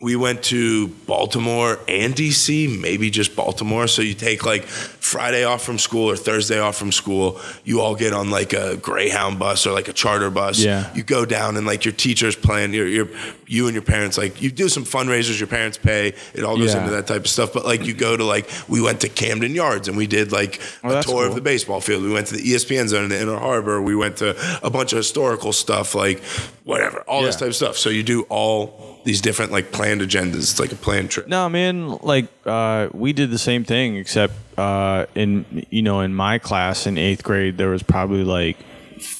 we 0.00 0.14
went 0.14 0.44
to 0.44 0.86
Baltimore 1.08 1.76
and 1.88 2.14
DC, 2.14 2.80
maybe 2.80 3.10
just 3.10 3.34
Baltimore. 3.34 3.88
So 3.88 4.00
you 4.00 4.14
take 4.14 4.46
like 4.46 4.62
Friday 4.64 5.42
off 5.42 5.62
from 5.64 5.76
school 5.78 6.08
or 6.08 6.14
Thursday 6.16 6.60
off 6.60 6.76
from 6.76 6.92
school. 6.92 7.40
You 7.64 7.80
all 7.80 7.96
get 7.96 8.12
on 8.12 8.30
like 8.30 8.52
a 8.52 8.76
Greyhound 8.76 9.40
bus 9.40 9.66
or 9.66 9.72
like 9.72 9.88
a 9.88 9.92
charter 9.92 10.30
bus. 10.30 10.60
Yeah. 10.60 10.94
You 10.94 11.02
go 11.02 11.24
down 11.24 11.56
and 11.56 11.66
like 11.66 11.84
your 11.84 11.94
teacher's 11.94 12.36
playing. 12.36 12.74
Your 12.74 12.86
your 12.86 13.08
you 13.48 13.66
and 13.66 13.74
your 13.74 13.82
parents 13.82 14.16
like 14.16 14.40
you 14.40 14.52
do 14.52 14.68
some 14.68 14.84
fundraisers. 14.84 15.40
Your 15.40 15.48
parents 15.48 15.78
pay. 15.78 16.14
It 16.32 16.44
all 16.44 16.56
goes 16.56 16.74
Yeah. 16.74 16.80
into 16.84 16.90
that 16.92 17.08
type 17.08 17.22
of 17.22 17.28
stuff. 17.28 17.52
But 17.52 17.64
like 17.64 17.84
you 17.84 17.92
go 17.92 18.16
to 18.16 18.22
like 18.24 18.48
we 18.68 18.80
went 18.80 19.00
to 19.00 19.08
Camden 19.08 19.52
Yards 19.56 19.88
and 19.88 19.96
we 19.96 20.06
did 20.06 20.30
like 20.30 20.60
Oh, 20.84 20.96
a 20.96 21.02
tour 21.02 21.26
of 21.26 21.34
the 21.34 21.40
baseball 21.40 21.80
field. 21.80 22.04
We 22.04 22.12
went 22.12 22.28
to 22.28 22.34
the 22.36 22.42
ESPN 22.52 22.86
zone 22.86 23.02
in 23.04 23.08
the 23.10 23.20
Inner 23.20 23.38
Harbor. 23.38 23.82
We 23.82 23.96
went 23.96 24.18
to 24.18 24.36
a 24.64 24.70
bunch 24.70 24.92
of 24.92 24.98
historical 24.98 25.52
stuff, 25.52 25.96
like 25.96 26.22
whatever, 26.62 27.00
all 27.08 27.22
this 27.22 27.34
type 27.34 27.48
of 27.48 27.56
stuff. 27.56 27.76
So 27.76 27.90
you 27.90 28.04
do 28.04 28.22
all 28.28 28.87
these 29.04 29.20
different 29.20 29.52
like 29.52 29.72
planned 29.72 30.00
agendas. 30.00 30.36
It's 30.36 30.60
like 30.60 30.72
a 30.72 30.76
planned 30.76 31.10
trip. 31.10 31.28
No, 31.28 31.48
man, 31.48 31.88
like 31.98 32.26
uh, 32.44 32.88
we 32.92 33.12
did 33.12 33.30
the 33.30 33.38
same 33.38 33.64
thing, 33.64 33.96
except 33.96 34.34
uh, 34.58 35.06
in 35.14 35.66
you 35.70 35.82
know 35.82 36.00
in 36.00 36.14
my 36.14 36.38
class 36.38 36.86
in 36.86 36.98
eighth 36.98 37.22
grade 37.22 37.56
there 37.56 37.70
was 37.70 37.82
probably 37.82 38.24
like 38.24 38.56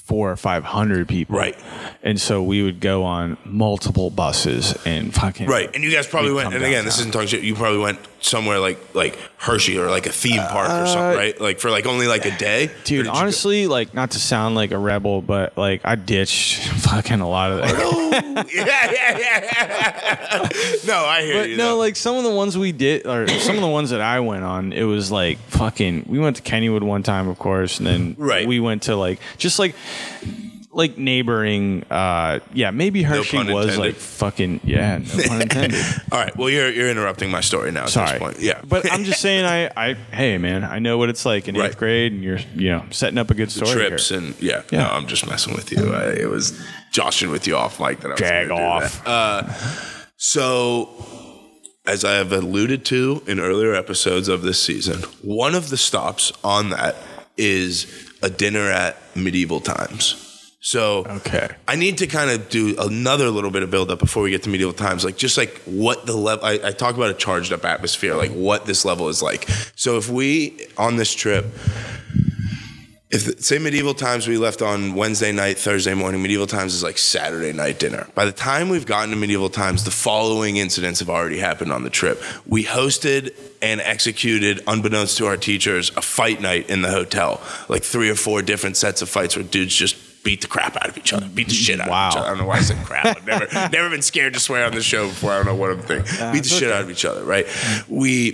four 0.08 0.32
or 0.32 0.36
five 0.36 0.64
hundred 0.64 1.06
people, 1.06 1.36
Right. 1.38 1.56
And 2.02 2.18
so 2.20 2.42
we 2.42 2.62
would 2.62 2.80
go 2.80 3.04
on 3.04 3.36
multiple 3.44 4.08
buses 4.10 4.74
and 4.86 5.14
fucking 5.14 5.46
Right, 5.46 5.68
and 5.74 5.84
you 5.84 5.90
guys 5.92 6.06
probably 6.06 6.32
went. 6.32 6.54
And 6.54 6.64
again, 6.64 6.84
this 6.86 6.98
isn't 6.98 7.12
talking 7.12 7.28
shit. 7.28 7.42
You 7.44 7.54
probably 7.54 7.78
went 7.80 7.98
somewhere 8.20 8.58
like 8.58 8.78
like 8.94 9.16
Hershey 9.36 9.78
or 9.78 9.90
like 9.90 10.06
a 10.06 10.12
theme 10.12 10.40
park 10.40 10.68
or 10.70 10.86
something, 10.86 10.98
Uh, 10.98 11.14
right? 11.14 11.40
Like 11.40 11.60
for 11.60 11.70
like 11.70 11.86
only 11.86 12.06
like 12.08 12.24
a 12.26 12.36
day. 12.36 12.66
Dude, 12.66 12.84
did 12.84 12.90
you 12.96 13.04
go- 13.04 13.10
honestly, 13.12 13.66
like 13.68 13.92
not 13.94 14.10
to 14.12 14.18
sound 14.18 14.54
like 14.56 14.70
a 14.72 14.78
rebel, 14.78 15.20
but 15.22 15.56
like 15.58 15.82
I 15.84 15.94
ditched 15.94 16.56
fucking 16.88 17.20
a 17.20 17.28
lot 17.28 17.52
of 17.52 17.58
that. 17.58 18.48
yeah, 18.54 18.92
yeah, 18.92 19.18
yeah. 19.18 20.48
no, 20.86 21.04
I 21.04 21.22
hear 21.22 21.42
But 21.42 21.50
you. 21.50 21.56
no, 21.58 21.70
though. 21.70 21.78
like 21.78 21.96
some 21.96 22.16
of 22.16 22.24
the 22.24 22.30
ones 22.30 22.56
we 22.56 22.72
did, 22.72 23.06
or 23.06 23.28
some 23.28 23.54
of 23.56 23.60
the 23.60 23.68
ones 23.68 23.90
that 23.90 24.00
I 24.00 24.20
went 24.20 24.44
on, 24.44 24.72
it 24.72 24.84
was 24.84 25.10
like 25.12 25.38
fucking. 25.48 26.06
We 26.08 26.18
went 26.18 26.36
to 26.36 26.42
Kennywood 26.42 26.82
one 26.82 27.02
time, 27.02 27.28
of 27.28 27.38
course, 27.38 27.78
and 27.78 27.86
then 27.86 28.14
Right. 28.18 28.46
we 28.48 28.58
went 28.60 28.84
to 28.84 28.96
like 28.96 29.20
just 29.36 29.58
like 29.58 29.74
like 30.70 30.96
neighboring. 30.98 31.82
uh 31.90 32.38
Yeah, 32.52 32.70
maybe 32.70 33.02
Hershey 33.02 33.36
pun 33.38 33.52
was 33.52 33.76
like 33.78 33.94
fucking. 33.96 34.60
Yeah, 34.64 34.98
no 34.98 35.22
pun 35.26 35.42
intended. 35.46 35.84
All 36.12 36.18
right. 36.20 36.36
Well, 36.36 36.48
you're 36.50 36.70
you're 36.70 36.88
interrupting 36.90 37.30
my 37.30 37.40
story 37.40 37.72
now 37.72 37.84
at 37.84 37.88
Sorry, 37.88 38.10
this 38.12 38.18
point. 38.18 38.38
Yeah, 38.40 38.60
but 38.64 38.90
I'm 38.92 39.04
just 39.04 39.20
saying, 39.26 39.44
I, 39.44 39.70
I, 39.76 39.94
hey 40.12 40.38
man, 40.38 40.64
I 40.64 40.78
know 40.78 40.96
what 40.98 41.08
it's 41.08 41.24
like 41.26 41.48
in 41.48 41.56
Right. 41.56 41.70
eighth 41.70 41.78
grade, 41.78 42.12
and 42.12 42.22
you're, 42.22 42.38
you 42.54 42.70
know, 42.70 42.84
setting 42.90 43.18
up 43.18 43.30
a 43.30 43.34
good 43.34 43.48
the 43.48 43.66
story. 43.66 43.86
trips 43.88 44.10
here. 44.10 44.18
and 44.18 44.40
yeah, 44.40 44.62
Yeah. 44.70 44.84
No, 44.84 44.90
I'm 44.90 45.06
just 45.06 45.26
messing 45.26 45.54
with 45.54 45.72
you. 45.72 45.92
I, 45.92 46.10
it 46.12 46.28
was 46.30 46.52
joshing 46.92 47.30
with 47.30 47.46
you 47.46 47.56
off 47.56 47.80
mic 47.80 48.00
that 48.00 48.08
I 48.08 48.10
was 48.12 48.20
Jag 48.20 48.50
off. 48.50 49.06
Uh, 49.06 49.42
so, 50.16 50.88
as 51.86 52.04
I 52.04 52.12
have 52.14 52.32
alluded 52.32 52.84
to 52.86 53.22
in 53.26 53.40
earlier 53.40 53.74
episodes 53.74 54.28
of 54.28 54.42
this 54.42 54.62
season, 54.62 55.02
one 55.22 55.54
of 55.54 55.70
the 55.70 55.76
stops 55.76 56.32
on 56.44 56.70
that 56.70 56.96
is 57.36 58.07
a 58.22 58.30
dinner 58.30 58.70
at 58.70 58.96
medieval 59.16 59.60
times. 59.60 60.24
So 60.60 61.06
Okay. 61.08 61.48
I 61.68 61.76
need 61.76 61.98
to 61.98 62.06
kind 62.06 62.30
of 62.30 62.48
do 62.48 62.74
another 62.80 63.30
little 63.30 63.50
bit 63.50 63.62
of 63.62 63.70
build 63.70 63.90
up 63.90 64.00
before 64.00 64.22
we 64.24 64.30
get 64.30 64.42
to 64.42 64.48
medieval 64.50 64.72
times, 64.74 65.04
like 65.04 65.16
just 65.16 65.38
like 65.38 65.56
what 65.64 66.04
the 66.04 66.16
level. 66.16 66.44
I, 66.44 66.54
I 66.64 66.72
talk 66.72 66.96
about 66.96 67.10
a 67.10 67.14
charged 67.14 67.52
up 67.52 67.64
atmosphere, 67.64 68.16
like 68.16 68.32
what 68.32 68.66
this 68.66 68.84
level 68.84 69.08
is 69.08 69.22
like. 69.22 69.48
So 69.76 69.96
if 69.98 70.08
we 70.10 70.66
on 70.76 70.96
this 70.96 71.14
trip, 71.14 71.46
if 73.10 73.24
the, 73.24 73.42
say 73.42 73.58
medieval 73.58 73.94
times 73.94 74.28
we 74.28 74.36
left 74.36 74.60
on 74.60 74.94
Wednesday 74.94 75.32
night, 75.32 75.58
Thursday 75.58 75.94
morning, 75.94 76.20
medieval 76.20 76.46
times 76.46 76.74
is 76.74 76.82
like 76.82 76.98
Saturday 76.98 77.52
night 77.54 77.78
dinner. 77.78 78.06
By 78.14 78.26
the 78.26 78.32
time 78.32 78.68
we've 78.68 78.84
gotten 78.86 79.10
to 79.10 79.16
medieval 79.16 79.48
times, 79.48 79.84
the 79.84 79.90
following 79.90 80.58
incidents 80.58 81.00
have 81.00 81.08
already 81.08 81.38
happened 81.38 81.72
on 81.72 81.84
the 81.84 81.90
trip. 81.90 82.22
We 82.46 82.64
hosted 82.64 83.34
and 83.62 83.80
executed, 83.80 84.62
unbeknownst 84.66 85.16
to 85.18 85.26
our 85.26 85.36
teachers, 85.38 85.90
a 85.96 86.02
fight 86.02 86.40
night 86.42 86.68
in 86.68 86.82
the 86.82 86.90
hotel. 86.90 87.40
Like 87.68 87.82
three 87.82 88.10
or 88.10 88.14
four 88.14 88.42
different 88.42 88.76
sets 88.76 89.00
of 89.00 89.08
fights 89.08 89.36
where 89.36 89.44
dudes 89.44 89.74
just 89.74 89.96
beat 90.22 90.42
the 90.42 90.46
crap 90.46 90.76
out 90.76 90.88
of 90.88 90.98
each 90.98 91.12
other, 91.14 91.26
beat 91.28 91.48
the 91.48 91.54
shit 91.54 91.80
out 91.80 91.88
Wow. 91.88 92.08
of 92.08 92.12
each 92.12 92.16
other. 92.18 92.26
I 92.26 92.28
don't 92.30 92.38
know 92.40 92.46
why 92.46 92.56
I 92.56 92.60
said 92.60 92.84
crap. 92.84 93.06
I've 93.16 93.26
never, 93.26 93.46
never 93.72 93.88
been 93.88 94.02
scared 94.02 94.34
to 94.34 94.40
swear 94.40 94.66
on 94.66 94.72
the 94.74 94.82
show 94.82 95.08
before. 95.08 95.32
I 95.32 95.36
don't 95.36 95.46
know 95.46 95.54
what 95.54 95.70
I'm 95.70 95.80
thinking. 95.80 96.32
beat 96.32 96.42
the 96.42 96.48
shit 96.50 96.70
out 96.70 96.82
of 96.82 96.90
each 96.90 97.06
other, 97.06 97.24
right? 97.24 97.46
We 97.88 98.32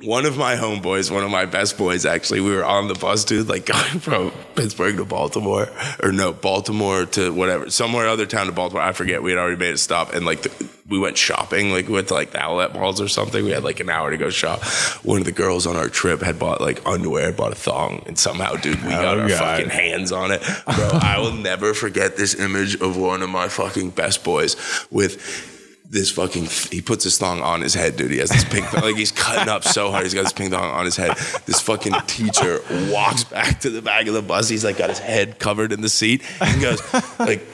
one 0.00 0.26
of 0.26 0.36
my 0.38 0.54
homeboys, 0.54 1.10
one 1.10 1.24
of 1.24 1.30
my 1.30 1.44
best 1.44 1.76
boys, 1.76 2.06
actually, 2.06 2.40
we 2.40 2.54
were 2.54 2.64
on 2.64 2.86
the 2.88 2.94
bus, 2.94 3.24
dude, 3.24 3.48
like 3.48 3.66
going 3.74 3.98
from 4.00 4.30
Pittsburgh 4.54 4.96
to 4.98 5.04
Baltimore, 5.04 5.68
or 6.02 6.12
no, 6.12 6.32
Baltimore 6.32 7.04
to 7.06 7.32
whatever, 7.32 7.68
somewhere 7.70 8.06
other 8.06 8.26
town 8.26 8.46
to 8.46 8.52
Baltimore. 8.52 8.82
I 8.82 8.92
forget. 8.92 9.22
We 9.22 9.30
had 9.32 9.38
already 9.40 9.56
made 9.56 9.74
a 9.74 9.78
stop, 9.78 10.14
and 10.14 10.24
like 10.24 10.42
the, 10.42 10.68
we 10.88 10.98
went 10.98 11.18
shopping, 11.18 11.70
like 11.72 11.88
we 11.88 11.94
went 11.94 12.08
to 12.08 12.14
like 12.14 12.30
the 12.30 12.40
outlet 12.40 12.72
malls 12.74 13.00
or 13.00 13.08
something. 13.08 13.44
We 13.44 13.50
had 13.50 13.64
like 13.64 13.80
an 13.80 13.90
hour 13.90 14.10
to 14.10 14.16
go 14.16 14.30
shop. 14.30 14.62
One 15.04 15.18
of 15.18 15.24
the 15.24 15.32
girls 15.32 15.66
on 15.66 15.76
our 15.76 15.88
trip 15.88 16.20
had 16.22 16.38
bought 16.38 16.60
like 16.60 16.86
underwear, 16.86 17.32
bought 17.32 17.52
a 17.52 17.56
thong, 17.56 18.04
and 18.06 18.16
somehow, 18.18 18.54
dude, 18.54 18.80
we 18.84 18.90
got 18.90 19.18
Oh, 19.18 19.22
our 19.22 19.28
God. 19.28 19.38
fucking 19.38 19.70
hands 19.70 20.12
on 20.12 20.30
it, 20.30 20.40
bro. 20.64 20.90
I 20.92 21.18
will 21.18 21.32
never 21.32 21.74
forget 21.74 22.16
this 22.16 22.34
image 22.38 22.76
of 22.80 22.96
one 22.96 23.22
of 23.22 23.30
my 23.30 23.48
fucking 23.48 23.90
best 23.90 24.22
boys 24.22 24.54
with 24.92 25.56
this 25.90 26.10
fucking 26.10 26.44
he 26.70 26.82
puts 26.82 27.04
his 27.04 27.16
thong 27.18 27.40
on 27.40 27.62
his 27.62 27.74
head, 27.74 27.96
dude. 27.96 28.10
He 28.10 28.18
has 28.18 28.28
this 28.28 28.44
pink 28.44 28.70
like 28.74 28.96
he's 28.96 29.12
cutting 29.12 29.48
up 29.48 29.64
so 29.64 29.90
hard. 29.90 30.04
He's 30.04 30.14
got 30.14 30.24
this 30.24 30.32
pink 30.32 30.52
thong 30.52 30.70
on 30.70 30.84
his 30.84 30.96
head. 30.96 31.16
This 31.46 31.60
fucking 31.60 31.94
teacher 32.06 32.60
walks 32.90 33.24
back 33.24 33.60
to 33.60 33.70
the 33.70 33.80
back 33.80 34.06
of 34.06 34.14
the 34.14 34.22
bus. 34.22 34.48
He's 34.48 34.64
like 34.64 34.78
got 34.78 34.90
his 34.90 34.98
head 34.98 35.38
covered 35.38 35.72
in 35.72 35.80
the 35.80 35.88
seat 35.88 36.22
and 36.40 36.60
goes 36.60 36.80
like 37.18 37.46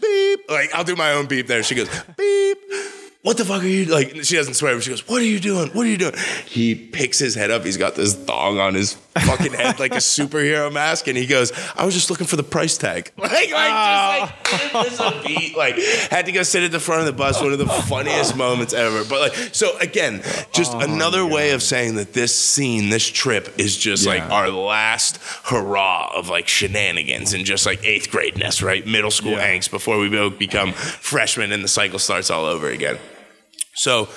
beep. 0.00 0.50
Like 0.50 0.74
I'll 0.74 0.84
do 0.84 0.96
my 0.96 1.12
own 1.12 1.26
beep 1.26 1.46
there. 1.46 1.62
She 1.62 1.74
goes 1.74 1.88
beep. 2.16 2.58
What 3.22 3.36
the 3.36 3.44
fuck 3.44 3.62
are 3.62 3.66
you 3.66 3.84
like? 3.84 4.24
She 4.24 4.36
doesn't 4.36 4.54
swear, 4.54 4.74
but 4.74 4.82
she 4.82 4.90
goes, 4.90 5.06
"What 5.06 5.20
are 5.20 5.26
you 5.26 5.40
doing? 5.40 5.68
What 5.70 5.86
are 5.86 5.90
you 5.90 5.98
doing?" 5.98 6.14
He 6.46 6.74
picks 6.74 7.18
his 7.18 7.34
head 7.34 7.50
up. 7.50 7.64
He's 7.64 7.76
got 7.76 7.94
this 7.94 8.14
thong 8.14 8.58
on 8.58 8.74
his 8.74 8.94
fucking 9.18 9.52
head 9.52 9.80
like 9.80 9.92
a 9.92 9.96
superhero 9.96 10.72
mask, 10.72 11.08
and 11.08 11.16
he 11.16 11.26
goes, 11.26 11.52
"I 11.76 11.84
was 11.84 11.94
just 11.94 12.10
looking 12.10 12.26
for 12.26 12.36
the 12.36 12.42
price 12.42 12.76
tag." 12.78 13.10
Like, 13.20 13.32
like 13.32 13.50
just 13.50 13.52
like 13.52 14.74
ah. 14.74 14.82
this 14.82 15.00
a 15.00 15.22
beat. 15.26 15.56
Like, 15.56 15.76
had 16.10 16.26
to 16.26 16.32
go 16.32 16.42
sit 16.42 16.62
at 16.62 16.72
the 16.72 16.80
front 16.80 17.00
of 17.00 17.06
the 17.06 17.12
bus. 17.12 17.40
One 17.40 17.52
of 17.52 17.58
the 17.58 17.66
funniest 17.66 18.36
moments 18.36 18.72
ever. 18.72 19.04
But 19.04 19.20
like, 19.20 19.54
so 19.54 19.78
again, 19.78 20.22
just 20.52 20.74
oh 20.74 20.80
another 20.80 21.24
way 21.24 21.52
of 21.52 21.62
saying 21.62 21.94
that 21.96 22.12
this 22.12 22.34
scene, 22.34 22.90
this 22.90 23.06
trip, 23.06 23.58
is 23.58 23.76
just 23.76 24.06
like 24.06 24.22
our 24.24 24.48
last 24.48 25.18
hurrah 25.44 26.12
of 26.14 26.28
like 26.28 26.48
shenanigans 26.48 27.32
and 27.32 27.44
just 27.44 27.66
like 27.66 27.84
eighth 27.84 28.10
gradeness, 28.10 28.62
right? 28.62 28.86
Middle 28.86 29.10
school 29.10 29.32
Yeah. 29.32 29.54
angst 29.56 29.70
before 29.70 29.98
we 29.98 30.08
both 30.08 30.38
become 30.38 30.72
freshmen 30.72 31.52
and 31.52 31.62
the 31.62 31.68
cycle 31.68 31.98
starts 31.98 32.30
all 32.30 32.44
over 32.44 32.68
again. 32.68 32.98
So 33.74 34.08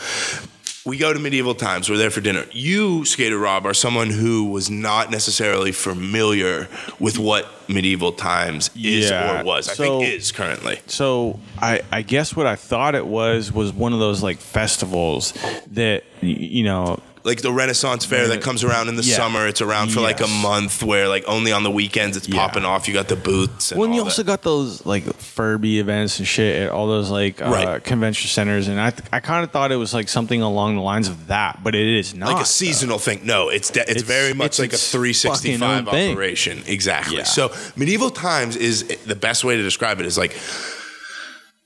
we 0.85 0.97
go 0.97 1.13
to 1.13 1.19
medieval 1.19 1.55
times. 1.55 1.89
We're 1.89 1.97
there 1.97 2.09
for 2.11 2.21
dinner. 2.21 2.45
You, 2.51 3.05
Skater 3.05 3.37
Rob, 3.37 3.65
are 3.65 3.73
someone 3.73 4.09
who 4.09 4.45
was 4.45 4.69
not 4.69 5.11
necessarily 5.11 5.71
familiar 5.71 6.67
with 6.99 7.17
what 7.17 7.47
medieval 7.69 8.11
times 8.11 8.69
is 8.75 9.09
Yeah, 9.09 9.41
or 9.41 9.43
was. 9.45 9.69
I 9.69 9.73
so- 9.73 9.99
think 10.01 10.13
is 10.13 10.31
currently. 10.31 10.79
So 10.87 11.39
I, 11.59 11.81
I 11.91 12.01
guess 12.01 12.35
what 12.35 12.47
I 12.47 12.55
thought 12.55 12.95
it 12.95 13.07
was 13.07 13.51
was 13.51 13.71
one 13.71 13.93
of 13.93 13.99
those 13.99 14.21
like 14.21 14.39
festivals 14.39 15.33
that 15.71 16.03
you 16.21 16.63
know 16.63 16.99
Like 17.25 17.41
the 17.41 17.53
Renaissance 17.53 18.03
Fair 18.03 18.27
that 18.27 18.41
comes 18.41 18.65
around 18.65 18.89
in 18.89 18.97
the 18.97 19.01
Yeah. 19.03 19.15
summer. 19.15 19.47
It's 19.47 19.61
around 19.61 19.93
for 19.93 20.01
like 20.01 20.19
a 20.19 20.27
month 20.27 20.83
where 20.83 21.07
like 21.07 21.23
only 21.25 21.53
on 21.53 21.63
the 21.63 21.71
weekends 21.71 22.17
it's 22.17 22.27
Yeah. 22.27 22.35
popping 22.35 22.65
off. 22.65 22.85
You 22.87 22.93
got 22.93 23.07
the 23.07 23.15
booths. 23.15 23.71
And 23.71 23.79
Well, 23.79 23.85
and 23.85 23.95
you 23.95 24.03
also 24.03 24.23
that. 24.23 24.27
got 24.27 24.41
those 24.41 24.85
like 24.85 25.05
Furby 25.21 25.79
events 25.79 26.19
and 26.19 26.27
shit 26.27 26.63
at 26.63 26.69
all 26.69 26.87
those 26.87 27.09
like 27.09 27.41
uh, 27.41 27.45
Right. 27.45 27.83
convention 27.83 28.27
centers, 28.29 28.67
and 28.67 28.77
I 28.79 28.89
th- 28.89 29.03
I 29.13 29.21
kind 29.21 29.43
of 29.45 29.51
thought 29.51 29.71
it 29.71 29.77
was 29.77 29.93
like 29.93 30.09
something 30.09 30.41
along 30.41 30.75
the 30.75 30.81
lines 30.81 31.07
of 31.07 31.27
that, 31.27 31.63
but 31.63 31.75
it 31.75 31.87
is 31.97 32.13
not 32.13 32.27
like 32.27 32.35
a 32.35 32.39
though. 32.39 32.43
seasonal 32.43 32.99
thing. 32.99 33.21
No, 33.23 33.47
it's 33.47 33.69
de- 33.69 33.79
it's, 33.81 33.91
It's- 33.91 34.03
very 34.05 34.33
much 34.33 34.47
it's 34.47 34.59
like 34.59 34.73
a 34.73 34.77
365 34.77 35.59
fucking 35.59 35.63
own 35.87 35.93
thing. 35.93 36.11
operation. 36.11 36.61
Exactly. 36.67 37.17
Yeah. 37.17 37.23
So 37.23 37.51
medieval 37.77 38.09
times 38.09 38.57
is 38.57 38.83
the 39.05 39.15
best 39.15 39.45
way 39.45 39.55
to 39.55 39.63
describe 39.63 40.01
it 40.01 40.05
is 40.05 40.17
like 40.17 40.35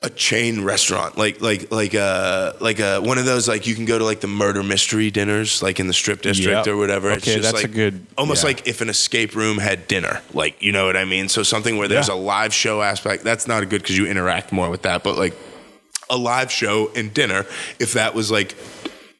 a 0.03 0.09
chain 0.11 0.63
restaurant, 0.63 1.17
like 1.17 1.41
like 1.41 1.71
like 1.71 1.95
a 1.95 2.55
like 2.59 2.79
a 2.79 2.99
one 3.01 3.17
of 3.17 3.25
those 3.25 3.47
like 3.47 3.65
you 3.65 3.73
can 3.73 3.85
go 3.85 3.97
to 3.97 4.03
like 4.05 4.19
the 4.19 4.27
murder 4.27 4.61
mystery 4.61 5.09
dinners, 5.09 5.63
like 5.63 5.79
in 5.79 5.87
the 5.87 5.93
strip 5.93 6.21
district 6.21 6.65
Yep. 6.65 6.67
or 6.67 6.77
whatever. 6.77 7.11
Okay, 7.13 7.39
that's 7.39 7.53
like 7.55 7.65
a 7.65 7.67
good- 7.67 8.05
almost 8.15 8.43
yeah. 8.43 8.49
like 8.49 8.67
if 8.67 8.81
an 8.81 8.89
escape 8.89 9.35
room 9.35 9.57
had 9.57 9.87
dinner, 9.87 10.21
like 10.35 10.61
you 10.61 10.71
know 10.71 10.85
what 10.85 10.95
I 10.95 11.05
mean. 11.05 11.29
So 11.29 11.41
something 11.41 11.77
where 11.77 11.87
there's 11.87 12.09
Yeah. 12.09 12.13
a 12.13 12.17
live 12.17 12.53
show 12.53 12.83
aspect. 12.83 13.23
That's 13.23 13.47
not 13.47 13.67
good 13.69 13.81
because 13.81 13.97
you 13.97 14.05
interact 14.05 14.51
more 14.51 14.69
with 14.69 14.83
that, 14.83 15.03
but 15.03 15.17
like 15.17 15.33
a 16.11 16.17
live 16.17 16.51
show 16.51 16.91
and 16.95 17.11
dinner, 17.11 17.45
if 17.79 17.93
that 17.93 18.13
was 18.13 18.29
like 18.29 18.55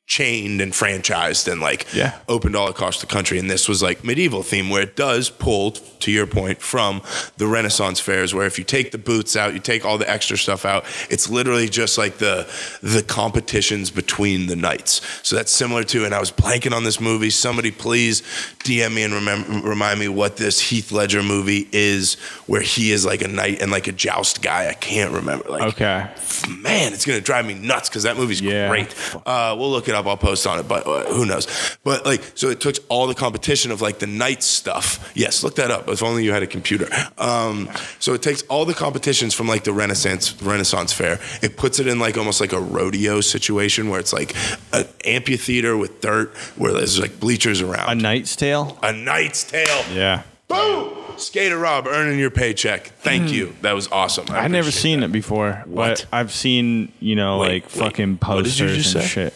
chained 0.07 0.61
and 0.61 0.71
franchised 0.71 1.51
and 1.51 1.59
like 1.59 1.85
Yeah. 1.93 2.13
opened 2.29 2.55
all 2.55 2.69
across 2.69 3.01
the 3.01 3.07
country 3.07 3.37
and 3.39 3.49
this 3.49 3.67
was 3.67 3.83
like 3.83 4.05
medieval 4.05 4.41
theme 4.41 4.69
where 4.69 4.81
it 4.81 4.95
does 4.95 5.29
pull 5.29 5.71
to 5.71 6.11
your 6.11 6.25
point 6.25 6.61
from 6.61 7.01
the 7.35 7.45
renaissance 7.45 7.99
fairs 7.99 8.33
where 8.33 8.45
if 8.47 8.57
you 8.57 8.63
take 8.63 8.91
the 8.91 8.97
boots 8.97 9.35
out 9.35 9.53
you 9.53 9.59
take 9.59 9.83
all 9.83 9.97
the 9.97 10.09
extra 10.09 10.37
stuff 10.37 10.63
out 10.63 10.85
it's 11.09 11.29
literally 11.29 11.67
just 11.67 11.97
like 11.97 12.19
the 12.19 12.47
the 12.81 13.03
competitions 13.03 13.91
between 13.91 14.47
the 14.47 14.55
knights. 14.55 15.01
so 15.27 15.35
that's 15.35 15.51
similar 15.51 15.83
to 15.83 16.05
and 16.05 16.15
i 16.15 16.19
was 16.21 16.31
blanking 16.31 16.71
on 16.73 16.85
this 16.85 17.01
movie 17.01 17.29
somebody 17.29 17.69
please 17.69 18.21
dm 18.63 18.93
me 18.95 19.03
and 19.03 19.13
remember, 19.13 19.67
remind 19.67 19.99
me 19.99 20.07
what 20.07 20.37
this 20.37 20.61
heath 20.61 20.89
ledger 20.93 21.21
movie 21.21 21.67
is 21.73 22.13
where 22.45 22.61
he 22.61 22.93
is 22.93 23.05
like 23.05 23.21
a 23.21 23.27
knight 23.27 23.61
and 23.61 23.71
like 23.71 23.87
a 23.87 23.91
joust 23.91 24.41
guy 24.41 24.69
i 24.69 24.73
can't 24.73 25.11
remember 25.11 25.49
like 25.49 25.63
Okay. 25.63 26.07
man, 26.49 26.93
it's 26.93 27.05
gonna 27.05 27.19
drive 27.19 27.45
me 27.45 27.55
nuts 27.55 27.89
because 27.89 28.03
that 28.03 28.15
movie's 28.15 28.39
great. 28.39 28.87
Uh, 29.25 29.53
we'll 29.59 29.69
look 29.69 29.89
it 29.89 29.95
up. 29.97 30.07
I'll 30.07 30.15
post 30.17 30.47
on 30.47 30.59
it, 30.59 30.67
but 30.67 30.87
uh, 30.87 31.03
who 31.13 31.25
knows? 31.25 31.47
But 31.83 32.05
like, 32.05 32.21
so 32.35 32.49
it 32.49 32.61
took 32.61 32.75
all 32.89 33.07
the 33.07 33.13
competition 33.15 33.71
of 33.71 33.81
like 33.81 33.99
the 33.99 34.07
knight 34.07 34.43
stuff. 34.43 35.11
Yes, 35.15 35.43
look 35.43 35.55
that 35.55 35.71
up. 35.71 35.89
If 35.89 36.01
only 36.03 36.23
you 36.23 36.31
had 36.31 36.43
a 36.43 36.47
computer. 36.47 36.87
Um, 37.17 37.69
so 37.99 38.13
it 38.13 38.21
takes 38.21 38.43
all 38.43 38.65
the 38.65 38.73
competitions 38.73 39.33
from 39.33 39.47
like 39.47 39.63
the 39.63 39.73
Renaissance 39.73 40.41
Renaissance 40.41 40.93
Fair. 40.93 41.19
It 41.41 41.57
puts 41.57 41.79
it 41.79 41.87
in 41.87 41.99
like 41.99 42.17
almost 42.17 42.39
like 42.39 42.53
a 42.53 42.59
rodeo 42.59 43.21
situation 43.21 43.89
where 43.89 43.99
it's 43.99 44.13
like 44.13 44.35
an 44.73 44.85
amphitheater 45.05 45.75
with 45.75 45.99
dirt 46.01 46.35
where 46.55 46.73
there's 46.73 46.99
like 46.99 47.19
bleachers 47.19 47.61
around. 47.61 47.89
A 47.89 47.95
Knight's 47.95 48.35
Tale. 48.35 48.77
A 48.83 48.93
Knight's 48.93 49.43
Tale. 49.43 49.83
Yeah. 49.93 50.23
Boom! 50.47 50.93
Skater 51.17 51.57
Rob 51.57 51.87
earning 51.87 52.19
your 52.19 52.29
paycheck. 52.29 52.87
Thank 52.99 53.31
you. 53.33 53.53
That 53.63 53.73
was 53.73 53.87
awesome. 53.91 54.27
I 54.29 54.45
I've 54.45 54.51
never 54.51 54.71
seen 54.71 55.03
it 55.03 55.11
before, 55.11 55.63
What? 55.65 56.05
but 56.05 56.05
I've 56.13 56.31
seen 56.31 56.91
you 56.99 57.15
know 57.15 57.39
Wait, 57.39 57.47
like 57.49 57.63
wait. 57.63 57.71
fucking 57.71 58.17
What 58.17 58.43
did 58.43 58.57
you 58.59 58.65
posters 58.67 58.93
and 58.95 59.03
say? 59.03 59.07
shit. 59.09 59.33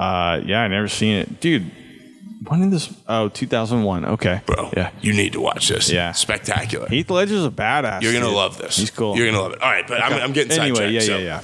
Uh, 0.00 0.40
yeah, 0.46 0.62
I 0.62 0.68
never 0.68 0.88
seen 0.88 1.16
it, 1.16 1.40
dude. 1.40 1.70
When 2.48 2.60
did 2.60 2.70
this? 2.70 2.90
Oh, 3.06 3.28
2001. 3.28 4.06
Okay, 4.06 4.40
bro. 4.46 4.70
Yeah, 4.74 4.90
you 5.02 5.12
need 5.12 5.34
to 5.34 5.40
watch 5.42 5.68
this. 5.68 5.90
Yeah, 5.90 6.12
spectacular. 6.12 6.88
Heath 6.88 7.10
Ledger's 7.10 7.44
a 7.44 7.50
badass. 7.50 8.00
You're 8.00 8.14
gonna 8.14 8.24
dude. 8.26 8.34
love 8.34 8.56
this. 8.56 8.76
He's 8.78 8.90
cool. 8.90 9.14
You're 9.16 9.26
gonna 9.30 9.42
love 9.42 9.52
it. 9.52 9.60
All 9.62 9.70
right, 9.70 9.86
but 9.86 10.02
I'm, 10.02 10.12
Okay. 10.14 10.22
I'm 10.22 10.32
getting 10.32 10.58
Anyway, 10.58 10.76
sidetracked. 10.78 10.92
yeah, 10.94 11.00
so. 11.00 11.18
yeah, 11.18 11.24
yeah. 11.24 11.40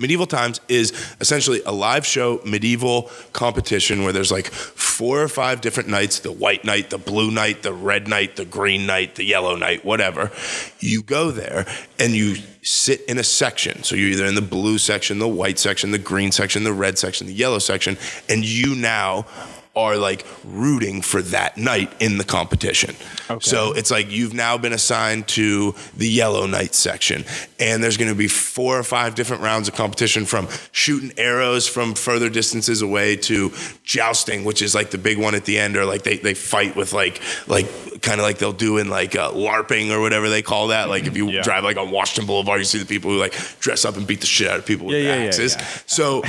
Medieval 0.00 0.26
Times 0.26 0.60
is 0.66 0.92
essentially 1.20 1.60
a 1.66 1.72
live 1.72 2.06
show 2.06 2.40
medieval 2.44 3.10
competition 3.34 4.02
where 4.02 4.14
there's 4.14 4.32
like 4.32 4.46
four 4.46 5.20
or 5.22 5.28
five 5.28 5.60
different 5.60 5.90
knights 5.90 6.20
the 6.20 6.32
white 6.32 6.64
knight, 6.64 6.88
the 6.88 6.98
blue 6.98 7.30
knight, 7.30 7.62
the 7.62 7.72
red 7.74 8.08
knight, 8.08 8.36
the 8.36 8.46
green 8.46 8.86
knight, 8.86 9.16
the 9.16 9.24
yellow 9.24 9.56
knight, 9.56 9.84
whatever. 9.84 10.32
You 10.78 11.02
go 11.02 11.30
there 11.30 11.66
and 11.98 12.14
you 12.14 12.36
sit 12.62 13.02
in 13.02 13.18
a 13.18 13.24
section. 13.24 13.82
So 13.82 13.94
you're 13.94 14.08
either 14.08 14.24
in 14.24 14.34
the 14.34 14.42
blue 14.42 14.78
section, 14.78 15.18
the 15.18 15.28
white 15.28 15.58
section, 15.58 15.90
the 15.90 15.98
green 15.98 16.32
section, 16.32 16.64
the 16.64 16.72
red 16.72 16.96
section, 16.96 17.26
the 17.26 17.34
yellow 17.34 17.58
section, 17.58 17.98
and 18.28 18.42
you 18.42 18.74
now 18.74 19.26
are 19.76 19.96
like 19.96 20.26
rooting 20.44 21.00
for 21.00 21.22
that 21.22 21.56
knight 21.56 21.92
in 22.00 22.18
the 22.18 22.24
competition. 22.24 22.96
Okay. 23.30 23.38
So 23.40 23.72
it's 23.72 23.90
like 23.90 24.10
you've 24.10 24.34
now 24.34 24.58
been 24.58 24.72
assigned 24.72 25.28
to 25.28 25.74
the 25.96 26.08
yellow 26.08 26.46
knight 26.46 26.74
section, 26.74 27.24
and 27.60 27.82
there's 27.82 27.96
going 27.96 28.10
to 28.10 28.16
be 28.16 28.26
four 28.26 28.78
or 28.78 28.82
five 28.82 29.14
different 29.14 29.42
rounds 29.42 29.68
of 29.68 29.74
competition 29.74 30.26
from 30.26 30.48
shooting 30.72 31.12
arrows 31.16 31.68
from 31.68 31.94
further 31.94 32.28
distances 32.28 32.82
away 32.82 33.16
to 33.16 33.52
jousting, 33.84 34.44
which 34.44 34.60
is 34.60 34.74
like 34.74 34.90
the 34.90 34.98
big 34.98 35.18
one 35.18 35.34
at 35.34 35.44
the 35.44 35.58
end, 35.58 35.76
or 35.76 35.84
like 35.84 36.02
they, 36.02 36.16
they 36.16 36.34
fight 36.34 36.74
with 36.74 36.92
like 36.92 37.20
like 37.46 37.66
kind 38.02 38.20
of 38.20 38.24
like 38.24 38.38
they'll 38.38 38.52
do 38.52 38.78
in 38.78 38.88
like 38.88 39.14
uh, 39.14 39.30
LARPing 39.30 39.90
or 39.90 40.00
whatever 40.00 40.28
they 40.28 40.42
call 40.42 40.68
that. 40.68 40.88
Like 40.88 41.06
if 41.06 41.16
you 41.16 41.40
drive 41.42 41.62
like 41.64 41.76
on 41.76 41.90
Washington 41.90 42.26
Boulevard, 42.26 42.58
you 42.58 42.64
see 42.64 42.78
the 42.78 42.86
people 42.86 43.10
who 43.10 43.18
like 43.18 43.32
dress 43.60 43.84
up 43.84 43.96
and 43.96 44.06
beat 44.06 44.20
the 44.20 44.26
shit 44.26 44.48
out 44.48 44.58
of 44.58 44.66
people 44.66 44.86
with 44.86 44.96
Yeah, 44.96 45.14
yeah, 45.14 45.20
yeah, 45.20 45.28
axes. 45.28 45.56
So 45.86 46.22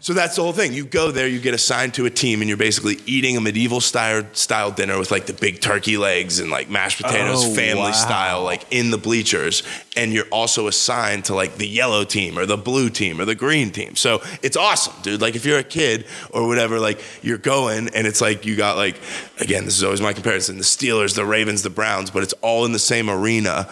so 0.00 0.14
that's 0.14 0.36
the 0.36 0.42
whole 0.42 0.52
thing. 0.52 0.72
You 0.72 0.86
go 0.86 1.10
there, 1.10 1.28
you 1.28 1.40
get 1.40 1.54
assigned 1.54 1.94
to 1.94 2.06
a 2.06 2.10
team, 2.10 2.40
and 2.40 2.48
you're 2.48 2.56
basically 2.62 2.96
eating 3.06 3.36
a 3.36 3.40
medieval 3.40 3.80
style 3.80 4.22
style 4.34 4.70
dinner 4.70 4.96
with 4.96 5.10
like 5.10 5.26
the 5.26 5.32
big 5.32 5.60
turkey 5.60 5.96
legs 5.96 6.38
and 6.38 6.48
like 6.48 6.70
mashed 6.70 7.02
potatoes, 7.02 7.44
Oh, 7.44 7.52
family 7.56 7.82
wow. 7.82 7.90
style, 7.90 8.44
like 8.44 8.64
in 8.70 8.92
the 8.92 8.98
bleachers. 8.98 9.64
And 9.96 10.12
you're 10.12 10.28
also 10.30 10.68
assigned 10.68 11.24
to 11.24 11.34
like 11.34 11.56
the 11.56 11.66
yellow 11.66 12.04
team 12.04 12.38
or 12.38 12.46
the 12.46 12.56
blue 12.56 12.88
team 12.88 13.20
or 13.20 13.24
the 13.24 13.34
green 13.34 13.72
team. 13.72 13.96
So 13.96 14.22
it's 14.44 14.56
awesome, 14.56 14.94
dude. 15.02 15.20
Like 15.20 15.34
if 15.34 15.44
you're 15.44 15.58
a 15.58 15.64
kid 15.64 16.06
or 16.30 16.46
whatever, 16.46 16.78
like 16.78 17.02
you're 17.20 17.36
going 17.36 17.88
and 17.96 18.06
it's 18.06 18.20
like 18.20 18.46
you 18.46 18.54
got 18.54 18.76
like 18.76 18.94
again, 19.40 19.64
this 19.64 19.76
is 19.76 19.82
always 19.82 20.00
my 20.00 20.12
comparison: 20.12 20.56
the 20.58 20.62
Steelers, 20.62 21.16
the 21.16 21.24
Ravens, 21.24 21.62
the 21.64 21.70
Browns, 21.70 22.12
but 22.12 22.22
it's 22.22 22.34
all 22.42 22.64
in 22.64 22.70
the 22.70 22.78
same 22.78 23.10
arena 23.10 23.68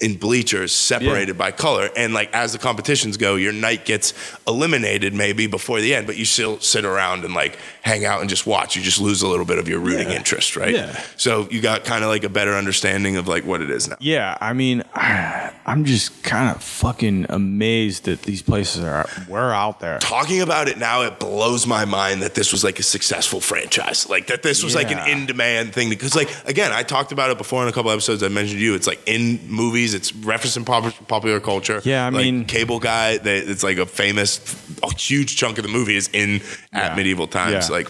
in 0.00 0.14
bleachers 0.16 0.72
separated 0.72 1.36
by 1.36 1.50
color. 1.50 1.88
And 1.96 2.14
like 2.14 2.32
as 2.32 2.52
the 2.52 2.58
competitions 2.58 3.16
go 3.16 3.34
your 3.34 3.52
knight 3.52 3.84
gets 3.84 4.14
eliminated 4.46 5.12
maybe 5.12 5.46
before 5.48 5.80
the 5.80 5.94
end 5.94 6.06
but 6.06 6.16
you 6.16 6.24
still 6.24 6.60
sit 6.60 6.84
around 6.84 7.24
and 7.24 7.34
like 7.34 7.58
hang 7.82 8.04
out 8.04 8.20
and 8.20 8.30
just 8.30 8.46
watch. 8.46 8.76
You 8.76 8.82
just 8.82 9.00
lose 9.00 9.22
a 9.22 9.28
little 9.28 9.44
bit 9.44 9.58
of 9.58 9.68
your 9.68 9.80
rooting 9.80 10.08
Yeah. 10.10 10.16
interest 10.16 10.56
right? 10.56 10.72
Yeah. 10.74 10.92
so 11.16 11.48
you 11.50 11.60
got 11.60 11.84
kind 11.84 12.04
of 12.04 12.10
like 12.10 12.22
a 12.24 12.28
better 12.28 12.54
understanding 12.54 13.16
of 13.16 13.26
like 13.26 13.44
what 13.44 13.60
it 13.60 13.70
is 13.70 13.88
now. 13.88 13.96
Yeah, 13.98 14.36
I 14.40 14.52
mean, 14.52 14.84
I'm 14.94 15.84
just 15.84 16.22
kind 16.22 16.54
of 16.54 16.62
fucking 16.62 17.26
amazed 17.28 18.04
that 18.04 18.22
these 18.22 18.40
places 18.42 18.84
are 18.84 19.06
we're 19.28 19.52
out 19.52 19.80
there. 19.80 19.98
talking 19.98 20.40
about 20.42 20.68
it 20.68 20.78
now 20.78 21.02
it 21.02 21.18
blows 21.18 21.66
my 21.66 21.84
mind 21.84 22.22
that 22.22 22.34
this 22.34 22.52
was 22.52 22.62
like 22.64 22.78
a 22.78 22.82
successful 22.82 23.40
franchise. 23.40 24.08
Like 24.08 24.28
that 24.28 24.42
this 24.42 24.62
was 24.62 24.74
like 24.74 24.90
an 24.90 25.08
in-demand 25.08 25.72
thing. 25.74 25.88
Because 25.88 26.14
like 26.14 26.30
again 26.46 26.72
i 26.72 26.82
talked 26.82 27.12
about 27.12 27.30
it 27.30 27.38
before 27.38 27.62
in 27.62 27.68
a 27.68 27.72
couple 27.72 27.90
episodes. 27.90 28.22
I 28.22 28.28
mentioned 28.28 28.58
to 28.60 28.64
you 28.64 28.74
it's 28.74 28.86
like 28.86 29.00
in 29.06 29.40
movies 29.48 29.87
it's 29.94 30.12
referencing 30.12 30.64
pop- 30.66 31.08
popular 31.08 31.40
culture 31.40 31.80
Yeah, 31.84 32.06
I 32.06 32.08
Like, 32.10 32.24
mean- 32.24 32.44
cable 32.44 32.78
guy 32.80 33.18
they, 33.18 33.38
it's 33.38 33.62
like 33.62 33.78
a 33.78 33.86
famous 33.86 34.40
a 34.82 34.94
huge 34.94 35.36
chunk 35.36 35.58
of 35.58 35.64
the 35.64 35.70
movie 35.70 35.96
is 35.96 36.08
in 36.12 36.40
at 36.72 36.90
Yeah. 36.90 36.94
medieval 36.96 37.26
times 37.26 37.68
Yeah. 37.68 37.76
like 37.76 37.88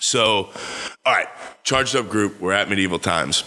so 0.00 0.50
all 1.06 1.12
right 1.14 1.28
charged 1.64 1.94
up 1.96 2.08
group 2.08 2.40
we're 2.40 2.52
at 2.52 2.68
medieval 2.68 2.98
times 2.98 3.44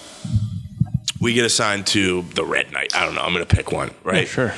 we 1.19 1.33
get 1.33 1.45
assigned 1.45 1.85
to 1.87 2.23
the 2.35 2.43
red 2.43 2.71
knight 2.71 2.95
i 2.95 3.05
don't 3.05 3.15
know 3.15 3.21
i'm 3.21 3.33
gonna 3.33 3.45
pick 3.45 3.71
one 3.71 3.91
right 4.03 4.23
Yeah, 4.27 4.33
sure. 4.33 4.53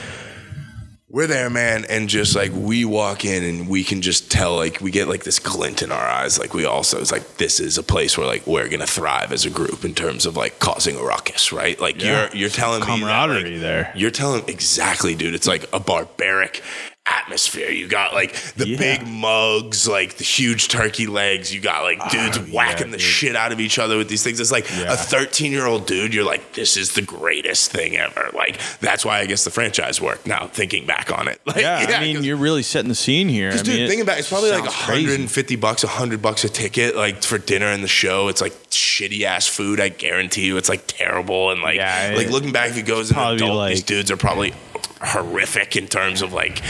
We're 1.13 1.27
there, 1.27 1.47
man, 1.47 1.85
and 1.89 2.09
just 2.09 2.35
like 2.35 2.51
we 2.53 2.83
walk 2.85 3.23
in 3.23 3.43
and 3.43 3.69
we 3.69 3.83
can 3.83 4.01
just 4.01 4.31
tell, 4.31 4.55
like 4.55 4.81
we 4.81 4.89
get 4.89 5.07
like 5.07 5.23
this 5.23 5.37
glint 5.37 5.83
in 5.83 5.91
our 5.91 6.01
eyes, 6.01 6.39
like 6.39 6.55
we 6.55 6.65
also 6.65 6.99
it's 6.99 7.11
like 7.11 7.37
this 7.37 7.59
is 7.59 7.77
a 7.77 7.83
place 7.83 8.17
where 8.17 8.25
like 8.25 8.47
we're 8.47 8.67
gonna 8.67 8.87
thrive 8.87 9.31
as 9.31 9.45
a 9.45 9.51
group 9.51 9.85
in 9.85 9.93
terms 9.93 10.25
of 10.25 10.35
like 10.35 10.57
causing 10.57 10.97
a 10.97 11.03
ruckus, 11.03 11.53
right? 11.53 11.79
Like 11.79 12.01
Yeah. 12.01 12.29
you're 12.31 12.35
you're 12.35 12.49
telling 12.49 12.79
me 12.79 12.87
Camaraderie 12.87 13.51
like, 13.51 13.61
there. 13.61 13.93
You're 13.95 14.09
telling 14.09 14.43
exactly, 14.49 15.13
dude. 15.13 15.35
It's 15.35 15.47
like 15.47 15.69
a 15.71 15.79
barbaric 15.79 16.63
atmosphere. 17.05 17.69
You 17.69 17.87
got 17.87 18.13
like 18.13 18.33
the 18.55 18.67
Yeah. 18.69 18.77
big 18.77 19.07
mugs, 19.07 19.87
like 19.87 20.15
the 20.17 20.23
huge 20.23 20.69
turkey 20.69 21.05
legs. 21.05 21.53
You 21.53 21.59
got 21.59 21.83
like 21.83 21.97
ah, 21.99 22.07
dudes 22.09 22.37
Oh, 22.37 22.41
whacking 22.43 22.87
yeah, 22.87 22.91
the 22.93 22.97
dude. 22.97 23.01
shit 23.01 23.35
out 23.35 23.51
of 23.51 23.59
each 23.59 23.77
other 23.77 23.97
with 23.97 24.07
these 24.07 24.23
things. 24.23 24.39
It's 24.39 24.51
like 24.51 24.69
Yeah. 24.69 24.93
a 24.93 24.95
13 24.97 25.51
year 25.51 25.65
old 25.65 25.85
dude. 25.85 26.13
You're 26.13 26.23
like, 26.23 26.53
this 26.53 26.77
is 26.77 26.93
the 26.93 27.01
greatest 27.01 27.71
thing 27.71 27.97
ever. 27.97 28.29
Like 28.33 28.57
that's 28.79 29.03
why 29.03 29.19
I 29.19 29.25
guess 29.25 29.43
the 29.43 29.51
franchise 29.51 29.99
worked. 29.99 30.27
Now 30.27 30.47
thinking 30.47 30.85
back 30.85 31.11
on 31.17 31.27
it, 31.27 31.41
like, 31.45 31.57
Yeah, 31.57 31.93
I 31.97 32.01
mean, 32.01 32.23
you're 32.23 32.37
really 32.37 32.63
setting 32.63 32.89
the 32.89 32.95
scene 32.95 33.27
here. 33.27 33.51
Because, 33.51 33.67
mean, 33.67 33.77
dude, 33.77 33.89
thinking 33.89 34.05
back, 34.05 34.19
it's 34.19 34.29
probably 34.29 34.51
like 34.51 34.63
sounds 34.63 34.75
crazy. 34.75 35.03
150 35.07 35.55
bucks, 35.57 35.83
100 35.83 36.21
bucks 36.21 36.43
a 36.45 36.49
ticket, 36.49 36.95
like 36.95 37.21
for 37.23 37.37
dinner 37.37 37.67
and 37.67 37.83
the 37.83 37.87
show. 37.89 38.29
It's 38.29 38.39
like 38.41 38.53
shitty 38.69 39.23
ass 39.23 39.47
food. 39.47 39.81
I 39.81 39.89
guarantee 39.89 40.45
you, 40.45 40.55
it's 40.57 40.69
like 40.69 40.83
terrible. 40.87 41.51
And 41.51 41.61
like, 41.61 41.77
like 41.79 42.27
it- 42.27 42.31
looking 42.31 42.53
back, 42.53 42.69
if 42.69 42.77
you 42.77 42.83
go 42.83 43.01
as 43.01 43.09
an 43.09 43.15
probably 43.15 43.35
adult, 43.37 43.57
like- 43.57 43.69
these 43.71 43.83
dudes 43.83 44.09
are 44.09 44.17
probably 44.17 44.53
horrific 45.01 45.75
in 45.75 45.87
terms 45.87 46.21
of 46.21 46.33
like 46.33 46.61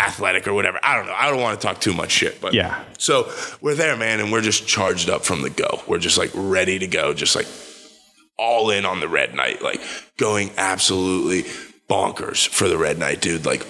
athletic 0.00 0.46
or 0.46 0.54
whatever. 0.54 0.78
I 0.82 0.96
don't 0.96 1.06
know. 1.06 1.14
I 1.14 1.30
don't 1.30 1.40
want 1.40 1.60
to 1.60 1.66
talk 1.66 1.80
too 1.80 1.92
much 1.92 2.10
shit, 2.10 2.40
but 2.40 2.54
Yeah. 2.54 2.82
So 2.98 3.32
we're 3.60 3.74
there, 3.74 3.96
man, 3.96 4.20
and 4.20 4.32
we're 4.32 4.40
just 4.40 4.66
charged 4.66 5.10
up 5.10 5.24
from 5.24 5.42
the 5.42 5.50
go. 5.50 5.82
We're 5.86 5.98
just 5.98 6.18
like 6.18 6.30
ready 6.34 6.78
to 6.78 6.86
go, 6.86 7.14
just 7.14 7.36
like 7.36 7.46
all 8.38 8.70
in 8.70 8.84
on 8.84 9.00
the 9.00 9.08
red 9.08 9.34
knight, 9.34 9.62
like 9.62 9.80
going 10.16 10.50
absolutely 10.56 11.42
bonkers 11.88 12.48
for 12.48 12.68
the 12.68 12.78
red 12.78 12.98
knight, 12.98 13.20
dude. 13.20 13.44
Like 13.46 13.66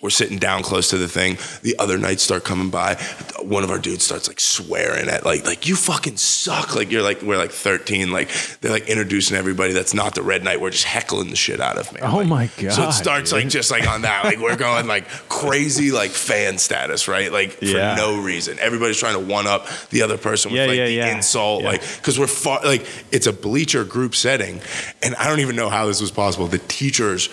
we're 0.00 0.10
sitting 0.10 0.38
down 0.38 0.62
close 0.62 0.90
to 0.90 0.96
the 0.98 1.08
thing. 1.08 1.38
The 1.62 1.74
other 1.78 1.98
knights 1.98 2.22
start 2.22 2.44
coming 2.44 2.70
by. 2.70 2.94
One 3.42 3.64
of 3.64 3.70
our 3.70 3.78
dudes 3.78 4.04
starts 4.04 4.28
like 4.28 4.38
swearing 4.38 5.08
at 5.08 5.24
like 5.24 5.44
like 5.44 5.66
you 5.66 5.74
fucking 5.74 6.16
suck. 6.18 6.76
Like 6.76 6.92
you're 6.92 7.02
like 7.02 7.20
we're 7.22 7.36
like 7.36 7.50
13. 7.50 8.12
Like 8.12 8.30
they're 8.60 8.70
like 8.70 8.88
introducing 8.88 9.36
everybody 9.36 9.72
that's 9.72 9.94
not 9.94 10.14
the 10.14 10.22
red 10.22 10.44
knight. 10.44 10.60
We're 10.60 10.70
just 10.70 10.84
heckling 10.84 11.30
the 11.30 11.36
shit 11.36 11.60
out 11.60 11.78
of 11.78 11.92
me. 11.92 12.00
Oh 12.02 12.22
my 12.22 12.48
god! 12.58 12.72
So 12.72 12.88
it 12.88 12.92
starts 12.92 13.30
dude. 13.30 13.42
like 13.42 13.48
just 13.50 13.70
like 13.72 13.88
on 13.88 14.02
that, 14.02 14.24
like 14.24 14.38
we're 14.38 14.56
going 14.68 14.86
like 14.86 15.08
crazy 15.28 15.90
like 15.90 16.10
fan 16.12 16.58
status, 16.58 17.08
right? 17.08 17.32
Like 17.32 17.52
for 17.52 17.64
Yeah. 17.64 17.96
no 17.96 18.20
reason. 18.22 18.56
Everybody's 18.60 18.98
trying 18.98 19.14
to 19.14 19.20
one 19.32 19.46
up 19.48 19.66
the 19.90 20.02
other 20.02 20.16
person 20.18 20.52
with 20.52 20.60
Yeah, 20.60 20.66
like 20.66 20.76
yeah, 20.78 20.84
the 20.84 20.92
yeah. 20.92 21.16
insult, 21.16 21.64
like 21.64 21.80
because 21.96 22.18
we're 22.20 22.26
far 22.28 22.60
like 22.64 22.86
it's 23.10 23.26
a 23.26 23.32
bleacher 23.32 23.84
group 23.84 24.14
setting, 24.14 24.60
and 25.02 25.14
I 25.16 25.28
don't 25.28 25.40
even 25.40 25.56
know 25.56 25.68
how 25.70 25.86
this 25.86 26.00
was 26.00 26.10
possible. 26.12 26.46
The 26.46 26.58
teachers. 26.58 27.28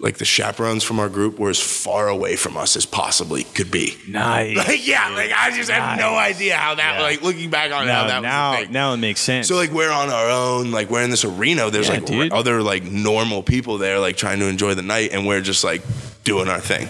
Like 0.00 0.18
the 0.18 0.24
chaperones 0.24 0.84
from 0.84 1.00
our 1.00 1.08
group 1.08 1.40
were 1.40 1.50
as 1.50 1.58
far 1.58 2.06
away 2.08 2.36
from 2.36 2.56
us 2.56 2.76
as 2.76 2.86
possibly 2.86 3.42
could 3.42 3.70
be. 3.70 3.96
nice. 4.08 4.56
Like 4.68 4.86
yeah, 4.86 5.08
like 5.10 5.32
I 5.36 5.50
just 5.56 5.70
had 5.70 5.98
no 5.98 6.14
idea 6.16 6.56
how 6.56 6.76
that 6.76 6.96
Yeah. 6.98 7.02
like 7.02 7.22
looking 7.22 7.50
back 7.50 7.72
on 7.72 7.88
how 7.88 8.06
that 8.06 8.22
now, 8.22 8.50
was 8.52 8.60
a 8.60 8.62
thing. 8.64 8.72
now 8.72 8.92
it 8.92 8.98
makes 8.98 9.20
sense. 9.20 9.48
So 9.48 9.56
like 9.56 9.72
we're 9.72 9.90
on 9.90 10.08
our 10.10 10.30
own, 10.30 10.70
like 10.70 10.88
we're 10.88 11.02
in 11.02 11.10
this 11.10 11.24
arena. 11.24 11.68
There's 11.70 11.88
Yeah, 11.88 11.94
like 11.94 12.06
dude. 12.06 12.32
other 12.32 12.62
like 12.62 12.84
normal 12.84 13.42
people 13.42 13.78
there, 13.78 13.98
like 13.98 14.16
trying 14.16 14.38
to 14.38 14.46
enjoy 14.46 14.74
the 14.74 14.82
night, 14.82 15.10
and 15.12 15.26
we're 15.26 15.40
just 15.40 15.64
like 15.64 15.82
doing 16.22 16.48
our 16.48 16.60
thing. 16.60 16.88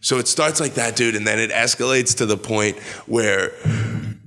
So 0.00 0.18
it 0.18 0.28
starts 0.28 0.60
like 0.60 0.74
that, 0.74 0.94
dude, 0.94 1.16
and 1.16 1.26
then 1.26 1.40
it 1.40 1.50
escalates 1.50 2.18
to 2.18 2.26
the 2.26 2.36
point 2.36 2.78
where 3.06 3.50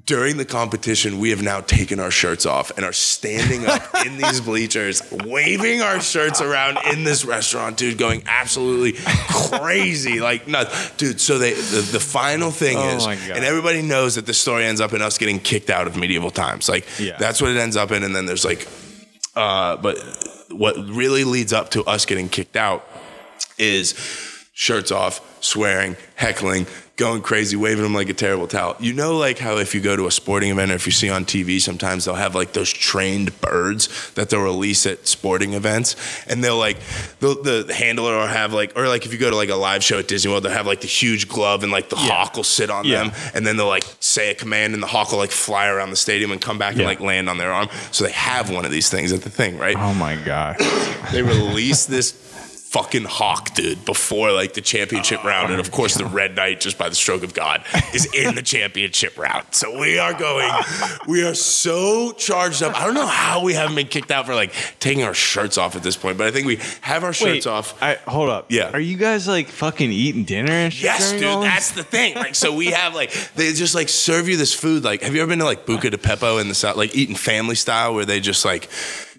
during 0.08 0.38
the 0.38 0.46
competition, 0.46 1.20
we 1.20 1.30
have 1.32 1.44
now 1.44 1.60
taken 1.60 2.00
our 2.00 2.10
shirts 2.10 2.46
off 2.46 2.72
and 2.78 2.86
are 2.86 2.94
standing 2.94 3.66
up 3.68 3.84
in 4.06 4.18
these 4.18 4.40
bleachers, 4.40 5.04
waving 5.12 5.82
our 5.82 6.00
shirts 6.00 6.40
around 6.42 6.80
in 6.92 7.04
this 7.04 7.26
restaurant, 7.26 7.76
dude, 7.76 7.98
going 7.98 8.24
absolutely 8.26 8.94
crazy. 9.30 10.22
Like, 10.22 10.48
no, 10.48 10.64
dude. 10.96 11.20
So 11.20 11.38
they, 11.38 11.54
the, 11.54 11.90
the 11.92 12.00
final 12.00 12.52
thing 12.52 12.78
Oh 12.78 12.96
is, 12.96 13.06
and 13.06 13.44
everybody 13.44 13.82
knows 13.82 14.16
that 14.16 14.26
the 14.26 14.34
story 14.34 14.64
ends 14.64 14.80
up 14.80 14.94
in 14.94 15.02
us 15.02 15.18
getting 15.18 15.40
kicked 15.40 15.70
out 15.70 15.88
of 15.88 15.98
medieval 15.98 16.32
times. 16.32 16.70
Like, 16.70 16.88
Yeah. 16.98 17.18
that's 17.20 17.42
what 17.42 17.52
it 17.52 17.58
ends 17.58 17.76
up 17.76 17.92
in. 17.92 18.04
And 18.04 18.16
then 18.16 18.26
there's 18.26 18.46
like, 18.46 18.66
uh, 19.36 19.76
but 19.76 19.98
what 20.50 20.76
really 20.88 21.26
leads 21.26 21.52
up 21.52 21.70
to 21.72 21.84
us 21.84 22.06
getting 22.06 22.30
kicked 22.30 22.56
out 22.56 22.88
is 23.58 23.94
shirts 24.60 24.92
off, 24.92 25.22
swearing, 25.40 25.96
heckling, 26.16 26.66
going 26.96 27.22
crazy, 27.22 27.56
waving 27.56 27.84
them 27.84 27.94
like 27.94 28.10
a 28.10 28.14
terrible 28.14 28.48
towel. 28.48 28.76
You 28.80 28.92
know, 28.92 29.16
like 29.16 29.38
how 29.38 29.58
if 29.58 29.76
you 29.76 29.82
go 29.82 29.96
to 29.96 30.08
a 30.08 30.12
sporting 30.12 30.50
event 30.50 30.72
or 30.72 30.74
if 30.74 30.88
you 30.88 30.92
see 30.92 31.12
on 31.12 31.26
TV, 31.26 31.62
sometimes 31.62 32.06
they'll 32.06 32.16
have 32.16 32.34
like 32.34 32.54
those 32.54 32.74
trained 32.74 33.40
birds 33.40 34.10
that 34.16 34.32
they'll 34.32 34.42
release 34.42 34.88
at 34.88 35.08
sporting 35.08 35.54
events, 35.54 35.96
and 36.26 36.44
they'll 36.44 36.58
like 36.58 36.80
the 37.20 37.64
the 37.68 37.72
handler 37.72 38.18
will 38.18 38.26
have 38.26 38.52
like, 38.52 38.76
or 38.76 38.88
like 38.88 39.06
if 39.06 39.14
you 39.14 39.20
go 39.20 39.30
to 39.30 39.36
like 39.36 39.50
a 39.50 39.56
live 39.56 39.84
show 39.84 40.00
at 40.00 40.08
Disney 40.08 40.32
World, 40.32 40.42
they'll 40.44 40.52
have 40.54 40.66
like 40.66 40.82
the 40.82 40.88
huge 40.88 41.28
glove 41.30 41.62
and 41.62 41.72
like 41.72 41.90
the 41.90 41.96
hawk 41.96 42.36
will 42.36 42.44
sit 42.44 42.72
on 42.72 42.84
Yeah. 42.86 43.04
them, 43.04 43.12
and 43.36 43.46
then 43.46 43.58
they'll 43.58 43.68
like 43.68 43.86
say 44.00 44.32
a 44.32 44.36
command 44.36 44.74
and 44.74 44.82
the 44.82 44.88
hawk 44.88 45.12
will 45.12 45.20
like 45.20 45.30
fly 45.30 45.68
around 45.68 45.92
the 45.92 45.96
stadium 45.96 46.32
and 46.32 46.42
come 46.42 46.58
back 46.58 46.74
and 46.78 46.86
like 46.86 47.00
land 47.00 47.30
on 47.30 47.38
their 47.38 47.54
arm. 47.54 47.70
So 47.92 48.06
they 48.06 48.12
have 48.14 48.50
one 48.50 48.66
of 48.66 48.72
these 48.72 48.90
things 48.90 49.14
at 49.14 49.22
the 49.22 49.30
thing, 49.30 49.60
right? 49.60 49.76
Oh 49.78 49.94
my 49.94 50.16
god. 50.16 50.56
they 51.12 51.22
released 51.22 51.90
this 51.92 52.24
fucking 52.70 53.06
hawk, 53.06 53.54
dude, 53.54 53.86
before 53.86 54.34
like 54.34 54.54
the 54.54 54.62
championship 54.62 55.22
oh, 55.24 55.28
round. 55.28 55.52
And 55.52 55.60
of 55.60 55.72
course, 55.72 55.96
the 55.96 56.06
Red 56.06 56.36
Knight, 56.36 56.60
just 56.60 56.78
by 56.78 56.90
the 56.90 56.96
stroke 56.96 57.24
of 57.24 57.34
God, 57.34 57.64
is 57.94 58.14
in 58.14 58.36
the 58.36 58.42
championship 58.42 59.18
round. 59.18 59.48
So 59.52 59.80
we 59.80 59.98
are 59.98 60.14
going, 60.14 60.52
we 61.08 61.24
are 61.24 61.34
so 61.34 62.12
charged 62.12 62.62
up. 62.62 62.76
I 62.76 62.86
don't 62.86 62.94
know 62.94 63.08
how 63.08 63.42
we 63.42 63.54
haven't 63.54 63.76
been 63.76 63.88
kicked 63.88 64.12
out 64.12 64.26
for 64.26 64.36
like 64.36 64.54
taking 64.80 65.04
our 65.04 65.14
shirts 65.14 65.58
off 65.58 65.78
at 65.78 65.84
this 65.84 65.96
point, 65.96 66.18
but 66.18 66.28
I 66.28 66.32
think 66.32 66.46
we 66.46 66.60
have 66.82 67.06
our 67.06 67.14
shirts 67.14 67.46
Wait, 67.46 67.52
off. 67.52 67.82
I 67.82 67.96
hold 68.06 68.30
up. 68.30 68.52
Yeah. 68.52 68.72
Are 68.72 68.80
you 68.80 68.98
guys 68.98 69.30
like 69.30 69.48
fucking 69.48 69.92
eating 69.92 70.26
dinner 70.26 70.52
and 70.52 70.74
shit? 70.74 70.84
Yes, 70.84 71.12
dude, 71.14 71.22
that's 71.22 71.72
the 71.72 71.84
thing. 71.84 72.16
Like, 72.16 72.36
so 72.36 72.54
we 72.54 72.68
have 72.68 72.94
like 72.94 73.14
they 73.36 73.54
just 73.54 73.76
like 73.76 73.88
serve 73.88 74.28
you 74.28 74.36
this 74.36 74.54
food. 74.54 74.84
Like, 74.84 75.04
have 75.04 75.16
you 75.16 75.22
ever 75.22 75.30
been 75.30 75.40
to 75.40 75.46
like 75.46 75.66
Buca 75.66 75.90
di 75.90 75.98
Beppo 75.98 76.42
in 76.42 76.50
the 76.50 76.56
south, 76.56 76.76
like 76.76 76.96
eating 76.96 77.16
family 77.16 77.56
style, 77.56 77.94
where 77.94 78.06
they 78.06 78.20
just 78.20 78.44
like 78.44 78.70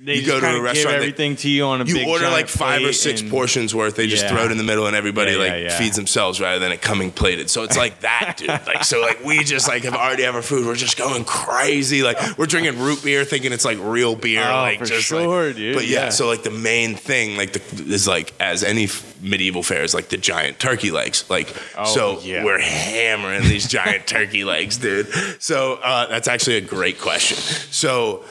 They 0.01 0.17
you 0.17 0.27
go 0.27 0.41
to 0.41 0.47
a 0.49 0.53
give 0.55 0.63
restaurant, 0.63 0.89
they- 0.99 1.03
everything 1.07 1.37
to 1.37 1.49
you 1.49 1.65
on 1.65 1.81
a 1.81 1.85
you 1.85 2.07
order 2.09 2.29
like 2.31 2.49
five 2.49 2.83
or 2.83 2.93
six 2.93 3.21
and- 3.21 3.31
portions 3.31 3.75
worth. 3.75 3.97
They 3.97 4.07
just 4.07 4.25
Yeah. 4.25 4.31
throw 4.31 4.45
it 4.45 4.51
in 4.53 4.59
the 4.59 4.65
middle, 4.65 4.87
and 4.87 4.95
everybody 4.97 5.33
Yeah, 5.33 5.39
like 5.39 5.51
yeah, 5.51 5.57
yeah. 5.57 5.79
feeds 5.79 5.97
themselves 5.97 6.41
rather 6.41 6.59
than 6.59 6.73
it 6.73 6.81
coming 6.81 7.11
plated. 7.11 7.51
So 7.51 7.63
it's 7.65 7.77
like 7.77 8.01
that, 8.01 8.35
dude. 8.37 8.49
Like 8.49 8.85
so, 8.85 9.01
like 9.01 9.25
we 9.25 9.43
just 9.45 9.67
like 9.69 9.85
have 9.85 9.95
already 9.95 10.23
have 10.23 10.35
our 10.35 10.43
food. 10.43 10.67
We're 10.67 10.77
just 10.77 10.97
going 10.97 11.25
crazy. 11.25 12.03
Like 12.03 12.39
we're 12.39 12.47
drinking 12.47 12.79
root 12.79 13.03
beer, 13.03 13.25
thinking 13.25 13.53
it's 13.53 13.65
like 13.65 13.79
real 13.81 14.15
beer. 14.15 14.45
Oh, 14.47 14.53
like 14.63 14.79
for 14.79 14.87
just 14.87 15.07
sure, 15.07 15.47
like, 15.49 15.57
dude, 15.57 15.75
But 15.75 15.87
yeah, 15.87 16.11
so 16.11 16.27
like 16.29 16.43
the 16.43 16.51
main 16.51 16.95
thing, 16.95 17.37
like 17.37 17.53
the 17.53 17.93
is 17.93 18.07
like 18.07 18.33
as 18.41 18.63
any 18.63 18.89
medieval 19.21 19.63
fair 19.65 19.83
is 19.83 19.95
like 19.95 20.11
the 20.11 20.17
giant 20.17 20.59
turkey 20.61 20.91
legs. 20.93 21.25
Like 21.29 21.53
Oh, 21.77 21.85
so, 21.85 22.21
we're 22.25 22.61
hammering 22.61 23.43
these 23.43 23.67
giant 23.67 24.07
turkey 24.07 24.45
legs, 24.45 24.77
dude. 24.79 25.09
So 25.41 25.75
uh, 25.83 26.07
that's 26.07 26.29
actually 26.29 26.57
a 26.57 26.61
great 26.61 27.01
question. 27.01 27.37
So 27.71 28.25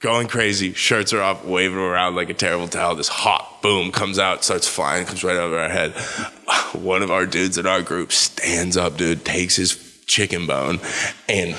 going 0.00 0.28
crazy. 0.28 0.72
Shirts 0.72 1.12
are 1.12 1.22
off, 1.22 1.44
waving 1.44 1.78
around 1.78 2.16
like 2.16 2.30
a 2.30 2.34
terrible 2.34 2.68
towel. 2.68 2.94
This 2.94 3.08
hot 3.08 3.60
boom 3.62 3.92
comes 3.92 4.18
out, 4.18 4.44
starts 4.44 4.68
flying, 4.68 5.06
comes 5.06 5.24
right 5.24 5.36
over 5.36 5.58
our 5.58 5.68
head. 5.68 5.92
One 6.72 7.02
of 7.02 7.10
our 7.10 7.26
dudes 7.26 7.58
in 7.58 7.66
our 7.66 7.82
group 7.82 8.12
stands 8.12 8.76
up, 8.76 8.96
dude, 8.96 9.24
takes 9.24 9.56
his 9.56 9.74
chicken 10.06 10.46
bone 10.46 10.80
and 11.28 11.54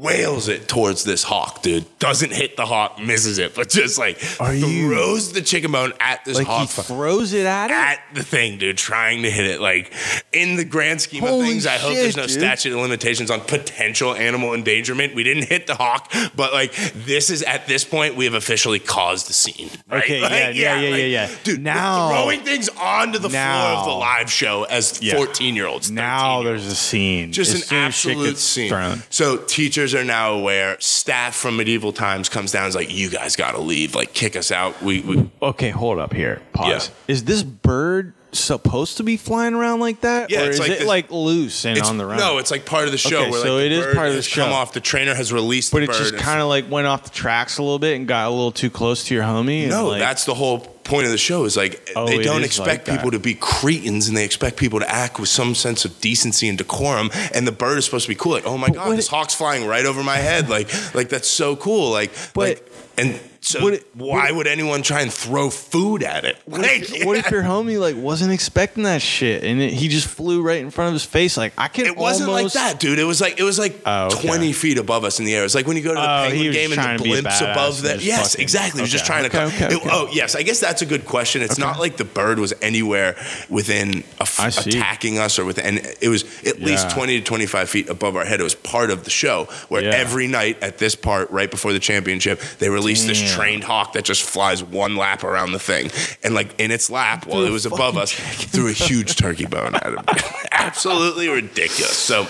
wails 0.00 0.48
it 0.48 0.66
towards 0.66 1.04
this 1.04 1.22
hawk, 1.22 1.62
dude. 1.62 1.84
Doesn't 1.98 2.32
hit 2.32 2.56
the 2.56 2.64
hawk, 2.64 2.98
misses 2.98 3.38
it, 3.38 3.54
but 3.54 3.68
just 3.68 3.98
like 3.98 4.18
Are 4.40 4.54
you- 4.54 4.88
throws 4.88 5.32
the 5.32 5.42
chicken 5.42 5.72
bone 5.72 5.92
at 6.00 6.24
this 6.24 6.36
Like 6.38 6.46
he 6.46 6.52
hawk. 6.52 6.68
throws 6.70 7.32
it 7.34 7.44
at 7.44 7.70
it. 7.70 7.74
at 7.74 8.00
the 8.14 8.22
thing, 8.22 8.56
dude, 8.58 8.78
trying 8.78 9.22
to 9.24 9.30
hit 9.30 9.46
it. 9.46 9.60
Like 9.60 9.92
in 10.32 10.56
the 10.56 10.64
grand 10.64 11.02
scheme 11.02 11.22
of 11.24 11.28
Holy 11.30 11.48
things, 11.48 11.66
I 11.66 11.76
hope 11.76 11.94
there's 11.94 12.16
no 12.16 12.22
dude. 12.26 12.30
statute 12.40 12.72
of 12.72 12.80
limitations 12.80 13.30
on 13.30 13.40
potential 13.42 14.14
animal 14.14 14.54
endangerment. 14.54 15.14
We 15.14 15.22
didn't 15.22 15.44
hit 15.48 15.66
the 15.66 15.74
hawk, 15.74 16.10
but 16.34 16.52
like 16.54 16.72
this 16.94 17.28
is 17.28 17.42
at 17.42 17.66
this 17.66 17.84
point 17.84 18.16
we 18.16 18.24
have 18.24 18.34
officially 18.34 18.78
caused 18.78 19.28
the 19.28 19.34
scene. 19.34 19.70
right? 19.90 20.02
Okay, 20.02 20.20
Like, 20.22 20.30
yeah, 20.32 20.48
yeah, 20.50 20.80
yeah, 20.80 20.90
like, 20.90 20.98
yeah, 21.00 21.04
yeah. 21.06 21.30
Dude, 21.44 21.60
Now- 21.62 22.08
throwing 22.10 22.40
things 22.40 22.68
onto 22.70 23.18
the 23.18 23.28
floor 23.28 23.42
of 23.42 23.84
the 23.84 23.92
live 23.92 24.30
show 24.32 24.64
as 24.64 24.98
Yeah. 25.02 25.16
14 25.16 25.54
year 25.56 25.66
olds. 25.66 25.90
Now 25.90 26.42
there's 26.42 26.64
a 26.66 26.74
scene. 26.74 27.32
Just 27.32 27.50
As 27.54 27.62
an 27.62 27.68
shit 27.68 27.72
absolute 27.72 28.38
scene. 28.38 28.68
thrown. 28.70 29.02
So 29.10 29.36
teachers 29.36 29.89
are 29.94 30.04
now 30.04 30.32
aware. 30.34 30.76
Staff 30.80 31.34
from 31.34 31.56
medieval 31.56 31.92
times 31.92 32.28
comes 32.28 32.52
down. 32.52 32.64
and 32.64 32.68
is 32.70 32.74
like, 32.76 32.92
you 32.94 33.10
guys 33.10 33.36
got 33.36 33.52
to 33.52 33.60
leave. 33.60 33.94
Like, 33.94 34.12
kick 34.12 34.36
us 34.36 34.50
out. 34.50 34.80
We, 34.82 35.00
we 35.00 35.30
Okay, 35.42 35.70
hold 35.70 35.98
up 35.98 36.12
here. 36.12 36.40
Pause. 36.52 36.88
Yeah. 36.88 37.12
Is 37.14 37.24
this 37.24 37.42
bird 37.42 38.14
supposed 38.32 38.96
to 38.98 39.02
be 39.02 39.16
flying 39.16 39.54
around 39.54 39.80
like 39.80 40.02
that? 40.02 40.30
Yeah, 40.30 40.42
or 40.42 40.46
it's 40.46 40.54
is 40.54 40.60
like 40.60 40.70
it 40.70 40.78
this- 40.80 40.86
like 40.88 41.10
loose 41.10 41.64
and 41.64 41.76
It's- 41.76 41.88
on 41.90 41.98
the 41.98 42.06
run? 42.06 42.18
No, 42.18 42.38
it's 42.38 42.50
like 42.50 42.64
part 42.64 42.84
of 42.84 42.92
the 42.92 42.98
show. 42.98 43.22
Okay, 43.22 43.30
where, 43.30 43.42
so 43.42 43.56
like, 43.56 43.64
it 43.66 43.72
is 43.72 43.84
bird 43.86 43.94
part 43.96 44.06
of 44.06 44.12
the 44.12 44.18
has 44.18 44.26
show. 44.26 44.44
Come 44.44 44.52
off. 44.52 44.72
The 44.72 44.80
trainer 44.80 45.14
has 45.14 45.32
released, 45.32 45.72
but 45.72 45.78
the 45.78 45.84
it 45.84 45.86
bird. 45.88 45.96
just 45.98 46.12
and- 46.14 46.22
kind 46.22 46.40
of 46.40 46.46
like 46.48 46.70
went 46.70 46.86
off 46.86 47.02
the 47.04 47.10
tracks 47.10 47.58
a 47.58 47.62
little 47.62 47.78
bit 47.80 47.96
and 47.96 48.06
got 48.06 48.28
a 48.28 48.30
little 48.30 48.52
too 48.52 48.70
close 48.70 49.04
to 49.06 49.14
your 49.14 49.24
homie. 49.24 49.62
and, 49.62 49.70
No, 49.70 49.88
like, 49.88 49.98
that's 49.98 50.24
the 50.26 50.34
whole 50.34 50.58
point 50.90 51.04
of 51.06 51.12
the 51.12 51.18
show. 51.18 51.44
Is 51.44 51.56
like 51.56 51.90
Oh, 51.96 52.06
they 52.06 52.22
don't 52.22 52.44
expect 52.44 52.88
like 52.88 52.96
people 52.96 53.10
to 53.12 53.18
be 53.18 53.34
cretins, 53.34 54.08
and 54.08 54.16
they 54.16 54.24
expect 54.24 54.56
people 54.56 54.80
to 54.80 54.90
act 54.90 55.18
with 55.18 55.28
some 55.28 55.54
sense 55.54 55.84
of 55.84 56.00
decency 56.00 56.48
and 56.48 56.58
decorum. 56.58 57.10
And 57.34 57.46
the 57.46 57.52
bird 57.52 57.78
is 57.78 57.84
supposed 57.84 58.04
to 58.06 58.10
be 58.10 58.14
cool. 58.16 58.32
Like, 58.32 58.46
oh 58.46 58.58
my 58.58 58.68
god, 58.68 58.96
this 58.96 59.06
it- 59.06 59.10
hawk's 59.10 59.34
flying 59.34 59.66
right 59.66 59.86
over 59.86 60.02
my 60.02 60.16
head. 60.16 60.48
Like, 60.48 60.68
like 60.94 61.08
that's 61.08 61.28
so 61.28 61.56
cool. 61.56 61.90
Like, 61.90 62.10
But- 62.34 62.48
like, 62.48 62.66
and 62.98 63.20
so 63.42 63.62
what 63.62 63.74
it- 63.74 63.86
why 63.94 64.30
would 64.30 64.46
anyone 64.46 64.82
try 64.82 65.00
and 65.00 65.12
throw 65.12 65.48
food 65.50 66.02
at 66.02 66.24
it? 66.24 66.36
What 66.44 66.60
Like, 66.60 66.82
if, 66.94 67.06
what 67.06 67.16
if 67.16 67.30
your 67.30 67.42
homie 67.42 67.80
like 67.80 67.96
wasn't 67.96 68.32
expecting 68.32 68.82
that 68.84 69.00
shit 69.02 69.42
and 69.44 69.60
it, 69.60 69.72
he 69.72 69.88
just 69.88 70.06
flew 70.06 70.42
right 70.42 70.60
in 70.60 70.70
front 70.70 70.88
of 70.88 70.92
his 70.94 71.04
face? 71.04 71.36
Like 71.36 71.52
I 71.56 71.68
can. 71.68 71.86
It 71.86 71.96
wasn't 71.96 72.28
almost, 72.30 72.54
like 72.54 72.64
that, 72.72 72.80
dude. 72.80 72.98
It 72.98 73.04
was 73.04 73.20
like 73.20 73.40
it 73.40 73.42
was 73.42 73.58
like 73.58 73.80
Oh, 73.86 74.06
okay. 74.06 74.26
twenty 74.28 74.52
feet 74.52 74.78
above 74.78 75.04
us 75.04 75.18
in 75.18 75.24
the 75.24 75.34
air. 75.34 75.44
It's 75.44 75.54
like 75.54 75.66
when 75.66 75.76
you 75.76 75.82
go 75.82 75.90
to 75.90 75.94
the 75.94 76.00
Oh, 76.02 76.28
Penguin 76.28 76.52
game 76.52 76.72
and 76.72 77.00
the 77.00 77.04
to 77.04 77.10
blimps 77.10 77.40
above 77.40 77.82
that. 77.82 78.02
Yes, 78.02 78.32
fucking- 78.32 78.42
exactly. 78.42 78.78
He 78.78 78.82
was 78.82 78.90
just 78.92 79.04
okay, 79.10 79.28
trying 79.28 79.30
to. 79.30 79.42
okay, 79.56 79.66
okay, 79.66 79.74
it-. 79.76 79.82
Oh, 79.92 80.08
yes. 80.12 80.34
I 80.36 80.42
guess 80.42 80.60
that's 80.60 80.82
a 80.82 80.86
good 80.86 81.04
question. 81.06 81.42
It's 81.42 81.58
not 81.58 81.78
like 81.78 81.96
the 81.96 82.04
bird 82.04 82.38
was 82.38 82.52
anywhere 82.62 83.16
within 83.48 84.04
a 84.18 84.22
f- 84.22 84.38
I 84.40 84.48
attacking 84.48 85.18
us 85.18 85.38
or 85.38 85.44
within. 85.44 85.80
It 86.00 86.08
was 86.08 86.24
at 86.46 86.60
least 86.60 86.90
twenty 86.90 87.18
to 87.18 87.24
twenty 87.24 87.46
five 87.46 87.70
feet 87.70 87.88
above 87.88 88.16
our 88.16 88.24
head. 88.24 88.40
It 88.40 88.44
was 88.44 88.54
part 88.54 88.90
of 88.90 89.04
the 89.04 89.10
show 89.10 89.44
where 89.68 89.82
Yeah. 89.82 89.90
every 89.90 90.26
night 90.26 90.62
at 90.62 90.78
this 90.78 90.94
part, 90.94 91.30
right 91.30 91.50
before 91.50 91.72
the 91.72 91.78
championship, 91.80 92.40
they 92.58 92.68
released 92.68 93.06
this 93.06 93.20
Damn. 93.20 93.29
Trained 93.34 93.64
hawk 93.64 93.92
that 93.94 94.04
just 94.04 94.22
flies 94.22 94.62
one 94.62 94.96
lap 94.96 95.24
around 95.24 95.52
the 95.52 95.58
thing, 95.58 95.90
and 96.22 96.34
like 96.34 96.58
in 96.58 96.70
its 96.70 96.90
lap 96.90 97.26
while 97.26 97.44
it 97.44 97.50
was 97.50 97.66
above 97.66 97.96
us, 97.96 98.12
threw 98.12 98.68
a 98.68 98.72
huge 98.72 99.16
turkey 99.16 99.46
bone 99.46 99.74
at 99.74 99.86
him. 99.86 99.98
Absolutely 100.52 101.28
ridiculous. 101.28 101.96
So, 101.96 102.26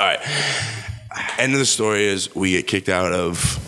all 0.00 0.06
right. 0.06 0.20
End 1.38 1.52
of 1.52 1.58
the 1.58 1.66
story 1.66 2.04
is 2.04 2.34
we 2.34 2.52
get 2.52 2.66
kicked 2.66 2.88
out 2.88 3.12
of 3.12 3.60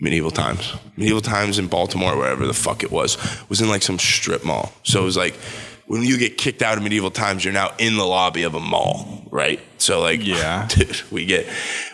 medieval 0.00 0.30
times. 0.30 0.74
Medieval 0.96 1.22
times 1.22 1.58
in 1.58 1.68
Baltimore, 1.68 2.16
wherever 2.16 2.46
the 2.46 2.54
fuck 2.54 2.82
it 2.82 2.90
was, 2.90 3.16
was 3.48 3.60
in 3.60 3.68
like 3.68 3.82
some 3.82 3.98
strip 3.98 4.44
mall. 4.44 4.72
So 4.82 5.00
it 5.00 5.04
was 5.04 5.16
like 5.16 5.34
when 5.86 6.02
you 6.02 6.18
get 6.18 6.36
kicked 6.36 6.62
out 6.62 6.76
of 6.76 6.82
medieval 6.82 7.10
times, 7.12 7.44
you're 7.44 7.54
now 7.54 7.70
in 7.78 7.96
the 7.96 8.04
lobby 8.04 8.42
of 8.42 8.54
a 8.56 8.60
mall, 8.60 9.22
right? 9.30 9.60
So 9.78 10.00
like, 10.00 10.24
Yeah. 10.26 10.66
dude, 10.68 11.00
we 11.12 11.24
get 11.26 11.46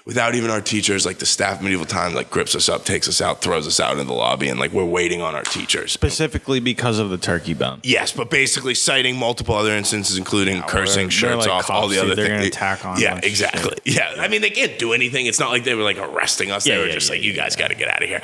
without 0.06 0.34
even 0.34 0.50
our 0.50 0.62
teachers, 0.62 1.04
like 1.04 1.18
the 1.18 1.26
staff 1.26 1.58
of 1.58 1.62
medieval 1.62 1.84
times, 1.84 2.14
like 2.14 2.30
grips 2.30 2.54
us 2.54 2.68
up, 2.70 2.84
takes 2.86 3.06
us 3.06 3.20
out, 3.20 3.42
throws 3.42 3.66
us 3.66 3.80
out 3.80 3.98
in 3.98 4.06
the 4.06 4.14
lobby, 4.14 4.48
and 4.48 4.58
like 4.58 4.72
we're 4.72 4.84
waiting 4.84 5.20
on 5.20 5.34
our 5.34 5.42
teachers. 5.42 5.92
specifically 5.92 6.58
because 6.58 6.98
of 6.98 7.10
the 7.10 7.18
turkey 7.18 7.52
bone. 7.52 7.80
Yes, 7.82 8.12
but 8.12 8.30
basically 8.30 8.74
citing 8.74 9.16
multiple 9.16 9.54
other 9.54 9.72
instances, 9.72 10.16
including 10.16 10.62
cursing, 10.62 11.10
shirts 11.10 11.46
like 11.46 11.50
off, 11.50 11.68
all 11.70 11.88
the 11.88 11.98
other 11.98 12.14
they're 12.14 12.26
things. 12.26 12.36
gonna 12.38 12.46
attack 12.46 12.84
on 12.86 12.98
Yeah, 13.00 13.20
exactly. 13.22 13.76
Yeah, 13.84 14.14
I 14.18 14.28
mean 14.28 14.40
they 14.40 14.50
can't 14.50 14.78
do 14.78 14.92
anything. 14.94 15.26
It's 15.26 15.38
not 15.40 15.50
like 15.50 15.64
they 15.64 15.74
were 15.74 15.82
like 15.84 15.98
arresting 15.98 16.50
us. 16.50 16.66
Yeah, 16.66 16.76
they 16.76 16.80
were 16.80 16.86
yeah, 16.86 16.94
just 16.94 17.08
yeah, 17.10 17.16
like, 17.16 17.22
"You 17.24 17.32
yeah, 17.32 17.42
guys 17.42 17.56
got 17.56 17.68
to 17.68 17.74
get 17.74 17.88
out 17.88 18.02
of 18.02 18.08
here." 18.08 18.22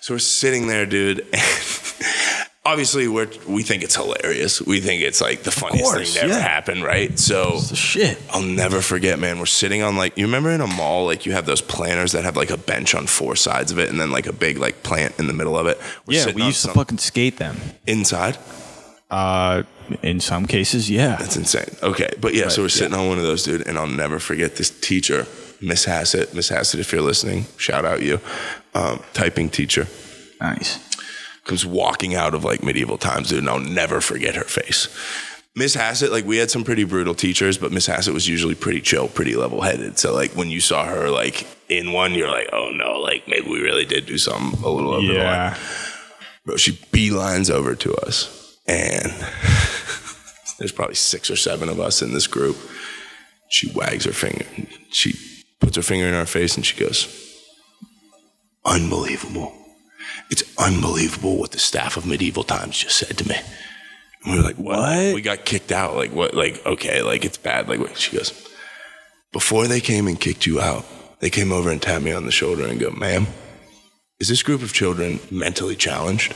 So 0.00 0.14
we're 0.14 0.18
sitting 0.18 0.66
there, 0.66 0.84
dude. 0.84 1.26
Obviously, 2.62 3.08
we're 3.08 3.28
we 3.48 3.62
think 3.62 3.82
it's 3.82 3.96
hilarious. 3.96 4.60
We 4.60 4.80
think 4.80 5.02
it's 5.02 5.22
like 5.22 5.44
the 5.44 5.50
funniest 5.50 5.92
course, 5.92 6.14
thing 6.14 6.28
that 6.28 6.34
ever 6.36 6.42
happened, 6.42 6.84
right? 6.84 7.18
So 7.18 7.58
shit. 7.58 8.20
I'll 8.30 8.42
never 8.42 8.82
forget, 8.82 9.18
man. 9.18 9.38
We're 9.38 9.46
sitting 9.46 9.82
on 9.82 9.96
like 9.96 10.18
you 10.18 10.26
remember 10.26 10.50
in 10.50 10.60
a 10.60 10.66
mall, 10.66 11.06
like 11.06 11.24
you 11.24 11.32
have 11.32 11.46
those 11.46 11.62
planters 11.62 12.12
that 12.12 12.24
have 12.24 12.36
like 12.36 12.50
a 12.50 12.58
bench 12.58 12.94
on 12.94 13.06
four 13.06 13.34
sides 13.34 13.72
of 13.72 13.78
it, 13.78 13.88
and 13.88 13.98
then 13.98 14.10
like 14.10 14.26
a 14.26 14.32
big 14.32 14.58
like 14.58 14.82
plant 14.82 15.18
in 15.18 15.26
the 15.26 15.32
middle 15.32 15.56
of 15.56 15.66
it. 15.68 15.80
We're 16.04 16.18
Yeah, 16.26 16.34
we 16.34 16.42
used 16.42 16.62
to 16.66 16.72
fucking 16.72 16.98
skate 16.98 17.38
them. 17.38 17.56
inside. 17.86 18.36
Uh, 19.10 19.62
in 20.02 20.20
some 20.20 20.46
cases, 20.46 20.90
yeah. 20.90 21.16
That's 21.16 21.36
insane. 21.38 21.74
Okay, 21.82 22.10
but 22.20 22.34
yeah, 22.34 22.48
so 22.48 22.62
we're 22.62 22.68
sitting 22.68 22.94
on 22.94 23.08
one 23.08 23.16
of 23.16 23.24
those, 23.24 23.42
dude, 23.42 23.66
and 23.66 23.78
I'll 23.78 23.86
never 23.88 24.18
forget 24.20 24.56
this 24.56 24.70
teacher, 24.70 25.26
Miss 25.62 25.86
Hassett. 25.86 26.34
Miss 26.34 26.50
Hassett, 26.50 26.78
if 26.78 26.92
you're 26.92 27.02
listening, 27.02 27.46
shout 27.56 27.84
out 27.86 28.02
you. 28.02 28.20
Um, 28.74 29.02
typing 29.14 29.48
teacher 29.48 29.88
Nice. 30.40 30.78
Comes 31.50 31.66
walking 31.66 32.14
out 32.14 32.32
of 32.32 32.44
like 32.44 32.62
medieval 32.62 32.96
times, 32.96 33.28
dude, 33.28 33.40
and 33.40 33.50
I'll 33.50 33.58
never 33.58 34.00
forget 34.00 34.36
her 34.36 34.44
face. 34.44 34.88
Miss 35.56 35.74
Hassett, 35.74 36.12
like 36.12 36.24
we 36.24 36.36
had 36.36 36.48
some 36.48 36.62
pretty 36.62 36.84
brutal 36.84 37.12
teachers, 37.12 37.58
but 37.58 37.72
Miss 37.72 37.86
Hassett 37.86 38.14
was 38.14 38.28
usually 38.28 38.54
pretty 38.54 38.80
chill, 38.80 39.08
pretty 39.08 39.34
level 39.34 39.60
headed. 39.60 39.98
So 39.98 40.14
like 40.14 40.30
when 40.36 40.48
you 40.48 40.60
saw 40.60 40.86
her 40.86 41.10
like 41.10 41.44
in 41.68 41.90
one, 41.90 42.14
you're 42.14 42.30
like, 42.30 42.48
oh 42.52 42.70
no, 42.72 43.00
like 43.00 43.26
maybe 43.26 43.48
we 43.50 43.60
really 43.60 43.84
did 43.84 44.06
do 44.06 44.16
something 44.16 44.62
a 44.62 44.68
little 44.68 44.94
over 44.94 45.12
the 45.12 45.18
line. 45.18 45.56
Bro, 46.46 46.56
she 46.56 46.72
beelines 46.92 47.50
over 47.50 47.74
to 47.74 47.94
us, 47.96 48.56
and 48.68 49.06
there's 50.60 50.72
probably 50.72 50.94
six 50.94 51.30
or 51.32 51.36
seven 51.36 51.68
of 51.68 51.80
us 51.80 52.00
in 52.00 52.12
this 52.12 52.28
group. 52.28 52.56
She 53.48 53.72
wags 53.72 54.04
her 54.04 54.12
finger. 54.12 54.46
She 54.90 55.14
puts 55.58 55.74
her 55.74 55.82
finger 55.82 56.06
in 56.06 56.14
our 56.14 56.26
face 56.26 56.54
and 56.54 56.64
she 56.64 56.78
goes, 56.78 57.08
Unbelievable. 58.64 59.59
It's 60.30 60.44
unbelievable 60.58 61.36
what 61.36 61.50
the 61.50 61.58
staff 61.58 61.96
of 61.96 62.06
Medieval 62.06 62.44
Times 62.44 62.78
just 62.78 62.96
said 62.96 63.18
to 63.18 63.28
me. 63.28 63.36
And 64.24 64.32
we 64.32 64.38
were 64.38 64.44
like, 64.44 64.56
what? 64.56 65.14
We 65.14 65.22
got 65.22 65.44
kicked 65.44 65.72
out. 65.72 65.96
Like, 65.96 66.12
what? 66.12 66.34
Like, 66.34 66.64
okay, 66.64 67.02
like 67.02 67.24
it's 67.24 67.38
bad. 67.38 67.68
Like, 67.68 67.80
what? 67.80 67.98
She 67.98 68.16
goes, 68.16 68.48
Before 69.32 69.66
they 69.66 69.80
came 69.80 70.06
and 70.06 70.20
kicked 70.20 70.46
you 70.46 70.60
out, 70.60 70.84
they 71.20 71.30
came 71.30 71.52
over 71.52 71.70
and 71.70 71.82
tapped 71.82 72.04
me 72.04 72.12
on 72.12 72.26
the 72.26 72.32
shoulder 72.32 72.66
and 72.66 72.78
go, 72.78 72.90
Ma'am, 72.90 73.26
is 74.20 74.28
this 74.28 74.42
group 74.42 74.62
of 74.62 74.72
children 74.72 75.18
mentally 75.30 75.76
challenged? 75.76 76.34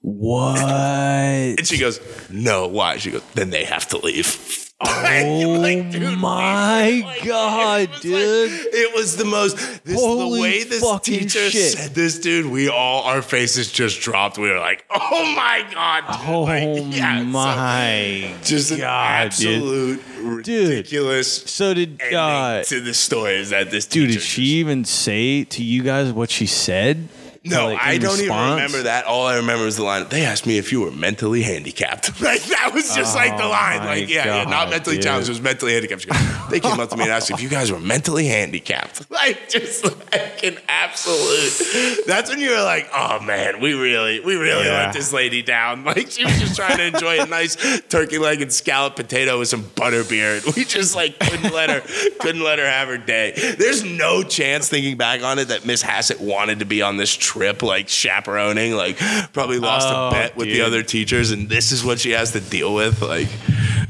What? 0.00 0.58
And 0.58 1.66
she 1.66 1.78
goes, 1.78 2.00
No, 2.30 2.66
why? 2.66 2.96
She 2.96 3.10
goes, 3.10 3.22
Then 3.34 3.50
they 3.50 3.64
have 3.64 3.86
to 3.88 3.98
leave. 3.98 4.63
Oh 4.84 6.16
my 6.16 7.18
god, 7.24 7.88
dude! 8.00 8.50
It 8.52 8.94
was 8.94 9.16
the 9.16 9.24
most. 9.24 9.56
This, 9.84 10.00
the 10.00 10.40
way 10.40 10.64
this 10.64 11.00
teacher 11.00 11.48
shit. 11.50 11.72
said 11.78 11.94
this, 11.94 12.18
dude. 12.18 12.46
We 12.46 12.68
all 12.68 13.04
our 13.04 13.22
faces 13.22 13.70
just 13.70 14.00
dropped. 14.00 14.36
We 14.38 14.50
were 14.50 14.58
like, 14.58 14.84
"Oh 14.90 15.34
my 15.36 15.64
god!" 15.72 16.04
dude." 16.06 16.28
Oh 16.28 16.42
Like, 16.54 16.96
yeah, 16.96 17.18
so- 17.18 17.24
my 17.24 18.34
just 18.42 18.72
an 18.72 18.78
god, 18.78 19.26
absolute 19.26 20.02
ridiculous. 20.20 21.44
So 21.44 21.74
did 21.74 22.00
uh, 22.12 22.64
to 22.64 22.80
the 22.80 22.94
story 22.94 23.36
is 23.36 23.50
that 23.50 23.70
this 23.70 23.86
dude? 23.86 24.10
Did 24.10 24.22
she 24.22 24.42
even 24.42 24.84
say 24.84 25.44
to 25.44 25.62
you 25.62 25.82
guys 25.82 26.12
what 26.12 26.30
she 26.30 26.46
said? 26.46 27.08
No, 27.46 27.66
Like, 27.68 27.78
I 27.82 27.98
don't 27.98 28.18
even 28.20 28.30
remember 28.34 28.82
that. 28.84 29.04
All 29.04 29.26
I 29.26 29.36
remember 29.36 29.66
is 29.66 29.76
the 29.76 29.82
line. 29.84 30.06
They 30.08 30.24
asked 30.24 30.46
me 30.46 30.56
if 30.56 30.72
you 30.72 30.80
were 30.80 30.90
mentally 30.90 31.42
handicapped. 31.42 32.20
like 32.22 32.42
that 32.44 32.70
was 32.72 32.94
just 32.94 33.14
like 33.14 33.36
the 33.36 33.44
Oh 33.44 33.50
line. 33.50 33.84
Like 33.84 34.08
yeah, 34.08 34.42
yeah, 34.42 34.44
not 34.50 34.70
mentally 34.70 34.96
dude. 34.96 35.04
challenged. 35.04 35.28
It 35.28 35.32
was 35.32 35.42
mentally 35.42 35.72
handicapped. 35.74 36.08
Goes, 36.08 36.50
they 36.50 36.60
came 36.60 36.80
up 36.80 36.88
to 36.90 36.96
me 36.96 37.02
and 37.02 37.12
asked 37.12 37.30
if 37.30 37.42
you 37.42 37.48
guys 37.50 37.70
were 37.70 37.80
mentally 37.80 38.26
handicapped. 38.26 39.06
Like 39.14 39.48
just 39.48 39.84
like 39.84 40.42
an 40.44 40.58
absolute. 40.68 42.04
That's 42.06 42.28
when 42.30 42.40
you 42.40 42.50
were 42.50 42.62
like, 42.62 42.88
oh 42.94 43.20
man, 43.20 43.60
we 43.60 43.72
really, 43.74 44.20
we 44.20 44.34
really 44.36 44.64
Yeah. 44.66 44.86
let 44.86 44.92
this 44.94 45.12
lady 45.12 45.42
down. 45.42 45.84
Like 45.94 46.10
she 46.10 46.24
was 46.24 46.38
just 46.40 46.56
trying 46.56 46.76
to 46.78 46.84
enjoy 46.84 47.20
a 47.20 47.26
nice 47.26 47.56
turkey 47.88 48.18
leg 48.18 48.40
and 48.42 48.52
scallop 48.52 48.96
potato 48.96 49.38
with 49.38 49.48
some 49.48 49.62
butter 49.76 50.02
beer. 50.04 50.36
And 50.44 50.54
we 50.56 50.64
just 50.64 50.94
like 50.96 51.18
couldn't 51.18 51.52
let 51.52 51.70
her, 51.70 51.80
couldn't 52.20 52.42
let 52.42 52.58
her 52.58 52.66
have 52.68 52.88
her 52.88 52.98
day. 52.98 53.54
There's 53.58 53.84
no 53.84 54.22
chance 54.22 54.68
thinking 54.68 54.96
back 54.96 55.22
on 55.22 55.38
it 55.38 55.48
that 55.48 55.64
Miss 55.66 55.82
Hassett 55.82 56.20
wanted 56.20 56.58
to 56.60 56.64
be 56.64 56.82
on 56.82 56.96
this 56.96 57.14
trip, 57.14 57.33
like 57.36 57.88
chaperoning, 57.88 58.72
like 58.74 58.98
probably 59.32 59.58
lost 59.58 59.88
Oh, 59.90 60.08
a 60.08 60.10
bet 60.10 60.36
with 60.36 60.46
the 60.48 60.60
other 60.62 60.82
teachers, 60.82 61.30
and 61.30 61.48
this 61.48 61.72
is 61.72 61.84
what 61.84 61.98
she 62.00 62.10
has 62.12 62.32
to 62.32 62.40
deal 62.40 62.74
with. 62.74 63.02
Like, 63.02 63.28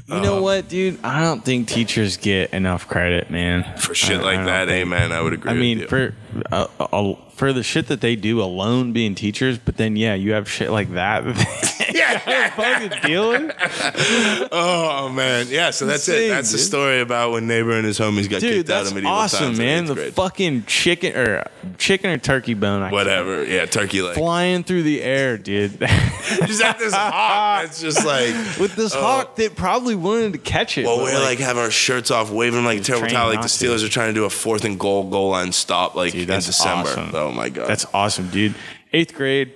You 0.07 0.21
know 0.21 0.43
what, 0.43 0.69
dude? 0.69 1.03
I 1.05 1.23
don't 1.23 1.45
think 1.45 1.69
teachers 1.69 2.17
get 2.19 2.53
enough 2.53 2.87
credit, 2.89 3.31
man. 3.31 3.65
for 3.79 3.95
shit 3.95 4.19
I- 4.19 4.21
I 4.21 4.25
like 4.25 4.37
don't 4.39 4.47
that, 4.47 4.69
think- 4.69 4.87
amen. 4.87 5.13
I 5.13 5.21
would 5.21 5.33
agree. 5.33 5.51
I 5.51 5.55
mean, 5.55 5.79
with 5.79 5.93
you. 5.93 6.13
for 6.13 6.15
uh, 6.53 6.67
uh, 6.81 7.15
for 7.35 7.53
the 7.53 7.63
shit 7.63 7.89
that 7.89 8.01
they 8.01 8.15
do 8.17 8.41
alone, 8.41 8.93
being 8.93 9.15
teachers, 9.15 9.59
but 9.59 9.77
then 9.77 9.97
yeah, 9.97 10.15
you 10.15 10.33
have 10.33 10.49
shit 10.51 10.71
like 10.71 10.93
that. 10.95 11.25
that 12.05 12.23
they 12.27 12.33
yeah, 12.33 12.51
fucking 12.91 13.09
deal 13.11 13.29
with. 13.31 14.49
Oh, 14.53 14.89
oh 15.07 15.09
man, 15.11 15.47
yeah. 15.49 15.71
So 15.71 15.87
that's 15.87 16.09
it. 16.09 16.15
Insane, 16.15 16.29
That's 16.31 16.51
the 16.53 16.59
dude. 16.59 16.67
story 16.67 17.01
about 17.01 17.33
when 17.33 17.47
neighbor 17.47 17.73
and 17.73 17.85
his 17.85 17.99
homies 17.99 18.29
got 18.31 18.41
Dude, 18.41 18.53
kicked 18.67 18.71
out 18.71 18.77
that's 18.79 18.89
of 18.91 18.95
medieval 18.95 19.13
awesome, 19.17 19.39
times 19.47 19.59
in 19.59 19.65
man. 19.65 19.83
eighth 19.83 19.89
The 19.89 19.95
grade. 19.95 20.15
fucking 20.15 20.65
chicken 20.67 21.17
or 21.17 21.39
uh, 21.39 21.45
chicken 21.79 22.11
or 22.11 22.19
turkey 22.19 22.55
bone, 22.55 22.83
I 22.83 22.91
Whatever, 22.91 23.45
yeah, 23.45 23.67
turkey 23.67 24.03
leg. 24.03 24.15
flying 24.15 24.65
through 24.65 24.83
the 24.85 25.03
air, 25.03 25.37
dude. 25.39 25.79
Just 26.47 26.63
at 26.63 26.79
this 26.79 26.93
hawk. 26.95 27.63
That's 27.65 27.81
just 27.81 28.05
like 28.05 28.35
With 28.59 28.75
this 28.77 28.95
Oh. 28.95 29.01
hawk 29.01 29.37
that 29.37 29.57
probably 29.57 29.95
wanted 29.95 30.33
to 30.33 30.39
catch 30.39 30.79
it. 30.79 30.85
Well, 30.87 30.97
but, 30.99 31.05
we're 31.13 31.21
like, 31.21 31.39
have 31.39 31.59
our 31.59 31.71
shirts 31.71 32.11
off, 32.11 32.31
waving 32.31 32.65
like 32.65 32.81
a 32.81 32.83
terrible 32.83 33.03
trained 33.03 33.15
towel, 33.15 33.29
like 33.29 33.39
the 33.41 33.43
not 33.43 33.49
to. 33.51 33.67
Steelers 33.67 33.85
are 33.85 33.89
trying 33.91 34.09
to 34.09 34.15
do 34.15 34.25
a 34.25 34.31
fourth 34.31 34.65
and 34.65 34.79
goal 34.79 35.09
goal 35.11 35.31
line 35.31 35.53
stop, 35.53 35.95
like 35.95 36.15
in 36.15 36.27
that's 36.27 36.47
December. 36.47 36.89
awesome. 36.91 37.11
Oh 37.15 37.33
my 37.33 37.49
god, 37.49 37.69
That's 37.69 37.87
awesome, 37.93 38.29
dude. 38.29 38.55
Eighth 38.93 39.15
grade. 39.15 39.53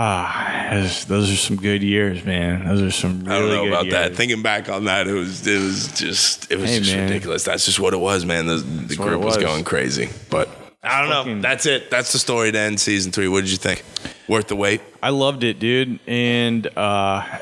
Ah, 0.00 0.68
those, 1.08 1.10
are 1.32 1.34
some 1.36 1.56
good 1.56 1.82
years, 1.82 2.24
man. 2.24 2.64
Those 2.64 2.82
are 2.82 2.90
some 2.92 3.24
really 3.24 3.36
I 3.36 3.38
don't 3.40 3.48
know 3.50 3.66
about 3.66 3.86
years. 3.86 3.94
that. 3.94 4.14
Thinking 4.14 4.42
back 4.42 4.68
on 4.68 4.84
that, 4.84 5.08
it 5.08 5.12
was 5.12 5.44
it 5.44 5.60
was 5.60 5.88
just 5.98 6.52
it 6.52 6.60
was 6.60 6.70
Hey, 6.70 6.78
just 6.78 6.92
man. 6.94 7.08
ridiculous. 7.08 7.42
That's 7.42 7.64
just 7.64 7.80
what 7.80 7.94
it 7.94 7.96
was, 7.96 8.24
man. 8.24 8.46
The, 8.46 8.58
the 8.58 8.94
group 8.94 9.20
was. 9.20 9.34
was. 9.34 9.44
going 9.44 9.64
crazy, 9.64 10.08
but 10.30 10.48
I 10.84 11.00
don't 11.00 11.26
know. 11.26 11.40
That's 11.40 11.66
it. 11.66 11.90
That's 11.90 12.12
the 12.12 12.20
story 12.20 12.52
to 12.52 12.58
end 12.58 12.78
season 12.78 13.10
three. 13.10 13.26
What 13.26 13.40
did 13.40 13.50
you 13.50 13.56
think? 13.56 13.82
Worth 14.28 14.46
the 14.46 14.54
wait? 14.54 14.82
I 15.02 15.10
loved 15.10 15.42
it, 15.42 15.58
dude, 15.58 15.98
and 16.06 16.64
uh, 16.78 17.40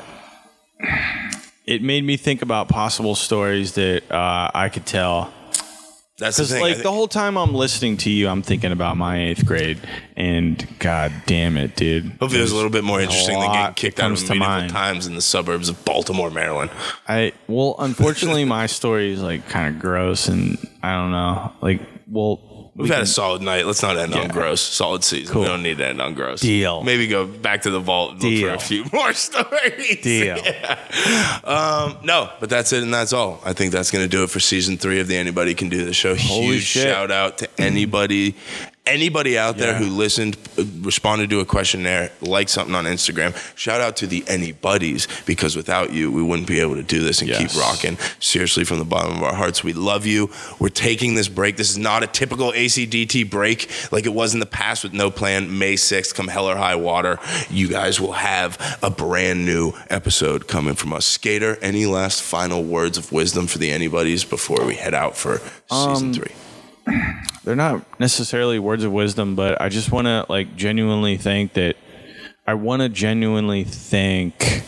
it 1.65 1.83
made 1.83 2.03
me 2.03 2.17
think 2.17 2.41
about 2.41 2.69
possible 2.69 3.13
stories 3.13 3.73
that 3.73 4.11
uh, 4.11 4.49
I 4.51 4.69
could 4.69 4.87
tell. 4.87 5.31
That's 6.19 6.37
the 6.37 6.45
thing. 6.45 6.61
Like 6.61 6.81
the 6.81 6.91
whole 6.91 7.07
time 7.07 7.37
I'm 7.37 7.53
listening 7.53 7.97
to 7.97 8.09
you, 8.09 8.27
I'm 8.27 8.41
thinking 8.41 8.71
about 8.71 8.97
my 8.97 9.27
eighth 9.27 9.45
grade, 9.45 9.79
and 10.15 10.67
god 10.79 11.11
damn 11.27 11.57
it, 11.57 11.75
dude. 11.75 12.05
Hopefully, 12.19 12.39
it 12.39 12.41
was 12.41 12.51
a 12.51 12.55
little 12.55 12.71
bit 12.71 12.83
more 12.83 12.99
interesting 12.99 13.39
than 13.39 13.49
getting 13.49 13.61
lot 13.61 13.75
kicked 13.75 13.99
out 13.99 14.11
of 14.11 14.25
to 14.25 14.33
mind. 14.33 14.71
times 14.71 15.05
in 15.05 15.13
the 15.13 15.21
suburbs 15.21 15.69
of 15.69 15.85
Baltimore, 15.85 16.31
Maryland. 16.31 16.71
I 17.07 17.33
well, 17.47 17.75
unfortunately, 17.79 18.45
my 18.45 18.65
story 18.65 19.13
is 19.13 19.21
like 19.21 19.47
kind 19.47 19.75
of 19.75 19.79
gross, 19.79 20.27
and 20.27 20.57
I 20.81 20.95
don't 20.95 21.11
know. 21.11 21.53
Like, 21.61 21.81
well, 22.07 22.41
We've 22.77 22.83
we 22.83 22.89
had 22.89 22.95
can- 22.97 23.03
a 23.03 23.07
solid 23.07 23.41
night. 23.41 23.65
Let's 23.65 23.81
not 23.81 23.97
end 23.97 24.13
on 24.13 24.27
gross. 24.27 24.61
Solid 24.61 25.03
season. 25.03 25.33
Cool. 25.33 25.41
We 25.41 25.47
don't 25.47 25.63
need 25.63 25.79
to 25.79 25.85
end 25.87 25.99
on 25.99 26.13
gross. 26.13 26.41
Deal. 26.41 26.83
Maybe 26.83 27.07
go 27.07 27.25
back 27.25 27.63
to 27.63 27.71
the 27.71 27.79
vault 27.79 28.11
and 28.13 28.21
look 28.23 28.31
for 28.33 28.37
Deal. 28.39 28.53
a 28.53 28.59
few 28.59 28.85
more 28.93 29.13
stories. 29.13 30.01
Deal. 30.01 30.37
Yeah. 30.37 30.79
Um, 31.43 31.97
no, 32.03 32.29
but 32.39 32.49
that's 32.49 32.73
it 32.73 32.83
and 32.83 32.93
that's 32.93 33.13
all. 33.13 33.41
I 33.45 33.53
think 33.53 33.71
that's 33.71 33.89
going 33.89 34.03
to 34.03 34.09
do 34.09 34.23
it 34.23 34.29
for 34.29 34.39
season 34.39 34.77
three 34.77 34.99
of 34.99 35.07
the 35.07 35.15
Anybody 35.15 35.53
Can 35.55 35.69
Do 35.69 35.85
the 35.85 35.93
Show. 35.93 36.15
Holy 36.15 36.47
Huge 36.55 36.63
shit. 36.63 36.83
shout 36.83 37.09
out 37.09 37.37
to 37.39 37.49
anybody. 37.57 38.35
Anybody 38.87 39.37
out 39.37 39.57
there 39.57 39.73
Yeah. 39.73 39.77
who 39.79 39.85
listened, 39.95 40.37
uh, 40.57 40.63
responded 40.81 41.29
to 41.31 41.39
a 41.41 41.45
questionnaire, 41.45 42.11
liked 42.21 42.49
something 42.49 42.73
on 42.75 42.85
Instagram, 42.85 43.35
shout 43.55 43.81
out 43.81 43.97
to 43.97 44.07
the 44.07 44.21
Anybodies 44.21 45.07
because 45.25 45.55
without 45.55 45.91
you, 45.93 46.11
we 46.11 46.21
wouldn't 46.23 46.47
be 46.47 46.59
able 46.59 46.75
to 46.75 46.83
do 46.83 47.01
this 47.03 47.19
and 47.21 47.29
Yes. 47.29 47.39
keep 47.53 47.61
rocking. 47.61 47.97
Seriously, 48.19 48.63
from 48.63 48.79
the 48.79 48.85
bottom 48.85 49.17
of 49.17 49.23
our 49.23 49.33
hearts, 49.35 49.63
we 49.63 49.73
love 49.73 50.05
you. 50.05 50.29
We're 50.59 50.69
taking 50.69 51.15
this 51.15 51.27
break. 51.27 51.57
This 51.57 51.69
is 51.69 51.77
not 51.77 52.03
a 52.03 52.07
typical 52.07 52.51
ACDT 52.53 53.23
break 53.23 53.69
like 53.91 54.05
it 54.05 54.13
was 54.13 54.33
in 54.33 54.39
the 54.39 54.45
past 54.45 54.83
with 54.83 54.93
no 54.93 55.11
plan. 55.11 55.57
May 55.59 55.75
6th, 55.75 56.15
come 56.15 56.27
hell 56.29 56.49
or 56.49 56.55
high 56.55 56.75
water, 56.75 57.19
you 57.49 57.67
guys 57.67 57.99
will 57.99 58.13
have 58.13 58.57
a 58.81 58.89
brand 58.89 59.45
new 59.45 59.73
episode 59.89 60.47
coming 60.47 60.75
from 60.75 60.93
us. 60.93 61.05
Skater, 61.05 61.57
any 61.61 61.85
last 61.85 62.21
final 62.21 62.63
words 62.63 62.97
of 62.97 63.11
wisdom 63.11 63.47
for 63.47 63.57
the 63.57 63.71
Anybody's 63.71 64.23
before 64.23 64.65
we 64.65 64.75
head 64.75 64.93
out 64.93 65.17
for 65.17 65.41
season 65.69 66.07
Um, 66.07 66.13
three? 66.13 66.31
They're 67.43 67.55
not 67.55 67.99
necessarily 67.99 68.59
words 68.59 68.83
of 68.83 68.91
wisdom, 68.91 69.35
but 69.35 69.59
I 69.61 69.69
just 69.69 69.91
want 69.91 70.05
to 70.05 70.25
like 70.29 70.55
genuinely 70.55 71.17
think 71.17 71.53
that 71.53 71.75
I 72.45 72.53
want 72.53 72.81
to 72.81 72.89
genuinely 72.89 73.63
thank 73.63 74.63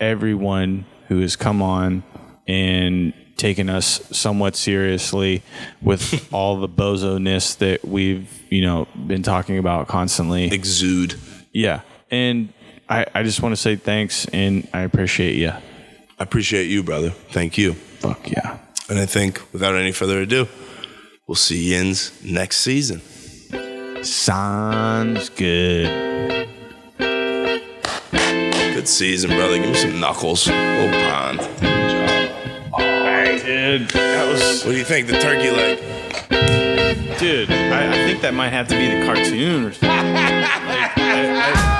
everyone 0.00 0.86
who 1.08 1.20
has 1.20 1.36
come 1.36 1.62
on 1.62 2.02
and 2.46 3.12
taken 3.36 3.68
us 3.68 4.00
somewhat 4.16 4.56
seriously 4.56 5.42
with 5.82 6.28
all 6.32 6.58
the 6.58 6.68
bozo-ness 6.68 7.54
that 7.56 7.84
we've, 7.84 8.30
you 8.50 8.62
know, 8.62 8.88
been 9.06 9.22
talking 9.22 9.58
about 9.58 9.88
constantly. 9.88 10.44
Exude. 10.52 11.16
Yeah. 11.52 11.82
And 12.10 12.52
I, 12.88 13.06
I 13.14 13.22
just 13.22 13.42
want 13.42 13.52
to 13.52 13.60
say 13.60 13.76
thanks 13.76 14.26
and 14.26 14.66
I 14.72 14.80
appreciate 14.80 15.36
you. 15.36 15.50
I 15.50 16.22
appreciate 16.22 16.68
you, 16.68 16.82
brother. 16.82 17.10
Thank 17.10 17.58
you. 17.58 17.74
Fuck 17.74 18.30
yeah. 18.30 18.58
And 18.88 18.98
I 18.98 19.06
think 19.06 19.42
without 19.52 19.74
any 19.74 19.92
further 19.92 20.20
ado, 20.20 20.48
we'll 21.26 21.34
see 21.34 21.70
yins 21.70 22.12
next 22.24 22.58
season. 22.58 23.00
Sounds 24.04 25.28
good. 25.30 26.48
Good 26.98 28.86
season, 28.88 29.30
brother. 29.30 29.56
Give 29.58 29.68
me 29.68 29.74
some 29.74 29.98
knuckles. 29.98 30.46
Little 30.46 30.90
pond. 31.10 31.40
Dude, 33.44 33.88
that 33.90 34.28
was. 34.28 34.64
What 34.64 34.72
do 34.72 34.78
you 34.78 34.84
think? 34.84 35.08
The 35.08 35.18
turkey 35.18 35.50
leg. 35.50 35.78
Dude, 37.18 37.50
I, 37.50 37.88
I 37.90 37.94
think 38.06 38.20
that 38.20 38.34
might 38.34 38.50
have 38.50 38.68
to 38.68 38.76
be 38.76 38.88
the 38.88 39.04
cartoon 39.06 39.64
or 39.64 39.72
something. 39.72 41.72